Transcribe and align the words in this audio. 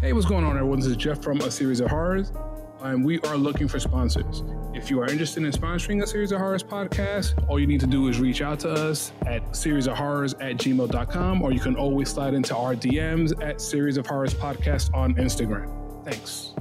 Hey, 0.00 0.12
what's 0.12 0.26
going 0.26 0.44
on, 0.44 0.56
everyone? 0.56 0.78
This 0.78 0.88
is 0.88 0.96
Jeff 0.96 1.22
from 1.22 1.40
A 1.40 1.50
Series 1.50 1.80
of 1.80 1.88
Horrors, 1.88 2.30
and 2.82 3.02
we 3.02 3.18
are 3.20 3.36
looking 3.36 3.66
for 3.66 3.80
sponsors. 3.80 4.44
If 4.74 4.90
you 4.90 5.00
are 5.00 5.08
interested 5.08 5.42
in 5.42 5.50
sponsoring 5.50 6.02
A 6.02 6.06
Series 6.06 6.32
of 6.32 6.38
Horrors 6.38 6.62
podcast, 6.62 7.42
all 7.48 7.58
you 7.58 7.66
need 7.66 7.80
to 7.80 7.86
do 7.86 8.06
is 8.08 8.20
reach 8.20 8.42
out 8.42 8.60
to 8.60 8.70
us 8.70 9.12
at 9.26 9.42
seriesofhorrors 9.52 10.34
at 10.34 10.58
gmail.com, 10.58 11.40
or 11.40 11.50
you 11.50 11.60
can 11.60 11.76
always 11.76 12.10
slide 12.10 12.34
into 12.34 12.54
our 12.54 12.74
DMs 12.74 13.32
at 13.42 13.58
Series 13.58 13.96
of 13.96 14.06
Horrors 14.06 14.34
podcast 14.34 14.94
on 14.94 15.14
Instagram. 15.14 16.04
Thanks. 16.04 16.52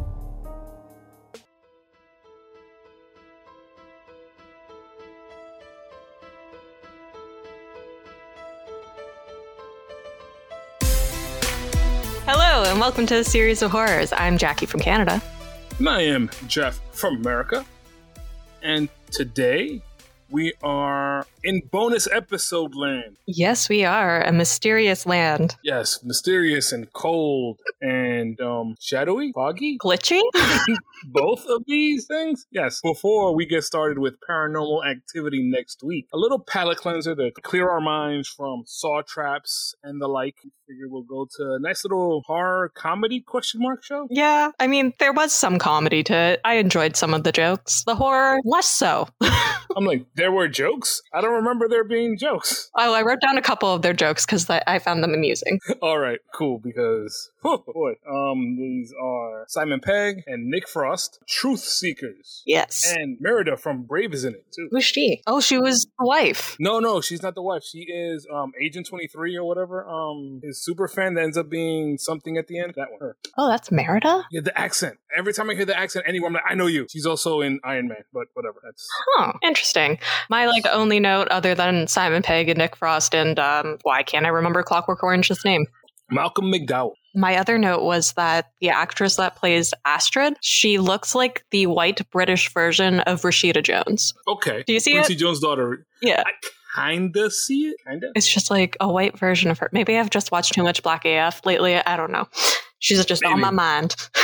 Welcome 12.85 13.07
to 13.07 13.15
the 13.15 13.23
series 13.23 13.63
of 13.63 13.71
horrors. 13.71 14.13
I'm 14.13 14.37
Jackie 14.37 14.67
from 14.67 14.79
Canada. 14.79 15.19
And 15.79 15.89
I 15.89 16.03
am 16.03 16.29
Jeff 16.45 16.79
from 16.91 17.15
America. 17.15 17.65
And 18.61 18.89
today 19.09 19.81
we 20.29 20.53
are 20.61 21.25
in 21.45 21.61
bonus 21.71 22.07
episode 22.11 22.75
land. 22.75 23.17
Yes, 23.27 23.69
we 23.69 23.85
are 23.85 24.21
a 24.21 24.33
mysterious 24.33 25.05
land. 25.05 25.55
Yes, 25.63 25.99
mysterious 26.03 26.71
and 26.71 26.91
cold 26.91 27.59
and 27.79 28.41
um 28.41 28.75
shadowy, 28.81 29.31
foggy. 29.33 29.77
Glitchy? 29.77 30.21
Both 31.05 31.45
of 31.47 31.63
these 31.67 32.07
things? 32.07 32.47
Yes. 32.51 32.79
Before 32.83 33.35
we 33.35 33.45
get 33.45 33.63
started 33.63 33.99
with 33.99 34.15
paranormal 34.27 34.89
activity 34.89 35.43
next 35.43 35.83
week, 35.83 36.07
a 36.11 36.17
little 36.17 36.39
palate 36.39 36.79
cleanser 36.79 37.15
to 37.15 37.31
clear 37.43 37.69
our 37.69 37.81
minds 37.81 38.27
from 38.27 38.63
saw 38.65 39.01
traps 39.07 39.75
and 39.83 40.01
the 40.01 40.07
like. 40.07 40.35
We 40.43 40.51
figure 40.67 40.87
we'll 40.89 41.03
go 41.03 41.27
to 41.37 41.43
a 41.53 41.59
nice 41.59 41.85
little 41.85 42.23
horror 42.25 42.71
comedy 42.73 43.21
question 43.21 43.61
mark 43.61 43.83
show. 43.83 44.07
yeah, 44.09 44.49
I 44.59 44.65
mean, 44.65 44.93
there 44.99 45.13
was 45.13 45.31
some 45.31 45.59
comedy 45.59 46.01
to 46.03 46.15
it. 46.15 46.41
I 46.43 46.55
enjoyed 46.55 46.95
some 46.95 47.13
of 47.13 47.23
the 47.23 47.31
jokes. 47.31 47.83
The 47.85 47.95
horror, 47.95 48.39
less 48.43 48.65
so. 48.67 49.07
I'm 49.77 49.85
like, 49.85 50.05
there 50.15 50.31
were 50.31 50.47
jokes? 50.47 51.01
I 51.13 51.21
don't 51.21 51.34
remember 51.35 51.67
there 51.67 51.83
being 51.83 52.17
jokes. 52.17 52.69
oh, 52.75 52.93
I 52.93 53.01
wrote 53.01 53.21
down 53.21 53.37
a 53.37 53.41
couple 53.41 53.73
of 53.73 53.81
their 53.81 53.93
jokes 53.93 54.25
because 54.25 54.49
I 54.49 54.79
found 54.79 55.03
them 55.03 55.13
amusing. 55.13 55.59
All 55.81 55.99
right, 55.99 56.19
cool. 56.33 56.59
Because 56.59 57.31
oh 57.45 57.63
boy, 57.73 57.93
um, 58.09 58.57
these 58.57 58.93
are 59.01 59.45
Simon 59.47 59.79
Pegg 59.79 60.23
and 60.27 60.47
Nick 60.47 60.67
Frost, 60.67 61.19
Truth 61.27 61.61
Seekers, 61.61 62.43
Yes. 62.45 62.93
and 62.97 63.17
Merida 63.21 63.55
from 63.57 63.83
Brave 63.83 64.13
is 64.13 64.25
in 64.25 64.33
it 64.33 64.45
too. 64.53 64.67
Who's 64.71 64.83
she? 64.85 65.21
Oh, 65.27 65.39
she 65.39 65.57
was 65.57 65.85
the 65.99 66.05
wife. 66.05 66.55
No, 66.59 66.79
no, 66.79 66.99
she's 67.01 67.21
not 67.23 67.35
the 67.35 67.41
wife. 67.41 67.63
She 67.63 67.79
is 67.83 68.27
um 68.33 68.51
Agent 68.61 68.87
Twenty 68.87 69.07
Three 69.07 69.35
or 69.37 69.45
whatever. 69.47 69.87
Um, 69.87 70.41
his 70.43 70.63
super 70.63 70.87
fan 70.87 71.13
that 71.13 71.23
ends 71.23 71.37
up 71.37 71.49
being 71.49 71.97
something 71.97 72.37
at 72.37 72.47
the 72.47 72.59
end. 72.59 72.73
That 72.75 72.89
one. 72.91 72.99
Her. 72.99 73.17
Oh, 73.37 73.47
that's 73.49 73.71
Merida? 73.71 74.23
Yeah, 74.31 74.41
the 74.41 74.57
accent. 74.59 74.97
Every 75.15 75.33
time 75.33 75.49
I 75.49 75.55
hear 75.55 75.65
the 75.65 75.77
accent, 75.77 76.05
anywhere, 76.07 76.27
I'm 76.27 76.33
like, 76.33 76.43
I 76.49 76.55
know 76.55 76.67
you. 76.67 76.87
She's 76.89 77.05
also 77.05 77.41
in 77.41 77.59
Iron 77.63 77.87
Man, 77.87 78.03
but 78.13 78.25
whatever. 78.33 78.55
That's 78.63 78.87
Huh, 79.15 79.33
interesting. 79.43 79.99
My 80.29 80.45
like 80.47 80.65
only 80.71 80.99
note 80.99 81.27
other 81.29 81.53
than 81.55 81.87
Simon 81.87 82.21
Pegg 82.23 82.49
and 82.49 82.57
Nick 82.57 82.75
Frost 82.75 83.13
and 83.13 83.37
um 83.39 83.77
why 83.83 84.03
can't 84.03 84.25
I 84.25 84.29
remember 84.29 84.63
Clockwork 84.63 85.03
Orange's 85.03 85.43
name? 85.45 85.65
Malcolm 86.09 86.51
McDowell. 86.51 86.93
My 87.15 87.37
other 87.37 87.57
note 87.57 87.83
was 87.83 88.13
that 88.13 88.51
the 88.59 88.69
actress 88.69 89.15
that 89.15 89.35
plays 89.35 89.73
Astrid, 89.85 90.35
she 90.41 90.77
looks 90.77 91.15
like 91.15 91.45
the 91.51 91.67
white 91.67 92.01
British 92.11 92.53
version 92.53 92.99
of 93.01 93.21
Rashida 93.21 93.63
Jones. 93.63 94.13
Okay. 94.27 94.63
Do 94.67 94.73
you 94.73 94.79
see 94.79 94.91
Quincy 94.91 95.13
it? 95.13 95.17
Jones' 95.17 95.39
daughter. 95.39 95.85
Yeah. 96.01 96.23
I 96.25 96.89
kinda 96.91 97.31
see 97.31 97.67
it. 97.67 97.77
Kinda. 97.87 98.11
It's 98.15 98.31
just 98.31 98.51
like 98.51 98.75
a 98.79 98.91
white 98.91 99.17
version 99.17 99.49
of 99.49 99.57
her. 99.59 99.69
Maybe 99.71 99.97
I've 99.97 100.09
just 100.09 100.31
watched 100.31 100.53
too 100.53 100.63
much 100.63 100.83
Black 100.83 101.05
AF 101.05 101.45
lately. 101.45 101.75
I 101.75 101.95
don't 101.95 102.11
know. 102.11 102.27
She's 102.79 103.03
just 103.05 103.23
on 103.23 103.39
my 103.39 103.51
mind. 103.51 103.95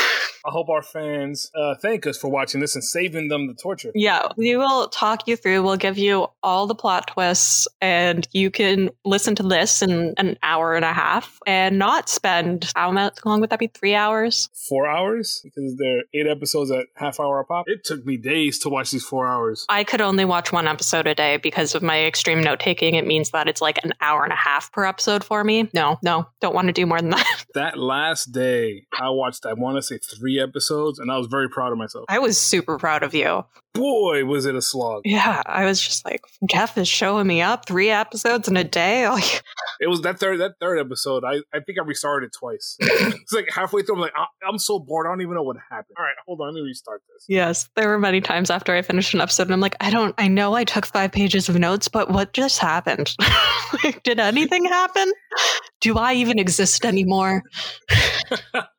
I 0.45 0.49
hope 0.49 0.69
our 0.69 0.81
fans 0.81 1.51
uh, 1.55 1.75
thank 1.81 2.07
us 2.07 2.17
for 2.17 2.29
watching 2.29 2.61
this 2.61 2.75
and 2.75 2.83
saving 2.83 3.27
them 3.27 3.47
the 3.47 3.53
torture. 3.53 3.91
Yeah, 3.93 4.27
we 4.37 4.55
will 4.55 4.87
talk 4.89 5.27
you 5.27 5.35
through. 5.35 5.63
We'll 5.63 5.77
give 5.77 5.97
you 5.97 6.27
all 6.41 6.67
the 6.67 6.75
plot 6.75 7.07
twists, 7.07 7.67
and 7.79 8.27
you 8.31 8.49
can 8.49 8.89
listen 9.05 9.35
to 9.35 9.43
this 9.43 9.81
in 9.81 10.13
an 10.17 10.37
hour 10.43 10.75
and 10.75 10.85
a 10.85 10.93
half 10.93 11.39
and 11.45 11.77
not 11.77 12.09
spend 12.09 12.71
how 12.75 12.91
much 12.91 13.19
long 13.25 13.41
would 13.41 13.49
that 13.49 13.59
be? 13.59 13.67
Three 13.67 13.95
hours? 13.95 14.49
Four 14.67 14.87
hours 14.87 15.41
because 15.43 15.75
they're 15.77 16.03
eight 16.13 16.27
episodes 16.27 16.71
at 16.71 16.85
half 16.95 17.19
hour 17.19 17.39
a 17.39 17.45
pop. 17.45 17.65
It 17.67 17.83
took 17.83 18.05
me 18.05 18.17
days 18.17 18.59
to 18.59 18.69
watch 18.69 18.91
these 18.91 19.05
four 19.05 19.27
hours. 19.27 19.65
I 19.69 19.83
could 19.83 20.01
only 20.01 20.25
watch 20.25 20.51
one 20.51 20.67
episode 20.67 21.07
a 21.07 21.15
day 21.15 21.37
because 21.37 21.75
of 21.75 21.83
my 21.83 22.05
extreme 22.05 22.41
note 22.41 22.59
taking. 22.59 22.95
It 22.95 23.05
means 23.05 23.31
that 23.31 23.47
it's 23.47 23.61
like 23.61 23.83
an 23.83 23.93
hour 24.01 24.23
and 24.23 24.33
a 24.33 24.37
half 24.37 24.71
per 24.71 24.85
episode 24.85 25.23
for 25.23 25.43
me. 25.43 25.69
No, 25.73 25.99
no, 26.03 26.27
don't 26.39 26.55
want 26.55 26.67
to 26.67 26.73
do 26.73 26.85
more 26.85 26.99
than 26.99 27.11
that. 27.11 27.45
That 27.53 27.77
last 27.77 28.31
day, 28.31 28.85
I 28.97 29.09
watched. 29.09 29.45
I 29.45 29.53
want 29.53 29.75
to 29.75 29.81
say 29.81 29.97
three 29.97 30.30
episodes, 30.39 30.99
and 30.99 31.11
I 31.11 31.17
was 31.17 31.27
very 31.27 31.49
proud 31.49 31.71
of 31.71 31.77
myself. 31.77 32.05
I 32.09 32.19
was 32.19 32.39
super 32.39 32.77
proud 32.77 33.03
of 33.03 33.13
you. 33.13 33.45
Boy, 33.73 34.25
was 34.25 34.45
it 34.45 34.53
a 34.55 34.61
slog! 34.61 35.03
Yeah, 35.05 35.41
I 35.45 35.63
was 35.65 35.81
just 35.81 36.03
like, 36.03 36.21
Jeff 36.49 36.77
is 36.77 36.89
showing 36.89 37.25
me 37.25 37.41
up 37.41 37.65
three 37.65 37.89
episodes 37.89 38.47
in 38.47 38.57
a 38.57 38.63
day. 38.63 39.07
Like, 39.11 39.43
It 39.79 39.87
was 39.87 40.01
that 40.01 40.19
third 40.19 40.39
that 40.41 40.55
third 40.59 40.77
episode. 40.79 41.23
I, 41.23 41.37
I 41.53 41.59
think 41.61 41.79
I 41.79 41.83
restarted 41.83 42.27
it 42.27 42.33
twice. 42.37 42.75
it's 42.79 43.31
like 43.31 43.49
halfway 43.49 43.81
through. 43.81 43.95
I'm 43.95 44.01
like, 44.01 44.13
I, 44.15 44.25
I'm 44.47 44.59
so 44.59 44.77
bored. 44.77 45.07
I 45.07 45.11
don't 45.11 45.21
even 45.21 45.33
know 45.35 45.43
what 45.43 45.55
happened. 45.69 45.95
All 45.97 46.03
right, 46.05 46.15
hold 46.27 46.41
on. 46.41 46.47
Let 46.47 46.55
me 46.55 46.61
restart 46.61 47.01
this. 47.13 47.25
yes, 47.27 47.69
there 47.75 47.87
were 47.87 47.97
many 47.97 48.21
times 48.21 48.49
after 48.51 48.75
I 48.75 48.81
finished 48.81 49.13
an 49.13 49.21
episode, 49.21 49.43
and 49.43 49.53
I'm 49.53 49.59
like, 49.61 49.75
I 49.79 49.89
don't, 49.89 50.13
I 50.17 50.27
know 50.27 50.53
I 50.53 50.63
took 50.65 50.85
five 50.85 51.11
pages 51.11 51.49
of 51.49 51.57
notes, 51.57 51.87
but 51.87 52.11
what 52.11 52.33
just 52.33 52.59
happened? 52.59 53.15
like, 53.83 54.03
did 54.03 54.19
anything 54.19 54.65
happen? 54.65 55.11
Do 55.79 55.97
I 55.97 56.13
even 56.13 56.37
exist 56.39 56.85
anymore? 56.85 57.41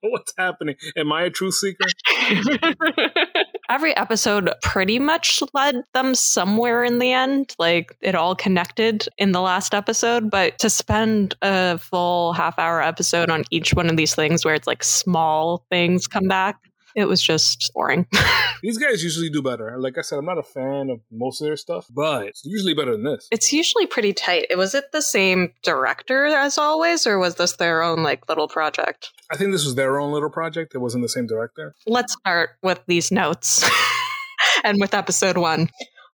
What's 0.02 0.34
happening? 0.38 0.76
Am 0.96 1.12
I 1.12 1.22
a 1.24 1.30
truth 1.30 1.54
seeker? 1.54 1.86
Every 3.72 3.96
episode 3.96 4.50
pretty 4.60 4.98
much 4.98 5.42
led 5.54 5.76
them 5.94 6.14
somewhere 6.14 6.84
in 6.84 6.98
the 6.98 7.10
end. 7.10 7.56
Like 7.58 7.96
it 8.02 8.14
all 8.14 8.34
connected 8.36 9.08
in 9.16 9.32
the 9.32 9.40
last 9.40 9.72
episode. 9.72 10.30
But 10.30 10.58
to 10.58 10.68
spend 10.68 11.36
a 11.40 11.78
full 11.78 12.34
half 12.34 12.58
hour 12.58 12.82
episode 12.82 13.30
on 13.30 13.44
each 13.50 13.72
one 13.72 13.88
of 13.88 13.96
these 13.96 14.14
things 14.14 14.44
where 14.44 14.54
it's 14.54 14.66
like 14.66 14.84
small 14.84 15.64
things 15.70 16.06
come 16.06 16.28
back, 16.28 16.56
it 16.94 17.06
was 17.06 17.22
just 17.22 17.70
boring. 17.74 18.06
These 18.62 18.78
guys 18.78 19.02
usually 19.02 19.28
do 19.30 19.42
better. 19.42 19.76
Like 19.78 19.98
I 19.98 20.02
said, 20.02 20.18
I'm 20.18 20.24
not 20.24 20.38
a 20.38 20.42
fan 20.42 20.88
of 20.90 21.00
most 21.10 21.40
of 21.40 21.46
their 21.46 21.56
stuff, 21.56 21.86
but 21.90 22.26
it's 22.26 22.42
usually 22.44 22.74
better 22.74 22.92
than 22.92 23.04
this. 23.04 23.28
it's 23.30 23.52
usually 23.52 23.86
pretty 23.86 24.12
tight. 24.12 24.46
Was 24.56 24.74
it 24.74 24.92
the 24.92 25.02
same 25.02 25.52
director 25.62 26.26
as 26.26 26.58
always, 26.58 27.06
or 27.06 27.18
was 27.18 27.34
this 27.36 27.56
their 27.56 27.82
own 27.82 28.02
like 28.02 28.28
little 28.28 28.48
project? 28.48 29.10
I 29.32 29.36
think 29.36 29.52
this 29.52 29.64
was 29.64 29.74
their 29.74 29.98
own 29.98 30.12
little 30.12 30.30
project. 30.30 30.74
It 30.74 30.78
wasn't 30.78 31.02
the 31.02 31.08
same 31.08 31.26
director. 31.26 31.74
Let's 31.86 32.12
start 32.12 32.50
with 32.62 32.80
these 32.86 33.10
notes 33.10 33.68
and 34.64 34.78
with 34.80 34.94
episode 34.94 35.36
one. 35.38 35.68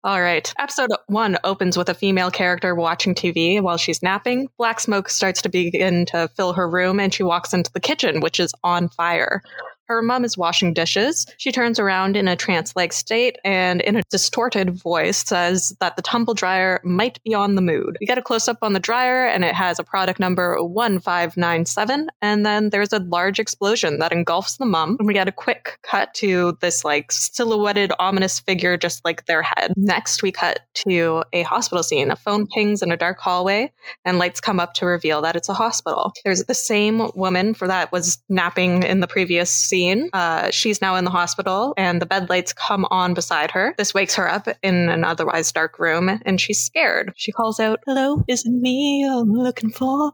All 0.02 0.20
right. 0.20 0.52
Episode 0.58 0.90
one 1.06 1.38
opens 1.44 1.78
with 1.78 1.88
a 1.88 1.94
female 1.94 2.30
character 2.30 2.74
watching 2.74 3.14
TV 3.14 3.62
while 3.62 3.78
she's 3.78 4.02
napping. 4.02 4.48
Black 4.58 4.78
smoke 4.78 5.08
starts 5.08 5.40
to 5.40 5.48
begin 5.48 6.04
to 6.06 6.28
fill 6.36 6.52
her 6.52 6.68
room, 6.68 7.00
and 7.00 7.14
she 7.14 7.22
walks 7.22 7.54
into 7.54 7.72
the 7.72 7.80
kitchen, 7.80 8.20
which 8.20 8.38
is 8.38 8.52
on 8.62 8.90
fire. 8.90 9.40
Her 9.86 10.02
mom 10.02 10.24
is 10.24 10.38
washing 10.38 10.72
dishes. 10.72 11.26
She 11.36 11.52
turns 11.52 11.78
around 11.78 12.16
in 12.16 12.26
a 12.26 12.36
trance 12.36 12.74
like 12.74 12.92
state 12.92 13.36
and, 13.44 13.80
in 13.82 13.96
a 13.96 14.02
distorted 14.10 14.70
voice, 14.70 15.24
says 15.26 15.76
that 15.80 15.96
the 15.96 16.02
tumble 16.02 16.34
dryer 16.34 16.80
might 16.84 17.22
be 17.22 17.34
on 17.34 17.54
the 17.54 17.60
mood. 17.60 17.98
We 18.00 18.06
get 18.06 18.18
a 18.18 18.22
close 18.22 18.48
up 18.48 18.58
on 18.62 18.72
the 18.72 18.80
dryer, 18.80 19.26
and 19.26 19.44
it 19.44 19.54
has 19.54 19.78
a 19.78 19.84
product 19.84 20.18
number 20.18 20.56
1597. 20.62 22.08
And 22.22 22.46
then 22.46 22.70
there's 22.70 22.92
a 22.92 22.98
large 22.98 23.38
explosion 23.38 23.98
that 23.98 24.12
engulfs 24.12 24.56
the 24.56 24.66
mom. 24.66 24.96
And 24.98 25.06
we 25.06 25.14
get 25.14 25.28
a 25.28 25.32
quick 25.32 25.78
cut 25.82 26.14
to 26.14 26.56
this, 26.60 26.84
like, 26.84 27.12
silhouetted, 27.12 27.92
ominous 27.98 28.40
figure, 28.40 28.76
just 28.76 29.04
like 29.04 29.26
their 29.26 29.42
head. 29.42 29.72
Next, 29.76 30.22
we 30.22 30.32
cut 30.32 30.60
to 30.86 31.24
a 31.32 31.42
hospital 31.42 31.82
scene. 31.82 32.10
A 32.10 32.16
phone 32.16 32.46
pings 32.46 32.82
in 32.82 32.90
a 32.90 32.96
dark 32.96 33.18
hallway, 33.18 33.72
and 34.04 34.18
lights 34.18 34.40
come 34.40 34.60
up 34.60 34.74
to 34.74 34.86
reveal 34.86 35.20
that 35.22 35.36
it's 35.36 35.48
a 35.48 35.54
hospital. 35.54 36.12
There's 36.24 36.44
the 36.44 36.54
same 36.54 37.10
woman 37.14 37.54
for 37.54 37.68
that 37.68 37.92
was 37.92 38.22
napping 38.28 38.82
in 38.82 39.00
the 39.00 39.06
previous 39.06 39.50
scene. 39.74 40.08
Uh, 40.12 40.52
she's 40.52 40.80
now 40.80 40.94
in 40.94 41.04
the 41.04 41.10
hospital, 41.10 41.74
and 41.76 42.00
the 42.00 42.06
bed 42.06 42.30
lights 42.30 42.52
come 42.52 42.86
on 42.92 43.12
beside 43.12 43.50
her. 43.50 43.74
This 43.76 43.92
wakes 43.92 44.14
her 44.14 44.30
up 44.30 44.46
in 44.62 44.88
an 44.88 45.02
otherwise 45.02 45.50
dark 45.50 45.80
room, 45.80 46.20
and 46.24 46.40
she's 46.40 46.60
scared. 46.60 47.12
She 47.16 47.32
calls 47.32 47.58
out, 47.58 47.80
"Hello, 47.84 48.24
is 48.28 48.44
it 48.46 48.52
me 48.52 49.04
I'm 49.04 49.32
looking 49.32 49.70
for?" 49.70 50.12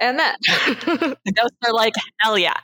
And 0.00 0.18
then 0.18 0.34
the 1.26 1.32
ghosts 1.36 1.58
are 1.66 1.74
like, 1.74 1.92
"Hell 2.20 2.38
yeah!" 2.38 2.56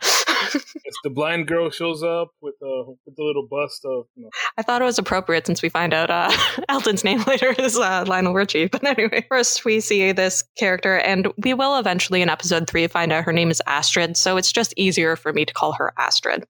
As 0.55 0.95
the 1.05 1.11
blind 1.11 1.47
girl 1.47 1.71
shows 1.71 2.03
up 2.03 2.31
with 2.41 2.55
uh, 2.63 2.91
with 3.05 3.17
the 3.17 3.23
little 3.23 3.47
bust 3.49 3.85
of. 3.85 4.07
You 4.15 4.25
know. 4.25 4.31
I 4.57 4.63
thought 4.63 4.83
it 4.83 4.85
was 4.85 4.99
appropriate 4.99 5.47
since 5.47 5.63
we 5.63 5.69
find 5.69 5.93
out 5.93 6.11
uh, 6.11 6.31
Elton's 6.69 7.05
name 7.05 7.23
later 7.27 7.55
is 7.59 7.77
uh, 7.77 8.05
Lionel 8.07 8.35
Richie. 8.35 8.69
But 8.77 8.85
anyway, 8.85 9.25
first 9.29 9.65
we 9.65 9.81
see 9.81 10.13
this 10.13 10.45
character, 10.57 10.99
and 10.99 11.29
we 11.39 11.55
will 11.55 11.79
eventually 11.79 12.23
in 12.23 12.29
episode 12.29 12.69
three 12.69 12.87
find 12.87 13.13
out 13.13 13.25
her 13.25 13.33
name 13.33 13.51
is 13.51 13.63
Astrid. 13.67 14.17
So 14.17 14.37
it's 14.37 14.53
just 14.53 14.75
easier 14.77 15.17
for 15.17 15.33
me 15.33 15.45
to 15.45 15.55
call 15.55 15.73
her 15.73 15.93
Astrid, 15.99 16.45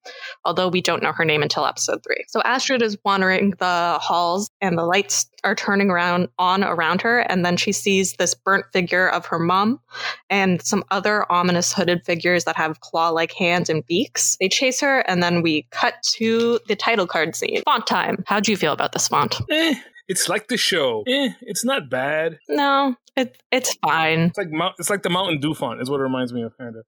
although 0.45 0.69
we 0.69 0.81
don't 0.81 1.03
know 1.03 1.13
her 1.13 1.25
name 1.25 1.43
until 1.43 1.67
episode 1.67 2.03
three. 2.03 2.25
So 2.29 2.43
Astrid 2.43 2.83
is 2.83 2.99
wandering 3.05 3.55
the 3.59 3.99
halls, 4.01 4.51
and 4.61 4.77
the 4.77 4.85
lights 4.85 5.27
are 5.45 5.55
turning 5.55 5.91
around 5.91 6.29
on 6.39 6.65
around 6.65 7.03
her, 7.03 7.21
and 7.21 7.45
then 7.45 7.57
she 7.57 7.73
sees 7.73 8.15
this 8.15 8.35
burnt 8.35 8.67
figure 8.73 9.09
of 9.09 9.27
her 9.27 9.39
mom 9.39 9.81
and 10.29 10.63
some 10.63 10.85
other 10.91 11.31
ominous 11.31 11.73
hooded 11.73 12.05
figures 12.05 12.45
that 12.45 12.57
have 12.57 12.81
claw-like 12.81 13.33
hands 13.33 13.71
and 13.71 13.86
beaks. 13.87 14.37
They 14.41 14.49
chase 14.49 14.81
her, 14.81 15.01
and 15.01 15.23
then 15.23 15.43
we 15.43 15.67
cut 15.71 15.95
to 16.17 16.61
the 16.69 16.77
title 16.77 17.07
card 17.07 17.37
scene. 17.37 17.63
Font 17.65 17.87
time. 17.87 18.25
How 18.27 18.41
do 18.41 18.51
you 18.51 18.57
feel 18.57 18.73
about 18.73 18.93
this 18.93 19.09
font? 19.09 19.37
Eh, 19.51 19.75
it's 20.09 20.29
like 20.29 20.49
the 20.49 20.57
show. 20.57 21.03
Eh, 21.07 21.31
it's 21.43 21.65
not 21.65 21.91
bad. 21.91 22.39
No, 22.49 22.95
it, 23.17 23.43
it's 23.51 23.75
fine. 23.77 24.21
It's 24.21 24.39
like 24.39 24.49
it's 24.79 24.91
like 24.91 25.03
the 25.03 25.11
Mountain 25.11 25.41
Dew 25.41 25.55
font 25.55 25.81
is 25.81 25.91
what 25.91 26.01
it 26.01 26.05
reminds 26.05 26.33
me 26.33 26.43
of, 26.43 26.57
kind 26.59 26.77
of. 26.77 26.85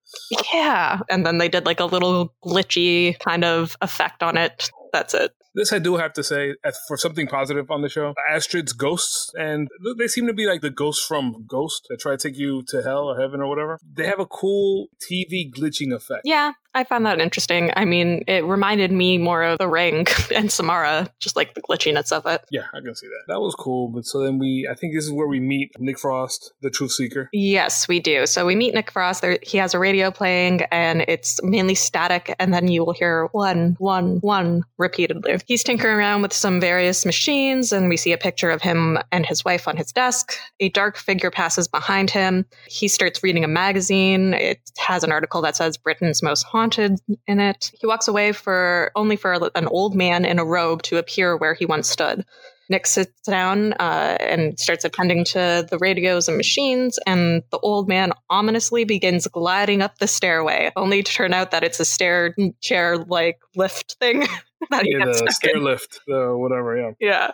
Yeah, 0.53 1.01
and 1.09 1.25
then 1.25 1.39
they 1.39 1.49
did 1.49 1.67
like 1.67 1.81
a 1.81 1.87
little 1.87 2.35
glitchy 2.45 3.19
kind 3.19 3.45
of 3.45 3.77
effect 3.81 4.23
on 4.23 4.37
it. 4.37 4.71
That's 4.93 5.15
it. 5.15 5.33
This 5.55 5.73
I 5.73 5.81
do 5.81 5.97
have 5.97 6.13
to 6.13 6.23
say, 6.23 6.55
for 6.87 6.97
something 6.97 7.27
positive 7.27 7.71
on 7.71 7.83
the 7.83 7.89
show, 7.89 8.15
Astrid's 8.31 8.73
ghosts, 8.73 9.33
and 9.37 9.69
they 9.99 10.07
seem 10.07 10.27
to 10.29 10.33
be 10.33 10.47
like 10.47 10.61
the 10.61 10.71
ghosts 10.71 11.05
from 11.05 11.47
Ghost 11.49 11.87
that 11.89 11.99
try 11.99 12.13
to 12.13 12.29
take 12.29 12.39
you 12.39 12.63
to 12.69 12.83
hell 12.83 13.09
or 13.09 13.21
heaven 13.21 13.41
or 13.41 13.49
whatever. 13.49 13.79
They 13.83 14.07
have 14.07 14.21
a 14.21 14.27
cool 14.27 14.87
TV 15.03 15.51
glitching 15.53 15.93
effect. 15.93 16.23
Yeah, 16.25 16.53
I 16.75 16.85
found 16.85 17.07
that 17.07 17.21
interesting. 17.21 17.73
I 17.75 17.85
mean, 17.85 18.23
it 18.29 18.45
reminded 18.45 18.93
me 18.93 19.19
more 19.19 19.43
of 19.43 19.59
The 19.59 19.69
Ring 19.69 20.07
and 20.35 20.53
Samara, 20.53 21.11
just 21.19 21.35
like 21.35 21.55
the 21.55 21.63
glitchiness 21.63 22.13
of 22.13 22.27
it. 22.27 22.45
Yeah, 22.51 22.67
I 22.75 22.81
can 22.81 22.95
see 22.95 23.07
that. 23.07 23.25
That 23.33 23.41
was 23.41 23.55
cool. 23.55 23.89
But 23.89 24.05
so 24.05 24.21
then 24.21 24.39
we, 24.39 24.69
I 24.71 24.75
think 24.75 24.95
this 24.95 25.05
is 25.05 25.13
where 25.13 25.27
we 25.27 25.41
meet 25.41 25.73
Nick 25.79 25.99
Frost, 25.99 26.53
the 26.63 26.71
Truth 26.71 26.93
Seeker. 26.93 27.31
Yes, 27.33 27.89
we 27.89 28.01
do. 28.01 28.27
So 28.27 28.47
we 28.47 28.55
meet 28.55 28.75
Nick 28.75 28.91
Frost. 28.91 29.23
There, 29.23 29.39
he 29.43 29.59
has 29.59 29.75
a 29.75 29.79
radio 29.79 30.11
playing, 30.11 30.63
and 30.71 31.05
it's 31.09 31.43
mainly 31.43 31.75
static, 31.75 32.35
and 32.39 32.53
then 32.53 32.69
you 32.69 32.85
will 32.85 32.93
hear 32.93 33.29
one, 33.33 33.75
one, 33.79 34.19
one 34.21 34.63
repeatedly. 34.77 35.39
He's 35.47 35.65
tinkering 35.65 35.97
around 35.97 36.23
with 36.23 36.33
some 36.33 36.61
various 36.61 37.05
machines, 37.05 37.73
and 37.73 37.89
we 37.89 37.97
see 37.97 38.13
a 38.13 38.19
picture 38.19 38.51
of 38.51 38.63
him 38.63 38.99
and 39.11 39.27
his 39.27 39.45
wife 39.45 39.67
on 39.67 39.77
his 39.77 39.91
desk. 39.91 40.35
A 40.61 40.69
dark 40.69 40.97
figure 40.97 41.31
passes 41.31 41.67
behind 41.67 42.11
him. 42.11 42.45
He 42.69 42.89
starts 42.89 43.23
reading 43.23 43.45
a 43.45 43.49
magazine. 43.49 44.35
It 44.35 44.61
has 44.79 45.03
an 45.03 45.13
article 45.13 45.43
that 45.43 45.57
says 45.57 45.77
Britain's 45.77 46.23
most 46.23 46.45
haunted 46.45 46.58
haunted 46.59 46.99
in 47.29 47.39
it. 47.39 47.71
He 47.81 47.87
walks 47.87 48.09
away 48.09 48.33
for 48.33 48.91
only 48.97 49.15
for 49.15 49.33
an 49.55 49.69
old 49.69 49.95
man 49.95 50.25
in 50.25 50.41
a 50.41 50.45
robe 50.45 50.83
to 50.83 50.97
appear 50.97 51.37
where 51.37 51.55
he 51.55 51.67
once 51.67 51.89
stood. 51.89 52.25
Nick 52.69 52.85
sits 52.89 53.13
down 53.23 53.75
uh, 53.75 54.17
and 54.19 54.59
starts 54.59 54.85
attending 54.85 55.25
to 55.27 55.65
the 55.71 55.79
radios 55.79 56.27
and 56.27 56.37
machines, 56.37 56.99
and 57.07 57.45
the 57.51 57.59
old 57.59 57.89
man 57.89 58.13
ominously 58.29 58.85
begins 58.85 59.29
gliding 59.29 59.83
up 59.83 59.99
the 59.99 60.09
stairway, 60.09 60.73
only 60.75 61.05
to 61.05 61.13
turn 61.13 61.33
out 61.33 61.53
that 61.53 61.63
it's 61.63 61.79
a 61.79 61.85
stair 61.85 62.35
chair 62.61 62.99
like 62.99 63.39
lift 63.55 63.97
thing. 64.01 64.21
that 64.71 64.85
yeah, 64.85 65.05
the 65.05 65.33
stair 65.33 65.57
in. 65.57 65.63
lift, 65.63 66.01
the 66.09 66.37
whatever, 66.37 66.77
yeah. 66.77 66.91
Yeah. 66.99 67.31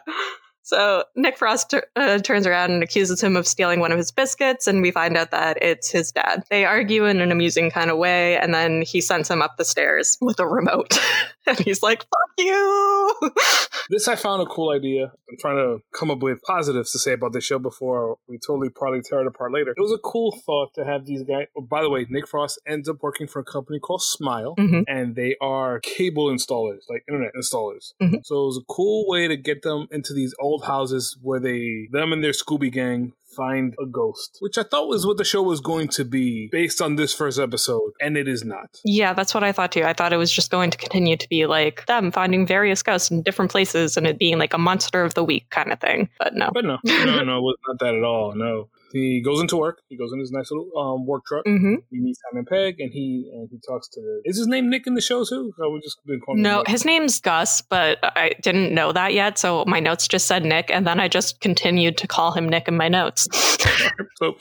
So 0.64 1.04
Nick 1.14 1.36
Frost 1.36 1.74
uh, 1.94 2.18
turns 2.20 2.46
around 2.46 2.70
and 2.70 2.82
accuses 2.82 3.22
him 3.22 3.36
of 3.36 3.46
stealing 3.46 3.80
one 3.80 3.92
of 3.92 3.98
his 3.98 4.10
biscuits, 4.10 4.66
and 4.66 4.80
we 4.80 4.90
find 4.90 5.14
out 5.14 5.30
that 5.30 5.62
it's 5.62 5.90
his 5.90 6.10
dad. 6.10 6.42
They 6.48 6.64
argue 6.64 7.04
in 7.04 7.20
an 7.20 7.30
amusing 7.30 7.70
kind 7.70 7.90
of 7.90 7.98
way, 7.98 8.38
and 8.38 8.54
then 8.54 8.80
he 8.80 9.02
sends 9.02 9.30
him 9.30 9.42
up 9.42 9.58
the 9.58 9.64
stairs 9.66 10.16
with 10.22 10.40
a 10.40 10.46
remote. 10.46 10.98
and 11.46 11.58
he's 11.58 11.82
like, 11.82 12.00
fuck 12.00 12.30
you! 12.38 13.14
this 13.90 14.08
I 14.08 14.16
found 14.16 14.42
a 14.42 14.46
cool 14.46 14.70
idea. 14.70 15.12
I'm 15.28 15.36
trying 15.38 15.56
to 15.56 15.82
come 15.92 16.10
up 16.10 16.20
with 16.20 16.40
positives 16.42 16.92
to 16.92 16.98
say 16.98 17.12
about 17.12 17.32
this 17.32 17.44
show 17.44 17.58
before 17.58 18.16
we 18.28 18.38
totally 18.38 18.70
probably 18.70 19.02
tear 19.02 19.20
it 19.20 19.26
apart 19.26 19.52
later. 19.52 19.74
It 19.76 19.80
was 19.80 19.92
a 19.92 19.98
cool 19.98 20.32
thought 20.46 20.72
to 20.74 20.84
have 20.84 21.04
these 21.04 21.22
guys. 21.22 21.46
Oh, 21.56 21.60
by 21.60 21.82
the 21.82 21.90
way, 21.90 22.06
Nick 22.08 22.26
Frost 22.26 22.60
ends 22.66 22.88
up 22.88 22.96
working 23.02 23.26
for 23.26 23.40
a 23.40 23.44
company 23.44 23.78
called 23.78 24.02
Smile, 24.02 24.54
mm-hmm. 24.58 24.82
and 24.86 25.16
they 25.16 25.36
are 25.40 25.80
cable 25.80 26.28
installers, 26.30 26.80
like 26.88 27.04
internet 27.08 27.32
installers. 27.36 27.92
Mm-hmm. 28.02 28.16
So 28.24 28.42
it 28.42 28.46
was 28.46 28.58
a 28.58 28.72
cool 28.72 29.06
way 29.06 29.28
to 29.28 29.36
get 29.36 29.62
them 29.62 29.86
into 29.90 30.14
these 30.14 30.34
old 30.40 30.64
houses 30.64 31.18
where 31.20 31.40
they 31.40 31.88
them 31.90 32.12
and 32.12 32.24
their 32.24 32.32
Scooby 32.32 32.72
gang 32.72 33.12
find 33.34 33.74
a 33.80 33.86
ghost, 33.86 34.38
which 34.40 34.58
I 34.58 34.62
thought 34.62 34.88
was 34.88 35.06
what 35.06 35.16
the 35.16 35.24
show 35.24 35.42
was 35.42 35.60
going 35.60 35.88
to 35.88 36.04
be 36.04 36.48
based 36.50 36.80
on 36.80 36.96
this 36.96 37.12
first 37.12 37.38
episode, 37.38 37.92
and 38.00 38.16
it 38.16 38.28
is 38.28 38.44
not. 38.44 38.80
Yeah, 38.84 39.12
that's 39.12 39.34
what 39.34 39.44
I 39.44 39.52
thought 39.52 39.72
too. 39.72 39.84
I 39.84 39.92
thought 39.92 40.12
it 40.12 40.18
was 40.18 40.32
just 40.32 40.50
going 40.50 40.70
to 40.70 40.78
continue 40.78 41.16
to 41.16 41.28
be 41.28 41.46
like 41.46 41.86
them 41.86 42.10
finding 42.10 42.46
various 42.46 42.82
ghosts 42.82 43.10
in 43.10 43.22
different 43.22 43.50
places 43.50 43.96
and 43.96 44.06
it 44.06 44.18
being 44.18 44.38
like 44.38 44.54
a 44.54 44.58
monster 44.58 45.04
of 45.04 45.14
the 45.14 45.24
week 45.24 45.48
kind 45.50 45.72
of 45.72 45.80
thing. 45.80 46.08
But 46.18 46.34
no. 46.34 46.50
But 46.52 46.64
no, 46.64 46.78
no, 46.84 47.24
no, 47.24 47.38
it 47.38 47.42
was 47.42 47.56
not 47.66 47.78
that 47.80 47.94
at 47.94 48.04
all. 48.04 48.34
No. 48.34 48.68
He 48.94 49.20
goes 49.24 49.40
into 49.40 49.56
work. 49.56 49.80
He 49.88 49.96
goes 49.96 50.12
in 50.12 50.20
his 50.20 50.30
nice 50.30 50.52
little 50.52 50.70
um, 50.78 51.04
work 51.04 51.24
truck. 51.26 51.44
Mm-hmm. 51.44 51.74
He 51.90 51.98
meets 51.98 52.20
Simon 52.30 52.44
Pegg, 52.48 52.76
and 52.78 52.92
he 52.92 53.28
and 53.34 53.48
he 53.50 53.58
talks 53.68 53.88
to. 53.88 54.20
Is 54.24 54.38
his 54.38 54.46
name 54.46 54.70
Nick 54.70 54.86
in 54.86 54.94
the 54.94 55.00
show 55.00 55.24
too? 55.24 55.52
We 55.58 55.80
just 55.82 55.98
been 56.06 56.20
calling. 56.20 56.42
No, 56.42 56.62
his 56.68 56.84
name's 56.84 57.20
Gus, 57.20 57.60
but 57.60 57.98
I 58.02 58.34
didn't 58.40 58.72
know 58.72 58.92
that 58.92 59.12
yet. 59.12 59.36
So 59.36 59.64
my 59.66 59.80
notes 59.80 60.06
just 60.06 60.28
said 60.28 60.44
Nick, 60.44 60.70
and 60.70 60.86
then 60.86 61.00
I 61.00 61.08
just 61.08 61.40
continued 61.40 61.98
to 61.98 62.06
call 62.06 62.30
him 62.30 62.48
Nick 62.48 62.68
in 62.68 62.76
my 62.76 62.86
notes. 62.86 63.26
so, 64.22 64.36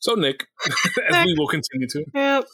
so 0.00 0.14
Nick, 0.14 0.46
as 0.66 1.12
Nick. 1.12 1.26
we 1.26 1.34
will 1.38 1.48
continue 1.48 1.86
to. 1.88 2.04
Yep. 2.14 2.44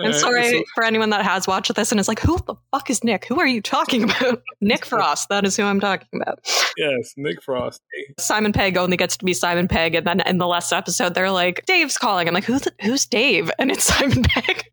I'm 0.00 0.12
sorry 0.12 0.50
so, 0.50 0.62
for 0.74 0.84
anyone 0.84 1.10
that 1.10 1.24
has 1.24 1.46
watched 1.46 1.74
this 1.74 1.90
and 1.90 2.00
is 2.00 2.08
like, 2.08 2.20
"Who 2.20 2.38
the 2.46 2.54
fuck 2.70 2.90
is 2.90 3.04
Nick? 3.04 3.26
Who 3.26 3.40
are 3.40 3.46
you 3.46 3.60
talking 3.60 4.04
about?" 4.04 4.42
Nick 4.60 4.84
Frost. 4.84 5.28
That 5.28 5.44
is 5.44 5.56
who 5.56 5.64
I'm 5.64 5.80
talking 5.80 6.08
about. 6.20 6.40
Yes, 6.76 7.14
Nick 7.16 7.42
Frost. 7.42 7.80
Simon 8.18 8.52
Pegg 8.52 8.76
only 8.76 8.96
gets 8.96 9.16
to 9.16 9.24
be 9.24 9.34
Simon 9.34 9.68
Pegg, 9.68 9.94
and 9.94 10.06
then 10.06 10.20
in 10.20 10.38
the 10.38 10.46
last 10.46 10.72
episode, 10.72 11.14
they're 11.14 11.30
like, 11.30 11.64
"Dave's 11.66 11.98
calling." 11.98 12.28
I'm 12.28 12.34
like, 12.34 12.44
"Who's 12.44 12.66
who's 12.82 13.06
Dave?" 13.06 13.50
And 13.58 13.70
it's 13.70 13.84
Simon 13.92 14.22
Pegg. 14.22 14.64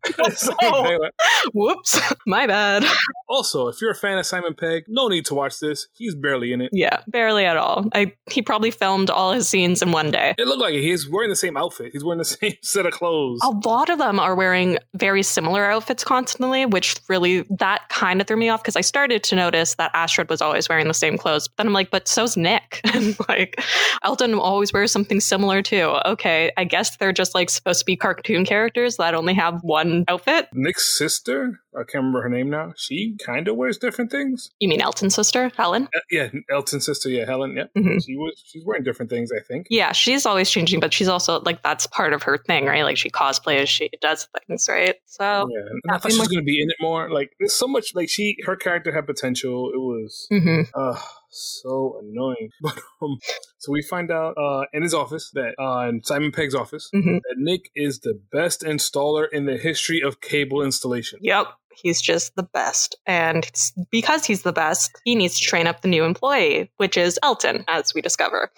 oh, 0.62 1.08
whoops, 1.52 2.00
my 2.26 2.46
bad. 2.46 2.84
Also, 3.28 3.68
if 3.68 3.80
you're 3.80 3.90
a 3.90 3.94
fan 3.96 4.18
of 4.18 4.26
Simon 4.26 4.54
Pegg, 4.54 4.84
no 4.88 5.08
need 5.08 5.24
to 5.26 5.34
watch 5.34 5.60
this. 5.60 5.88
He's 5.92 6.14
barely 6.14 6.52
in 6.52 6.60
it. 6.60 6.70
Yeah, 6.72 7.00
barely 7.06 7.44
at 7.44 7.56
all. 7.56 7.86
I 7.94 8.12
he 8.30 8.42
probably 8.42 8.70
filmed 8.70 9.10
all 9.10 9.32
his 9.32 9.48
scenes 9.48 9.82
in 9.82 9.92
one 9.92 10.10
day. 10.10 10.34
It 10.38 10.46
looked 10.46 10.60
like 10.60 10.74
it. 10.74 10.82
He's 10.82 11.08
wearing 11.08 11.30
the 11.30 11.36
same 11.36 11.56
outfit. 11.56 11.90
He's 11.92 12.04
wearing 12.04 12.18
the 12.18 12.24
same 12.24 12.54
set 12.62 12.86
of 12.86 12.92
clothes. 12.92 13.40
A 13.42 13.50
lot 13.68 13.90
of 13.90 13.98
them 13.98 14.18
are 14.18 14.34
wearing 14.34 14.78
very 14.94 15.09
similar 15.22 15.64
outfits 15.64 16.04
constantly, 16.04 16.66
which 16.66 16.96
really 17.08 17.42
that 17.50 17.88
kind 17.88 18.20
of 18.20 18.26
threw 18.26 18.36
me 18.36 18.48
off 18.48 18.62
because 18.62 18.76
I 18.76 18.80
started 18.80 19.22
to 19.24 19.36
notice 19.36 19.74
that 19.74 19.90
Astrid 19.94 20.28
was 20.28 20.40
always 20.40 20.68
wearing 20.68 20.88
the 20.88 20.94
same 20.94 21.18
clothes. 21.18 21.48
But 21.48 21.56
then 21.58 21.66
I'm 21.68 21.72
like, 21.72 21.90
but 21.90 22.08
so's 22.08 22.36
Nick. 22.36 22.80
and 22.94 23.16
like 23.28 23.62
Elton 24.02 24.34
always 24.34 24.72
wears 24.72 24.92
something 24.92 25.20
similar 25.20 25.62
too. 25.62 25.96
Okay, 26.06 26.52
I 26.56 26.64
guess 26.64 26.96
they're 26.96 27.12
just 27.12 27.34
like 27.34 27.50
supposed 27.50 27.80
to 27.80 27.84
be 27.84 27.96
cartoon 27.96 28.44
characters 28.44 28.96
that 28.96 29.14
only 29.14 29.34
have 29.34 29.60
one 29.62 30.04
outfit. 30.08 30.48
Nick's 30.52 30.96
sister, 30.96 31.60
I 31.74 31.84
can't 31.84 32.04
remember 32.04 32.22
her 32.22 32.28
name 32.28 32.50
now. 32.50 32.72
She 32.76 33.16
kind 33.24 33.46
of 33.46 33.56
wears 33.56 33.78
different 33.78 34.10
things. 34.10 34.50
You 34.58 34.68
mean 34.68 34.80
Elton's 34.80 35.14
sister, 35.14 35.52
Helen? 35.56 35.88
Uh, 35.94 36.00
yeah, 36.10 36.28
Elton's 36.50 36.84
sister. 36.84 37.08
Yeah, 37.08 37.26
Helen. 37.26 37.56
Yeah, 37.56 37.64
mm-hmm. 37.76 37.98
she 37.98 38.16
was. 38.16 38.42
She's 38.44 38.64
wearing 38.64 38.82
different 38.82 39.10
things. 39.10 39.30
I 39.30 39.40
think. 39.46 39.68
Yeah, 39.70 39.92
she's 39.92 40.26
always 40.26 40.50
changing, 40.50 40.80
but 40.80 40.92
she's 40.92 41.08
also 41.08 41.40
like 41.40 41.62
that's 41.62 41.86
part 41.86 42.12
of 42.12 42.24
her 42.24 42.38
thing, 42.38 42.66
right? 42.66 42.82
Like 42.82 42.96
she 42.96 43.08
cosplays, 43.10 43.68
she 43.68 43.90
does 44.00 44.26
things, 44.46 44.66
right? 44.68 44.96
So 45.10 45.48
yeah, 45.50 45.58
and 45.58 45.80
I 45.90 45.98
thought 45.98 46.12
she 46.12 46.18
was 46.18 46.28
going 46.28 46.38
to 46.38 46.44
be 46.44 46.62
in 46.62 46.70
it 46.70 46.76
more. 46.80 47.10
Like 47.10 47.32
there's 47.40 47.54
so 47.54 47.66
much. 47.66 47.96
Like 47.96 48.08
she, 48.08 48.36
her 48.44 48.54
character 48.54 48.92
had 48.92 49.06
potential. 49.06 49.72
It 49.74 49.78
was. 49.78 50.28
Mm-hmm. 50.32 50.70
Uh, 50.72 51.00
so 51.30 52.00
annoying. 52.00 52.50
But 52.62 52.78
um, 53.02 53.18
so 53.58 53.72
we 53.72 53.82
find 53.82 54.12
out 54.12 54.36
uh, 54.38 54.66
in 54.72 54.84
his 54.84 54.94
office 54.94 55.30
that 55.34 55.54
uh, 55.58 55.88
in 55.88 56.04
Simon 56.04 56.30
Pegg's 56.30 56.54
office 56.54 56.90
mm-hmm. 56.94 57.14
that 57.14 57.34
Nick 57.38 57.70
is 57.74 58.00
the 58.00 58.20
best 58.30 58.62
installer 58.62 59.26
in 59.32 59.46
the 59.46 59.56
history 59.56 60.00
of 60.00 60.20
cable 60.20 60.62
installation. 60.62 61.18
Yep. 61.22 61.46
He's 61.74 62.00
just 62.00 62.36
the 62.36 62.42
best. 62.42 62.96
And 63.06 63.50
because 63.90 64.26
he's 64.26 64.42
the 64.42 64.52
best, 64.52 64.90
he 65.04 65.14
needs 65.14 65.38
to 65.38 65.44
train 65.44 65.66
up 65.66 65.80
the 65.80 65.88
new 65.88 66.04
employee, 66.04 66.70
which 66.76 66.96
is 66.96 67.18
Elton, 67.22 67.64
as 67.68 67.94
we 67.94 68.02
discover. 68.02 68.50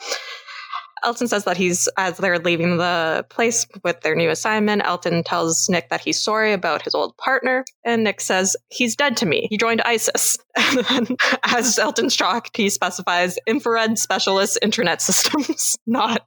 Elton 1.05 1.29
says 1.29 1.45
that 1.45 1.57
he's, 1.57 1.89
as 1.97 2.19
they're 2.19 2.39
leaving 2.39 2.77
the 2.77 3.27
place 3.29 3.67
with 3.83 4.01
their 4.03 4.15
new 4.15 4.31
assignment, 4.31 4.83
Elton 4.85 5.25
tells 5.25 5.69
Nick 5.69 5.91
that 5.91 6.01
he's 6.01 6.21
sorry 6.21 6.53
about 6.53 6.83
his 6.83 6.95
old 6.95 7.17
partner. 7.17 7.65
And 7.85 8.05
Nick 8.05 8.21
says, 8.21 8.57
he's 8.69 8.95
dead 8.95 9.17
to 9.19 9.27
me. 9.27 9.47
He 9.51 9.57
joined 9.57 9.83
ISIS. 9.83 10.39
And 10.55 10.85
then, 10.85 11.17
as 11.45 11.79
Elton's 11.79 12.15
shocked, 12.15 12.57
he 12.57 12.69
specifies 12.69 13.39
infrared 13.47 13.99
specialist 13.99 14.59
internet 14.61 15.01
systems, 15.01 15.79
not, 15.87 16.23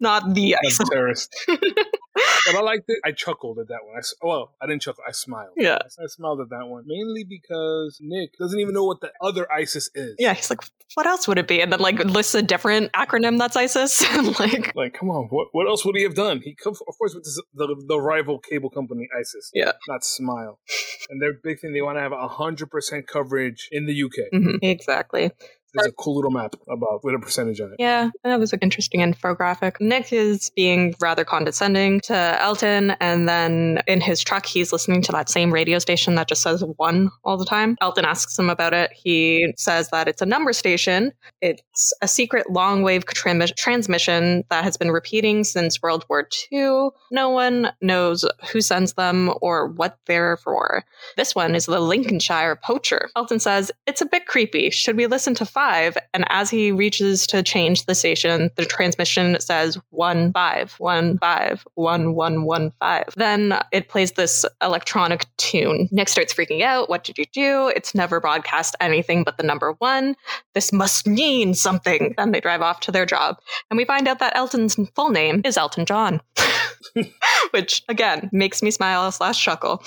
not 0.00 0.34
the 0.34 0.56
ISIS. 0.66 0.88
terrorist. 0.90 1.34
but 1.48 2.54
I 2.54 2.60
liked 2.60 2.84
it. 2.88 2.98
I 3.04 3.12
chuckled 3.12 3.58
at 3.58 3.68
that 3.68 3.80
one. 3.84 3.96
I, 3.96 4.02
well, 4.22 4.52
I 4.60 4.66
didn't 4.66 4.82
chuckle. 4.82 5.02
I 5.08 5.12
smiled. 5.12 5.52
Yeah. 5.56 5.78
I, 5.80 6.04
I 6.04 6.06
smiled 6.08 6.40
at 6.40 6.50
that 6.50 6.66
one. 6.66 6.84
Mainly 6.86 7.24
because 7.24 7.98
Nick 8.02 8.36
doesn't 8.38 8.60
even 8.60 8.74
know 8.74 8.84
what 8.84 9.00
the 9.00 9.12
other 9.22 9.50
ISIS 9.50 9.90
is. 9.94 10.14
Yeah. 10.18 10.34
He's 10.34 10.50
like, 10.50 10.60
what 10.94 11.06
else 11.06 11.26
would 11.26 11.38
it 11.38 11.48
be? 11.48 11.62
And 11.62 11.72
then 11.72 11.80
like 11.80 11.98
lists 12.00 12.34
a 12.34 12.42
different 12.42 12.92
acronym 12.92 13.38
that's 13.38 13.56
ISIS 13.56 13.71
crisis. 13.72 14.02
like, 14.40 14.74
like, 14.74 14.94
come 14.94 15.10
on, 15.10 15.26
what 15.28 15.48
what 15.52 15.66
else 15.66 15.84
would 15.84 15.96
he 15.96 16.02
have 16.02 16.14
done? 16.14 16.40
He 16.42 16.54
comes, 16.54 16.80
of 16.88 16.96
course, 16.98 17.14
with 17.14 17.24
this, 17.24 17.40
the 17.54 17.84
the 17.86 18.00
rival 18.00 18.38
cable 18.38 18.70
company 18.70 19.08
ISIS. 19.18 19.50
Yeah. 19.54 19.72
not 19.88 20.04
Smile, 20.04 20.58
and 21.10 21.20
their 21.20 21.32
big 21.32 21.60
thing 21.60 21.72
they 21.72 21.82
want 21.82 21.96
to 21.96 22.02
have 22.02 22.12
hundred 22.12 22.70
percent 22.70 23.06
coverage 23.06 23.68
in 23.70 23.86
the 23.86 24.02
UK. 24.02 24.32
mhm, 24.32 24.58
exactly. 24.62 25.30
There's 25.74 25.88
a 25.88 25.92
cool 25.92 26.16
little 26.16 26.30
map 26.30 26.54
about 26.68 27.04
with 27.04 27.14
a 27.14 27.18
percentage 27.18 27.60
on 27.60 27.72
it. 27.72 27.76
Yeah, 27.78 28.10
that 28.24 28.38
was 28.38 28.52
an 28.52 28.58
interesting 28.62 29.00
infographic. 29.00 29.80
Nick 29.80 30.12
is 30.12 30.50
being 30.50 30.94
rather 31.00 31.24
condescending 31.24 32.00
to 32.02 32.14
Elton, 32.14 32.92
and 33.00 33.28
then 33.28 33.82
in 33.86 34.00
his 34.00 34.22
truck, 34.22 34.46
he's 34.46 34.72
listening 34.72 35.02
to 35.02 35.12
that 35.12 35.28
same 35.28 35.52
radio 35.52 35.78
station 35.78 36.14
that 36.16 36.28
just 36.28 36.42
says 36.42 36.62
one 36.76 37.10
all 37.24 37.36
the 37.36 37.44
time. 37.44 37.76
Elton 37.80 38.04
asks 38.04 38.38
him 38.38 38.50
about 38.50 38.74
it. 38.74 38.92
He 38.92 39.52
says 39.56 39.88
that 39.90 40.08
it's 40.08 40.22
a 40.22 40.26
number 40.26 40.52
station. 40.52 41.12
It's 41.40 41.92
a 42.02 42.08
secret 42.08 42.50
long 42.50 42.82
wave 42.82 43.04
transmission 43.06 44.44
that 44.50 44.64
has 44.64 44.76
been 44.76 44.90
repeating 44.90 45.44
since 45.44 45.82
World 45.82 46.04
War 46.08 46.28
II. 46.52 46.88
No 47.10 47.30
one 47.30 47.72
knows 47.80 48.24
who 48.50 48.60
sends 48.60 48.94
them 48.94 49.32
or 49.40 49.68
what 49.68 49.98
they're 50.06 50.36
for. 50.36 50.84
This 51.16 51.34
one 51.34 51.54
is 51.54 51.66
the 51.66 51.80
Lincolnshire 51.80 52.56
Poacher. 52.62 53.10
Elton 53.16 53.40
says, 53.40 53.70
It's 53.86 54.00
a 54.00 54.06
bit 54.06 54.26
creepy. 54.26 54.70
Should 54.70 54.96
we 54.96 55.06
listen 55.06 55.34
to 55.36 55.46
five? 55.62 55.96
And 56.12 56.24
as 56.28 56.50
he 56.50 56.72
reaches 56.72 57.24
to 57.28 57.42
change 57.42 57.86
the 57.86 57.94
station, 57.94 58.50
the 58.56 58.64
transmission 58.64 59.38
says 59.38 59.78
one 59.90 60.32
five, 60.32 60.72
one 60.78 61.18
five, 61.18 61.64
one 61.74 62.14
one 62.14 62.44
one 62.44 62.72
five. 62.80 63.04
Then 63.16 63.58
it 63.70 63.88
plays 63.88 64.12
this 64.12 64.44
electronic 64.60 65.26
tune. 65.36 65.88
Nick 65.92 66.08
starts 66.08 66.34
freaking 66.34 66.62
out. 66.62 66.88
What 66.88 67.04
did 67.04 67.16
you 67.16 67.26
do? 67.32 67.72
It's 67.76 67.94
never 67.94 68.20
broadcast 68.20 68.74
anything 68.80 69.22
but 69.22 69.36
the 69.36 69.44
number 69.44 69.72
one. 69.78 70.16
This 70.54 70.72
must 70.72 71.06
mean 71.06 71.54
something. 71.54 72.14
Then 72.16 72.32
they 72.32 72.40
drive 72.40 72.62
off 72.62 72.80
to 72.80 72.92
their 72.92 73.06
job. 73.06 73.38
And 73.70 73.78
we 73.78 73.84
find 73.84 74.08
out 74.08 74.18
that 74.18 74.36
Elton's 74.36 74.76
full 74.96 75.10
name 75.10 75.42
is 75.44 75.56
Elton 75.56 75.86
John. 75.86 76.20
Which 77.50 77.82
again 77.88 78.28
makes 78.32 78.62
me 78.62 78.70
smile 78.70 79.10
slash 79.12 79.42
chuckle. 79.42 79.82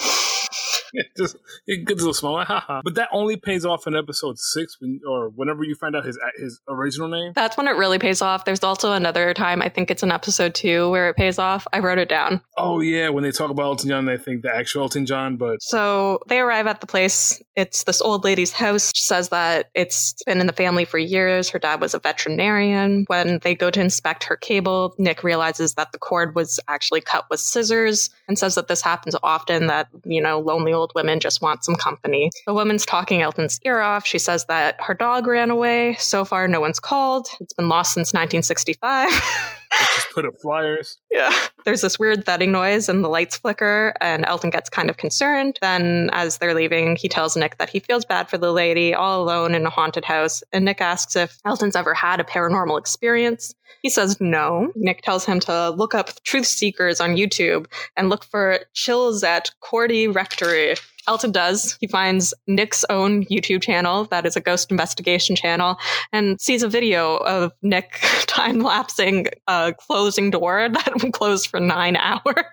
just 1.17 1.37
it 1.67 1.85
gets 1.85 2.01
a 2.01 2.03
little 2.03 2.13
small, 2.13 2.43
haha. 2.43 2.81
But 2.83 2.95
that 2.95 3.09
only 3.11 3.37
pays 3.37 3.65
off 3.65 3.87
in 3.87 3.95
episode 3.95 4.37
six, 4.37 4.77
when, 4.79 4.99
or 5.07 5.29
whenever 5.29 5.63
you 5.63 5.75
find 5.75 5.95
out 5.95 6.05
his 6.05 6.19
his 6.37 6.61
original 6.67 7.07
name. 7.07 7.33
That's 7.35 7.57
when 7.57 7.67
it 7.67 7.75
really 7.75 7.99
pays 7.99 8.21
off. 8.21 8.45
There's 8.45 8.63
also 8.63 8.93
another 8.93 9.33
time, 9.33 9.61
I 9.61 9.69
think 9.69 9.91
it's 9.91 10.03
in 10.03 10.11
episode 10.11 10.55
two, 10.55 10.89
where 10.89 11.09
it 11.09 11.15
pays 11.15 11.39
off. 11.39 11.67
I 11.73 11.79
wrote 11.79 11.97
it 11.97 12.09
down. 12.09 12.41
Oh 12.57 12.79
yeah, 12.79 13.09
when 13.09 13.23
they 13.23 13.31
talk 13.31 13.49
about 13.49 13.63
Elton 13.63 13.89
John, 13.89 14.05
they 14.05 14.17
think 14.17 14.43
the 14.43 14.55
actual 14.55 14.83
Elton 14.83 15.05
John, 15.05 15.37
but 15.37 15.61
So 15.61 16.19
they 16.27 16.39
arrive 16.39 16.67
at 16.67 16.81
the 16.81 16.87
place. 16.87 17.41
It's 17.55 17.83
this 17.83 18.01
old 18.01 18.23
lady's 18.23 18.51
house. 18.51 18.91
She 18.95 19.03
says 19.03 19.29
that 19.29 19.69
it's 19.73 20.15
been 20.25 20.39
in 20.39 20.47
the 20.47 20.53
family 20.53 20.85
for 20.85 20.97
years. 20.97 21.49
Her 21.49 21.59
dad 21.59 21.81
was 21.81 21.93
a 21.93 21.99
veterinarian. 21.99 23.05
When 23.07 23.39
they 23.39 23.55
go 23.55 23.71
to 23.71 23.81
inspect 23.81 24.25
her 24.25 24.35
cable, 24.35 24.93
Nick 24.97 25.23
realizes 25.23 25.75
that 25.75 25.91
the 25.91 25.97
cord 25.97 26.35
was 26.35 26.59
actually 26.67 26.84
cut 27.01 27.25
with 27.29 27.39
scissors 27.39 28.09
and 28.27 28.37
says 28.37 28.55
that 28.55 28.67
this 28.67 28.81
happens 28.81 29.15
often, 29.23 29.67
that, 29.67 29.87
you 30.03 30.21
know, 30.21 30.39
lonely 30.39 30.73
old 30.73 30.91
women 30.95 31.19
just 31.19 31.41
want 31.41 31.63
some 31.63 31.75
company. 31.75 32.31
The 32.45 32.53
woman's 32.53 32.85
talking 32.85 33.21
Elton's 33.21 33.59
ear 33.65 33.79
off. 33.79 34.05
She 34.05 34.19
says 34.19 34.45
that 34.45 34.77
her 34.81 34.93
dog 34.93 35.27
ran 35.27 35.51
away. 35.51 35.95
So 35.95 36.25
far, 36.25 36.47
no 36.47 36.61
one's 36.61 36.79
called. 36.79 37.27
It's 37.39 37.53
been 37.53 37.69
lost 37.69 37.93
since 37.93 38.13
1965. 38.13 39.09
just 39.95 40.11
put 40.13 40.25
up 40.25 40.33
flyers. 40.41 40.97
Yeah. 41.11 41.33
There's 41.65 41.81
this 41.81 41.97
weird 41.97 42.25
thudding 42.25 42.51
noise 42.51 42.89
and 42.89 43.03
the 43.03 43.09
lights 43.09 43.37
flicker, 43.37 43.93
and 44.01 44.25
Elton 44.25 44.49
gets 44.49 44.69
kind 44.69 44.89
of 44.89 44.97
concerned. 44.97 45.57
Then, 45.61 46.09
as 46.13 46.37
they're 46.37 46.53
leaving, 46.53 46.95
he 46.95 47.09
tells 47.09 47.35
Nick 47.35 47.57
that 47.57 47.69
he 47.69 47.79
feels 47.79 48.05
bad 48.05 48.29
for 48.29 48.37
the 48.37 48.51
lady 48.51 48.93
all 48.93 49.23
alone 49.23 49.55
in 49.55 49.65
a 49.65 49.69
haunted 49.69 50.05
house. 50.05 50.43
And 50.53 50.65
Nick 50.65 50.81
asks 50.81 51.15
if 51.15 51.37
Elton's 51.45 51.75
ever 51.75 51.93
had 51.93 52.19
a 52.19 52.23
paranormal 52.23 52.79
experience. 52.79 53.53
He 53.81 53.89
says 53.89 54.19
no. 54.19 54.71
Nick 54.75 55.01
tells 55.01 55.25
him 55.25 55.39
to 55.41 55.69
look 55.69 55.93
up 55.93 56.11
truth 56.23 56.47
seekers 56.47 56.99
on 56.99 57.15
YouTube 57.15 57.67
and 57.95 58.09
look 58.09 58.23
for 58.23 58.59
chills 58.73 59.23
at 59.23 59.51
Cordy 59.59 60.07
Rectory. 60.07 60.75
Elton 61.07 61.31
does. 61.31 61.77
He 61.79 61.87
finds 61.87 62.33
Nick's 62.47 62.85
own 62.89 63.25
YouTube 63.25 63.61
channel 63.61 64.05
that 64.05 64.25
is 64.25 64.35
a 64.35 64.41
ghost 64.41 64.71
investigation 64.71 65.35
channel 65.35 65.77
and 66.11 66.39
sees 66.39 66.63
a 66.63 66.69
video 66.69 67.17
of 67.17 67.51
Nick 67.61 67.99
time 68.27 68.59
lapsing 68.59 69.27
a 69.47 69.73
closing 69.77 70.31
door 70.31 70.67
that 70.73 71.11
closed 71.13 71.47
for 71.47 71.59
nine 71.59 71.95
hours, 72.01 72.45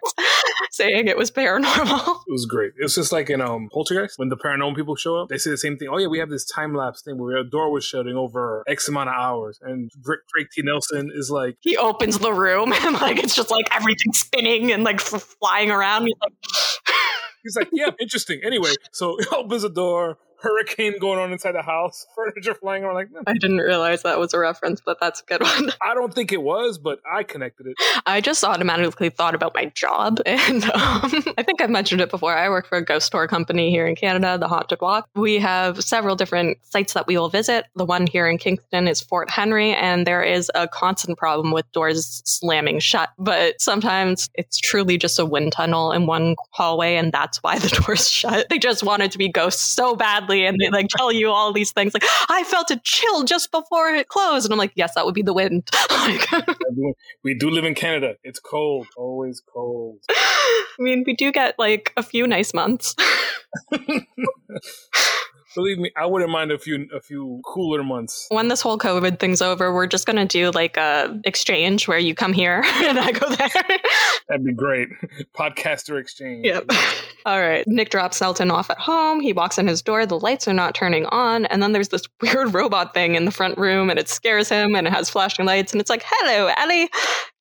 saying 0.71 1.09
it 1.09 1.17
was 1.17 1.31
paranormal. 1.31 2.17
It 2.27 2.33
was 2.33 2.47
great. 2.47 2.73
It 2.79 2.83
was 2.83 2.95
just 2.95 3.13
like 3.13 3.31
in 3.31 3.41
um 3.41 3.69
Poltergeist 3.73 4.19
when 4.19 4.29
the 4.29 4.37
paranormal 4.37 4.77
people 4.77 4.97
show 4.97 5.17
up. 5.17 5.29
They 5.29 5.39
say 5.39 5.51
the 5.51 5.59
same 5.59 5.77
thing. 5.77 5.89
Oh 5.91 5.99
yeah, 5.99 6.09
we 6.09 6.19
have 6.19 6.31
this 6.31 6.45
time 6.45 6.75
lapse 6.75 7.03
thing 7.03 7.19
where 7.19 7.37
a 7.37 7.45
door 7.45 7.71
was 7.73 7.85
shutting 7.85 8.17
over 8.17 8.63
X 8.69 8.89
amount 8.89 9.09
of 9.09 9.15
hours, 9.15 9.59
and 9.63 9.91
Drake, 10.03 10.21
Drake 10.35 10.51
T 10.53 10.63
Nelson 10.63 11.11
is 11.15 11.31
like, 11.31 11.57
He 11.61 11.77
opens 11.77 12.19
the 12.19 12.33
room 12.33 12.73
and 12.73 12.95
like 13.01 13.19
it's 13.23 13.35
just 13.35 13.51
like 13.51 13.67
everything 13.75 14.13
spinning 14.13 14.73
and 14.73 14.85
like 14.85 15.01
f- 15.01 15.23
flying 15.41 15.71
around. 15.71 16.07
He's 16.07 16.15
like, 16.23 16.33
he's 17.43 17.57
like, 17.57 17.69
yeah, 17.73 17.91
interesting. 18.01 18.41
Anyway, 18.45 18.73
so 18.93 19.19
opens 19.33 19.63
the 19.63 19.71
door. 19.71 20.19
Hurricane 20.43 20.99
going 20.99 21.19
on 21.19 21.33
inside 21.33 21.53
the 21.53 21.63
house, 21.63 22.07
furniture 22.15 22.55
flying 22.55 22.85
around. 22.85 22.95
Like, 22.95 23.11
no. 23.13 23.21
I 23.27 23.35
didn't 23.35 23.59
realize 23.59 24.03
that 24.03 24.19
was 24.19 24.35
a 24.35 24.39
reference, 24.39 24.83
but 24.85 24.99
that's 25.01 25.21
a 25.21 25.25
good 25.25 25.43
one. 25.43 25.71
I 25.83 25.95
don't 25.95 26.13
think 26.13 26.33
it 26.33 26.43
was, 26.43 26.79
but 26.79 27.01
I 27.11 27.23
connected 27.23 27.69
it. 27.69 27.77
I 28.07 28.21
just 28.21 28.43
automatically 28.45 29.09
thought 29.09 29.35
about 29.35 29.55
my 29.55 29.67
job. 29.67 30.21
And 30.33 30.65
um, 30.65 30.73
I 31.39 31.43
think 31.43 31.61
I've 31.61 31.71
mentioned 31.71 32.01
it 32.01 32.11
before. 32.11 32.35
I 32.35 32.49
work 32.49 32.67
for 32.67 32.77
a 32.77 32.85
ghost 32.85 33.13
tour 33.13 33.29
company 33.29 33.71
here 33.71 33.87
in 33.87 33.95
Canada, 33.95 34.39
the 34.39 34.49
Haunted 34.49 34.81
Walk. 34.81 35.09
We 35.15 35.39
have 35.39 35.83
several 35.85 36.17
different 36.17 36.59
sites 36.65 36.95
that 36.95 37.07
we 37.07 37.17
will 37.17 37.29
visit. 37.29 37.67
The 37.77 37.85
one 37.85 38.07
here 38.07 38.27
in 38.27 38.39
Kingston 38.39 38.89
is 38.89 39.01
Fort 39.01 39.31
Henry, 39.31 39.73
and 39.73 40.07
there 40.07 40.23
is 40.23 40.51
a 40.55 40.67
constant 40.67 41.17
problem 41.17 41.53
with 41.53 41.71
doors 41.73 42.23
slamming 42.25 42.81
shut. 42.81 43.11
But 43.19 43.61
sometimes 43.61 44.31
it's 44.35 44.59
truly 44.59 44.99
just 44.99 45.19
a 45.19 45.25
wind 45.25 45.53
tunnel 45.53 45.93
in 45.93 46.07
one 46.07 46.35
hallway, 46.51 46.97
and 46.97 47.13
that's 47.13 47.39
why 47.43 47.59
the 47.59 47.69
door's 47.69 48.09
shut. 48.09 48.49
They 48.49 48.59
just 48.59 48.83
wanted 48.83 49.13
to 49.13 49.19
be 49.19 49.29
ghosts 49.29 49.63
so 49.63 49.95
badly, 49.95 50.32
and 50.41 50.59
they 50.59 50.71
like 50.71 50.89
tell 50.89 51.13
you 51.13 51.31
all 51.31 51.53
these 51.53 51.73
things 51.73 51.95
like, 51.95 52.05
I 52.29 52.45
felt 52.45 52.71
a 52.71 52.81
chill 52.83 53.25
just 53.25 53.51
before 53.51 53.91
it 53.91 54.09
closed. 54.09 54.47
And 54.47 54.53
I'm 54.53 54.59
like, 54.59 54.73
yes, 54.75 54.95
that 54.95 55.05
would 55.05 55.15
be 55.15 55.23
the 55.23 55.35
wind. 55.35 55.69
Like, 56.03 56.27
We 57.23 57.35
do 57.35 57.49
live 57.49 57.65
in 57.65 57.75
Canada. 57.75 58.17
It's 58.25 58.41
cold, 58.41 58.89
always 58.97 59.41
cold. 59.41 59.99
I 60.11 60.65
mean, 60.81 61.05
we 61.07 61.15
do 61.15 61.31
get 61.31 61.57
like 61.59 61.93
a 61.97 62.03
few 62.03 62.27
nice 62.27 62.53
months. 62.53 62.97
Believe 65.55 65.79
me, 65.79 65.91
I 65.97 66.07
wouldn't 66.07 66.31
mind 66.31 66.51
a 66.51 66.59
few 66.59 66.89
a 66.95 67.01
few 67.01 67.41
cooler 67.45 67.83
months. 67.83 68.27
When 68.31 68.49
this 68.49 68.61
whole 68.61 68.79
COVID 68.79 69.19
thing's 69.19 69.43
over, 69.43 69.73
we're 69.73 69.87
just 69.87 70.07
gonna 70.07 70.27
do 70.27 70.51
like 70.51 70.77
a 70.77 71.21
exchange 71.25 71.89
where 71.89 71.99
you 71.99 72.15
come 72.15 72.33
here 72.33 72.63
and 72.85 72.99
I 72.99 73.13
go 73.13 73.29
there. 73.29 73.79
That'd 74.29 74.45
be 74.45 74.53
great. 74.53 74.89
Podcaster 75.37 76.01
exchange. 76.01 76.47
Yep. 76.47 76.71
All 77.27 77.41
right. 77.41 77.65
Nick 77.67 77.91
drops 77.91 78.21
Elton 78.23 78.51
off 78.51 78.71
at 78.71 78.79
home. 78.79 79.21
He 79.21 79.33
walks 79.33 79.59
in 79.59 79.67
his 79.67 79.83
door. 79.83 80.07
The 80.07 80.19
lights 80.19 80.49
are 80.49 80.53
not 80.53 80.75
turning 80.75 81.07
on. 81.07 81.47
And 81.47 81.63
then 81.63 81.73
there's 81.73 81.91
this 81.91 82.03
weird 82.23 82.55
robot 82.55 82.95
thing 82.95 83.15
in 83.15 83.25
the 83.25 83.31
front 83.31 83.59
room 83.59 83.91
and 83.91 83.99
it 83.99 84.09
scares 84.09 84.49
him 84.49 84.75
and 84.75 84.87
it 84.87 84.93
has 84.93 85.11
flashing 85.11 85.47
lights. 85.47 85.73
And 85.73 85.81
it's 85.81 85.91
like, 85.91 86.03
hello, 86.05 86.53
Ellie. 86.57 86.91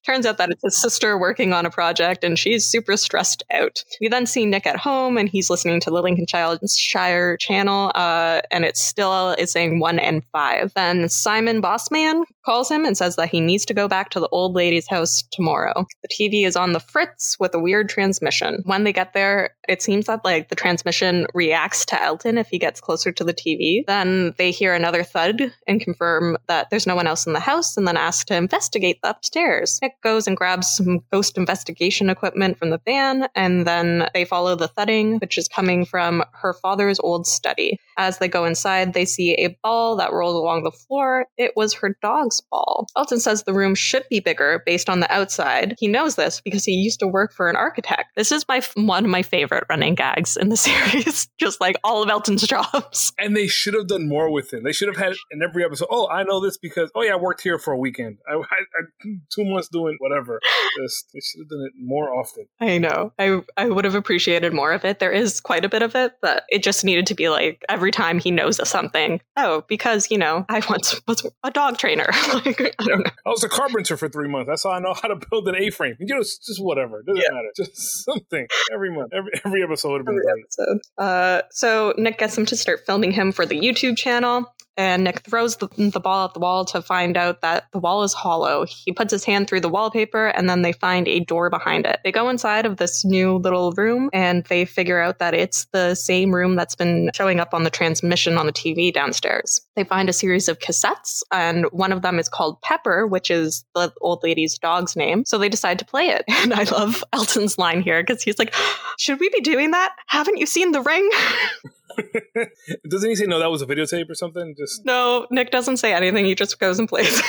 Turns 0.06 0.26
out 0.26 0.38
that 0.38 0.50
it's 0.50 0.64
his 0.64 0.82
sister 0.82 1.18
working 1.18 1.54
on 1.54 1.66
a 1.66 1.70
project 1.70 2.24
and 2.24 2.38
she's 2.38 2.66
super 2.66 2.98
stressed 2.98 3.44
out. 3.52 3.84
We 4.00 4.08
then 4.08 4.26
see 4.26 4.46
Nick 4.46 4.66
at 4.66 4.78
home 4.78 5.18
and 5.18 5.30
he's 5.30 5.50
listening 5.50 5.80
to 5.82 5.92
the 5.92 6.02
Lincolnshire 6.02 7.38
channel 7.38 7.92
uh, 7.96 8.42
and 8.52 8.66
it 8.66 8.78
still 8.78 9.32
is 9.38 9.52
saying 9.52 9.80
one 9.80 10.00
and 10.00 10.24
five. 10.32 10.74
Then 10.74 11.08
Simon 11.10 11.62
Bossman 11.62 12.24
calls 12.44 12.70
him 12.70 12.86
and 12.86 12.98
says 12.98 13.16
that 13.16 13.30
he 13.30 13.40
needs 13.40 13.66
to 13.66 13.74
go 13.74 13.88
back 13.88 14.10
to 14.10 14.20
the 14.20 14.30
old 14.30 14.56
lady's 14.56 14.88
house 14.88 15.24
tomorrow. 15.32 15.86
The 16.02 16.08
TV 16.08 16.46
is 16.46 16.56
on 16.56 16.74
the 16.74 16.80
fritz 16.80 17.38
with 17.40 17.54
a 17.54 17.60
weird 17.60 17.90
transmission. 17.90 18.62
When 18.66 18.84
they 18.84 18.94
get 18.94 19.14
there, 19.14 19.56
it 19.68 19.82
seems 19.82 20.08
that 20.08 20.26
like 20.26 20.50
the 20.50 20.56
transmission 20.56 21.28
reacts 21.34 21.86
to 21.88 22.02
Elton 22.02 22.38
if 22.38 22.48
he 22.48 22.60
gets 22.60 22.82
closer 22.82 23.12
to 23.12 23.24
the 23.24 23.34
TV. 23.34 23.86
Then 23.86 24.34
they 24.38 24.52
hear 24.52 24.74
another 24.74 25.04
thud 25.04 25.54
and 25.68 25.82
confirm 25.82 26.38
that 26.48 26.70
there's 26.70 26.88
no 26.88 26.96
one 26.96 27.08
else 27.08 27.28
in 27.28 27.34
the 27.34 27.40
house 27.40 27.78
and 27.78 27.88
then 27.88 27.98
ask 27.98 28.28
to 28.28 28.36
investigate 28.36 29.02
the 29.02 29.10
upstairs. 29.10 29.80
Nick 29.82 30.02
goes 30.02 30.28
and 30.28 30.38
grabs 30.38 30.76
some 30.76 31.00
ghost 31.12 31.38
investigation 31.38 32.10
equipment 32.10 32.58
from 32.58 32.70
the 32.70 32.82
van 32.86 33.28
and 33.36 33.66
then 33.66 34.10
they 34.14 34.26
follow 34.26 34.56
the 34.56 34.68
thudding, 34.68 35.18
which 35.20 35.38
is 35.38 35.48
coming 35.48 35.86
from 35.86 36.24
her 36.34 36.54
father's 36.54 37.00
old 37.00 37.28
study. 37.28 37.78
As 37.98 38.18
they 38.18 38.28
go 38.28 38.46
inside, 38.46 38.94
they 38.94 39.06
see 39.06 39.34
a 39.34 39.58
ball 39.62 39.96
that 39.98 40.14
rolls 40.14 40.36
along 40.36 40.64
the 40.64 40.72
floor. 40.72 41.28
It 41.38 41.52
was 41.56 41.74
her 41.76 41.96
ball. 42.40 42.88
Elton 42.96 43.20
says 43.20 43.44
the 43.44 43.54
room 43.54 43.76
should 43.76 44.06
be 44.10 44.20
bigger 44.20 44.64
based 44.66 44.90
on 44.90 45.00
the 45.00 45.12
outside. 45.12 45.76
He 45.80 45.88
knows 45.88 46.16
this 46.16 46.40
because 46.42 46.64
he 46.64 46.74
used 46.74 47.00
to 47.00 47.08
work 47.08 47.34
for 47.34 47.50
an 47.50 47.56
architect. 47.56 48.06
This 48.16 48.32
is 48.32 48.46
my 48.48 48.62
one 48.76 49.04
of 49.04 49.12
my 49.12 49.24
favorite 49.24 49.66
running 49.70 49.96
gags 49.96 50.38
in 50.38 50.50
the 50.50 50.58
series, 50.58 51.28
just 51.40 51.60
like 51.60 51.76
all 51.84 52.04
of 52.04 52.10
Elton's 52.10 52.44
jobs. 52.48 53.12
And 53.18 53.36
they 53.36 53.48
should 53.48 53.74
have 53.74 53.88
done 53.88 54.08
more 54.08 54.32
with 54.32 54.54
it. 54.54 54.64
They 54.64 54.72
should 54.72 54.88
have 54.88 54.98
had 54.98 55.16
in 55.32 55.42
every 55.42 55.66
episode. 55.66 55.88
Oh, 55.92 56.08
I 56.10 56.24
know 56.24 56.40
this 56.40 56.58
because 56.58 56.92
oh 56.96 57.02
yeah, 57.02 57.14
I 57.14 57.18
worked 57.18 57.42
here 57.42 57.58
for 57.58 57.74
a 57.74 57.78
weekend. 57.78 58.20
I, 58.30 58.36
I, 58.36 58.38
I 58.40 59.10
two 59.34 59.44
months 59.46 59.68
doing 59.70 59.98
whatever. 60.00 60.40
Just 60.82 61.08
they 61.14 61.20
should 61.20 61.42
have 61.42 61.50
done 61.50 61.66
it 61.66 61.74
more 61.78 62.14
often. 62.14 62.46
I 62.60 62.78
know. 62.78 63.12
I 63.18 63.42
I 63.58 63.70
would 63.70 63.86
have 63.86 63.96
appreciated 63.96 64.54
more 64.54 64.72
of 64.72 64.86
it. 64.86 65.00
There 65.00 65.12
is 65.12 65.42
quite 65.42 65.66
a 65.66 65.70
bit 65.70 65.82
of 65.82 65.96
it, 65.96 66.14
but 66.22 66.44
it 66.50 66.64
just 66.64 66.84
needed 66.84 67.08
to 67.08 67.16
be 67.16 67.30
like 67.30 67.64
every 67.70 67.92
time 67.92 68.20
he 68.20 68.32
knows 68.32 68.60
of 68.60 68.68
something. 68.68 69.22
Oh, 69.38 69.64
because 69.68 70.10
you 70.12 70.18
know 70.18 70.46
I 70.50 70.62
once 70.70 71.00
was 71.08 71.26
a 71.44 71.52
dog 71.52 71.78
trainer. 71.78 72.08
like, 72.46 72.62
I 72.80 72.84
don't 72.84 73.00
know. 73.00 73.12
I 73.26 73.30
was 73.30 73.44
a 73.44 73.50
carpenter 73.50 73.98
for 73.98 74.10
three 74.10 74.28
months. 74.28 74.48
That's 74.50 74.64
how 74.64 74.72
I 74.72 74.80
know 74.80 74.94
how 74.94 75.08
to 75.10 75.20
build 75.30 75.48
an 75.48 75.56
A-frame. 75.56 75.96
You 76.00 76.06
know, 76.08 76.20
just 76.20 76.62
whatever. 76.62 77.00
It 77.00 77.06
doesn't 77.08 77.22
Yeah. 77.22 77.30
matter. 77.36 77.50
Just 77.56 78.04
something 78.06 78.48
every 78.74 78.92
month. 78.94 79.14
Every 79.14 79.32
every 79.46 79.64
episode 79.64 79.92
would 79.92 79.98
have 80.00 80.06
been 80.06 80.16
Every 80.16 80.24
great. 80.34 80.46
episode. 80.46 80.78
Uh, 80.98 81.42
so 81.52 81.94
Nick 81.98 82.18
gets 82.18 82.38
him 82.38 82.46
to 82.48 82.56
start 82.56 82.82
filming 82.86 83.12
him 83.12 83.32
for 83.32 83.46
the 83.46 83.60
YouTube 83.60 83.98
channel. 83.98 84.46
And 84.78 85.04
Nick 85.04 85.22
throws 85.22 85.58
the, 85.58 85.68
the 85.78 86.00
ball 86.00 86.26
at 86.26 86.34
the 86.34 86.40
wall 86.40 86.66
to 86.66 86.82
find 86.82 87.18
out 87.18 87.42
that 87.42 87.66
the 87.72 87.80
wall 87.80 88.04
is 88.04 88.14
hollow. 88.14 88.66
He 88.66 88.92
puts 88.92 89.12
his 89.12 89.24
hand 89.24 89.48
through 89.48 89.62
the 89.62 89.70
wallpaper 89.70 90.28
and 90.28 90.50
then 90.50 90.62
they 90.62 90.72
find 90.72 91.08
a 91.08 91.20
door 91.20 91.50
behind 91.50 91.86
it. 91.86 92.00
They 92.04 92.12
go 92.12 92.30
inside 92.30 92.66
of 92.66 92.78
this 92.78 93.04
new 93.04 93.38
little 93.38 93.72
room 93.74 94.10
and 94.14 94.46
they 94.46 94.66
figure 94.66 95.00
out 95.00 95.20
that 95.20 95.34
it's 95.34 95.66
the 95.74 95.96
same 95.96 96.34
room 96.34 96.56
that's 96.56 96.76
been 96.76 97.12
showing 97.14 97.40
up 97.40 97.54
on 97.54 97.64
the 97.64 97.70
transmission 97.70 98.38
on 98.38 98.46
the 98.46 98.54
TV 98.54 98.94
downstairs. 98.94 99.62
They 99.76 99.84
find 99.84 100.10
a 100.10 100.14
series 100.14 100.48
of 100.48 100.60
cassettes 100.60 101.22
and 101.32 101.66
one 101.72 101.92
of 101.92 102.02
them 102.02 102.18
is 102.20 102.30
called 102.30 102.62
Pepper, 102.62 103.06
which 103.08 103.30
is 103.30 103.66
the 103.76 103.92
old 104.02 104.24
lady's 104.24 104.58
dog's 104.58 104.96
name. 104.96 105.26
So 105.26 105.38
they 105.38 105.50
decide 105.50 105.80
to 105.80 105.86
play 105.86 106.08
it. 106.08 106.26
And 106.42 106.56
I 106.56 106.64
love 106.64 107.04
Elton's 107.14 107.60
line 107.60 107.84
here 107.84 108.02
because 108.02 108.24
he's 108.24 108.40
like, 108.40 108.52
Should 108.98 109.20
we 109.20 109.30
be 109.30 109.42
doing 109.42 109.72
that? 109.72 109.96
Haven't 110.08 110.38
you 110.38 110.48
seen 110.48 110.72
the 110.72 110.82
ring? 110.82 111.08
Doesn't 112.90 113.10
he 113.10 113.16
say 113.16 113.26
no? 113.26 113.40
That 113.40 113.52
was 113.52 113.62
a 113.62 113.66
videotape 113.66 114.10
or 114.10 114.16
something? 114.16 114.56
Just 114.58 114.86
no, 114.86 115.28
Nick 115.32 115.52
doesn't 115.52 115.78
say 115.78 115.94
anything. 115.94 116.26
He 116.26 116.36
just 116.36 116.60
goes 116.60 116.80
and 116.80 116.88
plays. 116.88 117.22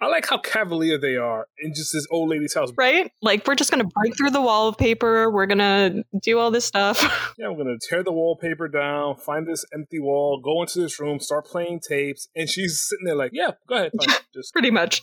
I 0.00 0.06
like 0.06 0.28
how 0.28 0.38
cavalier 0.38 0.98
they 0.98 1.16
are 1.16 1.46
in 1.58 1.74
just 1.74 1.92
this 1.92 2.06
old 2.10 2.30
lady's 2.30 2.54
house. 2.54 2.70
right? 2.76 3.10
Like, 3.20 3.46
we're 3.46 3.54
just 3.56 3.70
going 3.70 3.84
to 3.84 3.90
break 3.94 4.16
through 4.16 4.30
the 4.30 4.40
wallpaper. 4.40 5.30
We're 5.30 5.46
going 5.46 5.58
to 5.58 6.04
do 6.22 6.38
all 6.38 6.50
this 6.50 6.64
stuff. 6.64 6.98
Yeah, 7.38 7.46
I'm 7.46 7.56
gonna 7.56 7.76
tear 7.88 8.02
the 8.02 8.10
wallpaper 8.10 8.66
down, 8.66 9.14
find 9.16 9.46
this 9.46 9.64
empty 9.72 10.00
wall, 10.00 10.40
go 10.42 10.60
into 10.62 10.80
this 10.80 10.98
room, 10.98 11.20
start 11.20 11.46
playing 11.46 11.80
tapes, 11.86 12.28
and 12.34 12.48
she's 12.48 12.80
sitting 12.80 13.04
there 13.04 13.14
like, 13.14 13.30
"Yeah, 13.32 13.52
go 13.68 13.76
ahead, 13.76 13.92
fine. 13.96 14.16
just 14.34 14.52
Pretty 14.52 14.72
much. 14.72 15.02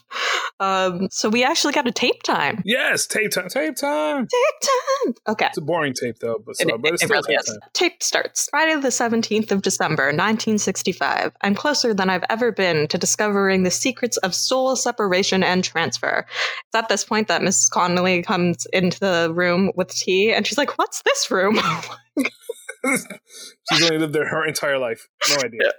Um, 0.59 1.09
so 1.12 1.29
we 1.29 1.43
actually 1.43 1.74
got 1.74 1.88
a 1.88 1.91
tape 1.91 2.24
time. 2.24 2.62
yes, 2.65 3.07
tape 3.07 3.31
time, 3.31 3.50
tape 3.50 3.75
time." 3.75 4.27
Tape 4.27 4.62
time. 4.62 5.13
Okay. 5.27 5.45
It's 5.47 5.57
a 5.57 5.62
boring 5.62 5.93
tape 5.93 6.19
though, 6.19 6.41
but, 6.45 6.51
It, 6.59 6.67
sorry, 6.67 6.77
but 6.79 6.93
it's 6.93 7.03
it 7.03 7.05
still 7.07 7.15
really 7.21 7.27
tape 7.35 7.39
is. 7.39 7.45
time. 7.47 7.69
Tape 7.74 8.01
starts 8.03 8.47
Friday 8.50 8.79
the 8.79 8.88
17th 8.89 9.51
of 9.51 9.62
December, 9.62 10.05
1965. 10.05 11.31
I'm 11.41 11.55
closer 11.55 11.93
than 11.93 12.09
I've 12.09 12.24
ever 12.29 12.51
been 12.51 12.88
to 12.88 12.97
discovering 12.97 13.63
the 13.63 13.71
secrets 13.71 14.17
of 14.17 14.33
soul 14.33 14.75
separation 14.75 15.43
and 15.43 15.63
transfer. 15.63 16.25
It's 16.67 16.75
at 16.75 16.89
this 16.89 17.03
point 17.03 17.27
that 17.27 17.41
Mrs. 17.41 17.69
Connolly 17.71 18.21
comes 18.24 18.65
into 18.74 19.00
the 19.00 19.31
room 19.33 19.71
with 19.75 19.89
tea 19.89 20.31
and 20.33 20.47
she's 20.47 20.57
like, 20.57 20.77
What's 20.77 21.01
this 21.01 21.29
room? 21.31 21.59
She's 23.72 23.84
only 23.84 23.98
lived 23.98 24.13
there 24.13 24.27
her 24.27 24.46
entire 24.46 24.77
life. 24.77 25.08
No 25.30 25.38
idea. 25.38 25.72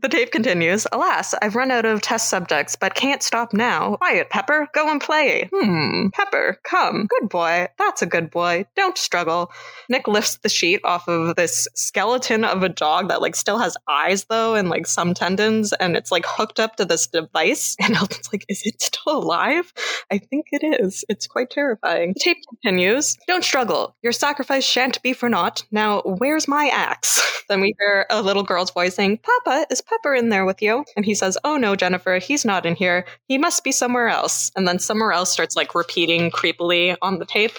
the 0.00 0.08
tape 0.08 0.30
continues. 0.30 0.86
Alas, 0.92 1.34
I've 1.42 1.56
run 1.56 1.70
out 1.70 1.84
of 1.84 2.00
test 2.00 2.28
subjects, 2.28 2.76
but 2.76 2.94
can't 2.94 3.22
stop 3.22 3.52
now. 3.52 3.96
Quiet, 3.96 4.30
Pepper. 4.30 4.68
Go 4.74 4.90
and 4.90 5.00
play. 5.00 5.48
Hmm. 5.52 6.08
Pepper, 6.12 6.58
come. 6.64 7.06
Good 7.06 7.28
boy. 7.28 7.68
That's 7.78 8.02
a 8.02 8.06
good 8.06 8.30
boy. 8.30 8.66
Don't 8.76 8.96
struggle. 8.96 9.50
Nick 9.88 10.06
lifts 10.06 10.38
the 10.38 10.48
sheet 10.48 10.80
off 10.84 11.08
of 11.08 11.34
this 11.36 11.66
skeleton 11.74 12.44
of 12.44 12.62
a 12.62 12.68
dog 12.68 13.08
that 13.08 13.20
like 13.20 13.34
still 13.34 13.58
has 13.58 13.76
eyes 13.88 14.24
though 14.24 14.54
and 14.54 14.68
like 14.68 14.86
some 14.86 15.14
tendons 15.14 15.72
and 15.72 15.96
it's 15.96 16.12
like 16.12 16.24
hooked 16.26 16.60
up 16.60 16.76
to 16.76 16.84
this 16.84 17.06
device. 17.06 17.76
And 17.82 17.96
Elton's 17.96 18.32
like, 18.32 18.44
is 18.48 18.62
it 18.64 18.80
still 18.80 19.18
alive? 19.18 19.72
I 20.10 20.18
think 20.18 20.46
it 20.52 20.80
is. 20.80 21.04
It's 21.08 21.26
quite 21.26 21.50
terrifying. 21.50 22.14
The 22.14 22.20
tape 22.20 22.38
continues. 22.48 23.18
Don't 23.26 23.44
struggle. 23.44 23.96
Your 24.02 24.12
sacrifice 24.12 24.64
shan't 24.64 25.02
be 25.02 25.12
for 25.12 25.28
naught. 25.28 25.64
Now, 25.70 26.02
where's 26.18 26.48
my 26.48 26.68
axe? 26.72 27.20
then 27.48 27.60
we 27.60 27.74
hear 27.78 28.06
a 28.10 28.22
little 28.22 28.42
girl's 28.42 28.70
voice 28.70 28.94
saying, 28.94 29.18
Papa, 29.18 29.66
is 29.70 29.80
Pepper 29.80 30.14
in 30.14 30.28
there 30.28 30.44
with 30.44 30.62
you? 30.62 30.84
And 30.96 31.04
he 31.04 31.14
says, 31.14 31.38
Oh 31.44 31.56
no, 31.56 31.76
Jennifer, 31.76 32.18
he's 32.18 32.44
not 32.44 32.66
in 32.66 32.74
here. 32.74 33.04
He 33.28 33.38
must 33.38 33.64
be 33.64 33.72
somewhere 33.72 34.08
else. 34.08 34.50
And 34.56 34.66
then 34.66 34.78
somewhere 34.78 35.12
else 35.12 35.32
starts 35.32 35.56
like 35.56 35.74
repeating 35.74 36.30
creepily 36.30 36.96
on 37.02 37.18
the 37.18 37.26
tape. 37.26 37.52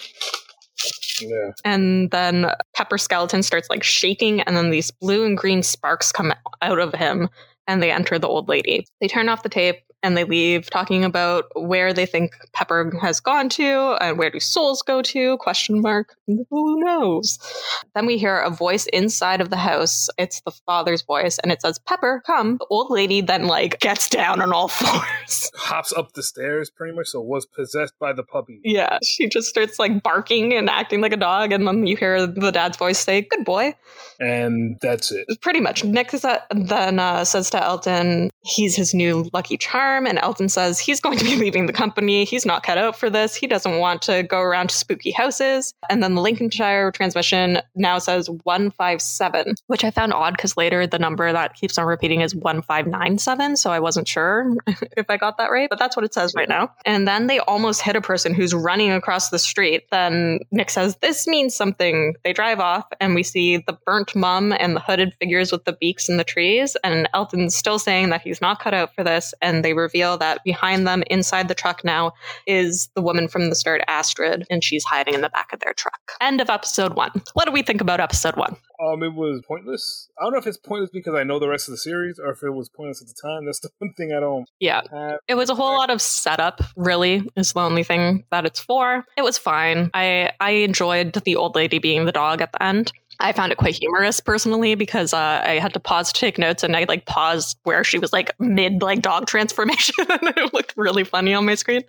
Yeah. 1.22 1.52
And 1.64 2.12
then 2.12 2.52
Pepper 2.76 2.98
Skeleton 2.98 3.44
starts 3.44 3.70
like 3.70 3.84
shaking, 3.84 4.42
and 4.42 4.58
then 4.58 4.72
these 4.72 4.92
blue 4.92 5.26
and 5.26 5.38
green 5.38 5.64
sparks 5.64 6.12
come 6.12 6.34
out 6.62 6.80
of 6.80 6.94
him 6.94 7.30
and 7.68 7.82
they 7.82 7.92
enter 7.92 8.20
the 8.20 8.28
old 8.28 8.50
lady. 8.50 8.86
They 9.00 9.08
turn 9.08 9.30
off 9.30 9.44
the 9.44 9.50
tape 9.50 9.78
and 10.04 10.16
they 10.18 10.24
leave 10.26 10.70
talking 10.70 11.04
about 11.04 11.46
where 11.56 11.94
they 11.94 12.06
think 12.06 12.34
Pepper 12.54 12.92
has 13.02 13.20
gone 13.20 13.50
to 13.50 13.98
and 14.02 14.18
where 14.18 14.30
do 14.30 14.40
souls 14.40 14.82
go 14.82 15.02
to 15.02 15.38
question 15.38 15.82
mark 15.82 16.16
who 16.28 16.80
knows 16.84 17.40
then 17.96 18.06
we 18.06 18.18
hear 18.18 18.38
a 18.40 18.50
voice 18.50 18.86
inside 18.88 19.40
of 19.42 19.50
the 19.50 19.58
house 19.58 20.10
it's 20.18 20.42
the 20.42 20.52
father's 20.66 21.02
voice 21.02 21.40
and 21.40 21.52
it 21.52 21.62
says 21.62 21.80
Pepper 21.80 22.22
come 22.26 22.58
the 22.58 22.68
old 22.70 22.92
lady 22.92 23.22
then 23.22 23.48
like 23.48 23.80
gets 23.80 24.10
down 24.10 24.42
on 24.42 24.52
all 24.54 24.68
fours 24.80 25.50
Hops 25.56 25.94
up 25.94 26.14
the 26.14 26.24
stairs 26.24 26.70
pretty 26.70 26.96
much, 26.96 27.08
so 27.08 27.22
was 27.22 27.46
possessed 27.46 27.94
by 28.00 28.12
the 28.14 28.24
puppy. 28.24 28.60
yeah 28.64 29.00
she 29.04 29.28
just 29.30 29.48
starts 29.48 29.80
like 29.80 30.04
barking 30.04 30.54
and 30.54 30.70
acting 30.70 31.00
like 31.02 31.14
a 31.14 31.18
dog 31.18 31.52
and 31.52 31.66
then 31.68 31.88
you 31.88 31.96
hear 31.96 32.28
the 32.28 32.52
dad's 32.52 32.78
voice 32.78 33.00
say 33.00 33.22
good 33.22 33.46
boy 33.46 33.74
And 34.20 34.78
that's 34.82 35.12
it. 35.12 35.26
pretty 35.42 35.60
much. 35.60 35.84
Nick 35.84 36.14
is 36.14 36.24
at, 36.26 36.46
then 36.52 37.00
uh, 37.00 37.24
says 37.26 37.50
to 37.52 37.64
Elton 37.64 38.30
he's 38.42 38.76
his 38.76 38.94
new 38.94 39.30
lucky 39.34 39.58
charm, 39.58 39.93
and 39.98 40.20
Elton 40.20 40.50
says 40.50 40.80
he's 40.80 41.00
going 41.00 41.18
to 41.18 41.26
be 41.26 41.36
leaving 41.36 41.66
the 41.66 41.74
company. 41.74 42.26
He's 42.26 42.46
not 42.46 42.64
cut 42.64 42.78
out 42.78 42.98
for 42.98 43.10
this. 43.10 43.36
He 43.36 43.48
doesn't 43.48 43.80
want 43.80 44.02
to 44.04 44.24
go 44.24 44.40
around 44.40 44.70
to 44.70 44.76
spooky 44.76 45.12
houses. 45.12 45.74
And 45.90 46.02
then 46.02 46.16
the 46.16 46.22
Lincolnshire 46.22 46.92
transmission 46.92 47.60
now 47.76 48.00
says 48.00 48.30
157, 48.30 49.56
which 49.68 49.84
I 49.84 49.92
found 49.92 50.14
odd 50.14 50.36
because 50.36 50.58
later 50.58 50.88
the 50.88 51.00
number 51.00 51.32
that 51.32 51.54
keeps 51.56 51.78
on 51.78 51.86
repeating 51.86 52.22
is 52.22 52.36
1597. 52.36 53.58
So 53.58 53.72
I 53.72 53.80
wasn't 53.80 54.08
sure 54.08 54.54
if 54.98 55.10
I 55.10 55.18
got 55.18 55.38
that 55.38 55.52
right, 55.52 55.70
but 55.70 55.80
that's 55.80 55.96
what 55.96 56.06
it 56.06 56.14
says 56.14 56.34
right 56.36 56.50
now. 56.50 56.72
And 56.86 57.08
then 57.08 57.28
they 57.28 57.40
almost 57.40 57.82
hit 57.82 57.96
a 57.96 58.02
person 58.02 58.34
who's 58.34 58.54
running 58.54 58.92
across 58.92 59.30
the 59.30 59.40
street. 59.40 59.84
Then 59.92 60.40
Nick 60.52 60.70
says, 60.70 60.98
This 61.02 61.28
means 61.28 61.56
something. 61.56 62.16
They 62.24 62.34
drive 62.34 62.60
off, 62.60 62.86
and 63.00 63.16
we 63.16 63.24
see 63.24 63.58
the 63.58 63.78
burnt 63.86 64.16
mum 64.16 64.54
and 64.58 64.76
the 64.76 64.80
hooded 64.80 65.14
figures 65.20 65.52
with 65.52 65.66
the 65.66 65.74
beaks 65.74 66.10
in 66.10 66.18
the 66.18 66.24
trees. 66.24 66.76
And 66.84 67.08
Elton's 67.14 67.56
still 67.56 67.80
saying 67.80 68.10
that 68.10 68.22
he's 68.22 68.42
not 68.42 68.60
cut 68.60 68.74
out 68.74 68.94
for 68.96 69.04
this. 69.04 69.34
And 69.42 69.64
they 69.64 69.74
reveal 69.84 70.18
that 70.18 70.44
behind 70.44 70.88
them, 70.88 71.04
inside 71.12 71.48
the 71.48 71.56
truck 71.56 71.84
now, 71.84 72.14
is 72.48 72.90
the 72.96 73.02
woman 73.02 73.28
from 73.28 73.50
the 73.50 73.56
start, 73.56 73.82
Astrid, 73.88 74.46
and 74.50 74.64
she's 74.64 74.84
hiding 74.84 75.14
in 75.14 75.22
the 75.22 75.30
back 75.30 75.54
of 75.54 75.60
their 75.60 75.74
truck. 75.74 76.00
End 76.22 76.42
of 76.42 76.50
episode 76.50 76.96
one. 76.96 77.12
What 77.34 77.46
do 77.46 77.52
we 77.52 77.62
think 77.62 77.82
about 77.82 78.00
episode 78.00 78.36
one? 78.36 78.56
Um, 78.84 79.04
it 79.04 79.14
was 79.14 79.42
pointless. 79.48 80.10
I 80.20 80.24
don't 80.26 80.34
know 80.34 80.40
if 80.40 80.48
it's 80.48 80.58
pointless 80.58 80.90
because 80.92 81.14
I 81.16 81.24
know 81.24 81.40
the 81.40 81.48
rest 81.48 81.68
of 81.68 81.74
the 81.74 81.78
series, 81.78 82.20
or 82.20 82.32
if 82.32 82.42
it 82.44 82.50
was 82.50 82.70
pointless 82.70 83.02
at 83.02 83.08
the 83.08 83.14
time. 83.22 83.46
That's 83.46 83.60
the 83.62 83.70
one 83.80 83.94
thing 83.94 84.12
I 84.16 84.20
don't 84.20 84.50
Yeah. 84.60 84.82
have. 84.92 85.20
It 85.28 85.36
was 85.36 85.50
a 85.50 85.56
whole 85.56 85.78
lot 85.78 85.90
of 85.90 86.02
setup, 86.02 86.60
really, 86.76 87.30
is 87.36 87.54
the 87.54 87.60
only 87.62 87.84
thing 87.84 88.24
that 88.32 88.46
it's 88.46 88.60
for. 88.60 89.06
It 89.18 89.22
was 89.22 89.38
fine. 89.38 89.90
I 89.94 90.32
I 90.40 90.52
enjoyed 90.52 91.14
the 91.26 91.36
old 91.36 91.56
lady 91.56 91.80
being 91.80 92.06
the 92.06 92.12
dog 92.12 92.42
at 92.42 92.52
the 92.52 92.64
end. 92.64 92.92
I 93.20 93.32
found 93.32 93.52
it 93.52 93.58
quite 93.58 93.76
humorous 93.76 94.20
personally 94.20 94.76
because 94.76 95.14
uh, 95.14 95.18
I 95.44 95.60
had 95.60 95.74
to 95.74 95.80
pause 95.80 96.12
to 96.14 96.20
take 96.20 96.38
notes 96.38 96.64
and 96.64 96.76
I 96.76 96.86
like 96.88 97.06
paused 97.06 97.58
where 97.64 97.84
she 97.84 98.00
was 98.00 98.12
like 98.14 98.32
mid 98.40 98.82
like 98.82 99.02
dog 99.02 99.28
transformation 99.34 99.96
and 100.10 100.20
it 100.38 100.54
looked 100.54 100.74
really 100.78 101.04
funny 101.04 101.34
on 101.34 101.46
my 101.46 101.56
screen. 101.56 101.82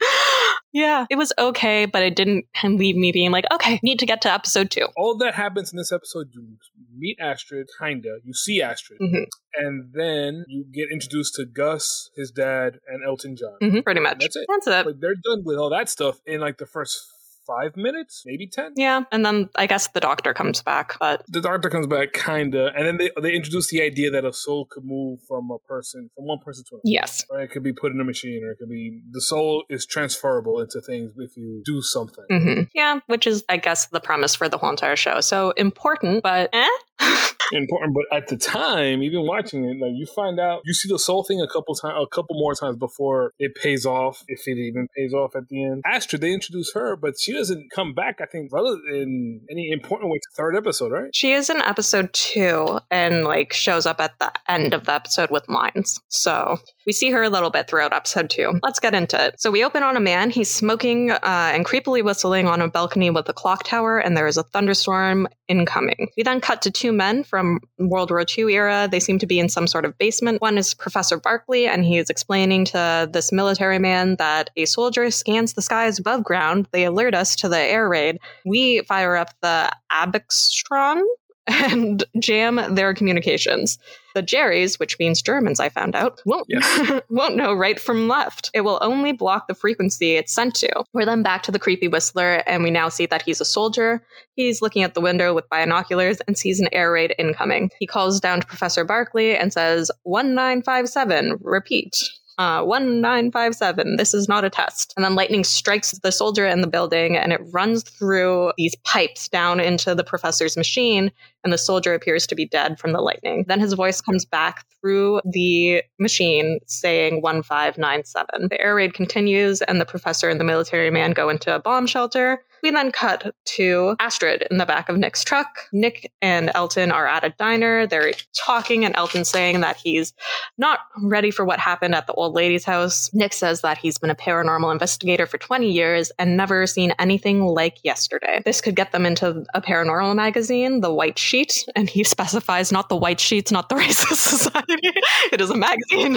Yeah, 0.73 1.07
it 1.09 1.17
was 1.17 1.33
okay, 1.39 1.87
but 1.87 2.03
it 2.03 2.17
didn't 2.17 2.47
leave 2.65 2.97
me 2.97 3.13
being 3.13 3.31
like, 3.31 3.45
okay, 3.53 3.79
need 3.83 3.99
to 4.01 4.07
get 4.07 4.21
to 4.23 4.33
episode 4.33 4.71
two. 4.73 4.87
All 4.97 5.17
that 5.19 5.35
happens 5.35 5.73
in 5.73 5.77
this 5.77 5.93
episode, 5.93 6.29
you 6.33 6.57
meet 6.97 7.17
Astrid, 7.21 7.69
kinda. 7.81 8.19
You 8.25 8.35
see 8.35 8.61
Astrid, 8.61 8.99
Mhm. 9.01 9.27
and 9.55 9.93
then 9.95 10.45
you 10.49 10.65
get 10.73 10.91
introduced 10.91 11.35
to 11.37 11.45
Gus, 11.47 12.11
his 12.17 12.33
dad, 12.33 12.81
and 12.89 13.05
Elton 13.07 13.37
John. 13.37 13.57
Mhm, 13.63 13.85
pretty 13.85 14.01
much. 14.01 14.19
That's 14.21 14.35
it. 14.37 14.47
That's 14.49 14.67
it. 14.67 14.87
Like 14.87 15.01
they're 15.01 15.15
done 15.15 15.43
with 15.45 15.59
all 15.59 15.71
that 15.71 15.89
stuff 15.89 16.19
in 16.27 16.41
like 16.41 16.59
the 16.59 16.67
first 16.67 17.01
five 17.47 17.77
minutes, 17.77 18.23
maybe 18.27 18.47
ten. 18.47 18.73
Yeah, 18.77 19.03
and 19.13 19.25
then 19.25 19.49
I 19.57 19.67
guess 19.67 19.89
the 19.89 20.01
doctor 20.01 20.33
comes 20.35 20.63
back, 20.63 20.95
but 20.99 21.25
The 21.29 21.41
doctor 21.41 21.69
comes 21.71 21.87
back, 21.87 22.13
kinda, 22.13 22.73
and 22.77 22.87
then 22.87 22.97
they 22.99 23.11
they 23.21 23.35
introduce 23.35 23.69
the 23.71 23.83
idea 23.83 24.11
that 24.11 24.25
a 24.25 24.33
soul 24.33 24.67
could 24.71 24.85
move 24.85 25.21
from 25.29 25.51
a 25.51 25.59
person, 25.67 26.11
from 26.15 26.27
one 26.27 26.39
person 26.45 26.65
to 26.71 26.77
another. 26.77 26.83
yes. 26.85 27.25
Or 27.31 27.41
it 27.41 27.49
could 27.51 27.63
be 27.63 27.73
put 27.73 27.93
in 27.93 28.01
a 28.01 28.05
machine, 28.05 28.43
or 28.45 28.53
it 28.53 28.59
could 28.59 28.69
be 28.71 29.03
the 29.11 29.21
soul 29.21 29.65
is 29.69 29.87
transferable 29.87 30.61
into 30.61 30.81
things 30.81 31.13
if 31.19 31.37
you 31.37 31.63
do 31.65 31.83
something. 31.83 32.25
hmm 32.31 32.63
Yeah, 32.75 33.01
which 33.07 33.27
is, 33.27 33.45
I 33.49 33.57
guess, 33.59 33.87
the 33.87 34.01
premise 34.01 34.35
for 34.35 34.49
the 34.49 34.59
whole 34.59 34.71
entire 34.71 34.97
show. 34.97 35.21
So 35.21 35.51
important, 35.53 36.23
but 36.23 36.51
eh? 36.53 36.69
Important, 37.53 37.95
but 37.95 38.17
at 38.17 38.29
the 38.29 38.37
time, 38.37 39.03
even 39.03 39.27
watching 39.27 39.65
it, 39.65 39.81
like 39.81 39.93
you 39.95 40.07
find 40.07 40.41
out, 40.41 40.63
you 40.65 40.75
see 40.75 40.89
the 40.89 40.99
soul 40.99 41.25
thing 41.25 41.41
a 41.41 41.49
couple 41.49 41.75
times, 41.75 41.95
a 42.01 42.15
couple 42.15 42.39
more 42.39 42.55
times 42.55 42.77
before 42.77 43.33
it 43.39 43.55
pays 43.55 43.85
off, 43.85 44.23
if 44.29 44.47
it 44.47 44.59
even 44.59 44.89
pays 44.97 45.13
off 45.13 45.37
at 45.37 45.49
the 45.49 45.65
end. 45.65 45.83
Astrid, 45.87 46.21
they 46.23 46.33
introduce 46.33 46.73
her, 46.75 46.97
but 46.97 47.15
she 47.19 47.33
doesn't 47.33 47.71
come 47.75 47.95
back. 47.95 48.21
I 48.21 48.27
think, 48.27 48.53
rather 48.53 48.77
in 48.93 49.41
any 49.51 49.71
important 49.71 50.11
way 50.11 50.19
to 50.19 50.29
third 50.37 50.57
episode, 50.57 50.93
right? 50.93 51.11
she 51.15 51.33
is 51.33 51.49
in 51.49 51.61
episode 51.63 52.13
two 52.13 52.81
and 52.91 53.25
like 53.25 53.53
shows 53.53 53.87
up 53.87 54.01
at 54.01 54.19
the 54.19 54.33
end 54.49 54.75
of 54.75 54.85
the 54.85 54.93
episode 54.93 55.31
with 55.31 55.49
lines. 55.49 56.01
So 56.09 56.59
We 56.87 56.93
see 56.93 57.11
her 57.11 57.23
a 57.23 57.31
little 57.31 57.51
bit 57.51 57.69
throughout 57.69 57.93
episode 57.93 58.31
two. 58.31 58.59
Let's 58.63 58.81
get 58.81 58.95
into 58.95 59.23
it. 59.23 59.41
So 59.41 59.51
we 59.51 59.65
open 59.65 59.83
on 59.83 59.97
a 59.97 60.01
man. 60.01 60.31
He's 60.31 60.53
smoking 60.53 61.11
uh, 61.11 61.19
and 61.23 61.65
creepily 61.65 62.05
whistling 62.05 62.47
on 62.47 62.61
a 62.61 62.69
balcony 62.69 63.11
with 63.11 63.29
a 63.29 63.33
clock 63.33 63.65
tower, 63.65 63.99
and 63.99 64.17
there 64.17 64.27
is 64.27 64.37
a 64.37 64.43
thunderstorm 64.43 65.29
incoming. 65.49 66.09
We 66.17 66.23
then 66.23 66.41
cut 66.41 66.63
to 66.63 66.71
two 66.71 66.93
men 66.93 67.25
from 67.25 67.61
World 67.79 68.11
War 68.11 68.25
II 68.37 68.55
era. 68.55 68.89
They 68.91 69.01
seem 69.01 69.19
to 69.19 69.27
be 69.27 69.39
in 69.39 69.49
some 69.49 69.67
sort 69.67 69.85
of 69.85 69.97
basement. 69.99 70.41
One 70.41 70.59
is 70.59 70.75
Professor 70.75 71.19
Barkley, 71.19 71.67
and 71.67 71.85
he 71.85 71.99
is 71.99 72.11
explaining 72.11 72.65
to 72.67 73.09
this 73.13 73.33
military 73.33 73.79
man 73.79 74.17
that 74.17 74.51
a 74.57 74.65
soldier 74.65 75.11
scans 75.11 75.55
the 75.55 75.63
skies 75.63 75.99
above 75.99 76.25
ground. 76.25 76.69
They 76.73 76.85
alert 76.85 77.15
us 77.15 77.37
to 77.37 77.49
the 77.49 77.59
air 77.59 77.89
raid. 77.89 78.19
We 78.45 78.83
fire 78.83 79.17
up 79.17 79.31
the 79.41 79.71
Abixtron 79.93 81.03
and 81.47 82.05
jam 82.19 82.75
their 82.75 82.95
communications. 82.95 83.79
The 84.15 84.23
Jerrys, 84.23 84.79
which 84.79 84.99
means 84.99 85.23
Germans, 85.23 85.61
I 85.61 85.69
found 85.69 85.95
out, 85.95 86.23
won't 86.25 86.47
Yes. 86.49 87.03
won't 87.11 87.37
know 87.37 87.53
right 87.53 87.79
from 87.79 88.09
left. 88.09 88.51
It 88.55 88.63
will 88.63 88.79
only 88.81 89.13
block 89.13 89.49
the 89.49 89.55
frequency 89.55 90.17
it's 90.17 90.33
sent 90.33 90.55
to. 90.57 90.85
We're 90.93 91.05
then 91.05 91.23
back 91.23 91.43
to 91.45 91.53
the 91.53 91.59
creepy 91.59 91.89
whistler, 91.89 92.43
and 92.47 92.63
we 92.63 92.71
now 92.71 92.89
see 92.89 93.07
that 93.07 93.23
he's 93.23 93.41
a 93.41 93.45
soldier. 93.45 94.05
He's 94.35 94.63
looking 94.63 94.83
at 94.83 94.95
the 94.95 95.01
window 95.01 95.35
with 95.35 95.49
binoculars 95.49 96.21
and 96.27 96.39
sees 96.39 96.61
an 96.61 96.69
air 96.73 96.93
raid 96.93 97.15
incoming. 97.19 97.71
He 97.79 97.87
calls 97.87 98.21
down 98.21 98.41
to 98.41 98.47
Professor 98.47 98.85
Barkley 98.85 99.37
and 99.37 99.53
says, 99.53 99.91
1957, 100.05 101.39
repeat. 101.41 101.97
Uh, 102.37 102.63
1957, 102.63 103.97
this 103.97 104.13
is 104.13 104.29
not 104.29 104.45
a 104.45 104.51
test. 104.51 104.93
And 104.97 105.05
then 105.05 105.15
lightning 105.15 105.45
strikes 105.45 105.93
the 105.93 106.11
soldier 106.11 106.47
in 106.47 106.63
the 106.63 106.67
building 106.67 107.17
and 107.17 107.33
it 107.33 107.41
runs 107.53 107.85
through 107.85 108.53
these 108.57 108.75
pipes 108.85 109.29
down 109.29 109.61
into 109.61 109.95
the 109.95 110.03
professor's 110.03 110.57
machine, 110.57 111.13
and 111.45 111.53
the 111.53 111.59
soldier 111.59 111.95
appears 111.95 112.27
to 112.27 112.35
be 112.35 112.47
dead 112.47 112.79
from 112.79 112.93
the 112.93 113.01
lightning. 113.01 113.45
Then 113.47 113.61
his 113.61 113.75
voice 113.75 114.01
comes 114.01 114.25
back 114.25 114.65
through 114.81 115.21
the 115.25 115.83
machine 116.01 116.59
saying 116.67 117.23
1597. 117.23 118.49
The 118.51 118.61
air 118.61 118.75
raid 118.75 118.95
continues, 118.95 119.63
and 119.63 119.81
the 119.81 119.87
professor 119.87 120.29
and 120.29 120.41
the 120.41 120.45
military 120.45 120.91
man 120.91 121.13
go 121.13 121.29
into 121.29 121.55
a 121.55 121.61
bomb 121.61 121.87
shelter. 121.87 122.43
We 122.65 122.71
then 122.71 122.93
cut 122.93 123.35
to 123.45 123.95
Astrid 124.01 124.47
in 124.51 124.57
the 124.57 124.65
back 124.65 124.89
of 124.89 124.97
Nick's 124.97 125.23
truck. 125.23 125.69
Nick 125.71 126.11
and 126.23 126.51
Elton 126.55 126.91
are 126.91 127.07
at 127.07 127.23
a 127.23 127.29
diner. 127.39 127.87
They're 127.87 128.15
talking, 128.35 128.87
and 128.87 128.97
Elton 128.97 129.27
saying 129.27 129.61
that 129.61 129.77
he's 129.77 130.15
not 130.57 130.79
ready 131.03 131.31
for 131.31 131.45
what 131.45 131.59
happened 131.59 131.95
at 131.95 132.07
the 132.07 132.15
old 132.15 132.33
lady's 132.33 132.65
house. 132.65 133.13
Nick 133.13 133.35
says 133.35 133.61
that 133.61 133.77
he's 133.77 133.99
been 133.99 134.09
a 134.09 134.15
paranormal 134.15 134.73
investigator 134.73 135.27
for 135.27 135.37
20 135.37 135.71
years 135.71 136.11
and 136.19 136.39
never 136.39 136.67
seen 136.67 136.95
anything 136.99 137.43
like 137.43 137.77
yesterday. 137.85 138.41
This 138.47 138.63
could 138.63 138.77
get 138.77 138.93
them 138.93 139.05
into 139.05 139.45
a 139.53 139.61
paranormal 139.61 140.17
magazine, 140.17 140.81
The 140.81 140.91
White 140.91 141.19
Sheet, 141.19 141.67
and 141.77 141.91
he 141.91 142.03
specifies 142.15 142.73
not 142.73 142.89
the 142.89 142.97
white 142.97 143.21
sheets, 143.21 143.53
not 143.53 143.69
the 143.69 143.75
racist 143.75 144.15
society. 144.15 144.89
it 145.31 145.39
is 145.43 145.51
a 145.51 145.55
magazine. 145.55 146.15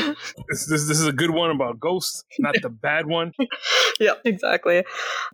This, 0.47 0.65
this, 0.67 0.88
this 0.88 0.99
is 1.01 1.07
a 1.07 1.12
good 1.12 1.31
one 1.31 1.51
about 1.51 1.77
ghosts, 1.77 2.23
not 2.39 2.55
the 2.62 2.69
bad 2.69 3.05
one. 3.05 3.33
Yep, 3.99 4.21
exactly. 4.25 4.83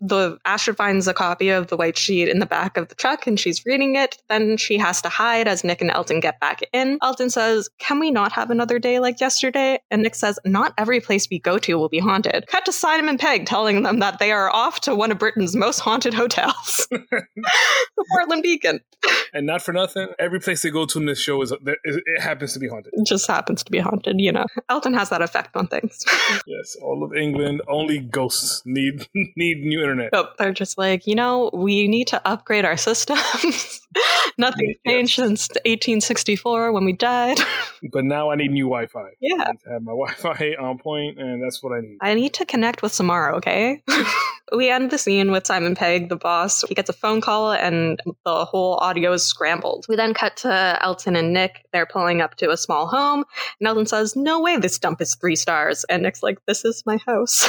The 0.00 0.38
Astrid 0.46 0.78
finds 0.78 1.03
a 1.08 1.14
copy 1.14 1.48
of 1.50 1.68
the 1.68 1.76
white 1.76 1.98
sheet 1.98 2.28
in 2.28 2.38
the 2.38 2.46
back 2.46 2.76
of 2.76 2.88
the 2.88 2.94
truck 2.94 3.26
and 3.26 3.38
she's 3.38 3.64
reading 3.64 3.96
it. 3.96 4.18
Then 4.28 4.56
she 4.56 4.78
has 4.78 5.02
to 5.02 5.08
hide 5.08 5.48
as 5.48 5.64
Nick 5.64 5.80
and 5.80 5.90
Elton 5.90 6.20
get 6.20 6.40
back 6.40 6.62
in. 6.72 6.98
Elton 7.02 7.30
says, 7.30 7.68
Can 7.78 7.98
we 7.98 8.10
not 8.10 8.32
have 8.32 8.50
another 8.50 8.78
day 8.78 8.98
like 8.98 9.20
yesterday? 9.20 9.78
And 9.90 10.02
Nick 10.02 10.14
says, 10.14 10.38
Not 10.44 10.74
every 10.78 11.00
place 11.00 11.28
we 11.30 11.38
go 11.38 11.58
to 11.58 11.74
will 11.74 11.88
be 11.88 11.98
haunted. 11.98 12.46
Cut 12.48 12.64
to 12.66 12.72
Simon 12.72 13.08
and 13.08 13.18
Peg 13.18 13.46
telling 13.46 13.82
them 13.82 13.98
that 14.00 14.18
they 14.18 14.32
are 14.32 14.50
off 14.50 14.80
to 14.82 14.94
one 14.94 15.10
of 15.10 15.18
Britain's 15.18 15.56
most 15.56 15.80
haunted 15.80 16.14
hotels, 16.14 16.86
the 16.90 18.04
Portland 18.12 18.42
Beacon. 18.42 18.80
And 19.32 19.46
not 19.46 19.62
for 19.62 19.72
nothing, 19.72 20.08
every 20.18 20.40
place 20.40 20.62
they 20.62 20.70
go 20.70 20.86
to 20.86 20.98
in 20.98 21.06
this 21.06 21.18
show 21.18 21.42
is 21.42 21.52
it, 21.52 21.60
it 21.84 22.20
happens 22.20 22.52
to 22.54 22.58
be 22.58 22.68
haunted. 22.68 22.92
It 22.94 23.06
just 23.06 23.26
happens 23.26 23.62
to 23.64 23.70
be 23.70 23.78
haunted, 23.78 24.20
you 24.20 24.32
know. 24.32 24.46
Elton 24.68 24.94
has 24.94 25.10
that 25.10 25.22
effect 25.22 25.56
on 25.56 25.66
things. 25.66 26.04
Yes, 26.46 26.76
all 26.82 27.02
of 27.02 27.14
England, 27.14 27.62
only 27.68 27.98
ghosts 27.98 28.62
need 28.64 29.08
need 29.36 29.64
new 29.64 29.80
internet. 29.80 30.10
But 30.12 30.36
they're 30.38 30.52
just 30.52 30.78
like, 30.78 30.93
you 31.06 31.14
know, 31.14 31.50
we 31.52 31.88
need 31.88 32.06
to 32.08 32.20
upgrade 32.28 32.64
our 32.64 32.76
systems. 32.76 33.80
Nothing 34.38 34.74
Yes. 34.84 34.92
changed 34.92 35.14
since 35.14 35.48
1864 35.64 36.72
when 36.72 36.84
we 36.84 36.92
died. 36.92 37.38
But 37.92 38.04
now 38.04 38.30
I 38.30 38.36
need 38.36 38.50
new 38.50 38.64
Wi-Fi. 38.64 39.10
yeah. 39.20 39.44
I 39.44 39.72
have 39.74 39.82
my 39.82 39.92
Wi-Fi 40.24 40.54
on 40.58 40.78
point, 40.78 41.18
and 41.18 41.42
that's 41.42 41.62
what 41.62 41.74
I 41.76 41.80
need. 41.82 41.98
I 42.00 42.14
need 42.14 42.32
to 42.34 42.46
connect 42.46 42.80
with 42.80 42.92
Samara, 42.94 43.36
okay? 43.36 43.82
we 44.56 44.70
end 44.70 44.90
the 44.90 44.96
scene 44.96 45.30
with 45.30 45.46
Simon 45.46 45.74
Pegg, 45.74 46.08
the 46.08 46.16
boss. 46.16 46.62
He 46.66 46.74
gets 46.74 46.88
a 46.88 46.94
phone 46.94 47.20
call 47.20 47.52
and 47.52 48.00
the 48.24 48.46
whole 48.46 48.76
audio 48.76 49.12
is 49.12 49.22
scrambled. 49.22 49.84
We 49.86 49.96
then 49.96 50.14
cut 50.14 50.38
to 50.38 50.78
Elton 50.80 51.14
and 51.14 51.34
Nick. 51.34 51.66
They're 51.74 51.84
pulling 51.86 52.22
up 52.22 52.36
to 52.36 52.50
a 52.50 52.56
small 52.56 52.86
home. 52.86 53.24
And 53.60 53.68
Elton 53.68 53.84
says, 53.86 54.16
No 54.16 54.40
way 54.40 54.56
this 54.56 54.78
dump 54.78 55.02
is 55.02 55.14
three 55.16 55.36
stars. 55.36 55.84
And 55.90 56.02
Nick's 56.04 56.22
like, 56.22 56.38
This 56.46 56.64
is 56.64 56.82
my 56.86 56.96
house. 57.06 57.46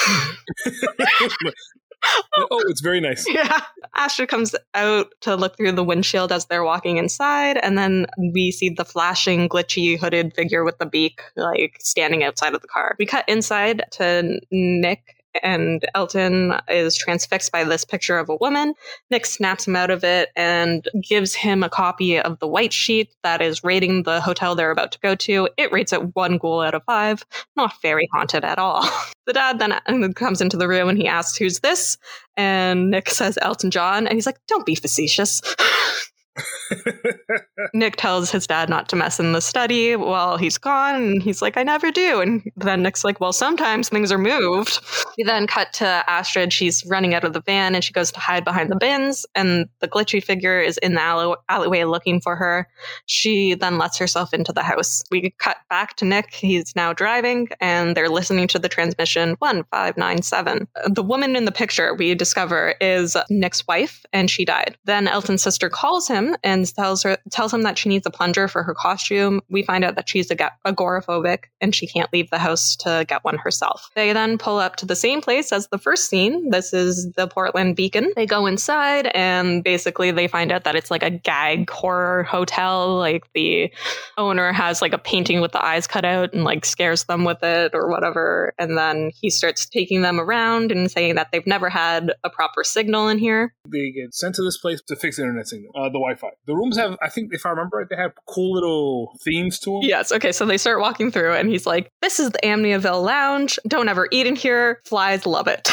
Oh, 2.38 2.48
oh, 2.52 2.63
it's 2.68 2.82
very 2.82 3.00
nice. 3.00 3.26
yeah. 3.34 3.62
Astrid 3.96 4.30
comes 4.30 4.56
out 4.74 5.08
to 5.22 5.36
look 5.36 5.58
through 5.58 5.72
the 5.72 5.84
windshield 5.84 6.32
as 6.32 6.46
they're 6.46 6.63
walking 6.63 6.98
inside, 6.98 7.58
and 7.63 7.78
then 7.78 8.06
we 8.34 8.52
see 8.52 8.70
the 8.70 8.86
flashing, 8.86 9.48
glitchy, 9.48 9.98
hooded 9.98 10.34
figure 10.36 10.63
with 10.63 10.78
the 10.78 10.86
beak, 10.86 11.22
like 11.36 11.78
standing 11.80 12.24
outside 12.24 12.54
of 12.54 12.62
the 12.62 12.68
car. 12.68 12.96
We 13.00 13.06
cut 13.06 13.28
inside 13.28 13.84
to 13.91 14.39
Nick. 14.52 15.14
And 15.43 15.86
Elton 15.93 16.54
is 16.69 16.95
transfixed 16.95 17.52
by 17.52 17.63
this 17.63 17.84
picture 17.84 18.17
of 18.17 18.30
a 18.30 18.36
woman. 18.36 18.74
Nick 19.12 19.26
snaps 19.26 19.67
him 19.67 19.76
out 19.76 19.89
of 19.89 20.04
it 20.04 20.30
and 20.36 20.88
gives 21.02 21.34
him 21.34 21.63
a 21.63 21.69
copy 21.69 22.19
of 22.19 22.39
the 22.39 22.48
white 22.48 22.74
sheet 22.74 23.13
that 23.24 23.41
is 23.41 23.63
rating 23.63 24.04
the 24.04 24.21
hotel 24.21 24.56
they're 24.56 24.71
about 24.71 24.91
to 24.93 25.00
go 25.00 25.15
to. 25.15 25.50
It 25.58 25.71
rates 25.71 25.93
it 25.93 26.15
one 26.15 26.38
ghoul 26.38 26.62
out 26.62 26.76
of 26.76 26.84
five. 26.86 27.26
Not 27.56 27.74
very 27.82 28.08
haunted 28.13 28.43
at 28.43 28.60
all. 28.60 28.88
The 29.26 29.34
dad 29.34 29.58
then 29.58 29.74
um, 29.88 30.13
comes 30.13 30.39
into 30.39 30.56
the 30.56 30.67
room 30.67 30.88
and 30.88 31.00
he 31.00 31.08
asks, 31.08 31.36
Who's 31.36 31.62
this? 31.62 31.98
And 32.38 32.91
Nick 32.91 33.10
says 33.10 33.39
Elton 33.41 33.71
John, 33.71 34.06
and 34.06 34.13
he's 34.15 34.28
like, 34.28 34.38
Don't 34.48 34.67
be 34.67 34.76
facetious. 34.76 35.41
Nick 37.74 37.95
tells 37.95 38.32
his 38.32 38.48
dad 38.48 38.69
not 38.69 38.89
to 38.89 38.95
mess 38.95 39.19
in 39.19 39.32
the 39.32 39.41
study 39.41 39.95
while 39.95 40.38
he's 40.38 40.58
gone, 40.58 40.95
and 40.95 41.21
he's 41.21 41.41
like, 41.41 41.58
I 41.58 41.63
never 41.63 41.91
do. 41.91 42.19
And 42.19 42.52
then 42.58 42.84
Nick's 42.84 43.04
like, 43.04 43.19
Well, 43.19 43.34
sometimes 43.34 43.89
things 43.89 44.12
are 44.12 44.17
moved. 44.17 44.80
We 45.17 45.24
then 45.24 45.48
cut 45.48 45.71
to 45.74 45.86
Astrid. 46.10 46.52
She's 46.52 46.86
running 46.88 47.13
out 47.13 47.24
of 47.24 47.34
the 47.34 47.41
van 47.41 47.76
and 47.76 47.84
she 47.84 47.93
goes 47.93 48.12
to 48.12 48.19
hide 48.19 48.43
behind 48.43 48.69
the 48.69 48.76
bins, 48.76 49.26
and 49.36 49.69
the 49.80 49.88
glitchy 49.88 50.24
figure 50.24 50.60
is 50.60 50.78
in 50.80 50.95
the 50.95 51.02
alley- 51.02 51.36
alleyway 51.50 51.84
looking 51.86 52.19
for 52.19 52.36
her. 52.36 52.67
She 53.06 53.54
then 53.56 53.78
lets 53.78 53.98
herself 53.98 54.34
into 54.34 54.52
the 54.52 54.63
house. 54.63 55.04
We 55.12 55.34
cut 55.38 55.58
back 55.69 55.95
to 55.98 56.06
Nick. 56.06 56.34
He's 56.34 56.76
now 56.76 56.93
driving, 56.93 57.50
and 57.62 57.95
they're 57.95 58.10
listening 58.10 58.48
to 58.50 58.60
the 58.60 58.69
transmission 58.69 59.36
1597. 59.39 60.67
The 60.88 61.04
woman 61.04 61.36
in 61.36 61.45
the 61.45 61.52
picture 61.52 61.93
we 61.93 62.13
discover 62.15 62.76
is 62.82 63.15
Nick's 63.30 63.65
wife, 63.67 64.06
and 64.12 64.30
she 64.30 64.43
died. 64.43 64.78
Then 64.86 65.08
Elton's 65.08 65.41
sister 65.41 65.69
calls 65.69 66.08
him 66.08 66.24
and 66.43 66.73
tells 66.73 67.03
her 67.03 67.17
tells 67.31 67.53
him 67.53 67.63
that 67.63 67.77
she 67.77 67.89
needs 67.89 68.05
a 68.05 68.09
plunger 68.11 68.47
for 68.47 68.63
her 68.63 68.73
costume. 68.73 69.41
We 69.49 69.63
find 69.63 69.83
out 69.83 69.95
that 69.95 70.09
she's 70.09 70.31
ag- 70.31 70.51
agoraphobic 70.65 71.45
and 71.61 71.73
she 71.75 71.88
can't 71.88 72.11
leave 72.13 72.29
the 72.29 72.39
house 72.39 72.75
to 72.77 73.05
get 73.07 73.23
one 73.23 73.38
herself. 73.38 73.89
They 73.95 74.13
then 74.13 74.38
pull 74.38 74.57
up 74.57 74.75
to 74.77 74.85
the 74.85 74.95
same 74.95 75.21
place 75.21 75.51
as 75.51 75.67
the 75.67 75.77
first 75.77 76.09
scene. 76.09 76.49
This 76.49 76.73
is 76.73 77.11
the 77.13 77.27
Portland 77.27 77.75
Beacon. 77.75 78.11
They 78.15 78.25
go 78.25 78.45
inside 78.45 79.07
and 79.13 79.63
basically 79.63 80.11
they 80.11 80.27
find 80.27 80.51
out 80.51 80.63
that 80.63 80.75
it's 80.75 80.91
like 80.91 81.03
a 81.03 81.09
gag 81.09 81.69
horror 81.69 82.23
hotel. 82.23 82.97
Like 82.97 83.31
the 83.33 83.71
owner 84.17 84.51
has 84.51 84.81
like 84.81 84.93
a 84.93 84.97
painting 84.97 85.41
with 85.41 85.51
the 85.51 85.63
eyes 85.63 85.88
cut 85.88 86.05
out 86.05 86.33
and 86.33 86.43
like 86.43 86.65
scares 86.65 87.03
them 87.05 87.23
with 87.23 87.43
it 87.43 87.71
or 87.73 87.89
whatever. 87.89 88.53
And 88.57 88.77
then 88.77 89.11
he 89.13 89.29
starts 89.29 89.65
taking 89.65 90.01
them 90.01 90.19
around 90.19 90.71
and 90.71 90.89
saying 90.89 91.15
that 91.15 91.31
they've 91.31 91.45
never 91.47 91.69
had 91.69 92.13
a 92.23 92.29
proper 92.29 92.63
signal 92.63 93.07
in 93.07 93.17
here. 93.17 93.53
they 93.67 93.91
get 93.91 94.13
sent 94.13 94.35
to 94.35 94.43
this 94.43 94.57
place 94.57 94.81
to 94.88 94.95
fix 94.95 95.17
the 95.17 95.23
internet 95.23 95.47
signal, 95.47 95.71
uh, 95.75 95.89
the 95.89 95.99
Wi-Fi. 96.15 96.36
The 96.47 96.56
rooms 96.56 96.78
have, 96.78 96.97
I 97.01 97.10
think, 97.10 97.30
if 97.34 97.45
I 97.45 97.49
remember 97.49 97.78
right, 97.78 97.88
they 97.89 97.95
have 97.95 98.12
cool 98.28 98.54
little 98.54 99.17
themes 99.23 99.60
to 99.60 99.71
them. 99.71 99.80
Yes. 99.84 100.12
Okay. 100.12 100.32
So 100.32 100.45
they 100.45 100.58
start 100.58 100.80
walking 100.80 101.12
through, 101.12 101.34
and 101.34 101.49
he's 101.49 101.65
like, 101.65 101.91
"This 102.01 102.19
is 102.19 102.32
the 102.32 102.39
Amityville 102.39 103.04
Lounge. 103.04 103.60
Don't 103.67 103.89
ever 103.89 104.08
eat 104.12 104.28
in 104.28 104.36
here. 104.36 104.82
Flies 104.86 105.25
love 105.25 105.47
it." 105.47 105.69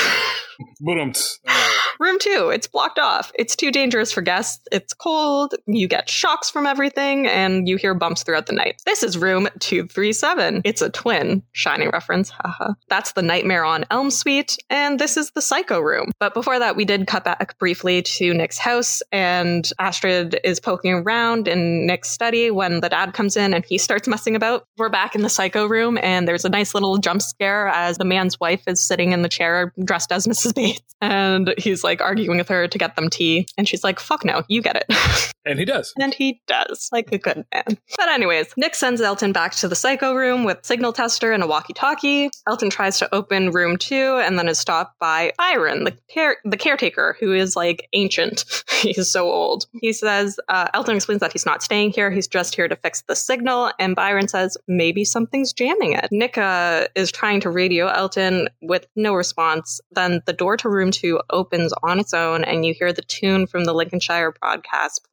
But 0.81 0.99
um, 1.01 1.13
uh, 1.49 1.73
Room 2.01 2.19
two, 2.19 2.51
it's 2.53 2.67
blocked 2.67 2.99
off. 2.99 3.33
It's 3.35 3.57
too 3.57 3.71
dangerous 3.71 4.13
for 4.13 4.23
guests. 4.23 4.67
It's 4.73 4.95
cold. 4.95 5.55
You 5.67 5.89
get 5.89 6.09
shocks 6.09 6.51
from 6.51 6.67
everything, 6.67 7.27
and 7.27 7.69
you 7.69 7.77
hear 7.77 7.95
bumps 7.95 8.23
throughout 8.23 8.47
the 8.47 8.53
night. 8.53 8.81
This 8.87 9.03
is 9.03 9.19
room 9.19 9.49
237. 9.61 10.63
It's 10.65 10.83
a 10.83 10.91
twin. 10.91 11.43
Shining 11.53 11.91
reference. 11.91 12.31
Haha. 12.31 12.75
That's 12.89 13.13
the 13.13 13.23
Nightmare 13.23 13.65
on 13.65 13.85
Elm 13.91 14.11
Suite, 14.11 14.57
and 14.71 14.99
this 14.99 15.17
is 15.17 15.31
the 15.33 15.43
Psycho 15.43 15.81
room. 15.81 16.11
But 16.19 16.35
before 16.35 16.59
that, 16.59 16.77
we 16.77 16.85
did 16.85 17.07
cut 17.07 17.25
back 17.25 17.59
briefly 17.59 18.03
to 18.03 18.35
Nick's 18.35 18.59
house, 18.59 19.03
and 19.13 19.69
Astrid 19.79 20.41
is 20.45 20.61
poking 20.61 20.93
around 20.93 21.49
in 21.49 21.87
Nick's 21.87 22.11
study 22.11 22.51
when 22.51 22.81
the 22.81 22.89
dad 22.89 23.15
comes 23.15 23.37
in 23.37 23.55
and 23.55 23.65
he 23.65 23.79
starts 23.79 24.09
messing 24.09 24.37
about. 24.37 24.67
We're 24.79 24.89
back 24.89 25.15
in 25.15 25.23
the 25.23 25.29
Psycho 25.29 25.67
room, 25.67 25.99
and 26.03 26.27
there's 26.27 26.45
a 26.45 26.49
nice 26.49 26.75
little 26.75 26.99
jump 26.99 27.23
scare 27.23 27.69
as 27.69 27.99
the 27.99 28.05
man's 28.05 28.41
wife 28.41 28.63
is 28.67 28.83
sitting 28.83 29.13
in 29.13 29.23
the 29.23 29.29
chair 29.29 29.73
dressed 29.85 30.13
as 30.13 30.27
Mrs. 30.27 30.55
Bates. 30.55 30.81
And 31.03 31.53
he's 31.59 31.83
like 31.83 31.92
arguing 32.01 32.39
with 32.39 32.49
her 32.49 32.69
to 32.69 32.79
get 32.79 32.97
them 32.97 33.11
tea. 33.11 33.47
And 33.59 33.69
she's 33.69 33.85
like, 33.85 34.01
fuck 34.01 34.25
no, 34.25 34.43
you 34.49 34.63
get 34.63 34.77
it. 34.77 35.33
And 35.45 35.59
he 35.59 35.65
does. 35.65 35.93
And 35.99 36.15
he 36.15 36.41
does, 36.47 36.89
like 36.93 37.13
a 37.13 37.19
good 37.19 37.45
man. 37.53 37.79
But, 37.97 38.09
anyways, 38.09 38.55
Nick 38.57 38.75
sends 38.75 39.01
Elton 39.01 39.33
back 39.33 39.55
to 39.57 39.69
the 39.69 39.75
psycho 39.75 40.15
room 40.15 40.45
with 40.45 40.65
signal 40.65 40.93
tester 40.93 41.33
and 41.33 41.43
a 41.43 41.47
walkie 41.47 41.73
talkie. 41.73 42.31
Elton 42.49 42.71
tries 42.71 42.99
to 42.99 43.15
open 43.15 43.51
room 43.51 43.77
two 43.77 44.21
and 44.23 44.39
then 44.39 44.49
is 44.49 44.59
stopped 44.59 44.99
by 44.99 45.33
Byron, 45.39 45.85
the, 45.85 45.97
care- 46.09 46.37
the 46.45 46.57
caretaker, 46.57 47.17
who 47.19 47.33
is 47.33 47.57
like 47.57 47.89
ancient. 47.93 48.45
he's 48.83 49.11
so 49.11 49.31
old. 49.31 49.67
He 49.81 49.93
says, 49.93 50.39
uh, 50.49 50.69
Elton 50.75 50.97
explains 50.97 51.21
that 51.21 51.33
he's 51.33 51.47
not 51.47 51.63
staying 51.63 51.91
here, 51.91 52.11
he's 52.11 52.29
just 52.29 52.55
here 52.55 52.69
to 52.69 52.77
fix 52.77 53.03
the 53.03 53.17
signal. 53.17 53.73
And 53.79 53.97
Byron 53.97 54.29
says, 54.29 54.57
maybe 54.69 55.05
something's 55.05 55.53
jamming 55.53 55.93
it. 55.95 56.09
Nick 56.11 56.39
uh, 56.39 56.87
is 56.95 57.11
trying 57.11 57.41
to 57.41 57.51
radio 57.51 57.89
Elton 57.89 58.49
with 58.61 58.87
no 58.97 59.15
response. 59.15 59.81
Then 59.91 60.23
the 60.27 60.33
door 60.33 60.57
to 60.59 60.69
room 60.69 60.91
two 60.91 61.21
opens 61.31 61.73
on 61.83 61.99
its 61.99 62.15
own, 62.15 62.45
and 62.45 62.65
you 62.65 62.75
hear 62.75 62.93
the 62.93 63.03
tune 63.03 63.47
from 63.47 63.65
the 63.65 63.75
Lincolnshire 63.75 64.33
broadcast 64.41 65.09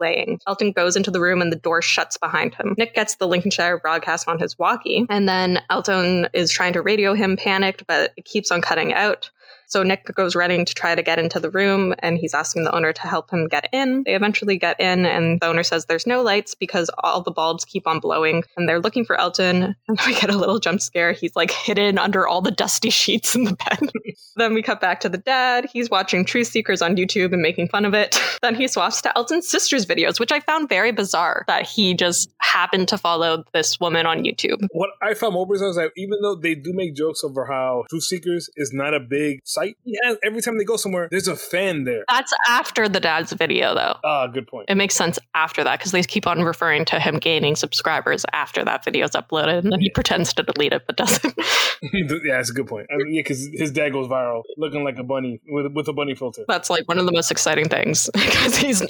Elton 0.48 0.72
goes 0.72 0.96
into 0.96 1.12
the 1.12 1.20
room 1.20 1.42
and 1.42 1.52
the 1.52 1.58
door 1.58 1.82
shuts 1.82 2.18
behind 2.18 2.56
him. 2.56 2.76
Nick 2.78 2.94
gets 2.94 3.16
the 3.16 3.28
Lincolnshire 3.28 3.80
broadcast 3.80 4.28
on 4.28 4.40
his 4.40 4.58
walkie, 4.58 5.06
and 5.10 5.28
then 5.28 5.62
Elton 5.70 6.28
is 6.34 6.52
trying 6.52 6.74
to 6.74 6.82
radio 6.82 7.14
him, 7.14 7.38
panicked, 7.38 7.86
but 7.88 8.14
it 8.18 8.26
keeps 8.26 8.52
on 8.52 8.62
cutting 8.62 8.94
out. 8.94 9.30
So 9.70 9.84
Nick 9.84 10.06
goes 10.16 10.36
running 10.36 10.66
to 10.66 10.74
try 10.74 10.96
to 10.96 11.04
get 11.04 11.20
into 11.20 11.40
the 11.40 11.52
room 11.52 11.94
and 12.00 12.18
he's 12.18 12.34
asking 12.34 12.64
the 12.64 12.76
owner 12.76 12.92
to 12.92 13.02
help 13.04 13.30
him 13.30 13.48
get 13.48 13.70
in. 13.72 14.02
They 14.04 14.16
eventually 14.16 14.58
get 14.58 14.80
in 14.80 15.06
and 15.06 15.40
the 15.40 15.46
owner 15.46 15.62
says 15.62 15.86
there's 15.86 16.08
no 16.08 16.24
lights 16.24 16.56
because 16.56 16.90
all 17.04 17.22
the 17.22 17.30
bulbs 17.30 17.66
keep 17.66 17.86
on 17.86 18.00
blowing 18.00 18.44
and 18.58 18.68
they're 18.68 18.80
looking 18.80 19.06
for 19.06 19.20
Elton. 19.20 19.76
And 19.90 20.00
we 20.06 20.14
get 20.14 20.30
a 20.30 20.38
little 20.38 20.60
jump 20.60 20.82
scare. 20.82 21.14
He's 21.14 21.36
like 21.36 21.50
hidden 21.50 21.98
under 21.98 22.28
all 22.28 22.42
the 22.42 22.52
dusty 22.52 22.90
sheets 22.92 23.36
in 23.36 23.46
the 23.46 23.56
bed. 23.56 23.92
then 24.36 24.54
we 24.54 24.62
cut 24.62 24.80
back 24.80 25.00
to 25.00 25.10
the 25.10 25.18
dad. 25.18 25.68
He's 25.72 25.90
watching 25.90 26.26
Truth 26.26 26.48
Seekers 26.48 26.82
on 26.82 26.96
YouTube 26.96 27.34
and 27.34 27.42
making 27.42 27.70
fun 27.70 27.86
of 27.86 27.96
it. 27.96 28.20
then 28.44 28.54
he 28.54 28.68
swaps 28.68 29.02
to 29.02 29.18
Elton's 29.18 29.48
sister's 29.48 29.88
videos, 29.88 30.20
which 30.20 30.32
I 30.32 30.42
found 30.42 30.70
very 30.70 30.92
bizarre 30.92 31.44
that 31.48 31.66
he 31.66 31.96
just 31.96 32.30
happened 32.40 32.88
to 32.90 32.98
follow 32.98 33.44
this 33.54 33.80
woman 33.80 34.06
on 34.06 34.24
YouTube. 34.24 34.68
What 34.72 34.92
I 35.02 35.16
found 35.16 35.34
more 35.34 35.48
bizarre 35.48 35.70
is 35.70 35.76
that 35.76 35.92
even 35.98 36.20
though 36.22 36.36
they 36.36 36.56
do 36.56 36.72
make 36.74 36.96
jokes 36.96 37.24
over 37.24 37.46
how 37.46 37.86
Truth 37.90 38.04
Seekers 38.04 38.50
is 38.56 38.72
not 38.74 38.94
a 38.94 39.00
big 39.00 39.40
site, 39.60 39.78
yeah, 39.84 40.16
every 40.24 40.42
time 40.42 40.58
they 40.58 40.64
go 40.64 40.78
somewhere, 40.78 41.08
there's 41.12 41.28
a 41.28 41.36
fan 41.36 41.84
there. 41.84 42.04
That's 42.10 42.34
after 42.48 42.88
the 42.88 43.00
dad's 43.00 43.34
video, 43.34 43.76
though. 43.76 43.96
Ah, 44.04 44.28
good 44.28 44.48
point. 44.48 44.66
It 44.70 44.76
makes 44.76 44.96
sense 44.96 45.20
after 45.36 45.64
that 45.64 45.80
because 45.80 45.92
they 45.92 46.04
keep 46.04 46.28
on 46.28 46.44
referring 46.44 46.86
to 46.86 47.00
him 47.00 47.18
gaining 47.18 47.56
subscribers 47.56 48.26
after 48.34 48.64
that 48.66 48.84
video 48.84 49.06
is 49.06 49.12
uploaded, 49.12 49.60
and 49.60 49.72
then 49.72 49.80
he 49.80 49.90
pretends 49.90 50.34
to 50.34 50.44
delete 50.44 50.74
it 50.74 50.84
but 50.86 50.98
doesn't. 50.98 51.34
yeah, 51.94 52.08
that's 52.30 52.50
a 52.50 52.54
good 52.54 52.68
point. 52.68 52.88
I 52.92 52.98
mean, 52.98 53.14
yeah, 53.14 53.22
because 53.22 53.50
his 53.54 53.72
dad 53.72 53.94
goes 53.94 54.08
viral 54.08 54.44
looking 54.58 54.84
like 54.84 54.98
a 54.98 55.04
bunny 55.04 55.42
with 55.48 55.72
with 55.74 55.88
a 55.88 55.94
bunny 55.94 56.16
filter. 56.16 56.44
That's 56.48 56.70
like 56.70 56.88
one 56.88 56.98
of 56.98 57.06
the 57.06 57.12
most 57.12 57.32
exciting 57.32 57.70
things 57.70 58.10
because 58.14 58.58
he's 58.58 58.86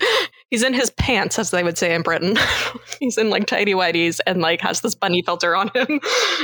he's 0.49 0.63
in 0.63 0.73
his 0.73 0.89
pants, 0.91 1.37
as 1.37 1.51
they 1.51 1.63
would 1.63 1.77
say 1.77 1.93
in 1.93 2.01
Britain. 2.01 2.37
he's 2.99 3.17
in 3.17 3.29
like 3.29 3.45
tidy 3.45 3.73
whities 3.73 4.19
and 4.25 4.41
like 4.41 4.61
has 4.61 4.81
this 4.81 4.95
bunny 4.95 5.21
filter 5.21 5.55
on 5.55 5.69
him, 5.75 5.99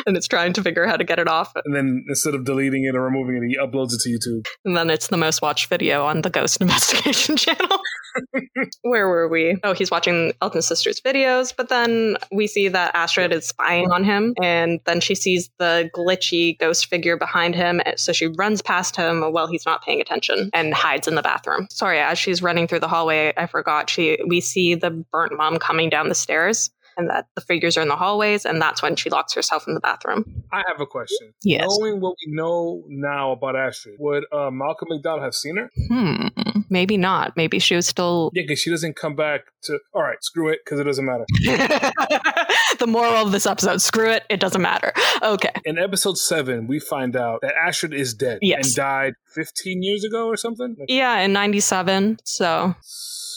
and 0.06 0.16
it's 0.18 0.28
trying 0.28 0.54
to 0.54 0.62
figure 0.62 0.86
out 0.86 0.90
how 0.92 0.98
to 0.98 1.04
get 1.04 1.20
it 1.20 1.28
off. 1.28 1.54
And 1.66 1.76
then 1.76 2.06
instead 2.08 2.36
of 2.36 2.46
deleting 2.46 2.86
it 2.86 2.96
or 2.96 3.02
removing 3.02 3.38
it, 3.38 3.48
he 3.48 3.58
uploads 3.58 3.94
it 3.94 4.02
to 4.02 4.10
YouTube. 4.16 4.46
And 4.64 4.76
then 4.76 4.90
it's 4.90 5.08
the 5.08 5.18
most 5.18 5.42
watched 5.42 5.70
video 5.70 6.06
on 6.06 6.22
the 6.22 6.30
Ghost 6.30 6.58
Investigation 6.62 7.38
channel. 7.38 7.80
Where 8.82 9.08
were 9.08 9.28
we? 9.28 9.58
Oh, 9.64 9.74
he's 9.74 9.92
watching 9.92 10.34
Elton's 10.42 10.68
sister's 10.68 11.02
videos, 11.02 11.54
but 11.56 11.70
then 11.70 12.18
we 12.32 12.48
see 12.48 12.70
that 12.70 12.96
Astrid 12.96 13.34
is 13.34 13.48
spying 13.48 13.92
on 13.92 14.04
him, 14.04 14.34
and 14.42 14.80
then 14.86 15.02
she 15.02 15.16
sees 15.16 15.50
the 15.60 15.90
glitchy 15.94 16.58
ghost 16.58 16.88
figure 16.88 17.18
behind 17.18 17.56
him, 17.56 17.82
so 17.98 18.14
she 18.14 18.28
runs 18.28 18.62
past 18.62 18.96
him 18.96 19.22
while 19.34 19.48
he's 19.48 19.66
not 19.66 19.84
paying 19.84 20.00
attention 20.00 20.50
and 20.54 20.74
hides 20.74 21.08
in 21.08 21.16
the 21.16 21.22
bathroom. 21.22 21.68
Sorry, 21.70 22.00
as 22.00 22.18
she's 22.18 22.42
running 22.42 22.68
through 22.68 22.80
the 22.80 22.88
hallway, 22.88 23.34
I 23.36 23.48
forgot 23.48 23.90
she 23.90 24.18
we 24.26 24.40
see 24.40 24.76
the 24.76 24.92
burnt 24.92 25.36
mom 25.36 25.58
coming 25.58 25.90
down 25.90 26.10
the 26.10 26.16
stairs 26.16 26.70
and 26.98 27.10
that 27.10 27.28
the 27.36 27.42
figures 27.42 27.78
are 27.78 27.82
in 27.82 27.88
the 27.88 27.96
hallways, 27.96 28.46
and 28.46 28.62
that's 28.62 28.82
when 28.82 28.96
she 28.96 29.10
locks 29.10 29.34
herself 29.34 29.68
in 29.68 29.74
the 29.74 29.80
bathroom. 29.80 30.44
I 30.52 30.64
have 30.68 30.80
a 30.80 30.86
question. 30.86 31.34
Yes. 31.44 31.68
Knowing 31.68 32.00
what 32.02 32.16
we 32.26 32.34
know 32.34 32.84
now 32.88 33.32
about 33.32 33.56
Astrid, 33.56 33.96
would 34.00 34.24
uh, 34.32 34.50
Malcolm 34.52 34.90
McDowell 34.92 35.22
have 35.22 35.36
seen 35.36 35.58
her? 35.58 35.70
Hmm. 35.90 36.28
Maybe 36.70 36.98
not. 36.98 37.36
Maybe 37.38 37.60
she 37.60 37.76
was 37.76 37.88
still. 37.88 38.32
Yeah, 38.34 38.44
because 38.44 38.60
she 38.60 38.70
doesn't 38.70 38.96
come 38.96 39.16
back 39.16 39.42
to. 39.64 39.80
All 39.94 40.02
right, 40.02 40.22
screw 40.24 40.50
it, 40.50 40.60
because 40.64 40.80
it 40.80 40.84
doesn't 40.86 41.06
matter. 41.06 41.26
the 42.80 42.88
moral 42.88 43.14
of 43.26 43.32
this 43.32 43.46
episode: 43.46 43.82
screw 43.82 44.10
it, 44.10 44.24
it 44.30 44.40
doesn't 44.40 44.62
matter. 44.62 44.92
Okay. 45.22 45.52
In 45.66 45.78
episode 45.78 46.18
seven, 46.18 46.68
we 46.68 46.80
find 46.80 47.16
out 47.16 47.42
that 47.42 47.54
Astrid 47.56 47.94
is 47.94 48.14
dead 48.14 48.40
Yes. 48.42 48.68
and 48.68 48.76
died 48.76 49.14
15 49.34 49.84
years 49.84 50.04
ago 50.04 50.28
or 50.28 50.38
something. 50.38 50.76
Like, 50.80 50.90
Yeah, 50.90 51.20
in 51.20 51.34
'97. 51.34 52.20
So 52.24 52.46
So, 52.46 52.76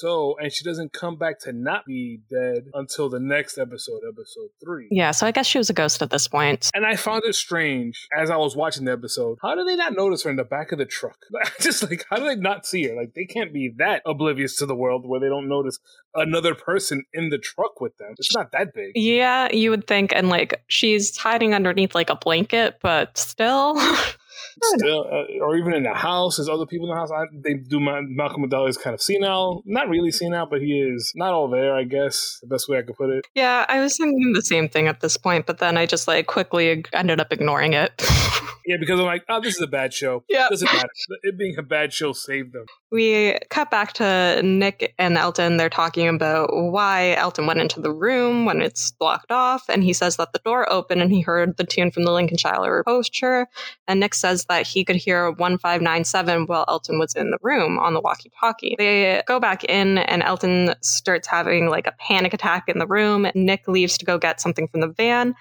and 0.03 0.53
she 0.53 0.65
doesn't 0.65 0.93
come 0.93 1.17
back 1.17 1.41
to 1.41 1.53
not 1.53 1.85
be 1.87 2.21
dead 2.31 2.67
until 2.75 3.09
the 3.09 3.21
next 3.21 3.59
episode, 3.59 4.01
episode 4.09 4.49
three. 4.63 4.89
yeah. 4.91 5.11
So 5.11 5.27
I 5.27 5.31
guess 5.31 5.47
she 5.47 5.59
was 5.59 5.71
a 5.71 5.73
ghost 5.73 6.03
at 6.03 6.11
this 6.11 6.29
point. 6.29 6.71
And 6.75 6.87
I 6.87 6.97
found 6.97 7.23
it 7.25 7.35
strange 7.35 8.09
as 8.17 8.31
I 8.31 8.37
was 8.37 8.57
watching 8.57 8.85
the 8.85 8.93
episode. 8.93 9.39
How 9.43 9.55
do 9.55 9.65
they 9.65 9.77
not 9.77 9.95
notice 9.95 10.23
her 10.23 10.31
in 10.31 10.37
the 10.37 10.45
back 10.45 10.73
of 10.73 10.79
the 10.79 10.87
truck? 10.87 11.19
Just 11.61 11.89
like, 11.89 12.05
how 12.11 12.17
do 12.17 12.25
they 12.25 12.37
not 12.37 12.67
see 12.67 12.85
her? 12.89 12.95
Like, 12.95 13.15
they 13.15 13.25
can't 13.25 13.53
be 13.53 13.73
that 13.79 14.03
oblivious 14.07 14.57
to 14.57 14.67
the 14.67 14.75
world 14.77 15.07
where 15.07 15.21
they 15.21 15.29
don't 15.29 15.49
notice 15.49 15.79
another 16.15 16.55
person 16.55 17.05
in 17.13 17.31
the 17.31 17.39
truck 17.39 17.81
with 17.81 17.97
them. 17.99 18.15
It's 18.19 18.35
not 18.35 18.53
that 18.53 18.75
big. 18.75 18.93
Yeah, 18.95 19.49
you 19.53 19.71
would 19.71 19.87
think, 19.87 20.13
and 20.15 20.29
like 20.29 20.63
she's 20.69 21.17
hiding 21.17 21.55
underneath 21.55 21.95
like 21.95 22.11
a 22.11 22.17
blanket, 22.17 22.79
but 22.83 23.17
still. 23.17 23.79
Still, 24.63 25.07
uh, 25.11 25.45
or 25.45 25.57
even 25.57 25.75
in 25.75 25.83
the 25.83 25.95
house, 25.95 26.37
there's 26.37 26.49
other 26.49 26.67
people 26.67 26.89
in 26.89 26.95
the 26.95 27.01
house. 27.01 27.11
I, 27.11 27.25
they 27.33 27.55
do. 27.55 27.81
My, 27.81 28.01
Malcolm 28.03 28.45
McDowell 28.45 28.69
is 28.69 28.77
kind 28.77 28.95
of 28.95 29.01
senile, 29.03 29.63
not 29.67 29.89
really 29.89 30.11
senile, 30.11 30.47
but 30.47 30.61
he 30.61 30.81
is 30.81 31.13
not 31.15 31.33
all 31.33 31.49
there. 31.49 31.75
I 31.75 31.85
guess 31.85 32.39
the 32.43 32.49
best 32.49 32.69
way 32.69 32.79
I 32.79 32.83
could 32.83 32.97
put 32.97 33.11
it. 33.11 33.27
yeah, 33.35 33.65
I 33.69 33.81
was 33.81 33.97
thinking 33.97 34.33
the 34.35 34.43
same 34.43 34.69
thing 34.69 34.89
at 34.89 35.01
this 35.01 35.17
point, 35.17 35.47
but 35.47 35.59
then 35.59 35.77
I 35.77 35.87
just 35.87 36.09
like 36.09 36.27
quickly 36.27 36.85
ended 36.93 37.21
up 37.21 37.33
ignoring 37.33 37.73
it. 37.75 38.03
Yeah, 38.69 38.77
because 38.79 39.01
I'm 39.01 39.07
like, 39.07 39.25
oh, 39.31 39.41
this 39.41 39.55
is 39.57 39.63
a 39.63 39.67
bad 39.67 39.95
show. 39.95 40.25
Yeah. 40.29 40.47
doesn't 40.51 40.71
matter. 40.71 40.91
It 41.23 41.39
being 41.39 41.57
a 41.57 41.63
bad 41.63 41.91
show 41.91 42.13
saved 42.13 42.53
them. 42.53 42.67
We 42.93 43.39
cut 43.49 43.71
back 43.71 43.95
to 43.95 44.43
Nick 44.43 44.95
and 44.99 45.17
Elton. 45.17 45.57
They're 45.57 45.71
talking 45.71 46.07
about 46.07 46.51
why 46.53 47.15
Elton 47.15 47.47
went 47.47 47.61
into 47.61 47.81
the 47.81 47.91
room 47.91 48.45
when 48.45 48.61
it's 48.61 48.91
blocked 48.93 49.33
off. 49.33 49.65
And 49.71 49.83
he 49.83 49.95
says 49.95 50.19
that 50.19 50.35
the 50.35 50.41
door 50.45 50.71
opened 50.71 51.01
and 51.01 51.11
he 51.11 51.23
heard 51.23 51.57
the 51.57 51.65
tune 51.65 51.91
from 51.91 52.05
the 52.05 52.13
Lincolnshire 52.13 52.85
poacher. 52.85 53.47
And 53.87 54.01
Nick 54.01 54.13
says 54.13 54.45
that 54.49 54.67
he 54.67 54.85
could 54.85 54.97
hear 54.97 55.31
1597 55.31 56.47
while 56.47 56.65
Elton 56.69 56.99
was 56.99 57.15
in 57.15 57.31
the 57.31 57.39
room 57.43 57.79
on 57.79 57.95
the 57.95 58.01
walkie 58.01 58.31
talkie. 58.39 58.75
They 58.79 59.23
go 59.27 59.41
back 59.41 59.65
in 59.65 59.99
and 59.99 60.23
Elton 60.23 60.75
starts 60.83 61.29
having 61.29 61.69
like 61.69 61.87
a 61.87 61.95
panic 61.99 62.35
attack 62.35 62.69
in 62.69 62.79
the 62.79 62.87
room. 62.87 63.27
Nick 63.35 63.69
leaves 63.69 63.99
to 63.99 64.05
go 64.05 64.19
get 64.19 64.41
something 64.41 64.69
from 64.69 64.81
the 64.81 64.89
van. 64.89 65.35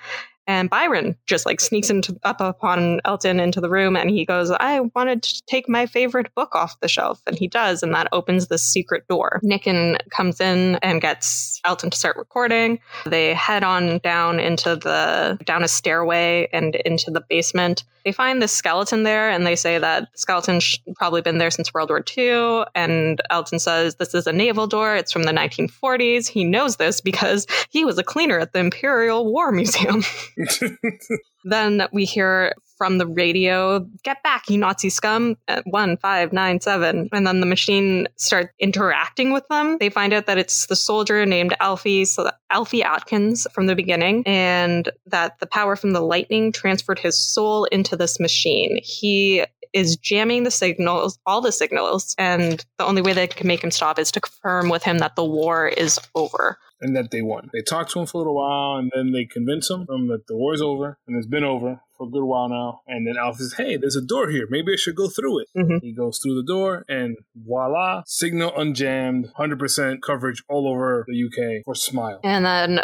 And 0.47 0.69
Byron 0.69 1.17
just 1.25 1.45
like 1.45 1.59
sneaks 1.59 1.89
into 1.89 2.17
up 2.23 2.39
upon 2.39 3.01
Elton 3.03 3.39
into 3.39 3.59
the 3.59 3.69
room 3.69 3.97
and 3.97 4.09
he 4.09 4.25
goes, 4.25 4.49
I 4.49 4.79
wanted 4.95 5.21
to 5.23 5.41
take 5.45 5.67
my 5.67 5.85
favorite 5.85 6.33
book 6.35 6.55
off 6.55 6.79
the 6.79 6.87
shelf. 6.87 7.21
And 7.27 7.37
he 7.37 7.47
does, 7.47 7.83
and 7.83 7.93
that 7.93 8.07
opens 8.13 8.47
the 8.47 8.57
secret 8.57 9.05
door. 9.09 9.41
Nicken 9.43 9.97
comes 10.09 10.39
in 10.39 10.75
and 10.75 11.01
gets 11.01 11.59
Elton 11.65 11.89
to 11.89 11.97
start 11.97 12.15
recording. 12.15 12.79
They 13.05 13.33
head 13.33 13.63
on 13.63 13.99
down 13.99 14.39
into 14.39 14.77
the 14.77 15.37
down 15.43 15.63
a 15.63 15.67
stairway 15.67 16.47
and 16.53 16.75
into 16.75 17.11
the 17.11 17.25
basement. 17.29 17.83
They 18.07 18.13
find 18.13 18.41
this 18.41 18.53
skeleton 18.53 19.03
there 19.03 19.29
and 19.29 19.45
they 19.45 19.57
say 19.57 19.79
that 19.79 20.09
the 20.13 20.17
skeleton's 20.17 20.79
probably 20.95 21.21
been 21.21 21.39
there 21.39 21.51
since 21.51 21.73
World 21.73 21.89
War 21.89 22.01
II. 22.17 22.63
And 22.73 23.21
Elton 23.29 23.59
says 23.59 23.95
this 23.95 24.13
is 24.13 24.25
a 24.25 24.31
naval 24.31 24.65
door. 24.65 24.95
It's 24.95 25.11
from 25.11 25.23
the 25.23 25.33
1940s. 25.33 26.29
He 26.29 26.45
knows 26.45 26.77
this 26.77 27.01
because 27.01 27.45
he 27.69 27.83
was 27.83 27.97
a 27.97 28.05
cleaner 28.05 28.39
at 28.39 28.53
the 28.53 28.59
Imperial 28.59 29.29
War 29.29 29.51
Museum. 29.51 30.05
Then 31.43 31.87
we 31.91 32.05
hear 32.05 32.53
from 32.77 32.97
the 32.97 33.07
radio, 33.07 33.79
get 34.03 34.21
back, 34.23 34.49
you 34.49 34.57
Nazi 34.57 34.89
scum, 34.89 35.37
at 35.47 35.65
1597. 35.65 37.09
And 37.11 37.27
then 37.27 37.39
the 37.39 37.45
machine 37.45 38.07
starts 38.15 38.53
interacting 38.59 39.31
with 39.31 39.47
them. 39.47 39.77
They 39.79 39.89
find 39.89 40.13
out 40.13 40.25
that 40.27 40.37
it's 40.37 40.67
the 40.67 40.75
soldier 40.75 41.25
named 41.25 41.55
Alfie, 41.59 42.05
so 42.05 42.29
Alfie 42.49 42.83
Atkins 42.83 43.47
from 43.51 43.67
the 43.67 43.75
beginning, 43.75 44.23
and 44.25 44.89
that 45.07 45.39
the 45.39 45.47
power 45.47 45.75
from 45.75 45.91
the 45.91 46.01
lightning 46.01 46.51
transferred 46.51 46.99
his 46.99 47.17
soul 47.17 47.65
into 47.65 47.95
this 47.97 48.19
machine. 48.19 48.79
He 48.83 49.43
is 49.73 49.97
jamming 49.97 50.43
the 50.43 50.51
signals, 50.51 51.19
all 51.25 51.41
the 51.41 51.51
signals, 51.51 52.15
and 52.17 52.65
the 52.77 52.85
only 52.85 53.01
way 53.01 53.13
they 53.13 53.27
can 53.27 53.47
make 53.47 53.63
him 53.63 53.69
stop 53.71 53.99
is 53.99 54.11
to 54.11 54.21
confirm 54.21 54.69
with 54.69 54.83
him 54.83 54.99
that 54.99 55.15
the 55.15 55.25
war 55.25 55.67
is 55.67 55.99
over. 56.15 56.57
and 56.79 56.95
that 56.95 57.09
they 57.11 57.23
won. 57.23 57.49
They 57.53 57.63
talk 57.63 57.89
to 57.89 57.99
him 57.99 58.05
for 58.05 58.17
a 58.17 58.19
little 58.19 58.35
while, 58.35 58.77
and 58.77 58.91
then 58.95 59.11
they 59.11 59.25
convince 59.25 59.69
him 59.69 59.87
that 59.87 60.27
the 60.27 60.37
war's 60.37 60.61
over, 60.61 60.99
and 61.07 61.17
it's 61.17 61.27
been 61.27 61.43
over 61.43 61.81
for 61.97 62.07
a 62.07 62.09
good 62.09 62.23
while 62.23 62.49
now. 62.49 62.81
And 62.87 63.07
then 63.07 63.15
Alf 63.17 63.37
says, 63.37 63.53
"Hey, 63.57 63.77
there's 63.77 63.95
a 63.95 64.01
door 64.01 64.29
here. 64.29 64.47
Maybe 64.49 64.73
I 64.73 64.75
should 64.75 64.95
go 64.95 65.07
through 65.07 65.39
it." 65.39 65.47
Mhm. 65.57 65.81
He 65.81 65.93
goes 65.93 66.19
through 66.19 66.35
the 66.35 66.43
door, 66.43 66.85
and 66.87 67.17
voila, 67.35 68.03
signal 68.05 68.51
unjammed, 68.51 69.31
hundred 69.35 69.59
percent 69.59 70.01
coverage 70.03 70.43
all 70.49 70.67
over 70.67 71.05
the 71.07 71.15
UK 71.15 71.63
for 71.65 71.75
Smile. 71.75 72.19
And 72.23 72.45
then 72.45 72.81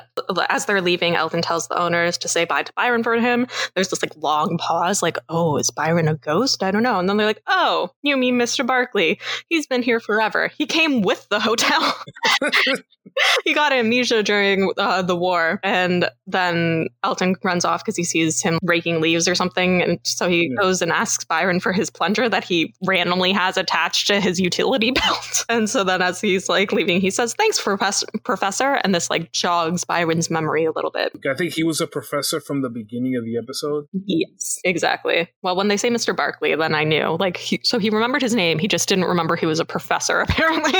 as 0.49 0.65
they're 0.65 0.81
leaving, 0.81 1.15
Elton 1.15 1.41
tells 1.41 1.67
the 1.67 1.77
owners 1.77 2.17
to 2.19 2.27
say 2.27 2.45
bye 2.45 2.63
to 2.63 2.73
Byron 2.73 3.03
for 3.03 3.15
him. 3.15 3.47
There's 3.75 3.89
this 3.89 4.01
like 4.01 4.15
long 4.17 4.57
pause, 4.57 5.01
like, 5.01 5.17
oh, 5.29 5.57
is 5.57 5.69
Byron 5.69 6.07
a 6.07 6.15
ghost? 6.15 6.63
I 6.63 6.71
don't 6.71 6.83
know. 6.83 6.99
And 6.99 7.07
then 7.09 7.17
they're 7.17 7.27
like, 7.27 7.41
oh, 7.47 7.91
you 8.01 8.17
mean 8.17 8.37
Mr. 8.37 8.65
Barkley? 8.65 9.19
He's 9.49 9.67
been 9.67 9.83
here 9.83 9.99
forever. 9.99 10.49
He 10.57 10.65
came 10.65 11.01
with 11.01 11.27
the 11.29 11.39
hotel. 11.39 11.95
he 13.45 13.53
got 13.53 13.71
amnesia 13.73 14.23
during 14.23 14.71
uh, 14.77 15.01
the 15.01 15.15
war, 15.15 15.59
and 15.63 16.09
then 16.27 16.87
Elton 17.03 17.35
runs 17.43 17.65
off 17.65 17.83
because 17.83 17.95
he 17.95 18.03
sees 18.03 18.41
him 18.41 18.57
raking 18.63 19.01
leaves 19.03 19.27
or 19.27 19.35
something, 19.35 19.81
and 19.81 19.99
so 20.03 20.27
he 20.27 20.49
yeah. 20.49 20.61
goes 20.61 20.81
and 20.81 20.91
asks 20.91 21.23
Byron 21.25 21.59
for 21.59 21.71
his 21.71 21.89
plunger 21.89 22.27
that 22.29 22.43
he 22.43 22.73
randomly 22.85 23.31
has 23.31 23.57
attached 23.57 24.07
to 24.07 24.19
his 24.19 24.39
utility 24.39 24.91
belt. 25.03 25.45
And 25.49 25.69
so 25.69 25.83
then, 25.83 26.01
as 26.01 26.19
he's 26.19 26.49
like 26.49 26.71
leaving, 26.71 26.99
he 26.99 27.11
says, 27.11 27.33
"Thanks, 27.35 27.61
professor." 27.61 28.07
Professor, 28.23 28.79
and 28.83 28.95
this 28.95 29.09
like 29.09 29.31
jogs 29.31 29.83
Byron's 29.83 30.29
memory 30.29 30.65
a 30.65 30.71
little 30.71 30.91
bit. 30.91 31.11
I 31.29 31.35
think 31.35 31.53
he 31.53 31.63
was 31.63 31.81
a 31.81 31.87
professor 31.87 32.39
from 32.39 32.61
the 32.61 32.69
beginning 32.69 33.15
of 33.15 33.25
the 33.25 33.37
episode. 33.37 33.85
Yes, 34.05 34.59
exactly. 34.63 35.29
Well, 35.41 35.55
when 35.55 35.67
they 35.67 35.77
say 35.77 35.89
Mr. 35.89 36.15
Barkley, 36.15 36.55
then 36.55 36.73
I 36.73 36.83
knew. 36.83 37.17
Like, 37.19 37.37
he, 37.37 37.59
so 37.63 37.79
he 37.79 37.89
remembered 37.89 38.21
his 38.21 38.33
name. 38.33 38.59
He 38.59 38.67
just 38.67 38.87
didn't 38.89 39.05
remember 39.05 39.35
he 39.35 39.45
was 39.45 39.59
a 39.59 39.65
professor, 39.65 40.19
apparently. 40.29 40.79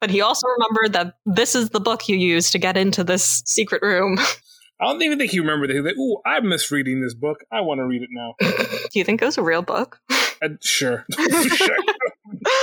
but 0.00 0.10
he 0.10 0.20
also 0.20 0.46
remembered 0.48 0.92
that 0.94 1.14
this 1.26 1.54
is 1.54 1.70
the 1.70 1.80
book 1.80 2.08
you 2.08 2.16
use 2.16 2.50
to 2.50 2.58
get 2.58 2.76
into 2.76 3.04
this 3.04 3.42
secret 3.46 3.82
room. 3.82 4.18
I 4.80 4.86
don't 4.86 5.02
even 5.02 5.18
think 5.18 5.30
he 5.30 5.40
remembered 5.40 5.70
it. 5.70 5.76
He's 5.76 5.84
like, 5.84 5.98
"Ooh, 5.98 6.18
I'm 6.24 6.48
misreading 6.48 7.02
this 7.02 7.14
book. 7.14 7.44
I 7.52 7.60
want 7.60 7.78
to 7.78 7.84
read 7.84 8.02
it 8.02 8.08
now." 8.10 8.34
Do 8.40 8.98
you 8.98 9.04
think 9.04 9.20
it 9.20 9.24
was 9.24 9.36
a 9.36 9.42
real 9.42 9.62
book? 9.62 10.00
Uh, 10.42 10.48
sure, 10.60 11.04
sure. 11.18 11.76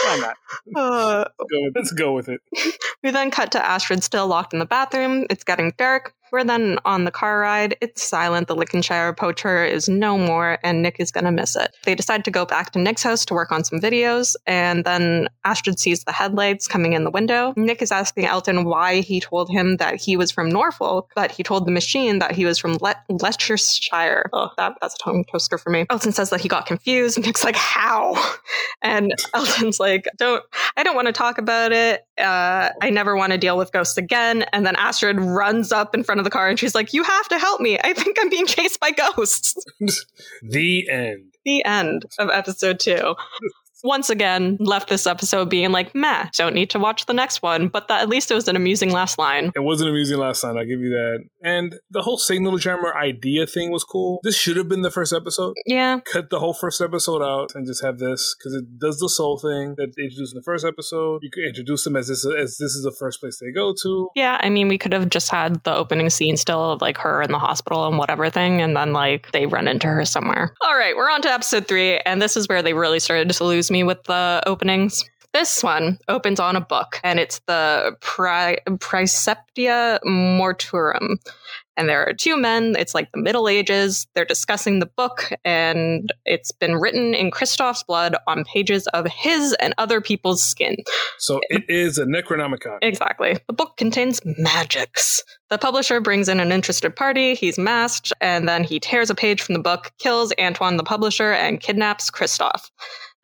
Why 0.06 0.18
not? 0.20 0.38
Uh, 0.76 1.26
let's, 1.38 1.52
go 1.52 1.62
with, 1.62 1.74
let's 1.76 1.92
go 1.92 2.14
with 2.14 2.30
it. 2.30 2.42
We 3.04 3.12
then 3.12 3.30
cut 3.30 3.52
to 3.52 3.64
Astrid 3.64 4.04
still 4.04 4.28
locked 4.28 4.54
in 4.54 4.60
the 4.60 4.66
bathroom. 4.66 5.28
It's 5.30 5.44
getting 5.44 5.74
dark. 5.78 6.14
We're 6.32 6.44
then 6.44 6.80
on 6.86 7.04
the 7.04 7.12
car 7.12 7.40
ride. 7.40 7.76
It's 7.82 8.04
silent. 8.04 8.48
The 8.48 8.56
Lincolnshire 8.56 9.14
poacher 9.14 9.64
is 9.64 9.88
no 9.90 10.18
more, 10.18 10.58
and 10.64 10.82
Nick 10.82 10.98
is 11.00 11.12
going 11.12 11.26
to 11.26 11.32
miss 11.32 11.56
it. 11.56 11.76
They 11.84 11.96
decide 11.96 12.26
to 12.26 12.32
go 12.32 12.46
back 12.46 12.72
to 12.72 12.80
Nick's 12.80 13.04
house 13.04 13.26
to 13.26 13.34
work 13.34 13.52
on 13.52 13.64
some 13.64 13.80
videos, 13.80 14.36
and 14.46 14.84
then 14.86 15.30
Astrid 15.46 15.80
sees 15.80 16.04
the 16.04 16.12
headlights 16.12 16.68
coming 16.68 16.94
in 16.94 17.04
the 17.04 17.12
window. 17.12 17.54
Nick 17.56 17.82
is 17.82 17.92
asking 17.92 18.26
Elton 18.26 18.66
why 18.66 19.02
he 19.02 19.20
told 19.20 19.50
him 19.50 19.78
that 19.78 20.00
he 20.02 20.18
was 20.18 20.32
from 20.32 20.50
Norfolk, 20.50 21.12
but 21.16 21.32
he 21.32 21.44
told 21.44 21.66
the 21.66 21.72
machine 21.72 22.20
that 22.20 22.32
he 22.32 22.46
was 22.46 22.58
from 22.58 22.78
Le- 22.82 22.96
Leicestershire. 23.10 24.30
Oh, 24.34 24.50
that, 24.58 24.74
that's 24.82 24.96
a 24.96 24.98
tongue 24.98 25.26
twister 25.30 25.58
for 25.58 25.70
me. 25.70 25.86
Elton 25.90 26.12
says 26.12 26.30
that 26.30 26.42
he 26.42 26.48
got 26.48 26.66
confused. 26.66 27.20
Nick's 27.26 27.44
like, 27.44 27.56
how? 27.56 28.16
And 28.82 29.14
Elton's 29.34 29.80
like, 29.80 30.08
don't, 30.18 30.44
I 30.76 30.84
don't 30.84 30.96
want 30.96 31.08
to 31.08 31.14
talk 31.14 31.38
about 31.38 31.72
it. 31.72 32.06
Uh, 32.18 32.70
I 32.82 32.90
never 32.90 33.16
want 33.16 33.32
to 33.32 33.38
deal 33.38 33.58
with 33.58 33.72
ghosts 33.72 33.98
again. 33.98 34.44
And 34.54 34.66
then 34.66 34.76
Astrid 34.76 35.20
runs 35.20 35.72
up 35.72 35.96
in 35.96 36.04
front 36.04 36.17
front 36.18 36.28
of 36.28 36.32
the 36.32 36.36
car 36.36 36.50
and 36.50 36.60
she's 36.60 36.76
like, 36.76 36.94
You 36.94 37.04
have 37.04 37.28
to 37.30 37.38
help 37.38 37.62
me. 37.62 37.78
I 37.84 37.94
think 37.94 38.18
I'm 38.20 38.30
being 38.30 38.48
chased 38.48 38.80
by 38.80 38.92
ghosts. 38.92 39.56
the 40.42 40.90
end. 40.90 41.34
The 41.46 41.64
end 41.64 42.06
of 42.20 42.30
episode 42.30 42.80
two 42.80 43.16
once 43.84 44.10
again 44.10 44.58
left 44.60 44.90
this 44.90 45.08
episode 45.08 45.50
being 45.50 45.72
like, 45.72 45.94
meh, 45.96 46.28
don't 46.34 46.56
need 46.56 46.70
to 46.72 46.80
watch 46.80 47.06
the 47.06 47.14
next 47.14 47.42
one. 47.42 47.68
But 47.68 47.88
that, 47.88 48.02
at 48.02 48.10
least 48.10 48.32
it 48.32 48.36
was 48.36 48.48
an 48.48 48.56
amusing 48.56 48.92
last 48.92 49.18
line. 49.18 49.52
It 49.56 49.64
was 49.64 49.82
an 49.82 49.88
amusing 49.88 50.18
last 50.18 50.44
line, 50.44 50.58
I'll 50.58 50.66
give 50.66 50.80
you 50.80 50.90
that. 50.90 51.26
And 51.44 51.76
the 51.90 52.02
whole 52.02 52.18
signal 52.18 52.58
jammer 52.58 52.96
idea 52.96 53.46
thing 53.48 53.72
was 53.72 53.84
cool. 53.84 54.20
This 54.24 54.36
should 54.38 54.58
have 54.58 54.68
been 54.68 54.82
the 54.82 54.92
first 54.92 55.14
episode. 55.14 55.54
Yeah. 55.66 56.00
Cut 56.12 56.30
the 56.30 56.40
whole 56.40 56.54
first 56.54 56.82
episode 56.82 57.22
out 57.22 57.52
and 57.56 57.66
just 57.66 57.84
have 57.84 58.00
this 58.00 58.36
because 58.38 58.54
it 58.54 58.80
does 58.80 59.00
the 59.00 59.10
soul 59.10 59.38
thing 59.38 59.76
that 59.78 59.94
they 59.96 60.04
introduced 60.04 60.34
in 60.34 60.40
the 60.40 60.44
first 60.44 60.66
episode. 60.66 61.20
You 61.24 61.30
could 61.32 61.46
introduce 61.46 61.84
them 61.84 61.96
as 61.96 62.08
this 62.08 62.26
as 62.26 62.58
this 62.58 62.72
is 62.74 62.84
the 62.84 62.96
first 62.98 63.20
place 63.20 63.40
they 63.40 63.52
go 63.52 63.74
to. 63.84 64.10
Yeah, 64.16 64.38
I 64.42 64.50
mean, 64.50 64.68
we 64.68 64.78
could 64.78 64.94
have 64.94 65.10
just 65.10 65.30
had 65.30 65.64
the 65.64 65.74
opening 65.74 66.10
scene 66.10 66.38
still 66.38 66.72
of 66.72 66.82
like 66.82 66.98
her 66.98 67.22
in 67.22 67.32
the 67.32 67.40
hospital 67.40 67.88
and 67.88 67.98
whatever 67.98 68.30
thing, 68.30 68.62
and 68.62 68.76
then 68.76 68.94
like 68.94 69.32
they 69.32 69.46
run 69.46 69.68
into 69.68 69.88
her 69.88 70.06
somewhere. 70.06 70.54
All 70.62 70.76
right, 70.76 70.96
we're 70.96 71.10
on 71.10 71.22
to 71.24 71.32
episode 71.32 71.68
three, 71.68 71.98
and 72.00 72.22
this 72.22 72.38
is 72.38 72.48
where 72.48 72.62
they 72.62 72.74
really 72.74 73.00
started 73.00 73.30
to 73.30 73.44
lose 73.44 73.67
me 73.72 73.84
with 73.84 74.04
the 74.04 74.44
openings. 74.46 75.04
This 75.34 75.62
one 75.62 76.00
opens 76.08 76.40
on 76.40 76.56
a 76.56 76.62
book, 76.62 77.00
and 77.04 77.20
it's 77.20 77.42
the 77.48 77.96
Pri- 78.02 78.58
Mortuorum. 78.68 79.70
And 81.76 81.88
there 81.88 82.08
are 82.08 82.14
two 82.14 82.38
men, 82.38 82.76
it's 82.76 82.96
like 82.96 83.12
the 83.12 83.22
Middle 83.22 83.48
Ages. 83.48 84.08
They're 84.16 84.26
discussing 84.26 84.80
the 84.80 84.88
book, 84.88 85.32
and 85.46 86.12
it's 86.26 86.52
been 86.52 86.78
written 86.78 87.14
in 87.14 87.30
Christoph's 87.30 87.84
blood 87.84 88.16
on 88.26 88.46
pages 88.46 88.88
of 88.88 89.06
his 89.06 89.56
and 89.60 89.76
other 89.78 90.02
people's 90.02 90.42
skin. 90.42 90.78
So 91.20 91.40
it 91.50 91.70
is 91.70 92.00
a 92.00 92.06
Necronomicon. 92.06 92.80
Exactly. 92.82 93.38
The 93.46 93.54
book 93.54 93.78
contains 93.78 94.22
magics. 94.26 95.24
The 95.50 95.60
publisher 95.60 96.02
brings 96.02 96.30
in 96.30 96.40
an 96.40 96.52
interested 96.52 96.96
party, 96.96 97.36
he's 97.36 97.60
masked, 97.60 98.12
and 98.22 98.50
then 98.50 98.64
he 98.64 98.80
tears 98.80 99.12
a 99.12 99.16
page 99.16 99.42
from 99.42 99.54
the 99.54 99.62
book, 99.62 99.92
kills 100.00 100.34
Antoine 100.40 100.78
the 100.78 100.84
publisher, 100.84 101.32
and 101.32 101.60
kidnaps 101.60 102.10
Kristoff. 102.10 102.72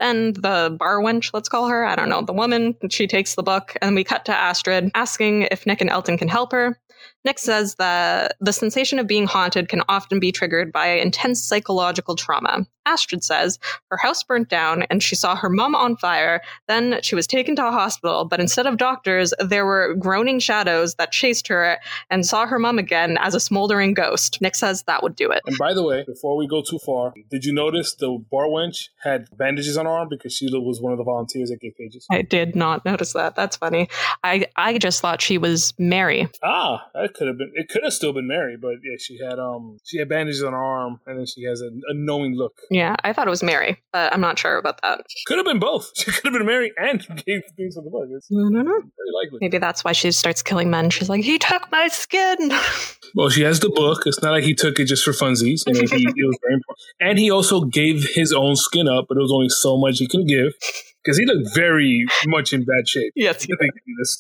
Then 0.04 0.34
the 0.34 0.76
bar 0.78 1.00
wench, 1.00 1.30
let's 1.34 1.48
call 1.48 1.70
her, 1.70 1.86
I 1.86 1.96
don't 1.96 2.10
know, 2.10 2.22
the 2.22 2.34
woman, 2.34 2.76
she 2.90 3.08
takes 3.08 3.36
the 3.36 3.44
book, 3.44 3.78
and 3.82 3.96
we 3.96 4.04
cut 4.04 4.26
to 4.26 4.36
Astrid 4.36 4.92
asking 4.96 5.44
if 5.44 5.66
Nick 5.66 5.80
and 5.80 5.90
Elton 5.90 6.18
can 6.18 6.28
help 6.28 6.52
her. 6.52 6.78
Nick 7.26 7.40
says 7.40 7.76
that 7.76 8.36
the 8.40 8.54
sensation 8.54 9.00
of 9.00 9.08
being 9.08 9.26
haunted 9.26 9.70
can 9.70 9.82
often 9.88 10.20
be 10.20 10.32
triggered 10.32 10.72
by 10.72 10.88
intense 10.88 11.44
psychological 11.44 12.16
trauma. 12.16 12.66
Astrid 12.86 13.24
says 13.24 13.60
her 13.90 13.98
house 13.98 14.24
burnt 14.24 14.50
down 14.50 14.84
and 14.84 15.02
she 15.02 15.16
saw 15.16 15.36
her 15.36 15.50
mom 15.50 15.76
on 15.76 15.96
fire. 15.96 16.42
Then 16.68 17.00
she 17.02 17.16
was 17.16 17.28
taken 17.28 17.56
to 17.56 17.68
a 17.68 17.72
hospital, 17.72 18.26
but 18.26 18.40
instead 18.40 18.68
of 18.68 18.78
doctors, 18.78 19.34
there 19.40 19.66
were 19.66 19.96
groaning 19.96 20.40
shadows 20.40 20.96
that 20.96 21.12
chased 21.12 21.48
her 21.48 21.80
and 22.10 22.26
saw 22.26 22.46
her 22.46 22.60
mom 22.60 22.80
again 22.80 23.18
as 23.22 23.36
a 23.36 23.40
smoldering 23.40 23.94
ghost. 23.94 24.42
Nick 24.42 24.56
says 24.56 24.84
that 24.84 25.02
would 25.02 25.16
do 25.16 25.32
it. 25.32 25.42
And 25.46 25.58
by 25.58 25.74
the 25.74 25.84
way, 25.84 26.04
before 26.06 26.36
we 26.36 26.48
go 26.48 26.62
too 26.62 26.80
far, 26.80 27.14
did 27.32 27.46
you 27.46 27.54
notice 27.54 27.96
the 27.96 28.24
bar 28.30 28.48
wench 28.48 28.90
had 29.02 29.28
bandages 29.38 29.78
on 29.78 29.86
her 29.86 29.92
arm 29.92 30.10
because 30.10 30.34
she 30.34 30.50
was 30.52 30.82
one 30.82 30.92
of 30.92 30.98
the 30.98 31.04
volunteers 31.04 31.50
that 31.50 31.62
gave 31.62 31.76
pages? 31.78 32.06
I 32.12 32.22
did 32.22 32.56
not 32.56 32.86
notice 32.86 33.14
that. 33.14 33.36
That's 33.36 33.56
funny. 33.56 33.90
I 34.24 34.48
I 34.56 34.78
just 34.78 35.02
thought 35.02 35.22
she 35.22 35.38
was 35.38 35.74
Mary. 35.78 36.28
Ah, 36.44 36.86
that 36.94 37.13
could 37.16 37.28
have 37.28 37.38
been. 37.38 37.52
It 37.56 37.70
could 37.70 37.84
have 37.84 37.94
still 37.94 38.14
been 38.14 38.28
Mary, 38.28 38.58
but 38.60 38.76
yeah, 38.84 38.98
she 39.00 39.18
had 39.18 39.40
um 39.40 39.78
she 39.84 40.00
had 40.00 40.10
bandages 40.10 40.44
on 40.44 40.54
her 40.54 40.64
arm, 40.64 41.00
and 41.06 41.20
then 41.20 41.26
she 41.26 41.44
has 41.44 41.62
a, 41.62 41.68
a 41.68 41.94
knowing 41.94 42.36
look. 42.36 42.54
Yeah, 42.70 42.96
I 43.04 43.14
thought 43.14 43.28
it 43.28 43.32
was 43.32 43.44
Mary, 43.44 43.82
but 43.92 44.14
I'm 44.14 44.22
not 44.22 44.38
sure 44.40 44.58
about 44.58 44.82
that. 44.82 45.06
Could 45.26 45.38
have 45.38 45.46
been 45.46 45.60
both. 45.60 45.92
She 46.04 46.12
could 46.12 46.26
have 46.26 46.34
been 46.34 46.46
Mary 46.46 46.72
and 46.76 47.00
gave 47.26 47.42
things 47.56 47.76
the 47.76 47.82
book. 47.82 48.10
It's 48.14 48.30
mm-hmm. 48.30 48.54
very 48.54 49.14
likely. 49.24 49.40
Maybe 49.40 49.58
that's 49.58 49.84
why 49.86 49.94
she 49.94 50.12
starts 50.12 50.42
killing 50.42 50.70
men. 50.70 50.90
She's 50.90 51.08
like, 51.08 51.24
he 51.24 51.38
took 51.38 51.72
my 51.72 51.88
skin. 51.88 52.52
Well, 53.16 53.30
she 53.30 53.44
has 53.44 53.60
the 53.60 53.70
book. 53.70 54.08
It's 54.08 54.24
not 54.24 54.32
like 54.32 54.44
he 54.44 54.56
took 54.56 54.80
it 54.80 54.86
just 54.86 55.04
for 55.04 55.12
funsies. 55.12 55.62
You 55.68 55.74
know, 55.74 55.82
he, 55.82 56.04
it 56.08 56.26
was 56.26 56.40
very 56.42 56.56
important. 56.56 56.88
And 57.00 57.20
he 57.20 57.30
also 57.30 57.62
gave 57.62 58.10
his 58.16 58.34
own 58.34 58.56
skin 58.56 58.88
up, 58.88 59.06
but 59.08 59.18
it 59.18 59.22
was 59.22 59.32
only 59.32 59.50
so 59.50 59.78
much 59.78 60.00
he 60.00 60.08
can 60.08 60.26
give 60.26 60.54
because 61.04 61.18
he 61.18 61.26
looked 61.26 61.54
very 61.54 62.06
much 62.28 62.54
in 62.54 62.64
bad 62.64 62.88
shape. 62.88 63.12
Yes, 63.16 63.46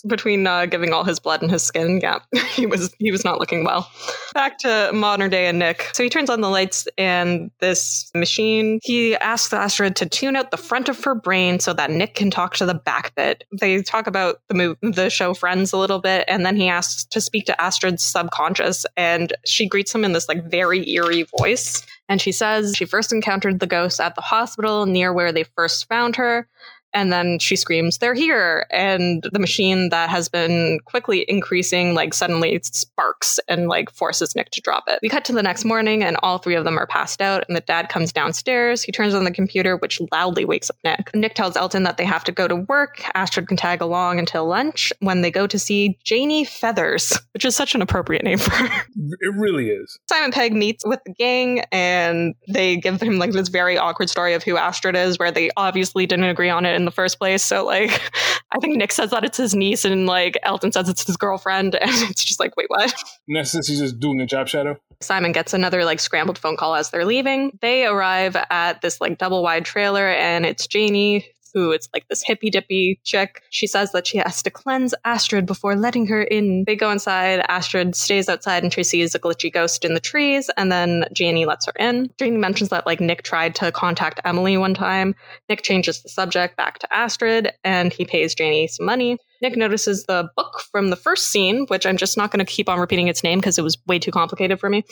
between 0.08 0.46
uh, 0.46 0.66
giving 0.66 0.94
all 0.94 1.04
his 1.04 1.20
blood 1.20 1.42
and 1.42 1.52
his 1.52 1.64
skin, 1.64 2.00
yeah, 2.02 2.20
he 2.52 2.66
was 2.66 2.94
he 3.00 3.12
was 3.12 3.24
not 3.24 3.40
looking 3.40 3.64
well. 3.64 3.90
Back 4.34 4.58
to 4.60 4.92
modern 4.94 5.30
day 5.30 5.48
and 5.48 5.60
Nick. 5.60 5.90
So 5.94 6.04
he 6.04 6.10
turns 6.10 6.30
on 6.30 6.42
the 6.42 6.50
lights 6.50 6.88
and 6.98 7.52
this 7.60 8.12
machine. 8.16 8.80
He 8.84 9.16
asks 9.16 9.54
Astrid 9.54 9.96
to 9.98 10.06
tune 10.06 10.36
out 10.36 10.52
the 10.52 10.58
front 10.58 10.90
of 10.90 11.04
her 11.04 11.16
brain 11.16 11.60
so 11.60 11.74
that 11.74 11.92
Nick 11.92 12.16
can 12.16 12.30
talk 12.32 12.56
to 12.58 12.66
the 12.66 12.74
back 12.74 13.16
bit. 13.16 13.44
They 13.60 13.82
talk 13.82 14.08
about 14.08 14.42
the 14.50 14.56
move, 14.56 14.78
the 14.82 15.10
show 15.10 15.34
Friends 15.34 15.74
a 15.74 15.78
little 15.78 16.00
bit, 16.00 16.26
and 16.28 16.46
then 16.46 16.56
he 16.56 16.68
asks 16.68 17.06
to 17.06 17.22
speak 17.22 17.46
to 17.46 17.62
Astrid's 17.62 18.04
subconscious, 18.04 18.86
and 18.98 19.34
she 19.46 19.68
greets 19.68 19.94
him 19.94 20.04
in 20.04 20.14
this 20.14 20.28
like 20.28 20.50
very 20.50 20.88
eerie 20.90 21.26
voice. 21.38 21.86
And 22.10 22.22
she 22.22 22.32
says 22.32 22.74
she 22.76 22.86
first 22.86 23.14
encountered 23.14 23.60
the 23.60 23.68
ghost 23.68 24.00
at 24.00 24.16
the 24.16 24.22
hospital 24.22 24.86
near 24.86 25.14
where 25.14 25.32
they 25.32 25.44
first 25.44 25.88
found 25.88 26.16
her. 26.18 26.48
And 26.94 27.12
then 27.12 27.40
she 27.40 27.56
screams, 27.56 27.98
They're 27.98 28.14
here. 28.14 28.66
And 28.72 29.24
the 29.32 29.40
machine 29.40 29.90
that 29.90 30.10
has 30.10 30.30
been 30.30 30.80
quickly 30.86 31.26
increasing, 31.28 31.94
like 31.94 32.14
suddenly 32.14 32.60
sparks 32.64 33.40
and 33.48 33.68
like 33.68 33.90
forces 33.90 34.36
Nick 34.36 34.52
to 34.52 34.62
drop 34.62 34.84
it. 34.88 35.00
We 35.02 35.10
cut 35.10 35.26
to 35.26 35.34
the 35.34 35.44
next 35.44 35.66
morning 35.66 36.04
and 36.04 36.18
all 36.24 36.38
three 36.38 36.56
of 36.56 36.64
them 36.64 36.78
are 36.78 36.88
passed 36.88 37.22
out. 37.22 37.44
And 37.48 37.56
the 37.56 37.62
dad 37.62 37.90
comes 37.90 38.14
downstairs. 38.14 38.84
He 38.84 38.92
turns 38.92 39.14
on 39.14 39.24
the 39.24 39.32
computer, 39.32 39.78
which 39.78 40.02
loudly 40.12 40.46
wakes 40.46 40.70
up 40.70 40.78
Nick. 40.84 41.14
Nick 41.16 41.36
tells 41.36 41.56
Elton 41.56 41.84
that 41.84 41.98
they 41.98 42.06
have 42.06 42.24
to 42.26 42.32
go 42.32 42.48
to 42.48 42.56
work. 42.56 43.04
Astrid 43.16 43.48
can 43.48 43.58
tag 43.58 43.82
along 43.82 44.20
until 44.20 44.46
lunch 44.46 44.94
when 45.00 45.22
they 45.22 45.32
go 45.32 45.48
to 45.48 45.58
see 45.58 45.98
Janie 46.04 46.46
Feathers, 46.46 47.18
which 47.34 47.46
is 47.46 47.56
such 47.56 47.76
an 47.76 47.82
appropriate 47.82 48.24
name 48.24 48.38
for 48.38 48.52
her. 48.52 48.86
It 49.20 49.34
really 49.36 49.70
is. 49.70 50.00
Simon 50.10 50.32
Pegg 50.32 50.54
meets 50.54 50.86
with 50.86 51.00
the 51.06 51.14
gang 51.14 51.62
and 51.72 52.36
they 52.48 52.78
give 52.78 53.02
him 53.02 53.18
like 53.18 53.32
this 53.32 53.50
very 53.50 53.78
awkward 53.78 54.10
story 54.10 54.34
of 54.34 54.44
who 54.44 54.58
Astrid 54.58 54.96
is, 54.96 55.18
where 55.18 55.32
they 55.32 55.50
obviously 55.58 56.06
didn't 56.06 56.26
agree 56.26 56.50
on 56.50 56.66
it 56.66 56.83
in 56.84 56.86
the 56.86 56.92
first 56.92 57.18
place. 57.18 57.44
So 57.44 57.66
like 57.66 57.90
I 58.52 58.60
think 58.60 58.78
Nick 58.78 58.92
says 58.92 59.10
that 59.12 59.24
it's 59.24 59.38
his 59.38 59.56
niece 59.56 59.86
and 59.86 60.06
like 60.06 60.38
Elton 60.44 60.72
says 60.72 60.90
it's 60.90 61.06
his 61.06 61.18
girlfriend 61.18 61.76
and 61.82 61.92
it's 62.10 62.24
just 62.24 62.40
like, 62.40 62.56
wait, 62.58 62.70
what? 62.70 62.94
In 63.28 63.38
essence, 63.38 63.68
he's 63.68 63.80
just 63.80 64.00
doing 64.00 64.22
a 64.22 64.26
job 64.26 64.48
shadow. 64.48 64.78
Simon 65.02 65.32
gets 65.32 65.54
another 65.54 65.84
like 65.84 66.00
scrambled 66.00 66.38
phone 66.38 66.58
call 66.58 66.76
as 66.76 66.90
they're 66.90 67.06
leaving. 67.06 67.58
They 67.62 67.86
arrive 67.86 68.36
at 68.50 68.82
this 68.82 69.02
like 69.02 69.18
double 69.18 69.44
wide 69.44 69.66
trailer 69.66 70.08
and 70.10 70.46
it's 70.46 70.68
Janie 70.68 71.33
who 71.54 71.72
it's 71.72 71.90
like 71.94 72.08
this 72.08 72.24
hippy 72.24 72.50
dippy 72.50 73.00
chick. 73.04 73.44
She 73.50 73.68
says 73.68 73.92
that 73.92 74.08
she 74.08 74.18
has 74.18 74.42
to 74.44 74.50
cleanse 74.50 74.94
Astrid 75.06 75.46
before 75.46 75.76
letting 75.76 76.08
her 76.08 76.24
in. 76.24 76.64
They 76.66 76.76
go 76.76 76.92
inside. 76.92 77.46
Astrid 77.48 77.96
stays 77.96 78.30
outside 78.30 78.64
and 78.64 78.74
she 78.74 78.84
sees 78.84 79.16
a 79.16 79.20
glitchy 79.20 79.52
ghost 79.52 79.86
in 79.86 79.94
the 79.94 80.00
trees, 80.00 80.50
and 80.58 80.72
then 80.72 81.06
Janie 81.14 81.46
lets 81.46 81.66
her 81.66 81.74
in. 81.78 82.10
Janie 82.18 82.38
mentions 82.38 82.70
that 82.70 82.86
like 82.86 83.00
Nick 83.00 83.24
tried 83.24 83.56
to 83.56 83.72
contact 83.72 84.20
Emily 84.26 84.58
one 84.58 84.74
time. 84.74 85.16
Nick 85.50 85.62
changes 85.64 86.02
the 86.02 86.10
subject 86.10 86.58
back 86.58 86.80
to 86.80 86.94
Astrid, 86.94 87.52
and 87.64 87.94
he 87.94 88.06
pays 88.06 88.36
Janie 88.36 88.68
some 88.68 88.86
money. 88.86 89.18
Nick 89.44 89.58
notices 89.58 90.06
the 90.06 90.30
book 90.38 90.62
from 90.72 90.90
the 90.90 90.96
first 90.96 91.28
scene, 91.28 91.66
which 91.68 91.86
I'm 91.86 91.98
just 91.98 92.16
not 92.16 92.32
going 92.32 92.44
to 92.44 92.50
keep 92.50 92.70
on 92.70 92.80
repeating 92.80 93.10
its 93.10 93.26
name 93.26 93.40
because 93.40 93.58
it 93.58 93.62
was 93.62 93.78
way 93.88 94.00
too 94.00 94.10
complicated 94.10 94.58
for 94.58 94.70
me. 94.70 94.86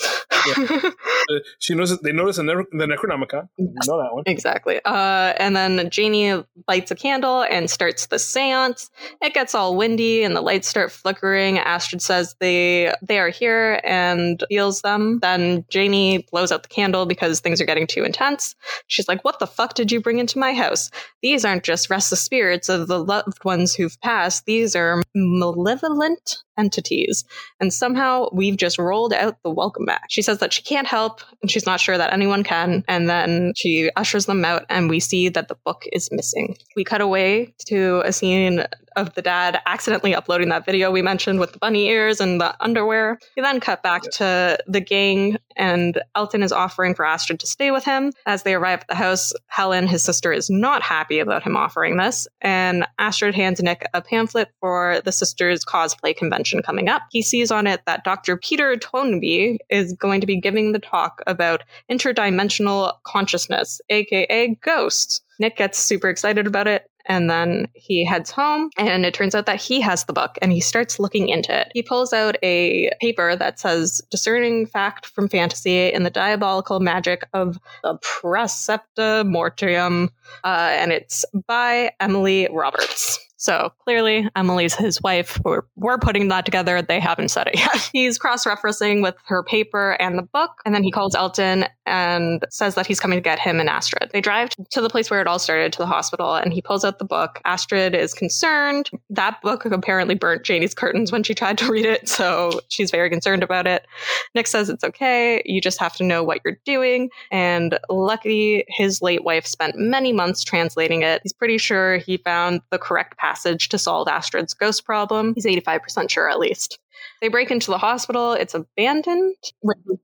Yeah. 0.46 0.66
uh, 0.84 1.40
she 1.60 1.74
knows 1.74 1.98
they 2.02 2.12
notice 2.12 2.36
the, 2.36 2.44
ne- 2.44 2.78
the 2.78 2.86
Necronomicon. 2.86 3.48
You 3.58 3.74
know 3.88 3.98
that 3.98 4.10
one 4.14 4.24
exactly. 4.26 4.82
Uh, 4.84 5.34
and 5.38 5.56
then 5.56 5.90
Janie 5.90 6.44
lights 6.68 6.92
a 6.92 6.96
candle 6.96 7.44
and 7.44 7.70
starts 7.70 8.08
the 8.08 8.18
séance. 8.18 8.90
It 9.22 9.34
gets 9.34 9.56
all 9.56 9.78
windy 9.78 10.24
and 10.24 10.36
the 10.36 10.42
lights 10.42 10.68
start 10.68 10.92
flickering. 10.92 11.58
Astrid 11.58 12.02
says 12.02 12.36
they 12.42 12.94
they 13.02 13.20
are 13.20 13.30
here 13.30 13.80
and 13.86 14.44
feels 14.50 14.82
them. 14.82 15.20
Then 15.20 15.64
Janie 15.70 16.28
blows 16.30 16.52
out 16.52 16.64
the 16.64 16.70
candle 16.70 17.06
because 17.06 17.40
things 17.40 17.62
are 17.62 17.66
getting 17.66 17.88
too 17.88 18.04
intense. 18.04 18.56
She's 18.88 19.08
like, 19.08 19.24
"What 19.24 19.40
the 19.40 19.48
fuck 19.48 19.76
did 19.76 19.94
you 19.94 20.02
bring 20.02 20.20
into 20.20 20.38
my 20.38 20.54
house? 20.54 20.92
These 21.22 21.46
aren't 21.46 21.64
just 21.64 21.90
restless 21.90 22.20
spirits 22.20 22.68
of 22.68 22.90
the 22.90 23.02
loved 23.02 23.46
ones 23.46 23.74
who've 23.74 24.00
passed." 24.02 24.41
These 24.46 24.76
are 24.76 25.02
malevolent 25.16 26.38
entities. 26.58 27.24
And 27.60 27.74
somehow 27.74 28.28
we've 28.32 28.58
just 28.58 28.78
rolled 28.78 29.14
out 29.14 29.38
the 29.44 29.50
welcome 29.50 29.86
mat. 29.86 30.02
She 30.10 30.22
says 30.22 30.40
that 30.40 30.54
she 30.54 30.62
can't 30.62 30.88
help 30.88 31.22
and 31.42 31.50
she's 31.50 31.66
not 31.66 31.80
sure 31.80 31.98
that 31.98 32.14
anyone 32.14 32.44
can. 32.44 32.84
And 32.88 33.10
then 33.10 33.54
she 33.56 33.90
ushers 33.96 34.26
them 34.26 34.46
out 34.46 34.66
and 34.70 34.90
we 34.90 35.00
see 35.00 35.30
that 35.30 35.48
the 35.48 35.58
book 35.66 35.84
is 35.92 36.10
missing. 36.12 36.58
We 36.76 36.84
cut 36.84 37.02
away 37.02 37.54
to 37.68 38.02
a 38.06 38.14
scene 38.14 38.66
of 38.98 39.14
the 39.14 39.22
dad 39.22 39.58
accidentally 39.66 40.14
uploading 40.14 40.50
that 40.50 40.66
video 40.66 40.92
we 40.92 41.02
mentioned 41.02 41.40
with 41.40 41.54
the 41.54 41.60
bunny 41.60 41.88
ears 41.88 42.20
and 42.20 42.42
the 42.42 42.54
underwear. 42.60 43.18
We 43.38 43.42
then 43.42 43.62
cut 43.62 43.84
back 43.84 44.04
to 44.14 44.58
the 44.68 44.82
gang 44.82 45.38
and 45.56 46.02
Elton 46.14 46.44
is 46.44 46.52
offering 46.52 46.94
for 46.94 47.06
Astrid 47.06 47.40
to 47.40 47.48
stay 47.48 47.72
with 47.72 47.86
him. 47.86 48.12
As 48.26 48.44
they 48.44 48.54
arrive 48.54 48.82
at 48.82 48.88
the 48.88 48.96
house, 48.96 49.34
Helen, 49.48 49.88
his 49.88 50.04
sister, 50.04 50.34
is 50.34 50.50
not 50.50 50.82
happy 50.82 51.20
about 51.20 51.44
him 51.44 51.56
offering 51.56 51.98
this. 51.98 52.28
And 52.42 52.86
Astrid 53.00 53.34
hands 53.34 53.62
Nick 53.62 53.88
a 53.94 54.02
pamphlet 54.02 54.50
for 54.60 55.02
the 55.06 55.12
sisters' 55.12 55.64
cosplay 55.64 56.16
convention 56.16 56.51
convention 56.52 56.64
coming 56.64 56.90
up. 56.90 57.04
He 57.12 57.22
sees 57.22 57.52
on 57.52 57.68
it 57.68 57.82
that 57.86 58.04
Dr. 58.04 58.38
Peter 58.38 58.76
Toneby 58.76 59.58
is 59.70 59.94
going 59.94 60.22
to 60.22 60.28
be 60.28 60.40
giving 60.40 60.72
the 60.72 60.80
talk 60.80 61.22
about 61.28 61.64
interdimensional 61.90 62.94
consciousness, 63.04 63.82
aka 63.90 64.56
ghosts. 64.62 65.22
Nick 65.40 65.58
gets 65.58 65.80
super 65.80 66.10
excited 66.10 66.48
about 66.48 66.68
it. 66.68 66.88
And 67.08 67.32
then 67.32 67.68
he 67.74 68.06
heads 68.06 68.30
home, 68.30 68.70
and 68.78 69.08
it 69.08 69.16
turns 69.16 69.34
out 69.34 69.48
that 69.48 69.60
he 69.60 69.82
has 69.82 70.04
the 70.04 70.14
book 70.14 70.38
and 70.40 70.52
he 70.52 70.60
starts 70.60 71.00
looking 71.00 71.30
into 71.30 71.52
it. 71.60 71.72
He 71.74 71.82
pulls 71.82 72.14
out 72.14 72.38
a 72.44 72.92
paper 73.02 73.36
that 73.36 73.60
says 73.60 74.04
Discerning 74.12 74.68
Fact 74.68 75.08
from 75.08 75.28
Fantasy 75.28 75.92
in 75.92 76.04
the 76.04 76.12
Diabolical 76.12 76.80
Magic 76.80 77.28
of 77.34 77.58
the 77.82 77.98
Praecepta 78.04 79.26
Mortuum, 79.26 80.10
uh, 80.44 80.70
and 80.74 80.92
it's 80.92 81.26
by 81.48 81.92
Emily 82.00 82.48
Roberts. 82.52 83.18
So 83.42 83.74
clearly, 83.80 84.30
Emily's 84.36 84.76
his 84.76 85.02
wife. 85.02 85.42
We're, 85.44 85.64
we're 85.76 85.98
putting 85.98 86.28
that 86.28 86.46
together. 86.46 86.80
They 86.84 87.00
haven't 87.00 87.30
said 87.30 87.48
it 87.48 87.58
yet. 87.58 87.90
He's 87.92 88.20
cross 88.20 88.46
referencing 88.46 89.02
with 89.02 89.16
her 89.26 89.42
paper 89.42 89.94
and 90.00 90.16
the 90.16 90.22
book, 90.22 90.52
and 90.64 90.76
then 90.76 90.84
he 90.84 90.92
calls 90.92 91.16
Elton 91.16 91.66
and 91.88 92.46
says 92.52 92.76
that 92.76 92.86
he's 92.86 93.00
coming 93.00 93.18
to 93.18 93.22
get 93.22 93.40
him 93.40 93.60
and 93.60 93.68
Astrid. 93.68 94.12
They 94.14 94.22
drive 94.22 94.52
to 94.70 94.80
the 94.80 94.90
place 94.90 95.10
where 95.10 95.20
it 95.20 95.28
all 95.28 95.40
started, 95.40 95.74
to 95.74 95.80
the 95.80 95.88
hospital, 95.88 96.36
and 96.36 96.54
he 96.54 96.62
pulls 96.62 96.86
out 96.86 97.00
the 97.00 97.06
book. 97.06 97.42
Astrid 97.44 97.96
is 97.96 98.14
concerned. 98.14 98.92
That 99.10 99.42
book 99.42 99.66
apparently 99.66 100.14
burnt 100.14 100.44
Janie's 100.44 100.76
curtains 100.76 101.12
when 101.12 101.24
she 101.24 101.34
tried 101.34 101.58
to 101.58 101.72
read 101.72 101.86
it, 101.86 102.08
so 102.08 102.62
she's 102.70 102.92
very 102.92 103.10
concerned 103.10 103.42
about 103.42 103.66
it. 103.66 103.88
Nick 104.36 104.46
says 104.46 104.70
it's 104.70 104.84
okay. 104.84 105.42
You 105.46 105.60
just 105.62 105.80
have 105.80 105.96
to 105.96 106.04
know 106.04 106.24
what 106.24 106.42
you're 106.46 106.60
doing. 106.64 107.10
And 107.32 107.80
lucky 107.90 108.66
his 108.68 109.02
late 109.02 109.24
wife 109.24 109.48
spent 109.48 109.76
many 109.78 110.14
months 110.14 110.44
translating 110.44 111.02
it. 111.02 111.22
He's 111.24 111.34
pretty 111.34 111.58
sure 111.58 111.98
he 111.98 112.18
found 112.18 112.62
the 112.70 112.78
correct 112.78 113.18
path 113.18 113.31
passage 113.32 113.70
to 113.70 113.78
solve 113.78 114.10
Astrid's 114.10 114.54
ghost 114.54 114.84
problem. 114.84 115.34
He's 115.36 115.46
85% 115.46 116.10
sure 116.10 116.30
at 116.30 116.40
least. 116.40 116.80
They 117.22 117.28
break 117.28 117.52
into 117.52 117.70
the 117.70 117.78
hospital. 117.78 118.34
It's 118.34 118.56
abandoned. 118.56 119.36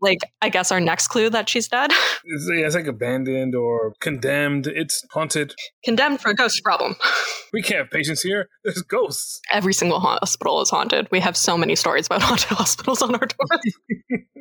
Like, 0.02 0.20
I 0.42 0.50
guess 0.50 0.72
our 0.72 0.80
next 0.80 1.08
clue 1.08 1.32
that 1.32 1.50
she's 1.50 1.68
dead. 1.68 1.92
It's, 2.30 2.50
yeah, 2.54 2.66
it's 2.66 2.76
like 2.76 2.88
abandoned 2.88 3.56
or 3.56 3.94
condemned. 4.02 4.68
It's 4.68 5.02
haunted. 5.12 5.56
Condemned 5.86 6.20
for 6.20 6.32
a 6.32 6.36
ghost 6.36 6.62
problem. 6.64 6.96
We 7.54 7.62
can't 7.62 7.80
have 7.80 7.90
patients 7.90 8.22
here. 8.22 8.50
There's 8.66 8.82
ghosts. 8.82 9.40
Every 9.50 9.72
single 9.72 10.02
hospital 10.02 10.62
is 10.62 10.70
haunted. 10.70 11.08
We 11.12 11.22
have 11.22 11.38
so 11.38 11.58
many 11.58 11.78
stories 11.78 12.06
about 12.06 12.22
haunted 12.24 12.50
hospitals 12.50 13.02
on 13.02 13.16
our 13.16 13.26
doors. 13.26 13.74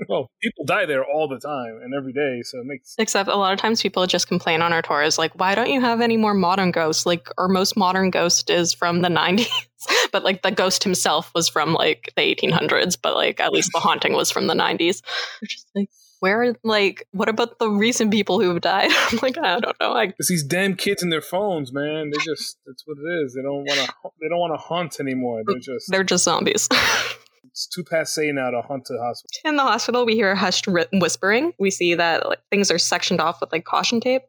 well, 0.09 0.29
people 0.43 0.65
die 0.65 0.87
there 0.87 1.05
all 1.05 1.29
the 1.29 1.39
time 1.39 1.79
and 1.85 1.95
every 1.97 2.13
day, 2.13 2.43
so 2.43 2.59
it 2.59 2.65
makes. 2.67 2.97
Except 2.99 3.29
a 3.29 3.37
lot 3.37 3.53
of 3.53 3.61
times 3.61 3.81
people 3.81 4.05
just 4.09 4.27
complain 4.27 4.61
on 4.61 4.73
our 4.73 4.83
tours, 4.83 5.19
like, 5.19 5.39
why 5.39 5.55
don't 5.55 5.71
you 5.71 5.81
have 5.81 6.01
any 6.01 6.17
more 6.17 6.35
modern 6.35 6.73
ghosts? 6.73 7.07
Like, 7.07 7.29
our 7.39 7.47
most 7.47 7.77
modern 7.77 8.11
ghost 8.11 8.51
is 8.51 8.75
from 8.75 9.03
the 9.03 9.09
90s. 9.09 9.47
but 10.13 10.25
like 10.25 10.43
the 10.43 10.51
ghost 10.51 10.85
himself 10.85 11.31
was 11.35 11.49
from 11.49 11.75
like 11.75 12.13
the 12.17 12.23
1800s, 12.23 12.97
but 13.01 13.15
like 13.15 13.41
at 13.41 13.53
least 13.53 13.71
the 13.73 13.81
haunting 13.87 14.15
was 14.15 14.31
from 14.31 14.47
the 14.47 14.55
90s. 14.55 15.03
just 15.45 15.69
like, 15.75 15.91
where 16.21 16.55
like 16.65 17.07
what 17.13 17.29
about 17.29 17.59
the 17.59 17.69
recent 17.69 18.11
people 18.11 18.41
who 18.41 18.49
have 18.49 18.63
died? 18.63 18.91
I'm 19.13 19.19
like, 19.23 19.39
I 19.39 19.61
don't 19.61 19.79
know. 19.81 19.93
I, 19.93 20.13
it's 20.19 20.29
these 20.29 20.45
damn 20.45 20.75
kids 20.75 21.03
and 21.03 21.13
their 21.13 21.21
phones, 21.21 21.73
man. 21.73 22.11
They 22.11 22.19
just 22.25 22.59
that's 22.67 22.83
what 22.87 22.97
it 22.99 23.25
is. 23.25 23.35
They 23.35 23.43
don't 23.43 23.65
want 23.65 23.81
to. 23.81 23.95
They 24.21 24.29
don't 24.29 24.39
want 24.39 24.55
to 24.55 24.59
haunt 24.59 24.99
anymore. 25.01 25.43
They're 25.47 25.59
just 25.59 25.91
they're 25.91 26.05
just 26.05 26.25
zombies. 26.25 26.69
it's 27.45 27.67
too 27.67 27.85
passe 27.85 28.33
now 28.33 28.51
to 28.51 28.63
hunt 28.63 28.85
the 28.87 28.99
hospital. 29.01 29.49
In 29.49 29.57
the 29.57 29.63
hospital, 29.63 30.07
we 30.07 30.15
hear 30.15 30.35
hushed 30.35 30.67
whispering. 30.93 31.53
We 31.59 31.71
see 31.71 31.95
that 31.95 32.27
like, 32.27 32.41
things 32.51 32.71
are 32.71 32.79
sectioned 32.79 33.21
off 33.21 33.41
with 33.41 33.53
like 33.53 33.65
caution 33.65 34.01
tape. 34.01 34.23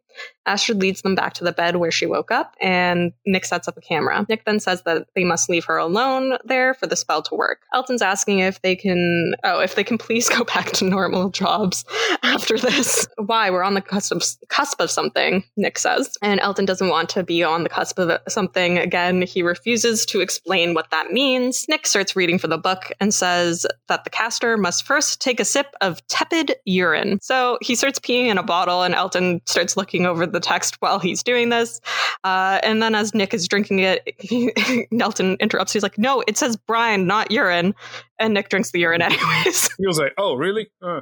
Astrid 0.45 0.80
leads 0.80 1.01
them 1.01 1.15
back 1.15 1.34
to 1.34 1.43
the 1.43 1.51
bed 1.51 1.76
where 1.76 1.91
she 1.91 2.05
woke 2.05 2.32
up, 2.32 2.55
and 2.61 3.11
Nick 3.26 3.45
sets 3.45 3.68
up 3.68 3.78
a 3.78 3.82
camera. 3.82 4.26
Nick 4.30 4.45
then 4.45 4.59
says 4.59 4.84
that 4.84 5.07
they 5.15 5.24
must 5.24 5.49
leave 5.49 5.65
her 5.65 5.78
alone 5.78 6.38
there 6.45 6.74
for 6.74 6.88
the 6.88 6.95
spell 6.95 7.22
to 7.24 7.36
work. 7.36 7.59
Elton's 7.74 8.01
asking 8.01 8.39
if 8.39 8.61
they 8.61 8.76
can, 8.76 9.34
oh, 9.43 9.59
if 9.59 9.76
they 9.76 9.84
can 9.84 9.97
please 9.97 10.30
go 10.38 10.43
back 10.43 10.72
to 10.72 10.86
normal 10.86 11.30
jobs 11.30 11.86
after 12.24 12.57
this. 12.57 13.07
Why? 13.18 13.49
We're 13.49 13.63
on 13.63 13.74
the 13.74 13.82
cusp 13.82 14.13
of, 14.13 14.24
cusp 14.47 14.80
of 14.80 14.89
something, 14.89 15.43
Nick 15.57 15.78
says. 15.78 16.18
And 16.22 16.39
Elton 16.39 16.65
doesn't 16.65 16.89
want 16.89 17.09
to 17.09 17.24
be 17.24 17.43
on 17.43 17.63
the 17.63 17.70
cusp 17.70 17.99
of 17.99 18.20
something 18.28 18.78
again. 18.78 19.22
He 19.22 19.43
refuses 19.43 20.05
to 20.07 20.22
explain 20.22 20.74
what 20.74 20.89
that 20.91 21.11
means. 21.11 21.68
Nick 21.68 21.86
starts 21.86 22.15
reading 22.15 22.39
for 22.39 22.47
the 22.47 22.57
book 22.57 22.91
and 22.99 23.13
says 23.13 23.65
that 23.88 24.03
the 24.03 24.09
caster 24.09 24.57
must 24.57 24.86
first 24.86 25.22
take 25.22 25.39
a 25.39 25.45
sip 25.45 25.76
of 25.82 26.05
tepid 26.07 26.55
urine. 26.65 27.20
So 27.22 27.57
he 27.61 27.76
starts 27.76 27.99
peeing 27.99 28.28
in 28.28 28.38
a 28.38 28.43
bottle, 28.43 28.84
and 28.84 28.95
Elton 28.95 29.41
starts 29.45 29.76
looking 29.76 30.05
over 30.08 30.26
the 30.26 30.39
text 30.39 30.78
while 30.80 30.99
he's 30.99 31.22
doing 31.22 31.49
this. 31.49 31.82
Uh, 32.24 32.60
and 32.64 32.82
then 32.82 32.95
as 32.95 33.14
Nick 33.14 33.34
is 33.34 33.47
drinking 33.47 33.80
it, 33.80 34.16
he, 34.18 34.51
Nelton 34.91 35.39
interrupts. 35.39 35.74
He's 35.74 35.84
like, 35.84 35.97
no, 35.97 36.24
it 36.28 36.38
says 36.38 36.55
brine, 36.55 37.05
not 37.05 37.32
urine. 37.32 37.76
And 38.20 38.34
Nick 38.34 38.49
drinks 38.49 38.72
the 38.72 38.80
urine 38.80 39.01
anyways. 39.03 39.70
He 39.78 39.88
was 39.88 39.99
like, 39.99 40.13
oh, 40.18 40.36
really? 40.36 40.68
Uh. 40.82 41.01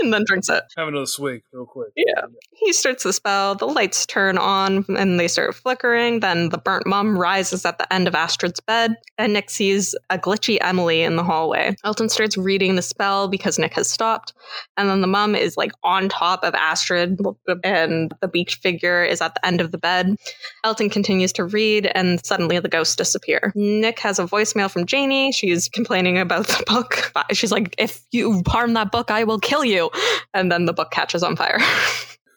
and 0.00 0.12
then 0.12 0.24
drinks 0.26 0.48
it. 0.48 0.62
Have 0.76 0.88
another 0.88 1.06
swig 1.06 1.42
real 1.52 1.66
quick. 1.66 1.88
Yeah. 1.96 2.22
He 2.52 2.72
starts 2.72 3.02
the 3.02 3.12
spell. 3.12 3.54
The 3.54 3.66
lights 3.66 4.06
turn 4.06 4.38
on 4.38 4.84
and 4.88 5.18
they 5.20 5.28
start 5.28 5.54
flickering. 5.54 6.20
Then 6.20 6.48
the 6.50 6.58
burnt 6.58 6.86
mum 6.86 7.18
rises 7.18 7.64
at 7.64 7.78
the 7.78 7.90
end 7.92 8.08
of 8.08 8.14
Astrid's 8.14 8.60
bed, 8.60 8.96
and 9.18 9.32
Nick 9.32 9.50
sees 9.50 9.94
a 10.10 10.18
glitchy 10.18 10.58
Emily 10.60 11.02
in 11.02 11.16
the 11.16 11.24
hallway. 11.24 11.74
Elton 11.84 12.08
starts 12.08 12.36
reading 12.36 12.76
the 12.76 12.82
spell 12.82 13.28
because 13.28 13.58
Nick 13.58 13.74
has 13.74 13.90
stopped, 13.90 14.32
and 14.76 14.88
then 14.88 15.00
the 15.00 15.06
mum 15.06 15.34
is 15.34 15.56
like 15.56 15.72
on 15.82 16.08
top 16.08 16.42
of 16.44 16.54
Astrid, 16.54 17.18
and 17.64 18.12
the 18.20 18.28
beaked 18.28 18.56
figure 18.56 19.04
is 19.04 19.20
at 19.20 19.34
the 19.34 19.46
end 19.46 19.60
of 19.60 19.72
the 19.72 19.78
bed. 19.78 20.16
Elton 20.64 20.90
continues 20.90 21.32
to 21.34 21.44
read, 21.44 21.86
and 21.94 22.24
suddenly 22.24 22.58
the 22.58 22.68
ghosts 22.68 22.96
disappear. 22.96 23.52
Nick 23.54 23.98
has 24.00 24.18
a 24.18 24.24
voicemail 24.24 24.70
from 24.70 24.86
Janie. 24.86 25.32
She's 25.32 25.68
complaining 25.68 26.18
about 26.18 26.45
the 26.46 26.64
book. 26.66 27.12
She's 27.32 27.52
like, 27.52 27.74
If 27.78 28.02
you 28.12 28.42
harm 28.46 28.74
that 28.74 28.92
book, 28.92 29.10
I 29.10 29.24
will 29.24 29.38
kill 29.38 29.64
you. 29.64 29.90
And 30.34 30.50
then 30.50 30.66
the 30.66 30.72
book 30.72 30.90
catches 30.90 31.22
on 31.22 31.36
fire. 31.36 31.58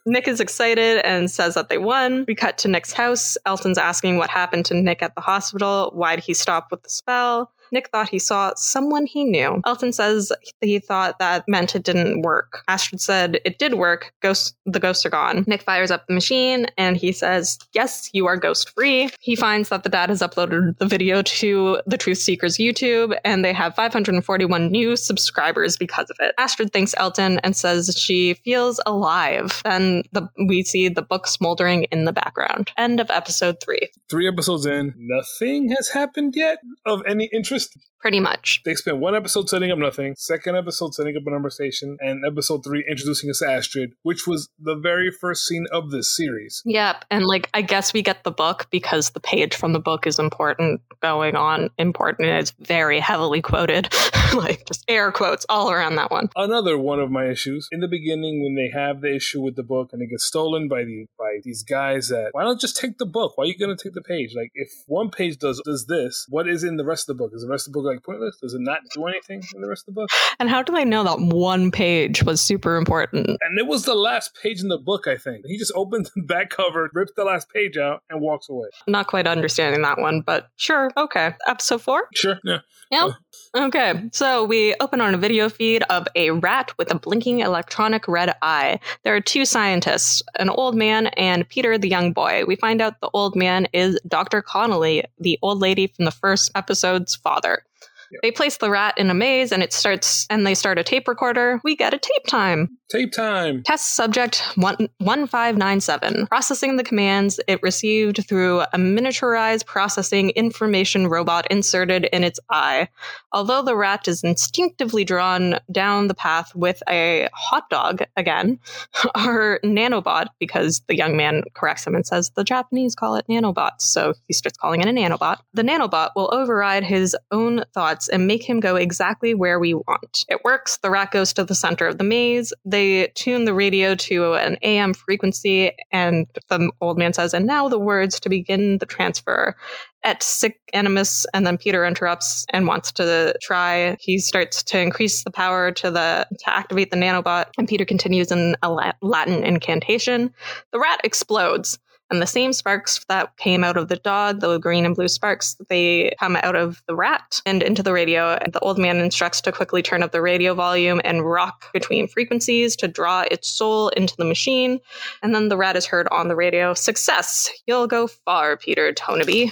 Nick 0.05 0.27
is 0.27 0.39
excited 0.39 1.05
and 1.05 1.29
says 1.29 1.53
that 1.55 1.69
they 1.69 1.77
won. 1.77 2.25
We 2.27 2.33
cut 2.33 2.57
to 2.59 2.67
Nick's 2.67 2.93
house. 2.93 3.37
Elton's 3.45 3.77
asking 3.77 4.17
what 4.17 4.29
happened 4.29 4.65
to 4.65 4.73
Nick 4.73 5.03
at 5.03 5.13
the 5.13 5.21
hospital. 5.21 5.91
Why 5.93 6.15
did 6.15 6.23
he 6.23 6.33
stop 6.33 6.71
with 6.71 6.83
the 6.83 6.89
spell? 6.89 7.51
Nick 7.71 7.89
thought 7.89 8.09
he 8.09 8.19
saw 8.19 8.53
someone 8.55 9.05
he 9.05 9.23
knew. 9.23 9.61
Elton 9.65 9.91
says 9.91 10.31
he 10.61 10.79
thought 10.79 11.19
that 11.19 11.43
meant 11.47 11.75
it 11.75 11.83
didn't 11.83 12.21
work. 12.21 12.63
Astrid 12.67 13.01
said 13.01 13.39
it 13.45 13.59
did 13.59 13.75
work. 13.75 14.13
Ghosts, 14.21 14.53
the 14.65 14.79
ghosts 14.79 15.05
are 15.05 15.09
gone. 15.09 15.43
Nick 15.47 15.61
fires 15.61 15.91
up 15.91 16.07
the 16.07 16.13
machine 16.13 16.67
and 16.77 16.97
he 16.97 17.11
says, 17.11 17.59
Yes, 17.73 18.09
you 18.13 18.27
are 18.27 18.37
ghost 18.37 18.71
free. 18.75 19.09
He 19.19 19.35
finds 19.35 19.69
that 19.69 19.83
the 19.83 19.89
dad 19.89 20.09
has 20.09 20.21
uploaded 20.21 20.77
the 20.77 20.85
video 20.85 21.21
to 21.21 21.81
the 21.85 21.97
Truth 21.97 22.19
Seekers 22.19 22.57
YouTube 22.57 23.17
and 23.23 23.43
they 23.43 23.53
have 23.53 23.75
541 23.75 24.71
new 24.71 24.95
subscribers 24.95 25.77
because 25.77 26.09
of 26.09 26.17
it. 26.19 26.33
Astrid 26.37 26.73
thanks 26.73 26.95
Elton 26.97 27.39
and 27.39 27.55
says 27.55 27.95
she 27.97 28.35
feels 28.45 28.79
alive. 28.85 29.61
Then 29.63 30.03
the, 30.11 30.29
we 30.47 30.63
see 30.63 30.89
the 30.89 31.01
book 31.01 31.27
smoldering 31.27 31.83
in 31.85 32.05
the 32.05 32.13
background. 32.13 32.71
End 32.77 32.99
of 32.99 33.09
episode 33.09 33.57
three. 33.61 33.89
Three 34.09 34.27
episodes 34.27 34.65
in, 34.65 34.93
nothing 34.97 35.69
has 35.77 35.89
happened 35.89 36.35
yet 36.35 36.59
of 36.85 37.01
any 37.07 37.29
interest. 37.33 37.58
Pretty 37.99 38.21
much. 38.21 38.61
They 38.63 38.75
spent 38.75 38.97
one 38.97 39.13
episode 39.13 39.49
setting 39.49 39.71
up 39.71 39.77
nothing, 39.77 40.15
second 40.17 40.55
episode 40.55 40.93
setting 40.93 41.17
up 41.17 41.23
a 41.25 41.31
number 41.31 41.49
station, 41.49 41.97
and 41.99 42.23
episode 42.25 42.63
three 42.63 42.85
introducing 42.89 43.29
us 43.29 43.39
to 43.39 43.51
Astrid, 43.51 43.91
which 44.03 44.25
was 44.25 44.47
the 44.57 44.75
very 44.75 45.11
first 45.11 45.45
scene 45.45 45.65
of 45.73 45.91
this 45.91 46.15
series. 46.15 46.61
Yep. 46.65 47.03
And 47.11 47.25
like, 47.25 47.49
I 47.53 47.61
guess 47.61 47.91
we 47.91 48.01
get 48.01 48.23
the 48.23 48.31
book 48.31 48.67
because 48.71 49.09
the 49.09 49.19
page 49.19 49.53
from 49.53 49.73
the 49.73 49.79
book 49.79 50.07
is 50.07 50.17
important 50.17 50.81
going 51.01 51.35
on, 51.35 51.71
important, 51.77 52.29
and 52.29 52.39
it's 52.39 52.51
very 52.59 53.01
heavily 53.01 53.41
quoted. 53.41 53.93
like, 54.33 54.65
just 54.65 54.85
air 54.87 55.11
quotes 55.11 55.45
all 55.49 55.69
around 55.69 55.95
that 55.95 56.09
one. 56.09 56.29
Another 56.37 56.77
one 56.77 57.01
of 57.01 57.11
my 57.11 57.25
issues 57.25 57.67
in 57.69 57.81
the 57.81 57.87
beginning 57.87 58.43
when 58.43 58.55
they 58.55 58.69
have 58.69 59.01
the 59.01 59.13
issue 59.13 59.41
with 59.41 59.57
the 59.57 59.63
book 59.63 59.89
and 59.91 60.01
it 60.01 60.07
gets 60.07 60.25
stolen 60.25 60.67
by 60.67 60.83
the 60.83 61.05
by 61.17 61.39
these 61.43 61.63
guys 61.63 62.07
that 62.09 62.29
why 62.31 62.43
don't 62.43 62.61
just 62.61 62.77
take 62.77 62.97
the 62.97 63.05
book? 63.05 63.37
Why 63.37 63.43
are 63.43 63.47
you 63.47 63.57
gonna 63.57 63.75
take 63.75 63.93
the 63.93 64.01
page? 64.01 64.33
Like 64.35 64.51
if 64.53 64.69
one 64.87 65.09
page 65.09 65.37
does 65.37 65.61
does 65.65 65.85
this, 65.87 66.25
what 66.29 66.47
is 66.47 66.63
in 66.63 66.77
the 66.77 66.85
rest 66.85 67.09
of 67.09 67.17
the 67.17 67.23
book? 67.23 67.31
Is 67.33 67.45
the 67.49 67.53
rest 67.53 67.67
of 67.67 67.73
the 67.73 67.79
book 67.79 67.85
like 67.85 68.03
pointless? 68.03 68.37
Does 68.37 68.53
it 68.53 68.61
not 68.61 68.81
do 68.93 69.07
anything 69.07 69.41
in 69.55 69.61
the 69.61 69.67
rest 69.67 69.87
of 69.87 69.95
the 69.95 70.01
book? 70.01 70.09
And 70.39 70.49
how 70.49 70.61
do 70.61 70.71
they 70.71 70.85
know 70.85 71.03
that 71.03 71.19
one 71.19 71.71
page 71.71 72.23
was 72.23 72.41
super 72.41 72.75
important? 72.75 73.27
And 73.41 73.57
it 73.57 73.65
was 73.65 73.85
the 73.85 73.95
last 73.95 74.37
page 74.41 74.61
in 74.61 74.67
the 74.67 74.77
book, 74.77 75.07
I 75.07 75.17
think. 75.17 75.45
He 75.47 75.57
just 75.57 75.73
opens 75.75 76.11
the 76.15 76.21
back 76.21 76.51
cover, 76.51 76.89
rips 76.93 77.11
the 77.15 77.23
last 77.23 77.49
page 77.49 77.77
out, 77.77 78.03
and 78.09 78.21
walks 78.21 78.49
away. 78.49 78.69
Not 78.87 79.07
quite 79.07 79.25
understanding 79.25 79.81
that 79.81 79.99
one, 79.99 80.21
but 80.21 80.49
sure. 80.57 80.91
Okay. 80.95 81.33
Episode 81.47 81.81
four? 81.81 82.07
Sure. 82.13 82.39
Yeah. 82.43 82.59
Yep. 82.91 83.11
Okay, 83.55 84.09
so 84.11 84.43
we 84.43 84.75
open 84.79 85.01
on 85.01 85.15
a 85.15 85.17
video 85.17 85.49
feed 85.49 85.83
of 85.89 86.07
a 86.15 86.31
rat 86.31 86.71
with 86.77 86.91
a 86.91 86.97
blinking 86.97 87.39
electronic 87.39 88.07
red 88.07 88.35
eye. 88.43 88.79
There 89.03 89.15
are 89.15 89.21
two 89.21 89.43
scientists, 89.43 90.21
an 90.37 90.49
old 90.49 90.75
man 90.75 91.07
and 91.17 91.47
Peter, 91.49 91.77
the 91.77 91.89
young 91.89 92.13
boy. 92.13 92.43
We 92.45 92.55
find 92.55 92.79
out 92.79 92.99
the 93.01 93.09
old 93.13 93.35
man 93.35 93.67
is 93.73 93.99
Dr. 94.07 94.43
Connolly, 94.43 95.03
the 95.19 95.39
old 95.41 95.59
lady 95.59 95.87
from 95.87 96.05
the 96.05 96.11
first 96.11 96.51
episode's 96.53 97.15
father 97.15 97.38
father. 97.41 97.63
Yep. 98.11 98.21
They 98.21 98.31
place 98.31 98.57
the 98.57 98.69
rat 98.69 98.97
in 98.97 99.09
a 99.09 99.13
maze 99.13 99.51
and 99.51 99.61
it 99.61 99.73
starts 99.73 100.25
and 100.29 100.45
they 100.45 100.55
start 100.55 100.79
a 100.79 100.83
tape 100.83 101.07
recorder. 101.07 101.59
We 101.63 101.75
get 101.75 101.93
a 101.93 101.97
tape 101.97 102.25
time. 102.27 102.77
Tape 102.89 103.11
time. 103.11 103.61
Test 103.63 103.93
subject 103.95 104.41
one, 104.55 104.89
1597. 104.97 106.25
Processing 106.27 106.77
the 106.77 106.83
commands 106.83 107.39
it 107.47 107.61
received 107.61 108.25
through 108.27 108.61
a 108.61 108.77
miniaturized 108.77 109.67
processing 109.67 110.31
information 110.31 111.07
robot 111.07 111.45
inserted 111.51 112.05
in 112.05 112.23
its 112.23 112.39
eye. 112.49 112.87
Although 113.31 113.61
the 113.61 113.75
rat 113.75 114.07
is 114.07 114.23
instinctively 114.23 115.05
drawn 115.05 115.59
down 115.71 116.07
the 116.07 116.15
path 116.15 116.55
with 116.55 116.81
a 116.89 117.29
hot 117.33 117.69
dog 117.69 118.01
again, 118.17 118.59
our 119.15 119.59
nanobot, 119.63 120.27
because 120.39 120.81
the 120.87 120.95
young 120.95 121.15
man 121.15 121.43
corrects 121.53 121.85
him 121.85 121.93
and 121.93 122.07
says 122.07 122.31
the 122.35 122.43
Japanese 122.43 122.95
call 122.95 123.15
it 123.15 123.25
nanobots, 123.29 123.81
so 123.81 124.13
he 124.27 124.33
starts 124.33 124.57
calling 124.57 124.81
it 124.81 124.87
a 124.87 124.91
nanobot. 124.91 125.37
The 125.53 125.61
nanobot 125.61 126.09
will 126.15 126.33
override 126.33 126.83
his 126.83 127.15
own 127.31 127.65
thoughts 127.73 127.98
and 128.07 128.27
make 128.27 128.47
him 128.47 128.59
go 128.59 128.75
exactly 128.75 129.33
where 129.33 129.59
we 129.59 129.73
want. 129.73 130.25
It 130.29 130.41
works. 130.43 130.77
The 130.77 130.89
rat 130.89 131.11
goes 131.11 131.33
to 131.33 131.43
the 131.43 131.55
center 131.55 131.87
of 131.87 131.97
the 131.97 132.03
maze. 132.03 132.53
They 132.63 133.07
tune 133.15 133.45
the 133.45 133.53
radio 133.53 133.95
to 133.95 134.35
an 134.35 134.57
AM 134.61 134.93
frequency, 134.93 135.71
and 135.91 136.27
the 136.47 136.71
old 136.79 136.97
man 136.97 137.13
says, 137.13 137.33
and 137.33 137.45
now 137.45 137.67
the 137.67 137.79
words 137.79 138.19
to 138.21 138.29
begin 138.29 138.77
the 138.77 138.85
transfer. 138.85 139.55
Et 140.03 140.23
sic 140.23 140.61
animus, 140.71 141.25
and 141.33 141.45
then 141.45 141.57
Peter 141.57 141.83
interrupts 141.85 142.45
and 142.53 142.67
wants 142.67 142.89
to 142.93 143.35
try. 143.41 143.97
He 143.99 144.17
starts 144.17 144.63
to 144.63 144.79
increase 144.79 145.25
the 145.25 145.31
power 145.31 145.71
to 145.73 145.91
the 145.91 146.25
to 146.39 146.49
activate 146.49 146.89
the 146.89 146.95
nanobot, 146.95 147.47
and 147.57 147.67
Peter 147.67 147.83
continues 147.83 148.31
in 148.31 148.55
a 148.61 148.93
Latin 149.01 149.43
incantation. 149.43 150.33
The 150.71 150.79
rat 150.79 151.01
explodes 151.03 151.79
and 152.09 152.21
the 152.21 152.27
same 152.27 152.53
sparks 152.53 153.03
that 153.07 153.35
came 153.37 153.63
out 153.63 153.77
of 153.77 153.87
the 153.87 153.97
dog, 153.97 154.39
the 154.39 154.57
green 154.57 154.85
and 154.85 154.95
blue 154.95 155.07
sparks, 155.07 155.55
they 155.69 156.13
come 156.19 156.35
out 156.37 156.55
of 156.55 156.81
the 156.87 156.95
rat 156.95 157.41
and 157.45 157.61
into 157.61 157.83
the 157.83 157.93
radio. 157.93 158.33
And 158.33 158.51
the 158.53 158.59
old 158.59 158.77
man 158.77 158.97
instructs 158.97 159.41
to 159.41 159.51
quickly 159.51 159.81
turn 159.81 160.01
up 160.01 160.11
the 160.11 160.21
radio 160.21 160.53
volume 160.53 161.01
and 161.03 161.23
rock 161.23 161.71
between 161.71 162.07
frequencies 162.07 162.75
to 162.77 162.87
draw 162.87 163.21
its 163.29 163.47
soul 163.47 163.89
into 163.89 164.15
the 164.17 164.25
machine. 164.25 164.79
And 165.21 165.35
then 165.35 165.49
the 165.49 165.57
rat 165.57 165.75
is 165.75 165.85
heard 165.85 166.07
on 166.11 166.27
the 166.27 166.35
radio. 166.35 166.73
Success! 166.73 167.49
You'll 167.67 167.87
go 167.87 168.07
far, 168.07 168.57
Peter 168.57 168.91
Tonaby. 168.93 169.51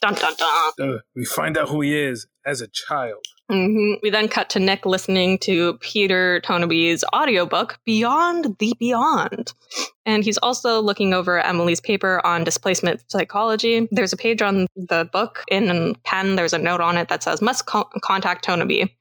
Dun 0.00 0.14
dun 0.14 0.34
dun. 0.36 0.94
Uh, 0.96 0.98
we 1.14 1.24
find 1.24 1.56
out 1.56 1.68
who 1.68 1.80
he 1.80 1.98
is 1.98 2.26
as 2.44 2.60
a 2.60 2.66
child. 2.68 3.24
Mm-hmm. 3.50 3.94
We 4.02 4.08
then 4.08 4.28
cut 4.28 4.48
to 4.50 4.58
Nick 4.58 4.86
listening 4.86 5.38
to 5.40 5.74
Peter 5.78 6.40
Tonaby's 6.40 7.04
audiobook, 7.14 7.78
Beyond 7.84 8.56
the 8.58 8.74
Beyond. 8.78 9.52
And 10.06 10.24
he's 10.24 10.38
also 10.38 10.80
looking 10.80 11.12
over 11.12 11.38
Emily's 11.38 11.80
paper 11.80 12.24
on 12.24 12.44
displacement 12.44 13.04
psychology. 13.08 13.86
There's 13.90 14.14
a 14.14 14.16
page 14.16 14.40
on 14.40 14.66
the 14.76 15.08
book 15.12 15.44
in 15.48 15.94
pen, 16.04 16.36
there's 16.36 16.54
a 16.54 16.58
note 16.58 16.80
on 16.80 16.96
it 16.96 17.08
that 17.08 17.22
says, 17.22 17.42
must 17.42 17.66
co- 17.66 17.88
contact 18.02 18.44
Tonaby. 18.44 18.96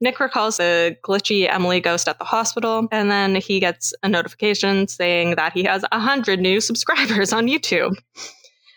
Nick 0.00 0.20
recalls 0.20 0.58
the 0.58 0.96
glitchy 1.04 1.50
Emily 1.50 1.80
ghost 1.80 2.06
at 2.06 2.18
the 2.18 2.24
hospital, 2.24 2.86
and 2.92 3.10
then 3.10 3.36
he 3.36 3.60
gets 3.60 3.94
a 4.02 4.08
notification 4.08 4.88
saying 4.88 5.36
that 5.36 5.52
he 5.52 5.64
has 5.64 5.84
100 5.90 6.38
new 6.38 6.60
subscribers 6.60 7.32
on 7.32 7.46
YouTube. 7.46 7.96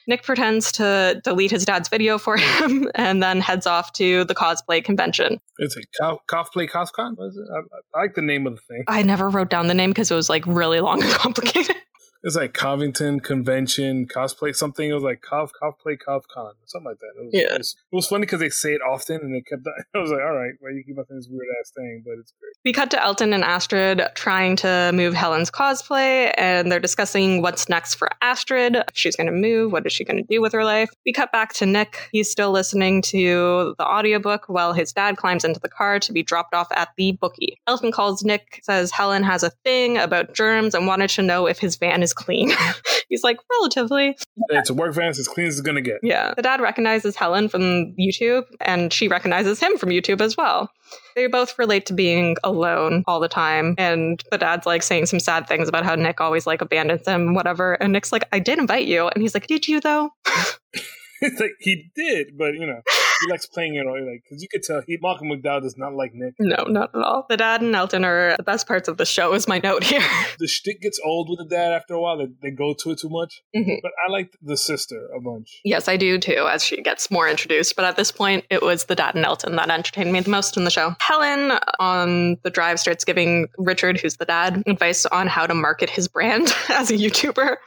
Nick 0.09 0.23
pretends 0.23 0.71
to 0.71 1.21
delete 1.23 1.51
his 1.51 1.65
dad's 1.65 1.87
video 1.87 2.17
for 2.17 2.35
him 2.35 2.89
and 2.95 3.21
then 3.21 3.39
heads 3.39 3.67
off 3.67 3.93
to 3.93 4.25
the 4.25 4.33
cosplay 4.33 4.83
convention. 4.83 5.39
It's 5.59 5.77
a 5.77 5.81
co- 6.01 6.19
cosplay 6.27 6.67
coscon. 6.67 7.15
I, 7.19 7.59
I 7.97 8.01
like 8.01 8.15
the 8.15 8.23
name 8.23 8.47
of 8.47 8.55
the 8.55 8.61
thing. 8.61 8.83
I 8.87 9.03
never 9.03 9.29
wrote 9.29 9.51
down 9.51 9.67
the 9.67 9.75
name 9.75 9.91
because 9.91 10.09
it 10.09 10.15
was 10.15 10.27
like 10.27 10.45
really 10.47 10.79
long 10.79 11.03
and 11.03 11.11
complicated. 11.13 11.75
It's 12.23 12.35
like 12.35 12.53
Covington 12.53 13.19
Convention 13.21 14.07
cosplay 14.07 14.55
something. 14.55 14.89
It 14.89 14.93
was 14.93 15.03
like 15.03 15.21
Cov 15.21 15.51
cosplay 15.61 15.97
CovCon 15.97 16.51
something 16.65 16.85
like 16.91 16.99
that. 16.99 17.13
It 17.19 17.25
was, 17.25 17.31
Yeah. 17.33 17.55
it 17.55 17.57
was, 17.57 17.75
it 17.91 17.95
was 17.95 18.07
funny 18.07 18.21
because 18.21 18.39
they 18.39 18.49
say 18.49 18.73
it 18.73 18.81
often 18.81 19.21
and 19.21 19.33
they 19.33 19.41
kept. 19.41 19.63
I 19.95 19.97
was 19.99 20.11
like, 20.11 20.21
all 20.21 20.33
right, 20.35 20.51
why 20.59 20.69
well 20.69 20.73
you 20.73 20.83
keep 20.85 20.97
up 20.99 21.07
this 21.09 21.27
weird 21.29 21.47
ass 21.61 21.71
thing, 21.75 22.03
but 22.05 22.13
it's 22.19 22.33
great. 22.39 22.53
We 22.65 22.73
cut 22.73 22.91
to 22.91 23.01
Elton 23.03 23.33
and 23.33 23.43
Astrid 23.43 24.01
trying 24.15 24.55
to 24.57 24.91
move 24.93 25.13
Helen's 25.13 25.49
cosplay, 25.51 26.33
and 26.37 26.71
they're 26.71 26.79
discussing 26.79 27.41
what's 27.41 27.69
next 27.69 27.95
for 27.95 28.09
Astrid. 28.21 28.75
If 28.75 28.85
she's 28.93 29.15
going 29.15 29.27
to 29.27 29.33
move, 29.33 29.71
what 29.71 29.85
is 29.85 29.93
she 29.93 30.03
going 30.03 30.17
to 30.17 30.27
do 30.29 30.41
with 30.41 30.53
her 30.53 30.63
life? 30.63 30.89
We 31.05 31.13
cut 31.13 31.31
back 31.31 31.53
to 31.53 31.65
Nick. 31.65 32.09
He's 32.11 32.29
still 32.29 32.51
listening 32.51 33.01
to 33.03 33.75
the 33.77 33.85
audiobook 33.85 34.45
while 34.47 34.73
his 34.73 34.93
dad 34.93 35.17
climbs 35.17 35.43
into 35.43 35.59
the 35.59 35.69
car 35.69 35.99
to 35.99 36.11
be 36.13 36.23
dropped 36.23 36.53
off 36.53 36.67
at 36.75 36.89
the 36.97 37.13
bookie. 37.13 37.59
Elton 37.67 37.91
calls 37.91 38.23
Nick, 38.23 38.59
says 38.63 38.91
Helen 38.91 39.23
has 39.23 39.43
a 39.43 39.49
thing 39.63 39.97
about 39.97 40.33
germs 40.33 40.75
and 40.75 40.85
wanted 40.87 41.09
to 41.11 41.21
know 41.21 41.47
if 41.47 41.59
his 41.59 41.75
van 41.75 42.03
is 42.03 42.08
clean. 42.13 42.51
He's 43.09 43.23
like, 43.23 43.39
relatively. 43.51 44.17
It's 44.49 44.69
a 44.69 44.73
work 44.73 44.93
van. 44.93 45.09
It's 45.09 45.19
as 45.19 45.27
clean 45.27 45.47
as 45.47 45.55
it's 45.55 45.61
gonna 45.61 45.81
get. 45.81 45.99
Yeah. 46.03 46.33
The 46.35 46.41
dad 46.41 46.61
recognizes 46.61 47.15
Helen 47.15 47.49
from 47.49 47.95
YouTube, 47.99 48.45
and 48.61 48.93
she 48.93 49.07
recognizes 49.07 49.59
him 49.59 49.77
from 49.77 49.89
YouTube 49.89 50.21
as 50.21 50.37
well. 50.37 50.69
They 51.15 51.27
both 51.27 51.57
relate 51.59 51.85
to 51.87 51.93
being 51.93 52.37
alone 52.43 53.03
all 53.07 53.19
the 53.19 53.27
time. 53.27 53.75
And 53.77 54.23
the 54.31 54.37
dad's 54.37 54.65
like 54.65 54.83
saying 54.83 55.07
some 55.07 55.19
sad 55.19 55.47
things 55.47 55.67
about 55.67 55.85
how 55.85 55.95
Nick 55.95 56.21
always 56.21 56.47
like 56.47 56.61
abandons 56.61 57.07
him, 57.07 57.33
whatever. 57.33 57.73
And 57.73 57.93
Nick's 57.93 58.11
like, 58.11 58.27
I 58.31 58.39
did 58.39 58.59
invite 58.59 58.87
you. 58.87 59.07
And 59.07 59.21
he's 59.21 59.33
like, 59.33 59.47
Did 59.47 59.67
you 59.67 59.81
though? 59.81 60.09
it's 61.21 61.39
like 61.39 61.55
he 61.59 61.91
did, 61.95 62.37
but 62.37 62.53
you 62.53 62.65
know, 62.65 62.81
he 63.21 63.31
likes 63.31 63.45
playing 63.47 63.75
it 63.75 63.85
all. 63.85 63.93
Like 63.99 64.23
because 64.23 64.41
you 64.41 64.47
could 64.51 64.63
tell 64.63 64.81
he 64.85 64.97
Malcolm 65.01 65.29
McDowell 65.29 65.61
does 65.61 65.77
not 65.77 65.93
like 65.93 66.11
Nick. 66.13 66.33
No, 66.39 66.63
not 66.67 66.91
at 66.95 67.01
all. 67.01 67.25
The 67.29 67.37
dad 67.37 67.61
and 67.61 67.75
Elton 67.75 68.03
are 68.05 68.35
the 68.37 68.43
best 68.43 68.67
parts 68.67 68.87
of 68.87 68.97
the 68.97 69.05
show, 69.05 69.33
is 69.33 69.47
my 69.47 69.59
note 69.63 69.83
here. 69.83 70.01
The 70.39 70.47
shtick 70.47 70.81
gets 70.81 70.99
old 71.03 71.27
with 71.29 71.39
the 71.39 71.53
dad 71.53 71.73
after 71.73 71.95
a 71.95 71.99
while. 72.01 72.17
They, 72.17 72.27
they 72.41 72.51
go 72.51 72.73
to 72.73 72.91
it 72.91 72.99
too 72.99 73.09
much. 73.09 73.41
Mhm. 73.55 73.79
But 73.81 73.91
I 74.07 74.11
like 74.11 74.31
the 74.41 74.55
sister 74.55 75.09
a 75.15 75.19
bunch. 75.19 75.59
yes, 75.65 75.87
I 75.89 75.97
do 75.97 76.17
too, 76.17 76.47
as 76.49 76.63
she 76.63 76.81
gets 76.81 77.11
more 77.11 77.27
introduced. 77.27 77.75
But 77.75 77.85
at 77.85 77.97
this 77.97 78.11
point, 78.11 78.45
it 78.49 78.61
was 78.61 78.85
the 78.85 78.95
dad 78.95 79.15
and 79.15 79.25
Elton 79.25 79.55
that 79.57 79.69
entertained 79.69 80.13
me 80.13 80.21
the 80.21 80.29
most 80.29 80.55
in 80.55 80.63
the 80.63 80.71
show. 80.71 80.95
Helen 81.01 81.51
on 81.79 82.37
the 82.43 82.49
drive 82.49 82.79
starts 82.79 83.03
giving 83.03 83.47
Richard, 83.57 83.99
who's 83.99 84.15
the 84.17 84.25
dad, 84.25 84.63
advice 84.65 85.05
on 85.07 85.27
how 85.27 85.45
to 85.45 85.53
market 85.53 85.89
his 85.89 86.07
brand 86.07 86.47
as 86.69 86.89
a 86.89 86.95
YouTuber. 86.97 87.57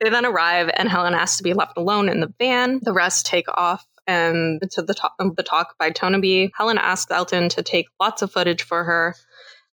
They 0.00 0.10
then 0.10 0.24
arrive, 0.24 0.70
and 0.76 0.88
Helen 0.88 1.14
asks 1.14 1.38
to 1.38 1.42
be 1.42 1.52
left 1.52 1.76
alone 1.76 2.08
in 2.08 2.20
the 2.20 2.32
van. 2.38 2.80
The 2.82 2.92
rest 2.92 3.26
take 3.26 3.46
off. 3.54 3.84
And 4.08 4.62
to 4.72 4.82
the 4.82 4.94
talk, 4.94 5.12
the 5.18 5.42
talk 5.42 5.76
by 5.78 5.90
Tonaby, 5.90 6.50
Helen 6.56 6.78
asks 6.78 7.12
Elton 7.12 7.50
to 7.50 7.62
take 7.62 7.86
lots 8.00 8.22
of 8.22 8.32
footage 8.32 8.62
for 8.62 8.82
her. 8.82 9.14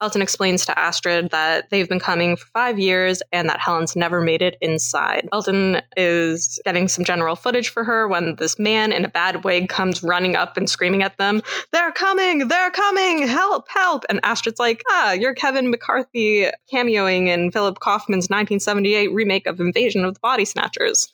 Elton 0.02 0.22
explains 0.22 0.66
to 0.66 0.78
Astrid 0.78 1.30
that 1.30 1.70
they've 1.70 1.88
been 1.88 2.00
coming 2.00 2.36
for 2.36 2.46
five 2.48 2.78
years 2.78 3.22
and 3.32 3.48
that 3.48 3.62
Helen's 3.62 3.96
never 3.96 4.20
made 4.20 4.42
it 4.42 4.58
inside. 4.60 5.30
Elton 5.32 5.82
is 5.96 6.60
getting 6.66 6.90
some 6.90 7.06
general 7.06 7.38
footage 7.38 7.70
for 7.70 7.86
her 7.86 8.06
when 8.08 8.36
this 8.36 8.60
man 8.60 8.92
in 8.92 9.06
a 9.06 9.08
bad 9.08 9.46
wig 9.46 9.70
comes 9.70 10.04
running 10.04 10.36
up 10.36 10.58
and 10.58 10.70
screaming 10.70 11.04
at 11.04 11.18
them, 11.18 11.42
They're 11.72 11.94
coming! 11.94 12.50
They're 12.50 12.72
coming! 12.72 13.26
Help! 13.28 13.70
Help! 13.70 14.04
And 14.10 14.20
Astrid's 14.24 14.60
like, 14.60 14.84
Ah, 14.90 15.14
you're 15.14 15.36
Kevin 15.36 15.72
McCarthy 15.72 16.48
cameoing 16.70 17.28
in 17.28 17.52
Philip 17.52 17.80
Kaufman's 17.80 18.26
1978 18.26 19.14
remake 19.14 19.48
of 19.48 19.62
Invasion 19.62 20.04
of 20.04 20.16
the 20.16 20.20
Body 20.20 20.44
Snatchers. 20.44 21.14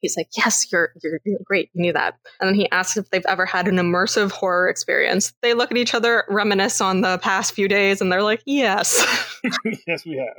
He's 0.00 0.16
like, 0.16 0.28
yes, 0.36 0.66
you're, 0.72 0.92
you're, 1.02 1.20
you're 1.24 1.38
great. 1.44 1.70
You 1.74 1.82
knew 1.82 1.92
that. 1.92 2.16
And 2.40 2.48
then 2.48 2.54
he 2.54 2.70
asks 2.70 2.96
if 2.96 3.10
they've 3.10 3.24
ever 3.26 3.46
had 3.46 3.68
an 3.68 3.76
immersive 3.76 4.30
horror 4.30 4.68
experience. 4.68 5.32
They 5.42 5.54
look 5.54 5.70
at 5.70 5.76
each 5.76 5.94
other, 5.94 6.24
reminisce 6.28 6.80
on 6.80 7.02
the 7.02 7.18
past 7.18 7.52
few 7.52 7.68
days, 7.68 8.00
and 8.00 8.10
they're 8.10 8.22
like, 8.22 8.42
yes. 8.46 9.04
yes, 9.86 10.04
we 10.06 10.16
have. 10.16 10.36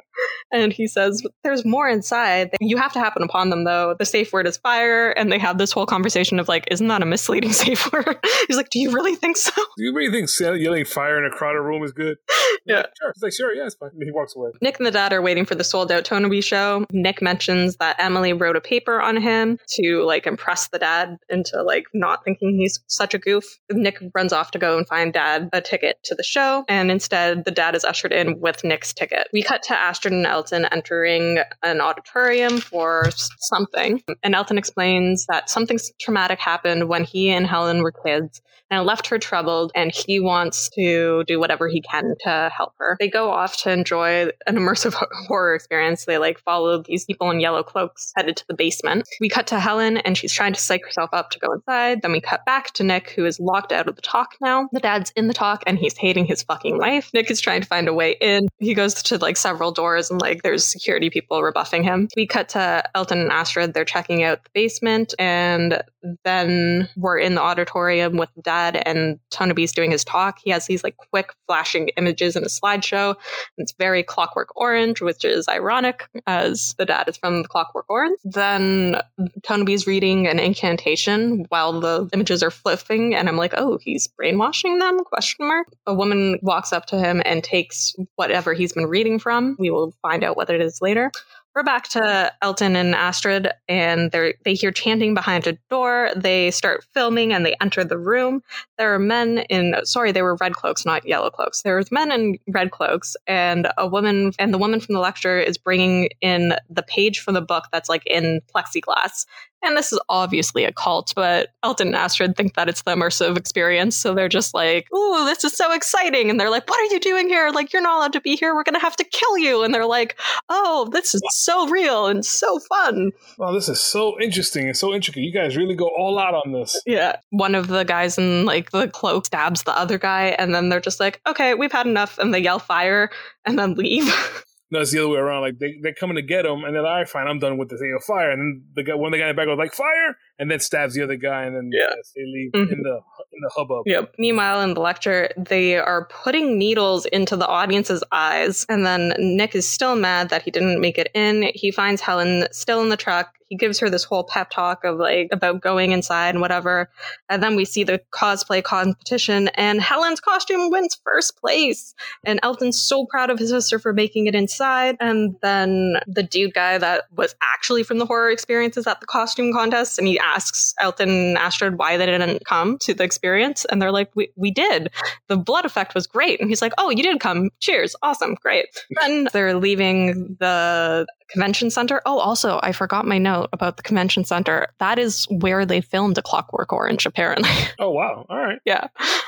And 0.51 0.74
he 0.74 0.88
says, 0.88 1.24
there's 1.43 1.64
more 1.64 1.88
inside. 1.88 2.51
You 2.59 2.78
have 2.78 2.93
to 2.93 2.99
happen 2.99 3.24
upon 3.24 3.49
them, 3.49 3.64
though. 3.64 3.95
The 3.97 4.05
safe 4.05 4.34
word 4.34 4.47
is 4.47 4.57
fire. 4.57 5.12
And 5.12 5.32
they 5.32 5.39
have 5.39 5.57
this 5.57 5.72
whole 5.72 5.86
conversation 5.86 6.39
of 6.39 6.47
like, 6.47 6.68
isn't 6.70 6.88
that 6.88 7.01
a 7.01 7.05
misleading 7.05 7.53
safe 7.53 7.91
word? 7.91 8.18
He's 8.47 8.57
like, 8.57 8.70
do 8.70 8.80
you 8.80 8.91
really 8.91 9.16
think 9.16 9.38
so? 9.38 9.51
Do 9.55 9.84
you 9.84 9.93
really 9.93 10.12
think 10.12 10.30
yelling 10.62 10.86
fire 10.86 11.18
in 11.18 11.26
a 11.26 11.36
crowded 11.36 11.62
room 11.62 11.84
is 11.84 11.91
good? 11.91 12.18
Yeah. 12.64 12.84
Sure. 12.99 13.12
He's 13.16 13.24
like, 13.24 13.34
sure, 13.34 13.53
yeah, 13.55 13.66
it's 13.66 13.74
fine. 13.74 13.89
And 13.93 14.03
he 14.03 14.12
walks 14.12 14.36
away. 14.36 14.51
Nick 14.62 14.78
and 14.78 14.86
the 14.86 14.91
dad 14.91 15.14
are 15.14 15.22
waiting 15.22 15.45
for 15.45 15.55
the 15.55 15.64
sold 15.64 15.91
out 15.91 16.05
Tonaby 16.05 16.41
show. 16.41 16.86
Nick 16.91 17.20
mentions 17.22 17.78
that 17.78 17.95
Emily 17.97 18.34
wrote 18.34 18.55
a 18.55 18.62
paper 18.62 19.01
on 19.01 19.18
him 19.18 19.51
to 19.76 20.04
like 20.04 20.28
impress 20.28 20.70
the 20.70 20.80
dad 20.80 21.18
into 21.30 21.62
like 21.64 21.86
not 21.93 22.24
thinking 22.24 22.56
he's 22.58 22.80
such 22.88 23.14
a 23.14 23.18
goof. 23.18 23.45
Nick 23.72 23.99
runs 24.14 24.34
off 24.34 24.52
to 24.52 24.60
go 24.60 24.78
and 24.78 24.88
find 24.88 25.14
dad 25.14 25.49
a 25.54 25.62
ticket 25.62 25.97
to 26.04 26.16
the 26.16 26.24
show, 26.24 26.66
and 26.68 26.91
instead 26.91 27.45
the 27.45 27.52
dad 27.52 27.76
is 27.76 27.86
ushered 27.86 28.12
in 28.12 28.39
with 28.39 28.64
Nick's 28.64 28.93
ticket. 28.93 29.28
We 29.34 29.43
cut 29.43 29.64
to 29.64 29.80
Astrid 29.80 30.14
and 30.14 30.26
Elton 30.26 30.66
entering 30.66 31.39
an 31.64 31.82
auditorium 31.82 32.60
for 32.60 33.10
something, 33.39 34.02
and 34.24 34.36
Elton 34.36 34.58
explains 34.58 35.26
that 35.30 35.49
something 35.49 35.80
traumatic 35.99 36.39
happened 36.39 36.89
when 36.89 37.04
he 37.04 37.30
and 37.30 37.47
Helen 37.47 37.82
were 37.82 37.91
kids 37.91 38.41
and 38.72 38.86
left 38.86 39.07
her 39.07 39.19
troubled, 39.19 39.72
and 39.76 39.91
he 39.93 40.19
wants 40.19 40.69
to 40.69 41.24
do 41.28 41.39
whatever 41.39 41.67
he 41.67 41.82
can 41.82 42.15
to 42.22 42.49
help 42.55 42.74
her. 42.80 42.95
They 42.99 43.09
go 43.09 43.30
off 43.30 43.57
to 43.57 43.72
enjoy 43.72 44.30
an 44.47 44.55
immersive 44.55 44.93
horror 45.28 45.53
experience. 45.53 46.05
They 46.05 46.17
like 46.17 46.39
follow 46.39 46.82
these 46.82 47.05
people 47.05 47.30
in 47.30 47.41
yellow 47.41 47.63
cloaks 47.63 48.13
headed 48.15 48.38
to 48.38 48.47
the 48.47 48.53
basement. 48.53 49.07
We 49.19 49.30
cut 49.30 49.47
to 49.47 49.59
Helen, 49.59 49.97
and 49.97 50.17
she's 50.17 50.34
trying 50.34 50.53
to 50.53 50.59
psych 50.59 50.86
herself 50.86 51.09
up 51.13 51.30
to 51.32 51.39
go 51.39 51.51
inside. 51.51 52.01
Then 52.01 52.13
we 52.13 52.22
cut 52.22 52.45
back 52.45 52.72
to 52.72 52.84
Nick, 52.84 53.11
who 53.11 53.26
is 53.26 53.39
locked 53.39 53.74
out 53.74 53.89
of 53.89 53.95
the 53.95 54.01
talk 54.01 54.36
now. 54.39 54.69
The 54.72 54.80
dad's 54.80 55.11
in 55.15 55.28
the 55.28 55.34
talk, 55.34 55.63
and 55.67 55.78
he's 55.78 55.97
hating 55.97 56.26
his 56.26 56.41
fucking 56.43 56.78
life. 56.78 57.11
Nick 57.13 57.30
is 57.30 57.41
trying 57.41 57.61
to 57.61 57.67
find 57.67 57.89
a 57.89 57.93
way 57.93 58.15
in. 58.22 58.47
He 58.59 58.74
goes 58.74 59.03
to 59.03 59.17
like 59.17 59.36
several 59.36 59.72
doors, 59.72 60.09
and 60.09 60.22
like 60.22 60.43
there's 60.43 60.63
security 60.63 61.09
people 61.09 61.43
rebuffing 61.43 61.84
him. 61.84 62.07
We 62.15 62.26
cut 62.26 62.49
to 62.49 62.84
Elton 62.95 63.19
and 63.19 63.32
Astrid. 63.32 63.74
They're 63.74 63.84
checking 63.84 64.24
out 64.24 64.43
the 64.43 64.49
basement, 64.53 65.13
and 65.19 65.84
then 66.24 66.89
we're 66.95 67.18
in 67.18 67.36
the 67.36 67.41
auditorium 67.41 68.18
with 68.18 68.30
dad 68.41 68.82
and 68.86 69.20
Tonaby's 69.30 69.72
doing 69.72 69.91
his 69.91 70.04
talk. 70.04 70.39
He 70.43 70.49
has 70.52 70.66
these 70.66 70.84
like 70.84 70.97
quick 70.97 71.34
flashing 71.47 71.89
images 71.97 72.36
in 72.36 72.43
a 72.43 72.47
slideshow. 72.47 73.16
It's 73.58 73.74
very 73.78 74.04
Clockwork 74.04 74.56
Orange, 74.56 75.02
which 75.02 75.24
is 75.26 75.47
ironic 75.47 76.08
as 76.28 76.76
the 76.78 76.86
dad 76.86 77.08
is 77.08 77.18
from 77.18 77.41
the 77.41 77.47
Clockwork 77.47 77.86
Orange. 77.89 78.18
Then 78.24 79.02
Tonaby's 79.43 79.88
reading 79.88 80.28
an 80.28 80.39
incantation 80.39 81.45
while 81.49 81.80
the 81.80 82.10
images 82.14 82.43
are 82.43 82.52
flipping, 82.52 83.16
and 83.16 83.28
I'm 83.30 83.38
like, 83.38 83.54
oh, 83.56 83.78
he's 83.82 84.08
brainwashing 84.08 84.80
them? 84.80 85.04
Question 85.04 85.47
mark. 85.47 85.68
A 85.88 85.93
woman 85.93 86.39
walks 86.41 86.74
up 86.74 86.86
to 86.88 86.99
him 86.99 87.22
and 87.26 87.43
takes 87.43 87.95
whatever 88.16 88.54
he's 88.54 88.74
been 88.74 88.88
reading 88.88 89.20
from. 89.20 89.56
We 89.60 89.70
will 89.70 89.93
find 90.02 90.24
out 90.24 90.38
what 90.38 90.49
it 90.49 90.62
is 90.62 90.82
later. 90.82 91.12
We're 91.54 91.64
back 91.64 91.89
to 91.89 92.32
Elton 92.41 92.78
and 92.78 92.95
Astrid, 92.95 93.49
and 93.68 94.10
they 94.12 94.36
they 94.45 94.54
hear 94.54 94.72
chanting 94.72 95.14
behind 95.14 95.47
a 95.47 95.58
door. 95.70 96.10
They 96.16 96.49
start 96.49 96.86
filming, 96.93 97.34
and 97.34 97.45
they 97.45 97.58
enter 97.60 97.84
the 97.84 97.97
room. 97.97 98.41
There 98.78 98.93
are 98.93 98.99
men 98.99 99.39
in 99.49 99.76
sorry, 99.84 100.14
they 100.14 100.22
were 100.22 100.38
red 100.38 100.54
cloaks, 100.54 100.86
not 100.86 101.06
yellow 101.06 101.30
cloaks. 101.30 101.62
There's 101.62 101.91
men 101.91 102.10
in 102.10 102.38
red 102.47 102.72
cloaks, 102.72 103.18
and 103.28 103.68
a 103.78 103.86
woman, 103.86 104.32
and 104.39 104.54
the 104.54 104.58
woman 104.58 104.80
from 104.80 104.93
the 104.93 105.02
lecture 105.02 105.41
is 105.41 105.58
bringing 105.58 106.08
in 106.22 106.54
the 106.70 106.84
page 106.84 107.20
from 107.20 107.34
the 107.34 107.41
book 107.41 107.66
that's 107.74 107.89
like 107.89 108.04
in 108.06 108.39
plexiglass, 108.56 109.26
and 109.64 109.78
this 109.78 109.93
is 109.93 109.99
obviously 110.09 110.64
a 110.64 110.72
cult, 110.72 111.14
but 111.16 111.49
Elton 111.64 111.88
and 111.88 111.95
Astrid 111.95 112.36
think 112.36 112.55
that 112.55 112.68
it's 112.68 112.82
the 112.82 112.91
immersive 112.91 113.38
experience. 113.38 113.95
So 113.95 114.14
they're 114.14 114.30
just 114.30 114.53
like, 114.53 114.88
ooh, 114.93 115.26
this 115.26 115.43
is 115.43 115.53
so 115.53 115.72
exciting. 115.74 116.30
And 116.30 116.39
they're 116.39 116.49
like, 116.49 116.68
what 116.68 116.80
are 116.80 116.93
you 116.93 116.99
doing 116.99 117.30
here? 117.30 117.51
Like, 117.51 117.72
you're 117.72 117.82
not 117.82 117.97
allowed 117.97 118.14
to 118.14 118.22
be 118.22 118.36
here. 118.36 118.55
We're 118.55 118.64
going 118.64 118.76
to 118.76 118.82
have 118.82 118.95
to 118.97 119.03
kill 119.03 119.38
you. 119.38 119.64
And 119.64 119.74
they're 119.74 119.86
like, 119.86 120.18
oh, 120.49 120.89
this 120.91 121.14
is 121.14 121.22
so 121.30 121.68
real 121.70 122.07
and 122.07 122.26
so 122.26 122.59
fun. 122.59 123.12
Wow, 123.38 123.51
this 123.51 123.70
is 123.70 123.80
so 123.80 124.20
interesting 124.20 124.68
and 124.68 124.76
so 124.76 124.93
intricate. 124.93 125.24
You 125.24 125.32
guys 125.32 125.55
really 125.55 125.76
go 125.76 125.89
all 125.97 126.18
out 126.18 126.34
on 126.34 126.53
this. 126.53 126.82
Yeah. 126.86 127.18
One 127.30 127.55
of 127.55 127.68
the 127.68 127.84
guys 127.84 128.18
in 128.18 128.45
like 128.45 128.72
the 128.72 128.88
cloak 128.88 129.26
stabs 129.28 129.64
the 129.64 129.78
other 129.78 129.97
guy. 129.97 130.36
And 130.39 130.55
then 130.55 130.70
they're 130.70 130.82
just 130.82 130.99
like, 130.99 131.22
okay, 131.28 131.53
we've 131.53 131.72
had 131.72 131.86
enough. 131.86 132.18
And 132.18 132.34
they 132.34 132.39
yell 132.39 132.59
fire 132.59 133.09
and 133.45 133.59
then 133.59 133.76
leave. 133.76 134.12
No, 134.72 134.80
it's 134.80 134.91
the 134.91 134.99
other 134.99 135.09
way 135.09 135.19
around. 135.19 135.41
Like 135.41 135.59
they 135.59 135.78
they're 135.82 135.93
coming 135.93 136.15
to 136.15 136.22
get 136.22 136.45
him, 136.45 136.63
and 136.63 136.74
they're 136.74 136.82
like, 136.82 136.91
"All 136.91 136.97
right, 136.99 137.09
fine, 137.09 137.28
I'm 137.28 137.39
done 137.39 137.57
with 137.57 137.69
this. 137.69 137.82
They 137.82 137.89
go 137.89 137.99
fire." 137.99 138.32
And 138.32 138.39
then 138.39 138.63
the 138.74 138.84
guy, 138.84 138.95
one 138.95 139.09
of 139.09 139.11
the 139.11 139.17
guy 139.22 139.30
in 139.30 139.36
the 139.36 139.39
back 139.39 139.47
goes 139.47 139.57
like, 139.57 139.74
"Fire!" 139.74 140.17
And 140.42 140.52
then 140.52 140.60
stabs 140.60 140.96
the 140.96 141.04
other 141.04 141.16
guy, 141.16 141.44
and 141.44 141.56
then 141.56 141.70
Yeah. 141.72 141.94
yes, 141.96 142.12
they 142.14 142.24
leave 142.26 142.52
Mhm. 142.52 142.74
in 142.74 142.82
the 142.84 143.00
in 143.34 143.39
the 143.44 143.52
hubbub. 143.56 143.84
Yep. 143.86 144.16
Meanwhile, 144.18 144.60
in 144.62 144.74
the 144.74 144.82
lecture, 144.82 145.30
they 145.38 145.78
are 145.78 146.06
putting 146.24 146.58
needles 146.58 147.06
into 147.06 147.38
the 147.38 147.48
audience's 147.48 148.04
eyes. 148.12 148.66
And 148.68 148.86
then 148.86 149.14
Nick 149.18 149.56
is 149.56 149.66
still 149.66 149.96
mad 149.96 150.28
that 150.30 150.42
he 150.42 150.52
didn't 150.52 150.82
make 150.82 150.98
it 150.98 151.10
in. 151.14 151.50
He 151.56 151.72
finds 151.72 152.02
Helen 152.02 152.48
still 152.52 152.82
in 152.82 152.89
the 152.89 152.98
truck. 152.98 153.34
He 153.48 153.56
gives 153.58 153.80
her 153.80 153.89
this 153.89 154.04
whole 154.06 154.24
pep 154.26 154.50
talk 154.50 154.84
of 154.84 154.98
like 154.98 155.28
about 155.32 155.62
going 155.62 155.92
inside 155.92 156.30
and 156.30 156.42
whatever. 156.42 156.89
And 157.30 157.42
then 157.42 157.56
we 157.56 157.64
see 157.66 157.84
the 157.86 158.02
cosplay 158.14 158.62
competition, 158.64 159.48
and 159.56 159.82
Helen's 159.82 160.20
costume 160.22 160.70
wins 160.70 161.00
first 161.04 161.38
place. 161.39 161.94
And 162.26 162.39
Elton's 162.44 162.80
so 162.82 163.06
proud 163.06 163.30
of 163.30 163.39
his 163.39 163.50
sister 163.50 163.78
for 163.80 163.94
making 163.94 164.28
it 164.28 164.36
inside. 164.36 164.96
And 165.00 165.36
then 165.42 165.96
the 166.08 166.24
dude 166.24 166.54
guy 166.54 166.78
that 166.78 167.06
was 167.16 167.36
actually 167.42 167.84
from 167.84 167.98
the 167.98 168.06
horror 168.06 168.30
experiences 168.32 168.88
at 168.88 169.00
the 169.00 169.06
costume 169.08 169.54
contest, 169.54 169.98
and 170.00 170.08
he 170.08 170.20
asks 170.36 170.73
Elton 170.79 171.09
and 171.09 171.38
Astrid 171.38 171.77
why 171.77 171.97
they 171.97 172.05
didn't 172.05 172.45
come 172.45 172.77
to 172.79 172.93
the 172.93 173.03
experience. 173.03 173.65
And 173.65 173.82
they're 173.82 173.91
like, 173.91 174.09
we, 174.15 174.32
we 174.36 174.51
did. 174.51 174.91
The 175.27 175.38
blood 175.38 175.65
effect 175.65 175.93
was 175.93 176.07
great. 176.07 176.39
And 176.39 176.49
he's 176.49 176.61
like, 176.61 176.73
oh, 176.77 176.89
you 176.89 177.03
did 177.03 177.19
come. 177.19 177.49
Cheers. 177.59 177.95
Awesome. 178.01 178.36
Great. 178.41 178.65
Then 178.99 179.27
they're 179.34 179.55
leaving 179.55 180.36
the 180.39 181.05
convention 181.29 181.69
center. 181.69 182.01
Oh, 182.05 182.19
also, 182.19 182.59
I 182.61 182.71
forgot 182.73 183.05
my 183.05 183.17
note 183.17 183.49
about 183.53 183.77
the 183.77 183.84
convention 183.84 184.25
center. 184.25 184.67
That 184.79 184.99
is 184.99 185.25
where 185.29 185.65
they 185.65 185.79
filmed 185.82 186.17
A 186.17 186.21
Clockwork 186.21 186.73
Orange, 186.73 187.05
apparently. 187.05 187.49
Oh 187.79 187.89
wow! 187.89 188.25
All 188.29 188.38
right. 188.38 188.59
yeah. 188.65 188.88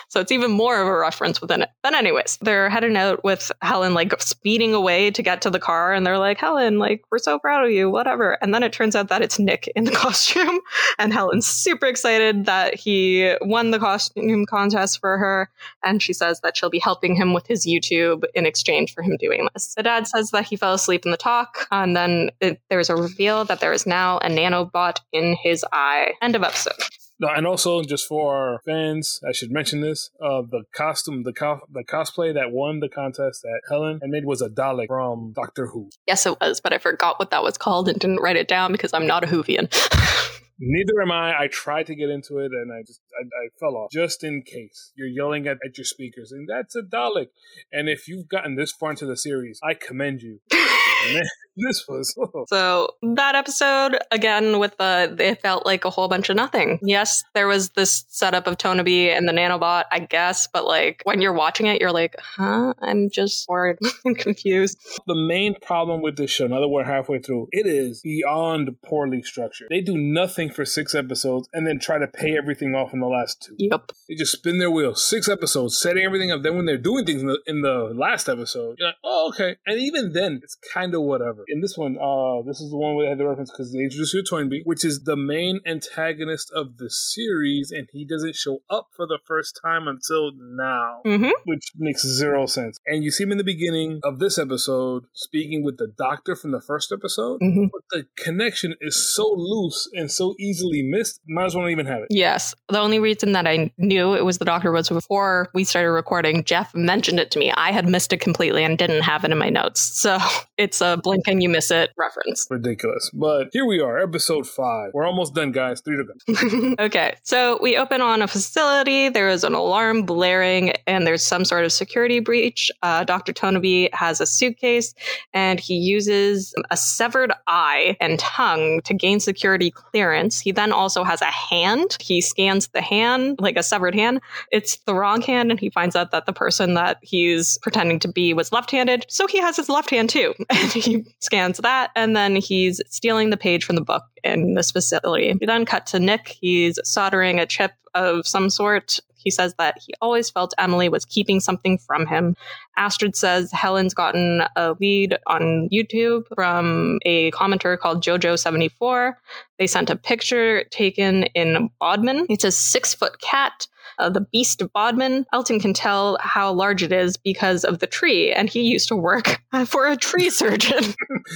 So 0.09 0.19
it's 0.19 0.31
even 0.31 0.51
more 0.51 0.79
of 0.79 0.87
a 0.87 0.95
reference 0.95 1.41
within 1.41 1.63
it. 1.63 1.69
But, 1.81 1.95
anyways, 1.95 2.37
they're 2.41 2.69
heading 2.69 2.95
out 2.95 3.23
with 3.23 3.51
Helen 3.63 3.95
like 3.95 4.13
speeding 4.21 4.75
away 4.75 5.09
to 5.09 5.23
get 5.23 5.41
to 5.41 5.49
the 5.49 5.59
car. 5.59 5.91
And 5.91 6.05
they're 6.05 6.19
like, 6.19 6.37
Helen, 6.37 6.77
like, 6.77 7.03
we're 7.11 7.17
so 7.17 7.39
proud 7.39 7.65
of 7.65 7.71
you, 7.71 7.89
whatever. 7.89 8.33
And 8.43 8.53
then 8.53 8.61
it 8.61 8.71
turns 8.73 8.95
out 8.95 9.07
that 9.07 9.23
it's 9.23 9.39
Nick 9.39 9.71
in 9.75 9.85
the 9.85 9.91
costume. 10.05 10.59
And 10.99 11.13
Helen's 11.13 11.47
super 11.47 11.85
excited 11.85 12.45
that 12.45 12.75
he 12.75 13.35
won 13.41 13.71
the 13.71 13.79
costume 13.79 14.45
contest 14.45 14.99
for 14.99 15.17
her. 15.17 15.49
And 15.83 16.01
she 16.01 16.13
says 16.13 16.39
that 16.41 16.55
she'll 16.57 16.69
be 16.69 16.79
helping 16.79 17.15
him 17.15 17.33
with 17.33 17.47
his 17.47 17.65
YouTube 17.65 18.23
in 18.33 18.45
exchange 18.45 18.93
for 18.93 19.01
him 19.01 19.17
doing 19.17 19.47
this. 19.53 19.73
The 19.75 19.83
dad 19.83 20.07
says 20.07 20.31
that 20.31 20.45
he 20.45 20.55
fell 20.55 20.73
asleep 20.73 21.05
in 21.05 21.11
the 21.11 21.17
talk. 21.17 21.67
And 21.71 21.95
then 21.95 22.29
it, 22.41 22.61
there's 22.69 22.89
a 22.89 22.95
reveal 22.95 23.45
that 23.45 23.59
there 23.59 23.73
is 23.73 23.85
now 23.85 24.17
a 24.19 24.29
nanobot 24.29 24.97
in 25.11 25.35
his 25.41 25.65
eye. 25.71 26.13
End 26.21 26.35
of 26.35 26.43
episode. 26.43 26.73
No, 27.19 27.29
and 27.29 27.45
also 27.45 27.83
just 27.83 28.07
for 28.07 28.35
our 28.35 28.61
fans, 28.65 29.21
I 29.27 29.31
should 29.31 29.51
mention 29.51 29.81
this: 29.81 30.09
uh, 30.21 30.41
the 30.41 30.63
costume, 30.75 31.23
the 31.23 31.31
co- 31.31 31.61
the 31.71 31.83
cosplay 31.83 32.33
that 32.33 32.51
won 32.51 32.79
the 32.79 32.89
contest 32.89 33.43
that 33.43 33.61
Helen 33.69 33.99
and 34.01 34.11
made 34.11 34.25
was 34.25 34.41
a 34.41 34.49
Dalek 34.49 34.87
from 34.87 35.31
Doctor 35.33 35.67
Who. 35.67 35.89
Yes, 36.07 36.25
it 36.25 36.37
was, 36.41 36.59
but 36.59 36.73
I 36.73 36.79
forgot 36.79 37.19
what 37.19 37.31
that 37.31 37.43
was 37.43 37.57
called 37.57 37.87
and 37.87 37.99
didn't 37.99 38.21
write 38.21 38.35
it 38.35 38.47
down 38.47 38.71
because 38.71 38.93
I'm 38.93 39.07
not 39.07 39.23
a 39.23 39.27
Whovian. 39.27 39.71
Neither 40.65 41.01
am 41.01 41.11
I. 41.11 41.37
I 41.37 41.47
tried 41.47 41.87
to 41.87 41.95
get 41.95 42.09
into 42.09 42.37
it 42.37 42.53
and 42.53 42.71
I 42.71 42.83
just 42.83 43.01
I, 43.19 43.25
I 43.25 43.49
fell 43.59 43.75
off. 43.75 43.91
Just 43.91 44.23
in 44.23 44.43
case 44.43 44.93
you're 44.95 45.07
yelling 45.09 45.45
at, 45.45 45.57
at 45.65 45.77
your 45.77 45.83
speakers, 45.83 46.31
and 46.31 46.47
that's 46.47 46.73
a 46.73 46.81
Dalek. 46.81 47.27
And 47.71 47.89
if 47.89 48.07
you've 48.07 48.29
gotten 48.29 48.55
this 48.55 48.71
far 48.71 48.91
into 48.91 49.05
the 49.05 49.17
series, 49.17 49.59
I 49.61 49.73
commend 49.73 50.21
you. 50.21 50.39
This 51.63 51.85
was. 51.87 52.13
Oh. 52.19 52.45
So 52.47 52.89
that 53.15 53.35
episode, 53.35 53.97
again, 54.11 54.59
with 54.59 54.75
the, 54.77 55.15
it 55.19 55.41
felt 55.41 55.65
like 55.65 55.85
a 55.85 55.89
whole 55.89 56.07
bunch 56.07 56.29
of 56.29 56.35
nothing. 56.35 56.79
Yes, 56.81 57.23
there 57.33 57.47
was 57.47 57.69
this 57.71 58.05
setup 58.09 58.47
of 58.47 58.57
Tonabi 58.57 59.15
and 59.15 59.27
the 59.27 59.33
nanobot, 59.33 59.83
I 59.91 59.99
guess, 59.99 60.47
but 60.47 60.65
like 60.65 61.01
when 61.05 61.21
you're 61.21 61.33
watching 61.33 61.67
it, 61.67 61.79
you're 61.79 61.91
like, 61.91 62.15
huh? 62.19 62.73
I'm 62.81 63.09
just 63.09 63.47
bored 63.47 63.77
and 64.05 64.17
confused. 64.17 64.77
The 65.07 65.15
main 65.15 65.55
problem 65.61 66.01
with 66.01 66.17
this 66.17 66.31
show, 66.31 66.47
now 66.47 66.59
that 66.59 66.67
we're 66.67 66.83
halfway 66.83 67.19
through, 67.19 67.47
it 67.51 67.67
is 67.67 68.01
beyond 68.01 68.75
poorly 68.83 69.21
structured. 69.21 69.67
They 69.69 69.81
do 69.81 69.97
nothing 69.97 70.49
for 70.49 70.65
six 70.65 70.95
episodes 70.95 71.47
and 71.53 71.67
then 71.67 71.79
try 71.79 71.99
to 71.99 72.07
pay 72.07 72.37
everything 72.37 72.75
off 72.75 72.93
in 72.93 72.99
the 72.99 73.07
last 73.07 73.41
two. 73.41 73.55
Yep. 73.57 73.91
They 74.09 74.15
just 74.15 74.31
spin 74.31 74.57
their 74.57 74.71
wheels. 74.71 75.03
Six 75.03 75.29
episodes, 75.29 75.79
setting 75.79 76.03
everything 76.03 76.31
up. 76.31 76.43
Then 76.43 76.55
when 76.57 76.65
they're 76.65 76.77
doing 76.77 77.05
things 77.05 77.21
in 77.21 77.27
the, 77.27 77.39
in 77.45 77.61
the 77.61 77.93
last 77.95 78.27
episode, 78.27 78.75
you're 78.79 78.89
like, 78.89 78.97
oh, 79.03 79.29
okay. 79.29 79.55
And 79.65 79.79
even 79.79 80.13
then, 80.13 80.39
it's 80.43 80.57
kind 80.73 80.93
of 80.95 81.01
whatever. 81.01 81.42
In 81.47 81.61
this 81.61 81.77
one, 81.77 81.97
uh, 82.01 82.41
this 82.45 82.61
is 82.61 82.71
the 82.71 82.77
one 82.77 82.95
where 82.95 83.05
they 83.05 83.09
had 83.09 83.17
the 83.19 83.27
reference 83.27 83.51
because 83.51 83.71
they 83.71 83.79
introduced 83.79 84.13
you 84.13 84.23
to 84.23 84.29
Toynbee, 84.29 84.61
which 84.65 84.83
is 84.85 85.03
the 85.03 85.15
main 85.15 85.59
antagonist 85.65 86.51
of 86.55 86.77
the 86.77 86.89
series, 86.89 87.71
and 87.71 87.87
he 87.91 88.05
doesn't 88.05 88.35
show 88.35 88.59
up 88.69 88.87
for 88.95 89.05
the 89.07 89.19
first 89.25 89.59
time 89.63 89.87
until 89.87 90.31
now, 90.35 91.01
Mm-hmm. 91.05 91.31
which 91.45 91.71
makes 91.77 92.03
zero 92.05 92.45
sense. 92.45 92.77
And 92.85 93.03
you 93.03 93.11
see 93.11 93.23
him 93.23 93.31
in 93.31 93.37
the 93.37 93.43
beginning 93.43 93.99
of 94.03 94.19
this 94.19 94.37
episode 94.37 95.03
speaking 95.13 95.63
with 95.63 95.77
the 95.77 95.87
doctor 95.97 96.35
from 96.35 96.51
the 96.51 96.61
first 96.61 96.91
episode, 96.91 97.39
Mm-hmm. 97.41 97.65
but 97.71 97.81
the 97.91 98.05
connection 98.17 98.75
is 98.81 99.13
so 99.15 99.27
loose 99.35 99.87
and 99.93 100.11
so 100.11 100.35
easily 100.39 100.81
missed, 100.83 101.19
might 101.27 101.45
as 101.45 101.55
well 101.55 101.63
not 101.63 101.71
even 101.71 101.85
have 101.85 101.99
it. 102.01 102.07
Yes. 102.09 102.53
The 102.69 102.79
only 102.79 102.99
reason 102.99 103.33
that 103.33 103.47
I 103.47 103.71
knew 103.77 104.13
it 104.15 104.25
was 104.25 104.37
the 104.37 104.45
doctor 104.45 104.71
was 104.71 104.89
before 104.89 105.49
we 105.53 105.63
started 105.63 105.91
recording, 105.91 106.43
Jeff 106.43 106.73
mentioned 106.73 107.19
it 107.19 107.31
to 107.31 107.39
me. 107.39 107.51
I 107.55 107.71
had 107.71 107.87
missed 107.87 108.13
it 108.13 108.19
completely 108.19 108.63
and 108.63 108.77
didn't 108.77 109.03
have 109.03 109.23
it 109.23 109.31
in 109.31 109.37
my 109.37 109.49
notes. 109.49 109.81
So 109.81 110.17
it's 110.57 110.81
a 110.81 110.97
blink 111.03 111.27
and 111.33 111.41
you 111.41 111.49
miss 111.49 111.71
it 111.71 111.89
reference. 111.97 112.47
Ridiculous. 112.49 113.09
But 113.11 113.49
here 113.51 113.65
we 113.65 113.81
are, 113.81 113.97
episode 113.97 114.47
five. 114.47 114.91
We're 114.93 115.07
almost 115.07 115.33
done, 115.33 115.51
guys. 115.51 115.81
Three 115.81 115.97
to 115.97 116.03
go. 116.03 116.75
okay, 116.85 117.15
so 117.23 117.57
we 117.61 117.75
open 117.75 118.01
on 118.01 118.21
a 118.21 118.27
facility. 118.27 119.09
There 119.09 119.29
is 119.29 119.43
an 119.43 119.53
alarm 119.53 120.03
blaring, 120.03 120.73
and 120.85 121.07
there's 121.07 121.25
some 121.25 121.43
sort 121.43 121.65
of 121.65 121.71
security 121.71 122.19
breach. 122.19 122.71
Uh, 122.83 123.03
Dr. 123.03 123.33
Tonaby 123.33 123.89
has 123.93 124.21
a 124.21 124.27
suitcase, 124.27 124.93
and 125.33 125.59
he 125.59 125.75
uses 125.75 126.53
a 126.69 126.77
severed 126.77 127.33
eye 127.47 127.97
and 127.99 128.19
tongue 128.19 128.81
to 128.83 128.93
gain 128.93 129.19
security 129.19 129.71
clearance. 129.71 130.39
He 130.39 130.51
then 130.51 130.71
also 130.71 131.03
has 131.03 131.21
a 131.21 131.25
hand. 131.25 131.97
He 131.99 132.21
scans 132.21 132.67
the 132.67 132.81
hand, 132.81 133.37
like 133.39 133.57
a 133.57 133.63
severed 133.63 133.95
hand. 133.95 134.21
It's 134.51 134.77
the 134.85 134.93
wrong 134.93 135.21
hand, 135.21 135.49
and 135.49 135.59
he 135.59 135.71
finds 135.71 135.95
out 135.95 136.11
that 136.11 136.27
the 136.27 136.33
person 136.33 136.75
that 136.75 136.99
he's 137.01 137.57
pretending 137.63 137.97
to 137.99 138.07
be 138.07 138.35
was 138.35 138.51
left 138.51 138.69
handed. 138.69 139.07
So 139.09 139.25
he 139.25 139.39
has 139.39 139.57
his 139.57 139.67
left 139.67 139.89
hand 139.89 140.11
too. 140.11 140.35
And 140.53 140.71
he 140.71 141.03
scans 141.23 141.57
that, 141.59 141.91
and 141.95 142.15
then 142.15 142.35
he's 142.35 142.81
stealing 142.87 143.29
the 143.29 143.37
page 143.37 143.63
from 143.63 143.75
the 143.75 143.81
book 143.81 144.03
in 144.23 144.53
this 144.53 144.71
facility. 144.71 145.37
We 145.39 145.45
then 145.45 145.65
cut 145.65 145.85
to 145.87 145.99
Nick. 145.99 146.27
He's 146.27 146.79
soldering 146.83 147.39
a 147.39 147.45
chip 147.45 147.71
of 147.93 148.27
some 148.27 148.49
sort. 148.49 148.99
He 149.15 149.31
says 149.31 149.55
that 149.57 149.77
he 149.85 149.93
always 150.01 150.29
felt 150.29 150.53
Emily 150.57 150.89
was 150.89 151.05
keeping 151.05 151.39
something 151.39 151.77
from 151.77 152.05
him. 152.05 152.35
Astrid 152.75 153.15
says 153.15 153.51
Helen's 153.51 153.93
gotten 153.93 154.43
a 154.55 154.75
lead 154.79 155.17
on 155.27 155.69
YouTube 155.71 156.25
from 156.35 156.99
a 157.05 157.31
commenter 157.31 157.77
called 157.77 158.03
JoJo74. 158.03 159.13
They 159.59 159.67
sent 159.67 159.89
a 159.89 159.95
picture 159.95 160.65
taken 160.71 161.23
in 161.35 161.69
Bodmin. 161.79 162.25
It's 162.29 162.43
a 162.43 162.51
six 162.51 162.93
foot 162.93 163.21
cat. 163.21 163.67
Uh, 164.03 164.09
the 164.09 164.19
beast 164.19 164.61
of 164.61 164.71
Bodmin. 164.73 165.25
Elton 165.31 165.61
can 165.61 165.73
tell 165.73 166.17
how 166.19 166.51
large 166.51 166.83
it 166.83 166.91
is 166.91 167.15
because 167.15 167.63
of 167.63 167.79
the 167.79 167.87
tree, 167.87 168.33
and 168.33 168.49
he 168.49 168.61
used 168.61 168.89
to 168.89 168.97
work 168.97 169.41
for 169.65 169.87
a 169.87 169.95
tree 169.95 170.29
surgeon. 170.29 170.83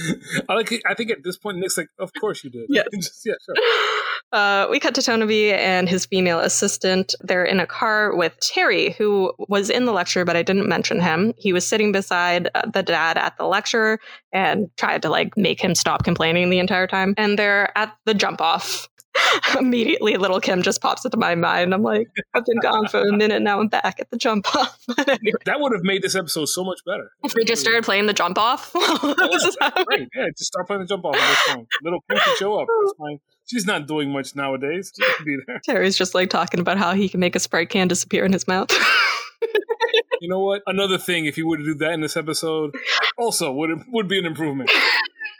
I 0.50 0.54
like. 0.54 0.70
I 0.86 0.92
think 0.94 1.10
at 1.10 1.24
this 1.24 1.38
point, 1.38 1.58
Nick's 1.58 1.78
like, 1.78 1.88
"Of 1.98 2.12
course 2.20 2.44
you 2.44 2.50
did." 2.50 2.66
Yeah. 2.68 2.82
Just- 2.94 3.22
yeah, 3.24 3.34
sure. 3.44 3.54
Uh, 4.32 4.66
we 4.70 4.78
cut 4.78 4.94
to 4.94 5.02
Tonaby 5.02 5.52
and 5.52 5.88
his 5.88 6.04
female 6.04 6.40
assistant. 6.40 7.14
They're 7.20 7.44
in 7.44 7.60
a 7.60 7.66
car 7.66 8.14
with 8.14 8.38
Terry, 8.40 8.90
who 8.90 9.32
was 9.48 9.70
in 9.70 9.86
the 9.86 9.92
lecture, 9.92 10.26
but 10.26 10.36
I 10.36 10.42
didn't 10.42 10.68
mention 10.68 11.00
him. 11.00 11.32
He 11.38 11.54
was 11.54 11.66
sitting 11.66 11.92
beside 11.92 12.50
uh, 12.54 12.68
the 12.70 12.82
dad 12.82 13.16
at 13.16 13.38
the 13.38 13.46
lecture 13.46 13.98
and 14.32 14.68
tried 14.76 15.00
to 15.02 15.08
like 15.08 15.36
make 15.36 15.62
him 15.62 15.74
stop 15.74 16.04
complaining 16.04 16.50
the 16.50 16.58
entire 16.58 16.86
time. 16.86 17.14
And 17.16 17.38
they're 17.38 17.76
at 17.78 17.96
the 18.04 18.12
jump 18.12 18.42
off. 18.42 18.87
Immediately, 19.58 20.16
Lil' 20.16 20.40
Kim 20.40 20.62
just 20.62 20.80
pops 20.80 21.04
into 21.04 21.16
my 21.16 21.34
mind. 21.34 21.72
I'm 21.74 21.82
like, 21.82 22.08
I've 22.34 22.44
been 22.44 22.58
gone 22.60 22.88
for 22.88 23.00
a 23.00 23.12
minute 23.12 23.42
now. 23.42 23.60
I'm 23.60 23.68
back 23.68 24.00
at 24.00 24.10
the 24.10 24.16
jump 24.16 24.54
off. 24.54 24.78
Anyway, 25.08 25.38
That 25.46 25.60
would 25.60 25.72
have 25.72 25.82
made 25.82 26.02
this 26.02 26.14
episode 26.14 26.46
so 26.46 26.62
much 26.64 26.80
better. 26.84 27.10
if 27.24 27.34
we 27.34 27.44
just 27.44 27.62
started 27.62 27.84
playing 27.84 28.06
the 28.06 28.12
jump 28.12 28.38
off, 28.38 28.72
this 28.72 29.44
is 29.44 29.56
happening. 29.60 29.84
Great. 29.86 30.08
Yeah, 30.14 30.26
just 30.36 30.46
start 30.48 30.66
playing 30.66 30.82
the 30.82 30.86
jump 30.88 31.04
off 31.04 31.14
at 31.16 31.28
this 31.28 31.54
point. 31.54 31.68
Lil' 31.82 32.00
Kim 32.10 32.18
can 32.18 32.36
show 32.36 32.60
up. 32.60 32.66
That's 32.84 32.94
fine. 32.98 33.18
She's 33.50 33.64
not 33.66 33.86
doing 33.86 34.10
much 34.10 34.36
nowadays. 34.36 34.92
She 34.94 35.02
can 35.16 35.24
be 35.24 35.36
there. 35.46 35.60
Terry's 35.64 35.96
just 35.96 36.14
like 36.14 36.28
talking 36.30 36.60
about 36.60 36.76
how 36.78 36.92
he 36.92 37.08
can 37.08 37.20
make 37.20 37.34
a 37.34 37.40
sprite 37.40 37.70
can 37.70 37.88
disappear 37.88 38.24
in 38.24 38.32
his 38.32 38.46
mouth. 38.46 38.70
You 40.20 40.28
know 40.28 40.40
what? 40.40 40.62
Another 40.66 40.98
thing, 40.98 41.26
if 41.26 41.38
you 41.38 41.46
were 41.46 41.56
to 41.56 41.64
do 41.64 41.74
that 41.76 41.92
in 41.92 42.00
this 42.00 42.16
episode, 42.16 42.74
also 43.16 43.52
would 43.52 43.70
would 43.92 44.08
be 44.08 44.18
an 44.18 44.26
improvement. 44.26 44.68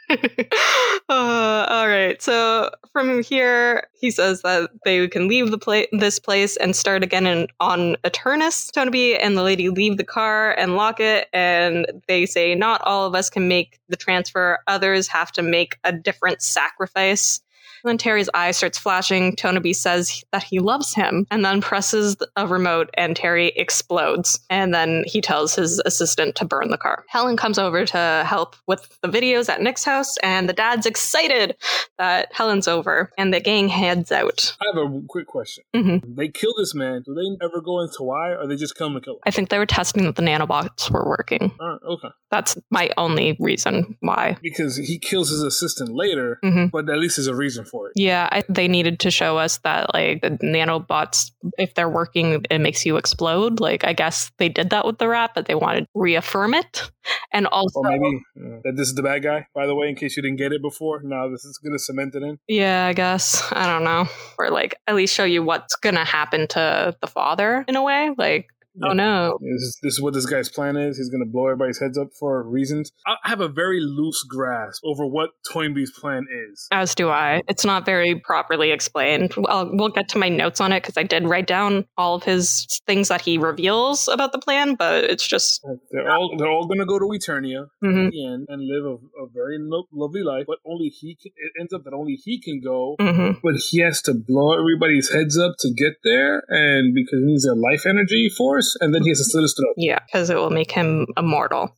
uh, 1.09 1.65
all 1.69 1.87
right. 1.87 2.21
So 2.21 2.71
from 2.91 3.21
here, 3.21 3.87
he 3.99 4.09
says 4.09 4.41
that 4.41 4.71
they 4.83 5.07
can 5.07 5.27
leave 5.27 5.51
the 5.51 5.57
pla- 5.57 5.83
this 5.91 6.19
place 6.19 6.57
and 6.57 6.75
start 6.75 7.03
again 7.03 7.27
in, 7.27 7.47
on 7.59 7.95
Eternus. 8.03 8.71
Tonaby 8.71 9.15
and 9.15 9.37
the 9.37 9.43
lady 9.43 9.69
leave 9.69 9.97
the 9.97 10.03
car 10.03 10.51
and 10.57 10.75
lock 10.75 10.99
it, 10.99 11.27
and 11.31 11.85
they 12.07 12.25
say 12.25 12.55
not 12.55 12.81
all 12.81 13.05
of 13.05 13.13
us 13.13 13.29
can 13.29 13.47
make 13.47 13.79
the 13.89 13.97
transfer. 13.97 14.59
Others 14.67 15.07
have 15.07 15.31
to 15.33 15.41
make 15.43 15.77
a 15.83 15.91
different 15.91 16.41
sacrifice. 16.41 17.41
Then 17.83 17.97
Terry's 17.97 18.29
eye 18.33 18.51
starts 18.51 18.77
flashing. 18.77 19.35
Tonaby 19.35 19.73
says 19.73 20.23
that 20.31 20.43
he 20.43 20.59
loves 20.59 20.93
him 20.93 21.25
and 21.31 21.43
then 21.45 21.61
presses 21.61 22.17
a 22.35 22.47
remote 22.47 22.89
and 22.95 23.15
Terry 23.15 23.47
explodes. 23.55 24.39
And 24.49 24.73
then 24.73 25.03
he 25.07 25.21
tells 25.21 25.55
his 25.55 25.79
assistant 25.85 26.35
to 26.35 26.45
burn 26.45 26.69
the 26.69 26.77
car. 26.77 27.05
Helen 27.07 27.37
comes 27.37 27.57
over 27.57 27.85
to 27.85 28.23
help 28.27 28.55
with 28.67 28.97
the 29.01 29.07
videos 29.07 29.49
at 29.49 29.61
Nick's 29.61 29.83
house 29.83 30.17
and 30.17 30.47
the 30.49 30.53
dad's 30.53 30.85
excited 30.85 31.55
that 31.97 32.29
Helen's 32.33 32.67
over 32.67 33.11
and 33.17 33.33
the 33.33 33.39
gang 33.39 33.67
heads 33.69 34.11
out. 34.11 34.55
I 34.61 34.65
have 34.73 34.77
a 34.91 35.01
quick 35.07 35.27
question. 35.27 35.63
Mhm. 35.75 36.15
They 36.15 36.27
kill 36.27 36.53
this 36.57 36.73
man. 36.75 37.03
Do 37.05 37.13
they 37.13 37.45
ever 37.45 37.61
go 37.61 37.79
into 37.81 38.03
why, 38.03 38.33
or 38.33 38.47
they 38.47 38.55
just 38.55 38.75
come 38.75 38.93
to 38.93 39.01
kill 39.01 39.13
him? 39.15 39.19
I 39.25 39.31
think 39.31 39.49
they 39.49 39.57
were 39.57 39.65
testing 39.65 40.03
that 40.05 40.15
the 40.15 40.21
nanobots 40.21 40.89
were 40.91 41.07
working. 41.07 41.51
Right, 41.59 41.77
okay. 41.87 42.09
That's 42.31 42.57
my 42.69 42.89
only 42.97 43.37
reason 43.39 43.97
why. 44.01 44.37
Because 44.41 44.77
he 44.77 44.99
kills 44.99 45.29
his 45.29 45.41
assistant 45.41 45.91
later, 45.95 46.39
Mhm. 46.43 46.71
but 46.71 46.89
at 46.89 46.97
least 46.99 47.17
there's 47.17 47.27
a 47.27 47.35
reason 47.35 47.65
for 47.69 47.87
it. 47.87 47.93
Yeah, 47.95 48.27
I, 48.31 48.43
they 48.49 48.67
needed 48.67 48.99
to 49.01 49.11
show 49.11 49.37
us 49.37 49.57
that 49.59 49.93
like 49.93 50.21
the 50.21 50.31
nanobots, 50.31 51.31
if 51.57 51.73
they're 51.75 51.89
working, 51.89 52.45
it 52.49 52.59
makes 52.59 52.85
you 52.85 52.97
explode. 52.97 53.59
Like 53.59 53.83
I 53.83 53.93
guess 53.93 54.31
they 54.37 54.49
did 54.49 54.69
that 54.71 54.85
with 54.85 54.97
the 54.97 55.07
rat, 55.07 55.31
but 55.35 55.45
they 55.45 55.55
wanted 55.55 55.81
to 55.81 55.87
reaffirm 55.95 56.53
it, 56.53 56.91
and 57.33 57.47
also, 57.47 57.81
maybe 57.83 58.21
uh, 58.37 58.59
that 58.63 58.73
this 58.75 58.87
is 58.89 58.95
the 58.95 59.03
bad 59.03 59.23
guy, 59.23 59.47
by 59.53 59.67
the 59.67 59.75
way, 59.75 59.89
in 59.89 59.95
case 59.95 60.17
you 60.17 60.23
didn't 60.23 60.37
get 60.37 60.51
it 60.51 60.61
before. 60.61 61.01
Now 61.03 61.29
this 61.29 61.45
is 61.45 61.57
going 61.57 61.73
to 61.73 61.79
cement 61.79 62.15
it 62.15 62.23
in. 62.23 62.39
yeah, 62.47 62.85
I 62.85 62.93
guess 62.93 63.43
I 63.51 63.67
don't 63.67 63.83
know, 63.83 64.07
or 64.37 64.49
like 64.49 64.75
at 64.87 64.95
least 64.95 65.13
show 65.13 65.23
you 65.25 65.43
what's 65.43 65.75
gonna 65.75 66.05
happen 66.05 66.47
to 66.49 66.95
the 67.01 67.07
father 67.07 67.65
in 67.67 67.75
a 67.75 67.83
way. 67.83 68.11
Like, 68.17 68.47
Yeah. 68.81 68.89
oh 68.89 68.93
no, 68.93 69.37
This 69.41 69.61
is, 69.61 69.79
this 69.83 69.93
is 69.93 70.01
what 70.01 70.13
this 70.13 70.25
guy's 70.25 70.49
plan 70.49 70.77
is. 70.77 70.97
He's 70.97 71.09
going 71.09 71.23
to 71.23 71.29
blow 71.29 71.45
everybody's 71.47 71.79
heads 71.79 71.97
up 71.97 72.09
for 72.19 72.43
reasons. 72.43 72.91
I 73.05 73.15
I 73.25 73.29
have 73.29 73.41
a 73.41 73.47
very 73.47 73.79
loose 73.79 74.23
grasp 74.23 74.81
over 74.83 75.05
what 75.05 75.29
Toynbee's 75.51 75.91
plan 75.91 76.25
is. 76.49 76.67
as 76.71 76.95
do 76.95 77.09
I. 77.09 77.41
It's 77.47 77.63
not 77.65 77.85
very 77.85 78.19
properly 78.19 78.71
explained. 78.71 79.33
Well, 79.37 79.69
we'll 79.73 79.89
get 79.89 80.09
to 80.09 80.17
my 80.17 80.29
notes 80.29 80.59
on 80.61 80.71
it 80.73 80.81
because 80.81 80.97
I 80.97 81.03
did 81.03 81.27
write 81.27 81.45
down 81.47 81.85
all 81.97 82.15
of 82.15 82.23
his 82.23 82.65
things 82.87 83.09
that 83.09 83.21
he 83.21 83.37
reveals 83.37 84.07
about 84.07 84.31
the 84.31 84.39
plan, 84.39 84.75
but 84.75 85.03
it's 85.03 85.27
just. 85.27 85.61
They're 85.91 86.09
all 86.09 86.35
they're 86.37 86.49
all 86.49 86.65
going 86.65 86.79
to 86.79 86.85
go 86.85 86.97
to 86.97 87.05
Eternia 87.05 87.67
mhm. 87.83 88.05
at 88.07 88.11
the 88.11 88.25
end 88.25 88.47
and 88.49 88.61
live 88.65 88.85
a, 88.85 88.95
a 89.23 89.27
very 89.33 89.57
lo- 89.59 89.87
lovely 89.93 90.23
life. 90.23 90.45
But 90.47 90.57
only 90.65 90.87
he 90.89 91.15
can. 91.21 91.31
It 91.35 91.51
ends 91.59 91.73
up 91.73 91.83
that 91.83 91.93
only 91.93 92.15
he 92.15 92.41
can 92.41 92.61
go. 92.61 92.95
hmm 92.99 93.31
But 93.43 93.55
he 93.69 93.81
has 93.81 94.01
to 94.03 94.13
blow 94.13 94.57
everybody's 94.57 95.11
heads 95.13 95.37
up 95.37 95.53
to 95.59 95.69
get 95.71 95.97
there, 96.03 96.43
and 96.47 96.93
because 96.95 97.19
he 97.19 97.25
needs 97.25 97.45
a 97.45 97.53
life 97.53 97.85
energy 97.85 98.29
force, 98.29 98.68
and 98.79 98.93
then 98.93 99.03
he 99.03 99.09
has 99.09 99.19
his 99.19 99.31
throat. 99.53 99.73
Yeah, 99.77 99.99
because 100.05 100.29
it 100.29 100.35
will 100.35 100.49
make 100.49 100.71
him 100.71 101.07
immortal. 101.17 101.75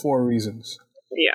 Four 0.00 0.24
reasons. 0.24 0.78
Yeah. 1.12 1.34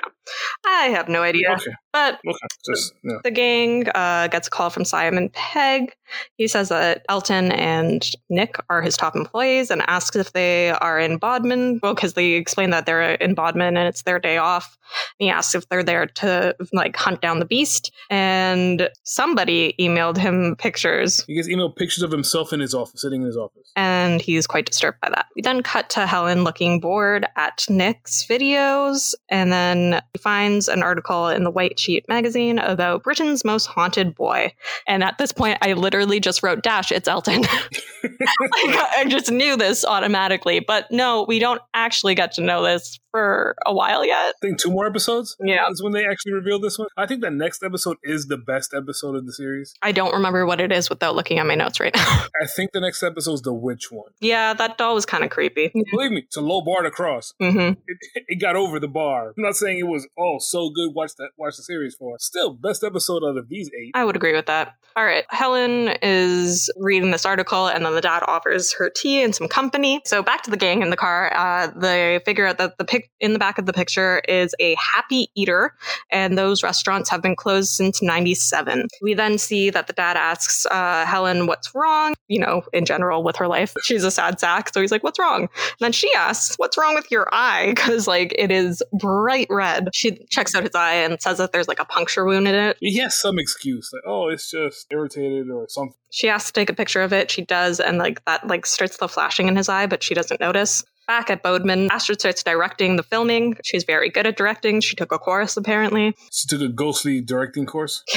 I 0.66 0.84
have 0.86 1.08
no 1.08 1.22
idea. 1.22 1.52
Okay. 1.52 1.72
But 1.92 2.18
Okay. 2.26 2.36
Just 2.70 2.92
yeah. 3.04 3.18
the 3.24 3.30
gang 3.30 3.88
uh, 3.94 4.26
gets 4.28 4.48
a 4.48 4.50
call 4.50 4.70
from 4.70 4.84
Simon 4.84 5.30
Pegg. 5.32 5.94
He 6.36 6.46
says 6.46 6.68
that 6.68 7.04
Elton 7.08 7.52
and 7.52 8.08
Nick 8.28 8.56
are 8.70 8.82
his 8.82 8.96
top 8.96 9.16
employees 9.16 9.70
and 9.70 9.82
asks 9.88 10.14
if 10.16 10.32
they 10.32 10.70
are 10.70 10.98
in 11.00 11.18
Bodmin. 11.18 11.80
Well, 11.82 11.94
because 11.94 12.12
they 12.14 12.32
explain 12.32 12.70
that 12.70 12.86
they're 12.86 13.12
in 13.14 13.34
Bodmin 13.34 13.76
and 13.76 13.88
it's 13.88 14.02
their 14.02 14.18
day 14.18 14.36
off. 14.36 14.76
And 15.18 15.26
he 15.26 15.30
asks 15.30 15.54
if 15.54 15.68
they're 15.68 15.82
there 15.82 16.06
to 16.06 16.54
like 16.72 16.96
hunt 16.96 17.20
down 17.22 17.38
the 17.38 17.44
beast. 17.44 17.92
And 18.10 18.88
somebody 19.04 19.74
emailed 19.80 20.16
him 20.16 20.54
pictures 20.58 21.24
He 21.26 21.34
gets 21.34 21.48
emailed 21.48 21.76
pictures 21.76 22.02
of 22.02 22.10
himself 22.12 22.52
in 22.52 22.60
his 22.60 22.74
office, 22.74 23.00
sitting 23.00 23.22
in 23.22 23.26
his 23.26 23.36
office. 23.36 23.70
and 23.74 24.20
he's 24.20 24.46
quite 24.46 24.66
disturbed 24.66 25.00
by 25.00 25.08
that. 25.10 25.26
We 25.34 25.42
then 25.42 25.62
cut 25.62 25.88
to 25.90 26.06
Helen 26.06 26.44
looking 26.44 26.78
bored 26.80 27.26
at 27.36 27.64
Nick's 27.68 28.24
videos, 28.28 29.14
and 29.28 29.50
then 29.50 30.00
He 30.12 30.15
finds 30.16 30.68
an 30.68 30.82
article 30.82 31.28
in 31.28 31.44
the 31.44 31.50
White 31.50 31.78
Sheet 31.78 32.08
magazine 32.08 32.58
about 32.58 33.02
Britain's 33.02 33.44
most 33.44 33.66
haunted 33.66 34.14
boy. 34.14 34.52
And 34.86 35.02
at 35.02 35.18
this 35.18 35.32
point, 35.32 35.58
I 35.62 35.72
literally 35.74 36.20
just 36.20 36.42
wrote 36.42 36.62
dash, 36.62 36.92
it's 36.92 37.08
Elton. 37.08 37.42
like, 38.02 38.76
I 38.96 39.06
just 39.08 39.30
knew 39.30 39.56
this 39.56 39.84
automatically. 39.84 40.60
But 40.60 40.90
no, 40.90 41.24
we 41.26 41.38
don't 41.38 41.62
actually 41.74 42.14
get 42.14 42.32
to 42.32 42.40
know 42.40 42.62
this 42.62 42.98
for 43.16 43.56
a 43.64 43.72
while 43.72 44.04
yet. 44.04 44.14
I 44.16 44.32
think 44.42 44.58
two 44.60 44.70
more 44.70 44.86
episodes. 44.86 45.36
Yeah. 45.42 45.66
Is 45.70 45.82
when 45.82 45.92
they 45.92 46.04
actually 46.06 46.32
reveal 46.34 46.58
this 46.58 46.78
one. 46.78 46.88
I 46.98 47.06
think 47.06 47.22
the 47.22 47.30
next 47.30 47.62
episode 47.62 47.96
is 48.02 48.26
the 48.26 48.36
best 48.36 48.74
episode 48.74 49.16
of 49.16 49.24
the 49.24 49.32
series. 49.32 49.74
I 49.80 49.92
don't 49.92 50.12
remember 50.12 50.44
what 50.44 50.60
it 50.60 50.70
is 50.70 50.90
without 50.90 51.14
looking 51.16 51.38
at 51.38 51.46
my 51.46 51.54
notes 51.54 51.80
right 51.80 51.94
now. 51.94 52.24
I 52.42 52.46
think 52.46 52.72
the 52.72 52.80
next 52.80 53.02
episode 53.02 53.32
is 53.34 53.42
the 53.42 53.54
witch 53.54 53.90
one. 53.90 54.10
yeah, 54.20 54.52
that 54.52 54.76
doll 54.76 54.94
was 54.94 55.06
kind 55.06 55.24
of 55.24 55.30
creepy. 55.30 55.72
Believe 55.90 56.10
me, 56.10 56.22
it's 56.26 56.36
a 56.36 56.40
low 56.42 56.60
bar 56.60 56.82
to 56.82 56.90
cross. 56.90 57.32
hmm 57.40 57.58
It, 57.58 57.98
it 58.28 58.40
got 58.40 58.54
over 58.56 58.78
the 58.78 58.88
bar. 58.88 59.28
I'm 59.28 59.42
not 59.42 59.56
saying 59.56 59.78
it 59.78 59.84
was 59.86 60.06
oh 60.18 60.36
so 60.38 60.68
good. 60.70 60.90
Watch 60.94 61.12
that. 61.16 61.30
Watch 61.38 61.56
the 61.56 61.62
series 61.62 61.94
for. 61.94 62.16
Still, 62.18 62.52
best 62.52 62.84
episode 62.84 63.22
out 63.24 63.38
of 63.38 63.48
these 63.48 63.70
eight. 63.80 63.92
I 63.94 64.04
would 64.04 64.16
agree 64.16 64.34
with 64.34 64.46
that. 64.46 64.74
All 64.96 65.04
right. 65.04 65.24
Helen 65.30 65.94
is 66.02 66.70
reading 66.78 67.10
this 67.12 67.24
article, 67.26 67.66
and 67.66 67.84
then 67.84 67.94
the 67.94 68.00
dad 68.00 68.22
offers 68.26 68.72
her 68.74 68.90
tea 68.90 69.22
and 69.22 69.34
some 69.34 69.48
company. 69.48 70.00
So 70.04 70.22
back 70.22 70.42
to 70.44 70.50
the 70.50 70.56
gang 70.56 70.82
in 70.82 70.90
the 70.90 70.96
car. 70.96 71.32
Uh, 71.34 71.70
they 71.76 72.20
figure 72.24 72.46
out 72.46 72.58
that 72.58 72.78
the 72.78 72.84
pic 73.06 73.12
in 73.20 73.32
the 73.32 73.38
back 73.38 73.58
of 73.58 73.66
the 73.66 73.72
picture 73.72 74.20
is 74.28 74.54
a 74.60 74.74
Happy 74.74 75.28
Eater, 75.34 75.74
and 76.10 76.36
those 76.36 76.62
restaurants 76.62 77.10
have 77.10 77.22
been 77.22 77.36
closed 77.36 77.70
since 77.70 78.02
97. 78.02 78.88
We 79.02 79.14
then 79.14 79.38
see 79.38 79.70
that 79.70 79.86
the 79.86 79.92
dad 79.92 80.16
asks 80.16 80.66
uh, 80.66 81.04
Helen 81.06 81.46
what's 81.46 81.74
wrong, 81.74 82.14
you 82.28 82.38
know, 82.38 82.62
in 82.72 82.84
general 82.84 83.22
with 83.22 83.36
her 83.36 83.48
life. 83.48 83.74
She's 83.82 84.04
a 84.04 84.10
sad 84.10 84.40
sack. 84.40 84.72
So 84.72 84.80
he's 84.80 84.92
like, 84.92 85.02
what's 85.02 85.18
wrong? 85.18 85.42
And 85.42 85.80
then 85.80 85.92
she 85.92 86.12
asks, 86.14 86.56
what's 86.56 86.76
wrong 86.76 86.94
with 86.94 87.10
your 87.10 87.28
eye? 87.32 87.74
Because, 87.86 88.08
like, 88.08 88.34
it 88.38 88.50
is 88.50 88.82
bright 88.92 89.46
red. 89.50 89.90
She 89.92 90.24
checks 90.30 90.54
out 90.54 90.62
his 90.62 90.74
eye 90.74 90.94
and 90.94 91.20
says 91.20 91.38
that 91.38 91.52
there's 91.52 91.68
like 91.68 91.78
a 91.78 91.84
puncture 91.84 92.24
wound 92.24 92.48
in 92.48 92.54
it. 92.54 92.76
He 92.80 92.98
has 92.98 93.14
some 93.14 93.38
excuse 93.38 93.90
like 93.92 94.02
oh 94.06 94.28
it's 94.28 94.50
just 94.50 94.86
irritated 94.90 95.50
or 95.50 95.66
something. 95.68 95.94
She 96.10 96.28
asks 96.28 96.50
to 96.50 96.60
take 96.60 96.70
a 96.70 96.74
picture 96.74 97.02
of 97.02 97.12
it. 97.12 97.30
She 97.30 97.42
does, 97.42 97.80
and 97.80 97.98
like 97.98 98.24
that 98.24 98.46
like 98.46 98.66
starts 98.66 98.96
the 98.96 99.08
flashing 99.08 99.48
in 99.48 99.56
his 99.56 99.68
eye, 99.68 99.86
but 99.86 100.02
she 100.02 100.14
doesn't 100.14 100.40
notice. 100.40 100.84
Back 101.06 101.30
at 101.30 101.42
Bodmin, 101.42 101.88
Astrid 101.90 102.20
starts 102.20 102.42
directing 102.42 102.96
the 102.96 103.02
filming. 103.02 103.56
She's 103.62 103.84
very 103.84 104.10
good 104.10 104.26
at 104.26 104.36
directing. 104.36 104.80
She 104.80 104.96
took 104.96 105.12
a 105.12 105.18
course 105.18 105.56
apparently. 105.56 106.14
She 106.32 106.48
took 106.48 106.60
a 106.60 106.68
ghostly 106.68 107.20
directing 107.20 107.66
course. 107.66 108.02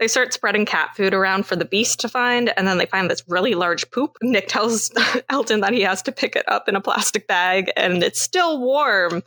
They 0.00 0.08
start 0.08 0.32
spreading 0.32 0.64
cat 0.64 0.96
food 0.96 1.12
around 1.12 1.44
for 1.44 1.56
the 1.56 1.66
beast 1.66 2.00
to 2.00 2.08
find, 2.08 2.54
and 2.56 2.66
then 2.66 2.78
they 2.78 2.86
find 2.86 3.10
this 3.10 3.22
really 3.28 3.54
large 3.54 3.88
poop. 3.90 4.16
Nick 4.22 4.48
tells 4.48 4.90
Elton 5.28 5.60
that 5.60 5.74
he 5.74 5.82
has 5.82 6.00
to 6.02 6.12
pick 6.12 6.34
it 6.34 6.48
up 6.48 6.70
in 6.70 6.74
a 6.74 6.80
plastic 6.80 7.26
bag, 7.26 7.70
and 7.76 8.02
it's 8.02 8.18
still 8.18 8.58
warm. 8.58 9.22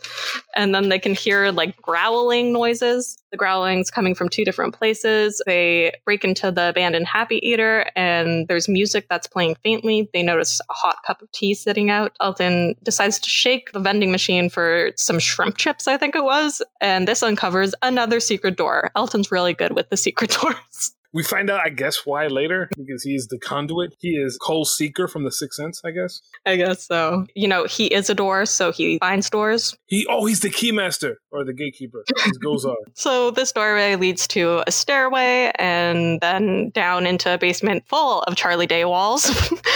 And 0.56 0.74
then 0.74 0.90
they 0.90 0.98
can 0.98 1.14
hear 1.14 1.52
like 1.52 1.80
growling 1.80 2.52
noises. 2.52 3.20
The 3.34 3.38
growling's 3.38 3.90
coming 3.90 4.14
from 4.14 4.30
two 4.30 4.46
different 4.46 4.76
places. 4.76 5.42
They 5.48 5.92
break 6.06 6.24
into 6.24 6.52
the 6.52 6.70
abandoned 6.70 7.08
Happy 7.08 7.38
Eater, 7.38 7.90
and 7.96 8.48
there's 8.48 8.70
music 8.70 9.08
that's 9.10 9.26
playing 9.26 9.56
faintly. 9.64 10.08
They 10.14 10.22
notice 10.22 10.62
a 10.70 10.74
hot 10.74 10.98
cup 11.04 11.24
of 11.24 11.32
tea 11.32 11.56
sitting 11.56 11.90
out. 11.90 12.16
Elton 12.22 12.76
decides 12.84 13.18
to 13.18 13.30
shake 13.30 13.72
the 13.72 13.80
vending 13.80 14.12
machine 14.12 14.52
for 14.52 14.92
some 14.98 15.18
shrimp 15.18 15.58
chips, 15.58 15.88
I 15.88 15.98
think 15.98 16.16
it 16.16 16.24
was, 16.24 16.62
and 16.80 17.08
this 17.08 17.24
uncovers 17.24 17.74
another 17.82 18.20
secret 18.20 18.56
door. 18.56 18.92
Elton's 18.96 19.32
really 19.32 19.56
good 19.56 19.74
with 19.74 19.90
the 19.90 19.98
secret 19.98 20.30
doors. 20.42 20.94
We 21.14 21.24
find 21.24 21.50
out, 21.50 21.62
I 21.64 21.70
guess, 21.70 22.06
why 22.06 22.28
later 22.28 22.70
because 22.76 23.04
he's 23.04 23.28
the 23.28 23.38
conduit. 23.38 23.96
He 24.00 24.16
is 24.16 24.38
Cole 24.38 24.66
Seeker 24.66 25.08
from 25.08 25.24
the 25.24 25.32
Sixth 25.32 25.58
Sense, 25.58 25.82
I 25.86 25.92
guess. 25.92 26.22
I 26.46 26.56
guess 26.56 26.88
so. 26.88 27.26
You 27.36 27.48
know, 27.48 27.66
he 27.66 27.86
is 27.88 28.10
a 28.10 28.16
door, 28.16 28.46
so 28.46 28.72
he 28.72 28.98
finds 29.00 29.30
doors. 29.30 29.78
He 29.86 30.06
oh, 30.10 30.26
he's 30.26 30.40
the 30.40 30.50
keymaster 30.50 31.16
or 31.32 31.46
the 31.46 31.54
gatekeeper. 31.54 32.04
His 32.24 32.38
goes 32.38 32.66
on. 32.66 32.76
So 32.96 33.32
this 33.32 33.52
doorway 33.52 33.96
leads 33.96 34.28
to 34.30 34.64
a 34.66 34.72
stairway 34.72 35.52
and 35.56 36.22
then 36.22 36.70
down 36.70 37.06
into 37.06 37.34
a 37.34 37.38
basement 37.38 37.84
full 37.88 38.22
of 38.24 38.36
Charlie 38.36 38.68
Day 38.68 38.86
walls. 38.86 39.30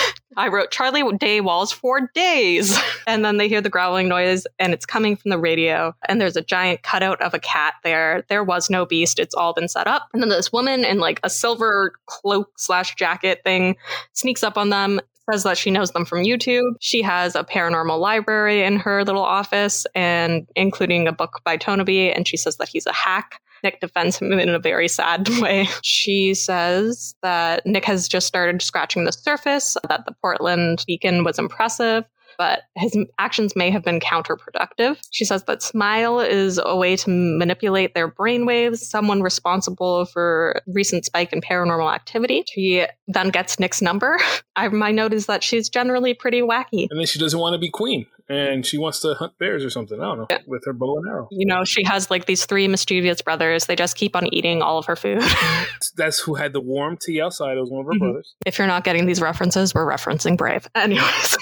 I 0.36 0.50
wrote 0.50 0.72
Charlie 0.72 1.18
Day 1.18 1.42
walls 1.42 1.72
for 1.72 2.10
days. 2.14 2.78
And 3.08 3.24
then 3.24 3.38
they 3.38 3.48
hear 3.48 3.62
the 3.62 3.70
growling 3.70 4.10
noise 4.10 4.46
and 4.60 4.74
it's 4.74 4.86
coming 4.86 5.16
from 5.16 5.30
the 5.30 5.38
radio. 5.38 5.96
And 6.10 6.20
there's 6.20 6.36
a 6.36 6.42
giant 6.42 6.84
cutout 6.84 7.22
of 7.22 7.34
a 7.34 7.40
cat 7.40 7.76
there. 7.86 8.26
There 8.28 8.44
was 8.44 8.70
no 8.70 8.86
beast. 8.86 9.18
It's 9.18 9.34
all 9.34 9.54
been 9.54 9.70
set 9.70 9.88
up. 9.88 10.10
And 10.12 10.22
then 10.22 10.28
this 10.28 10.52
woman 10.52 10.84
in 10.84 11.00
like 11.00 11.22
a 11.24 11.30
silver 11.30 11.94
cloak 12.06 12.52
slash 12.58 12.96
jacket 12.96 13.44
thing 13.46 13.78
sneaks 14.12 14.44
up 14.44 14.58
on 14.58 14.72
them 14.72 15.00
says 15.32 15.44
that 15.44 15.58
she 15.58 15.72
knows 15.72 15.92
them 15.92 16.04
from 16.04 16.24
YouTube. 16.24 16.74
She 16.82 17.02
has 17.02 17.36
a 17.36 17.46
paranormal 17.46 17.98
library 17.98 18.64
in 18.64 18.78
her 18.80 19.06
little 19.06 19.24
office 19.24 19.86
and 19.96 20.48
including 20.56 21.08
a 21.08 21.14
book 21.14 21.42
by 21.46 21.56
Tonaby 21.56 22.12
and 22.12 22.28
she 22.28 22.36
says 22.36 22.58
that 22.58 22.68
he's 22.68 22.86
a 22.86 22.94
hack. 22.94 23.42
Nick 23.64 23.80
defends 23.80 24.18
him 24.20 24.32
in 24.34 24.50
a 24.50 24.60
very 24.60 24.88
sad 24.88 25.28
way. 25.40 25.68
She 25.84 26.34
says 26.34 27.16
that 27.22 27.66
Nick 27.66 27.86
has 27.86 28.08
just 28.08 28.28
started 28.28 28.62
scratching 28.62 29.04
the 29.06 29.12
surface, 29.12 29.78
that 29.88 30.06
the 30.06 30.16
Portland 30.22 30.84
beacon 30.88 31.24
was 31.24 31.40
impressive, 31.40 32.04
but 32.38 32.62
his 32.76 32.98
actions 33.20 33.56
may 33.56 33.70
have 33.72 33.84
been 33.84 34.00
counterproductive. 34.00 34.98
She 35.12 35.26
says 35.26 35.44
that 35.46 35.62
Smyle 35.62 36.20
is 36.20 36.60
a 36.64 36.76
way 36.76 36.96
to 36.98 37.10
manipulate 37.10 37.94
their 37.94 38.08
brainwaves, 38.10 38.78
someone 38.80 39.22
responsible 39.22 40.06
for 40.06 40.62
recent 40.68 41.06
spike 41.06 41.34
in 41.34 41.42
paranormal 41.42 41.94
activity. 41.94 42.44
She 42.54 42.86
then 43.08 43.30
gets 43.30 43.60
Nick's 43.60 43.82
number. 43.82 44.18
I, 44.56 44.68
my 44.70 44.92
note 44.92 45.14
is 45.14 45.26
that 45.28 45.44
she's 45.44 45.70
generally 45.70 46.14
pretty 46.14 46.42
wacky. 46.42 46.88
And 46.90 47.00
then 47.00 47.06
she 47.06 47.20
doesn't 47.20 47.40
want 47.40 47.54
to 47.54 47.60
be 47.60 47.70
queen. 47.70 48.06
And 48.30 48.66
she 48.66 48.78
wants 48.78 49.00
to 49.02 49.14
hunt 49.14 49.38
bears 49.40 49.64
or 49.64 49.70
something. 49.70 50.02
I 50.02 50.04
don't 50.04 50.30
know. 50.30 50.38
With 50.48 50.64
her 50.66 50.74
bow 50.74 50.98
and 50.98 51.08
arrow. 51.08 51.30
You 51.32 51.46
know, 51.46 51.64
she 51.64 51.84
has 51.86 52.12
like 52.12 52.26
these 52.26 52.46
three 52.46 52.68
mischievous 52.68 53.22
brothers. 53.22 53.68
They 53.68 53.76
just 53.78 53.96
keep 53.96 54.18
on 54.18 54.28
eating 54.34 54.62
all 54.62 54.78
of 54.78 54.86
her 54.88 54.98
food. 54.98 55.22
That's 55.96 56.20
who 56.20 56.34
had 56.36 56.52
the 56.52 56.60
warm 56.60 56.98
tea 56.98 57.22
outside. 57.22 57.56
It 57.56 57.62
was 57.62 57.70
one 57.72 57.82
of 57.82 57.86
her 57.88 57.94
Mhm. 57.94 58.00
brothers. 58.00 58.36
if 58.46 58.58
you're 58.58 58.68
not 58.68 58.84
getting 58.84 59.06
these 59.06 59.22
references, 59.22 59.74
we're 59.74 59.90
referencing 59.90 60.36
Brave. 60.36 60.68
Anyways. 60.76 61.38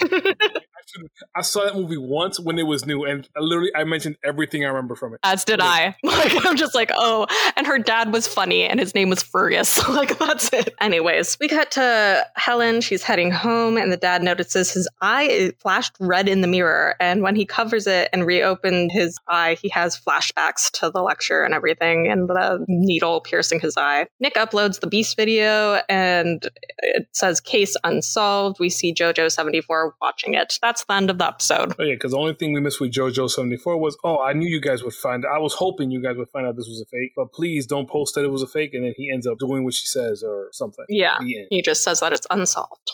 Actually, 0.96 1.10
I 1.36 1.42
saw 1.42 1.66
that 1.66 1.76
movie 1.76 1.98
once 1.98 2.40
when 2.40 2.58
it 2.60 2.64
was 2.64 2.86
new, 2.86 3.04
and 3.06 3.28
I 3.36 3.40
literally 3.42 3.72
I 3.76 3.84
mentioned 3.84 4.18
everything 4.24 4.64
I 4.64 4.68
remember 4.68 4.96
from 4.96 5.14
it. 5.14 5.20
As 5.24 5.44
did 5.44 5.60
I. 5.62 5.96
Like 6.16 6.46
I'm 6.46 6.56
just 6.56 6.74
like, 6.74 6.92
oh, 6.96 7.28
and 7.58 7.68
her 7.68 7.78
dad 7.78 8.14
was 8.14 8.26
funny, 8.26 8.64
and 8.64 8.80
his 8.80 8.96
name 8.96 9.10
was 9.10 9.22
Fergus. 9.22 9.86
like 9.90 10.18
that's 10.18 10.52
it. 10.54 10.74
Anyways, 10.80 11.38
we 11.40 11.50
cut 11.50 11.72
to 11.72 12.26
Helen. 12.36 12.80
She's 12.82 13.04
heading 13.04 13.32
home, 13.32 13.78
and 13.78 13.92
the 13.92 13.98
dad 13.98 14.24
notices 14.24 14.72
his 14.72 14.88
eye 15.02 15.52
flashed 15.60 15.96
red 16.00 16.30
in 16.30 16.42
the 16.42 16.48
mirror. 16.48 16.96
And 17.00 17.22
when 17.22 17.36
he 17.36 17.46
covers 17.46 17.86
it 17.86 18.10
and 18.14 18.26
reopened 18.26 18.92
his 18.92 19.18
eye, 19.28 19.58
he 19.62 19.68
has 19.70 20.00
flashbacks 20.00 20.72
to 20.80 20.90
the 20.90 21.02
lecture 21.02 21.44
and 21.44 21.54
everything, 21.54 22.08
and 22.08 22.30
the 22.30 22.64
needle 22.68 23.20
piercing 23.20 23.60
his 23.60 23.76
eye. 23.76 24.08
Nick 24.20 24.36
uploads 24.36 24.80
the 24.80 24.88
Beast 24.88 25.18
video, 25.18 25.82
and 25.90 26.48
it 26.80 27.08
says 27.12 27.42
case 27.42 27.76
unsolved. 27.84 28.58
We 28.60 28.70
see 28.70 28.94
JoJo 28.94 29.32
74 29.32 29.96
watching 30.02 30.36
it. 30.36 30.58
That's 30.62 30.85
the 30.88 30.94
end 30.94 31.10
of 31.10 31.18
the 31.18 31.28
episode. 31.28 31.74
Oh 31.80 31.84
yeah, 31.84 31.96
because 31.96 32.12
the 32.12 32.18
only 32.18 32.34
thing 32.34 32.54
we 32.54 32.62
missed 32.62 32.80
with 32.80 32.92
JoJo 32.92 33.30
seventy 33.30 33.58
four 33.58 33.78
was 33.78 33.98
oh 34.04 34.20
I 34.20 34.34
knew 34.34 34.48
you 34.48 34.62
guys 34.62 34.84
would 34.84 34.94
find. 34.94 35.26
I 35.26 35.40
was 35.40 35.54
hoping 35.54 35.92
you 35.92 36.02
guys 36.02 36.18
would 36.18 36.30
find 36.30 36.46
out 36.48 36.56
this 36.56 36.68
was 36.68 36.82
a 36.82 36.86
fake, 36.86 37.14
but 37.16 37.32
please 37.34 37.66
don't 37.66 37.90
post 37.90 38.16
that 38.16 38.24
it 38.24 38.32
was 38.32 38.42
a 38.42 38.48
fake, 38.48 38.74
and 38.74 38.84
then 38.84 38.94
he 38.96 39.12
ends 39.12 39.28
up 39.28 39.38
doing 39.40 39.64
what 39.64 39.74
she 39.74 39.88
says 39.88 40.24
or 40.24 40.50
something. 40.52 40.86
Yeah. 40.90 41.18
He 41.22 41.62
just 41.62 41.84
says 41.84 42.00
that 42.00 42.14
it's 42.14 42.28
unsolved. 42.30 42.92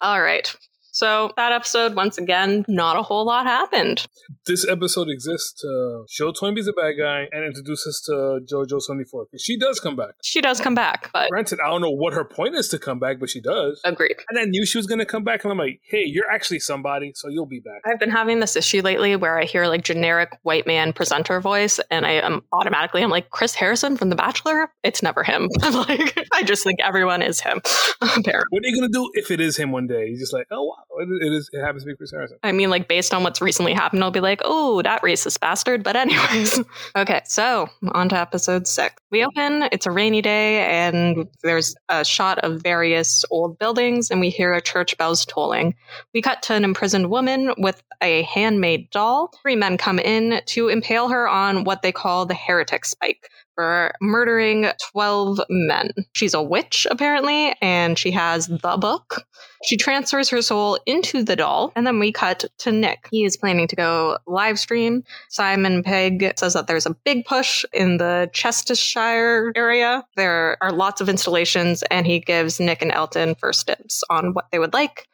All 0.00 0.20
right. 0.20 0.54
So 0.94 1.32
that 1.36 1.50
episode, 1.50 1.96
once 1.96 2.18
again, 2.18 2.64
not 2.68 2.96
a 2.96 3.02
whole 3.02 3.26
lot 3.26 3.46
happened. 3.46 4.06
This 4.46 4.64
episode 4.66 5.08
exists 5.10 5.52
to 5.60 6.04
show 6.08 6.30
Toynbee's 6.30 6.68
a 6.68 6.72
bad 6.72 6.92
guy 6.96 7.26
and 7.32 7.44
introduce 7.44 7.84
us 7.84 8.00
to 8.06 8.38
JoJo 8.48 8.80
seventy 8.80 9.02
four 9.04 9.24
because 9.26 9.42
she 9.42 9.58
does 9.58 9.80
come 9.80 9.96
back. 9.96 10.14
She 10.22 10.40
does 10.40 10.60
come 10.60 10.76
back, 10.76 11.10
but 11.12 11.30
Granted, 11.30 11.58
I 11.64 11.68
don't 11.68 11.80
know 11.80 11.90
what 11.90 12.12
her 12.14 12.24
point 12.24 12.54
is 12.54 12.68
to 12.68 12.78
come 12.78 13.00
back, 13.00 13.18
but 13.18 13.28
she 13.28 13.40
does. 13.40 13.80
agreed. 13.84 14.14
And 14.30 14.38
I 14.38 14.44
knew 14.44 14.64
she 14.64 14.78
was 14.78 14.86
gonna 14.86 15.04
come 15.04 15.24
back, 15.24 15.42
and 15.42 15.50
I'm 15.50 15.58
like, 15.58 15.80
hey, 15.82 16.04
you're 16.06 16.30
actually 16.30 16.60
somebody, 16.60 17.12
so 17.16 17.28
you'll 17.28 17.44
be 17.46 17.58
back. 17.60 17.82
I've 17.84 17.98
been 17.98 18.10
having 18.12 18.38
this 18.38 18.54
issue 18.54 18.80
lately 18.80 19.16
where 19.16 19.36
I 19.36 19.46
hear 19.46 19.66
like 19.66 19.82
generic 19.82 20.38
white 20.42 20.64
man 20.66 20.92
presenter 20.92 21.40
voice, 21.40 21.80
and 21.90 22.06
I 22.06 22.12
am 22.12 22.42
automatically 22.52 23.02
I'm 23.02 23.10
like 23.10 23.30
Chris 23.30 23.54
Harrison 23.56 23.96
from 23.96 24.10
The 24.10 24.16
Bachelor. 24.16 24.70
It's 24.84 25.02
never 25.02 25.24
him. 25.24 25.48
I'm 25.62 25.74
like 25.74 26.16
I 26.32 26.44
just 26.44 26.62
think 26.62 26.78
everyone 26.80 27.20
is 27.20 27.40
him. 27.40 27.60
Apparently, 28.00 28.46
What 28.50 28.64
are 28.64 28.68
you 28.68 28.80
gonna 28.80 28.92
do 28.92 29.10
if 29.14 29.32
it 29.32 29.40
is 29.40 29.56
him 29.56 29.72
one 29.72 29.88
day? 29.88 30.08
He's 30.10 30.20
just 30.20 30.32
like, 30.32 30.46
oh 30.52 30.62
wow, 30.62 30.74
it, 31.00 31.08
it 31.26 31.32
is. 31.32 31.50
It 31.52 31.60
happens 31.60 31.84
to 31.84 31.88
be 31.88 31.96
Chris 31.96 32.10
Harrison. 32.10 32.38
I 32.42 32.52
mean, 32.52 32.70
like 32.70 32.88
based 32.88 33.14
on 33.14 33.22
what's 33.22 33.40
recently 33.40 33.72
happened, 33.72 34.02
I'll 34.02 34.10
be 34.10 34.20
like, 34.20 34.40
oh, 34.44 34.82
that 34.82 35.02
racist 35.02 35.40
bastard. 35.40 35.82
But 35.82 35.96
anyways, 35.96 36.60
okay. 36.96 37.22
So 37.26 37.68
on 37.92 38.08
to 38.10 38.16
episode 38.16 38.66
six. 38.66 38.94
We 39.10 39.24
open. 39.24 39.68
It's 39.72 39.86
a 39.86 39.90
rainy 39.90 40.22
day, 40.22 40.64
and 40.66 41.28
there's 41.42 41.74
a 41.88 42.04
shot 42.04 42.38
of 42.40 42.62
various 42.62 43.24
old 43.30 43.58
buildings, 43.58 44.10
and 44.10 44.20
we 44.20 44.30
hear 44.30 44.52
a 44.52 44.60
church 44.60 44.96
bells 44.98 45.24
tolling. 45.24 45.74
We 46.12 46.22
cut 46.22 46.42
to 46.44 46.54
an 46.54 46.64
imprisoned 46.64 47.10
woman 47.10 47.52
with 47.58 47.82
a 48.02 48.22
handmade 48.22 48.90
doll. 48.90 49.30
Three 49.42 49.56
men 49.56 49.78
come 49.78 49.98
in 49.98 50.40
to 50.46 50.68
impale 50.68 51.08
her 51.08 51.28
on 51.28 51.64
what 51.64 51.82
they 51.82 51.92
call 51.92 52.26
the 52.26 52.34
heretic 52.34 52.84
spike 52.84 53.28
for 53.54 53.94
murdering 54.00 54.66
12 54.92 55.40
men. 55.48 55.90
She's 56.12 56.34
a 56.34 56.42
witch, 56.42 56.86
apparently, 56.90 57.54
and 57.60 57.98
she 57.98 58.10
has 58.10 58.48
the 58.48 58.76
book. 58.78 59.24
She 59.64 59.76
transfers 59.76 60.28
her 60.28 60.42
soul 60.42 60.78
into 60.86 61.22
the 61.22 61.36
doll, 61.36 61.72
and 61.74 61.86
then 61.86 61.98
we 61.98 62.12
cut 62.12 62.44
to 62.58 62.72
Nick. 62.72 63.08
He 63.10 63.24
is 63.24 63.36
planning 63.36 63.66
to 63.68 63.76
go 63.76 64.18
live 64.26 64.58
stream. 64.58 65.04
Simon 65.30 65.82
Pegg 65.82 66.32
says 66.36 66.52
that 66.52 66.66
there's 66.66 66.86
a 66.86 66.94
big 67.04 67.24
push 67.24 67.64
in 67.72 67.96
the 67.96 68.30
Chestershire 68.32 69.52
area. 69.56 70.04
There 70.16 70.58
are 70.60 70.70
lots 70.70 71.00
of 71.00 71.08
installations, 71.08 71.82
and 71.90 72.06
he 72.06 72.20
gives 72.20 72.60
Nick 72.60 72.82
and 72.82 72.92
Elton 72.92 73.34
first 73.36 73.66
dibs 73.66 74.04
on 74.10 74.34
what 74.34 74.50
they 74.52 74.58
would 74.58 74.74
like. 74.74 75.08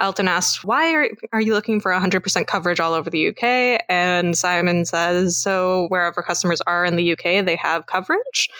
Elton 0.00 0.28
asks, 0.28 0.64
Why 0.64 0.92
are, 0.92 1.08
are 1.32 1.40
you 1.40 1.54
looking 1.54 1.80
for 1.80 1.92
100% 1.92 2.46
coverage 2.46 2.80
all 2.80 2.94
over 2.94 3.08
the 3.08 3.28
UK? 3.28 3.84
And 3.88 4.36
Simon 4.36 4.84
says, 4.84 5.36
So 5.36 5.86
wherever 5.88 6.22
customers 6.22 6.60
are 6.66 6.84
in 6.84 6.96
the 6.96 7.12
UK, 7.12 7.44
they 7.44 7.56
have 7.56 7.86
coverage. 7.86 8.50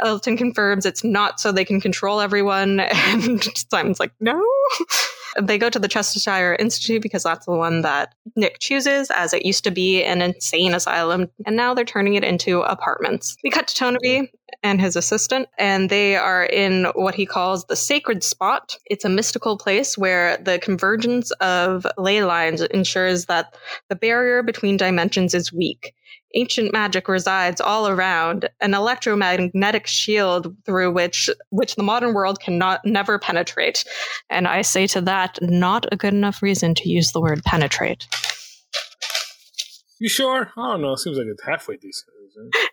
Elton 0.00 0.36
confirms 0.36 0.86
it's 0.86 1.04
not 1.04 1.40
so 1.40 1.52
they 1.52 1.64
can 1.64 1.80
control 1.80 2.20
everyone. 2.20 2.80
And 2.92 3.42
Simon's 3.70 4.00
like, 4.00 4.12
no. 4.20 4.42
They 5.40 5.56
go 5.56 5.70
to 5.70 5.78
the 5.78 5.88
Chestershire 5.88 6.56
Institute 6.58 7.00
because 7.00 7.22
that's 7.22 7.46
the 7.46 7.52
one 7.52 7.80
that 7.82 8.14
Nick 8.36 8.58
chooses, 8.58 9.10
as 9.10 9.32
it 9.32 9.46
used 9.46 9.64
to 9.64 9.70
be 9.70 10.04
an 10.04 10.20
insane 10.20 10.74
asylum, 10.74 11.28
and 11.46 11.56
now 11.56 11.72
they're 11.72 11.86
turning 11.86 12.14
it 12.14 12.24
into 12.24 12.60
apartments. 12.60 13.36
We 13.42 13.48
cut 13.48 13.68
to 13.68 13.74
Toneby 13.74 14.28
and 14.62 14.80
his 14.80 14.94
assistant, 14.94 15.48
and 15.58 15.88
they 15.88 16.16
are 16.16 16.44
in 16.44 16.84
what 16.94 17.14
he 17.14 17.24
calls 17.24 17.64
the 17.64 17.76
sacred 17.76 18.22
spot. 18.22 18.76
It's 18.86 19.06
a 19.06 19.08
mystical 19.08 19.56
place 19.56 19.96
where 19.96 20.36
the 20.36 20.58
convergence 20.58 21.30
of 21.40 21.86
ley 21.96 22.22
lines 22.22 22.60
ensures 22.60 23.24
that 23.26 23.54
the 23.88 23.96
barrier 23.96 24.42
between 24.42 24.76
dimensions 24.76 25.34
is 25.34 25.52
weak 25.52 25.94
ancient 26.34 26.72
magic 26.72 27.08
resides 27.08 27.60
all 27.60 27.88
around, 27.88 28.48
an 28.60 28.74
electromagnetic 28.74 29.86
shield 29.86 30.54
through 30.64 30.92
which 30.92 31.28
which 31.50 31.76
the 31.76 31.82
modern 31.82 32.14
world 32.14 32.40
cannot 32.40 32.84
never 32.84 33.18
penetrate. 33.18 33.84
And 34.30 34.46
I 34.48 34.62
say 34.62 34.86
to 34.88 35.00
that, 35.02 35.38
not 35.42 35.86
a 35.92 35.96
good 35.96 36.14
enough 36.14 36.42
reason 36.42 36.74
to 36.76 36.88
use 36.88 37.12
the 37.12 37.20
word 37.20 37.42
penetrate. 37.44 38.06
You 39.98 40.08
sure? 40.08 40.50
I 40.56 40.72
don't 40.72 40.82
know. 40.82 40.92
It 40.92 40.98
seems 40.98 41.16
like 41.16 41.28
it's 41.28 41.44
halfway 41.44 41.76
decent. 41.76 42.11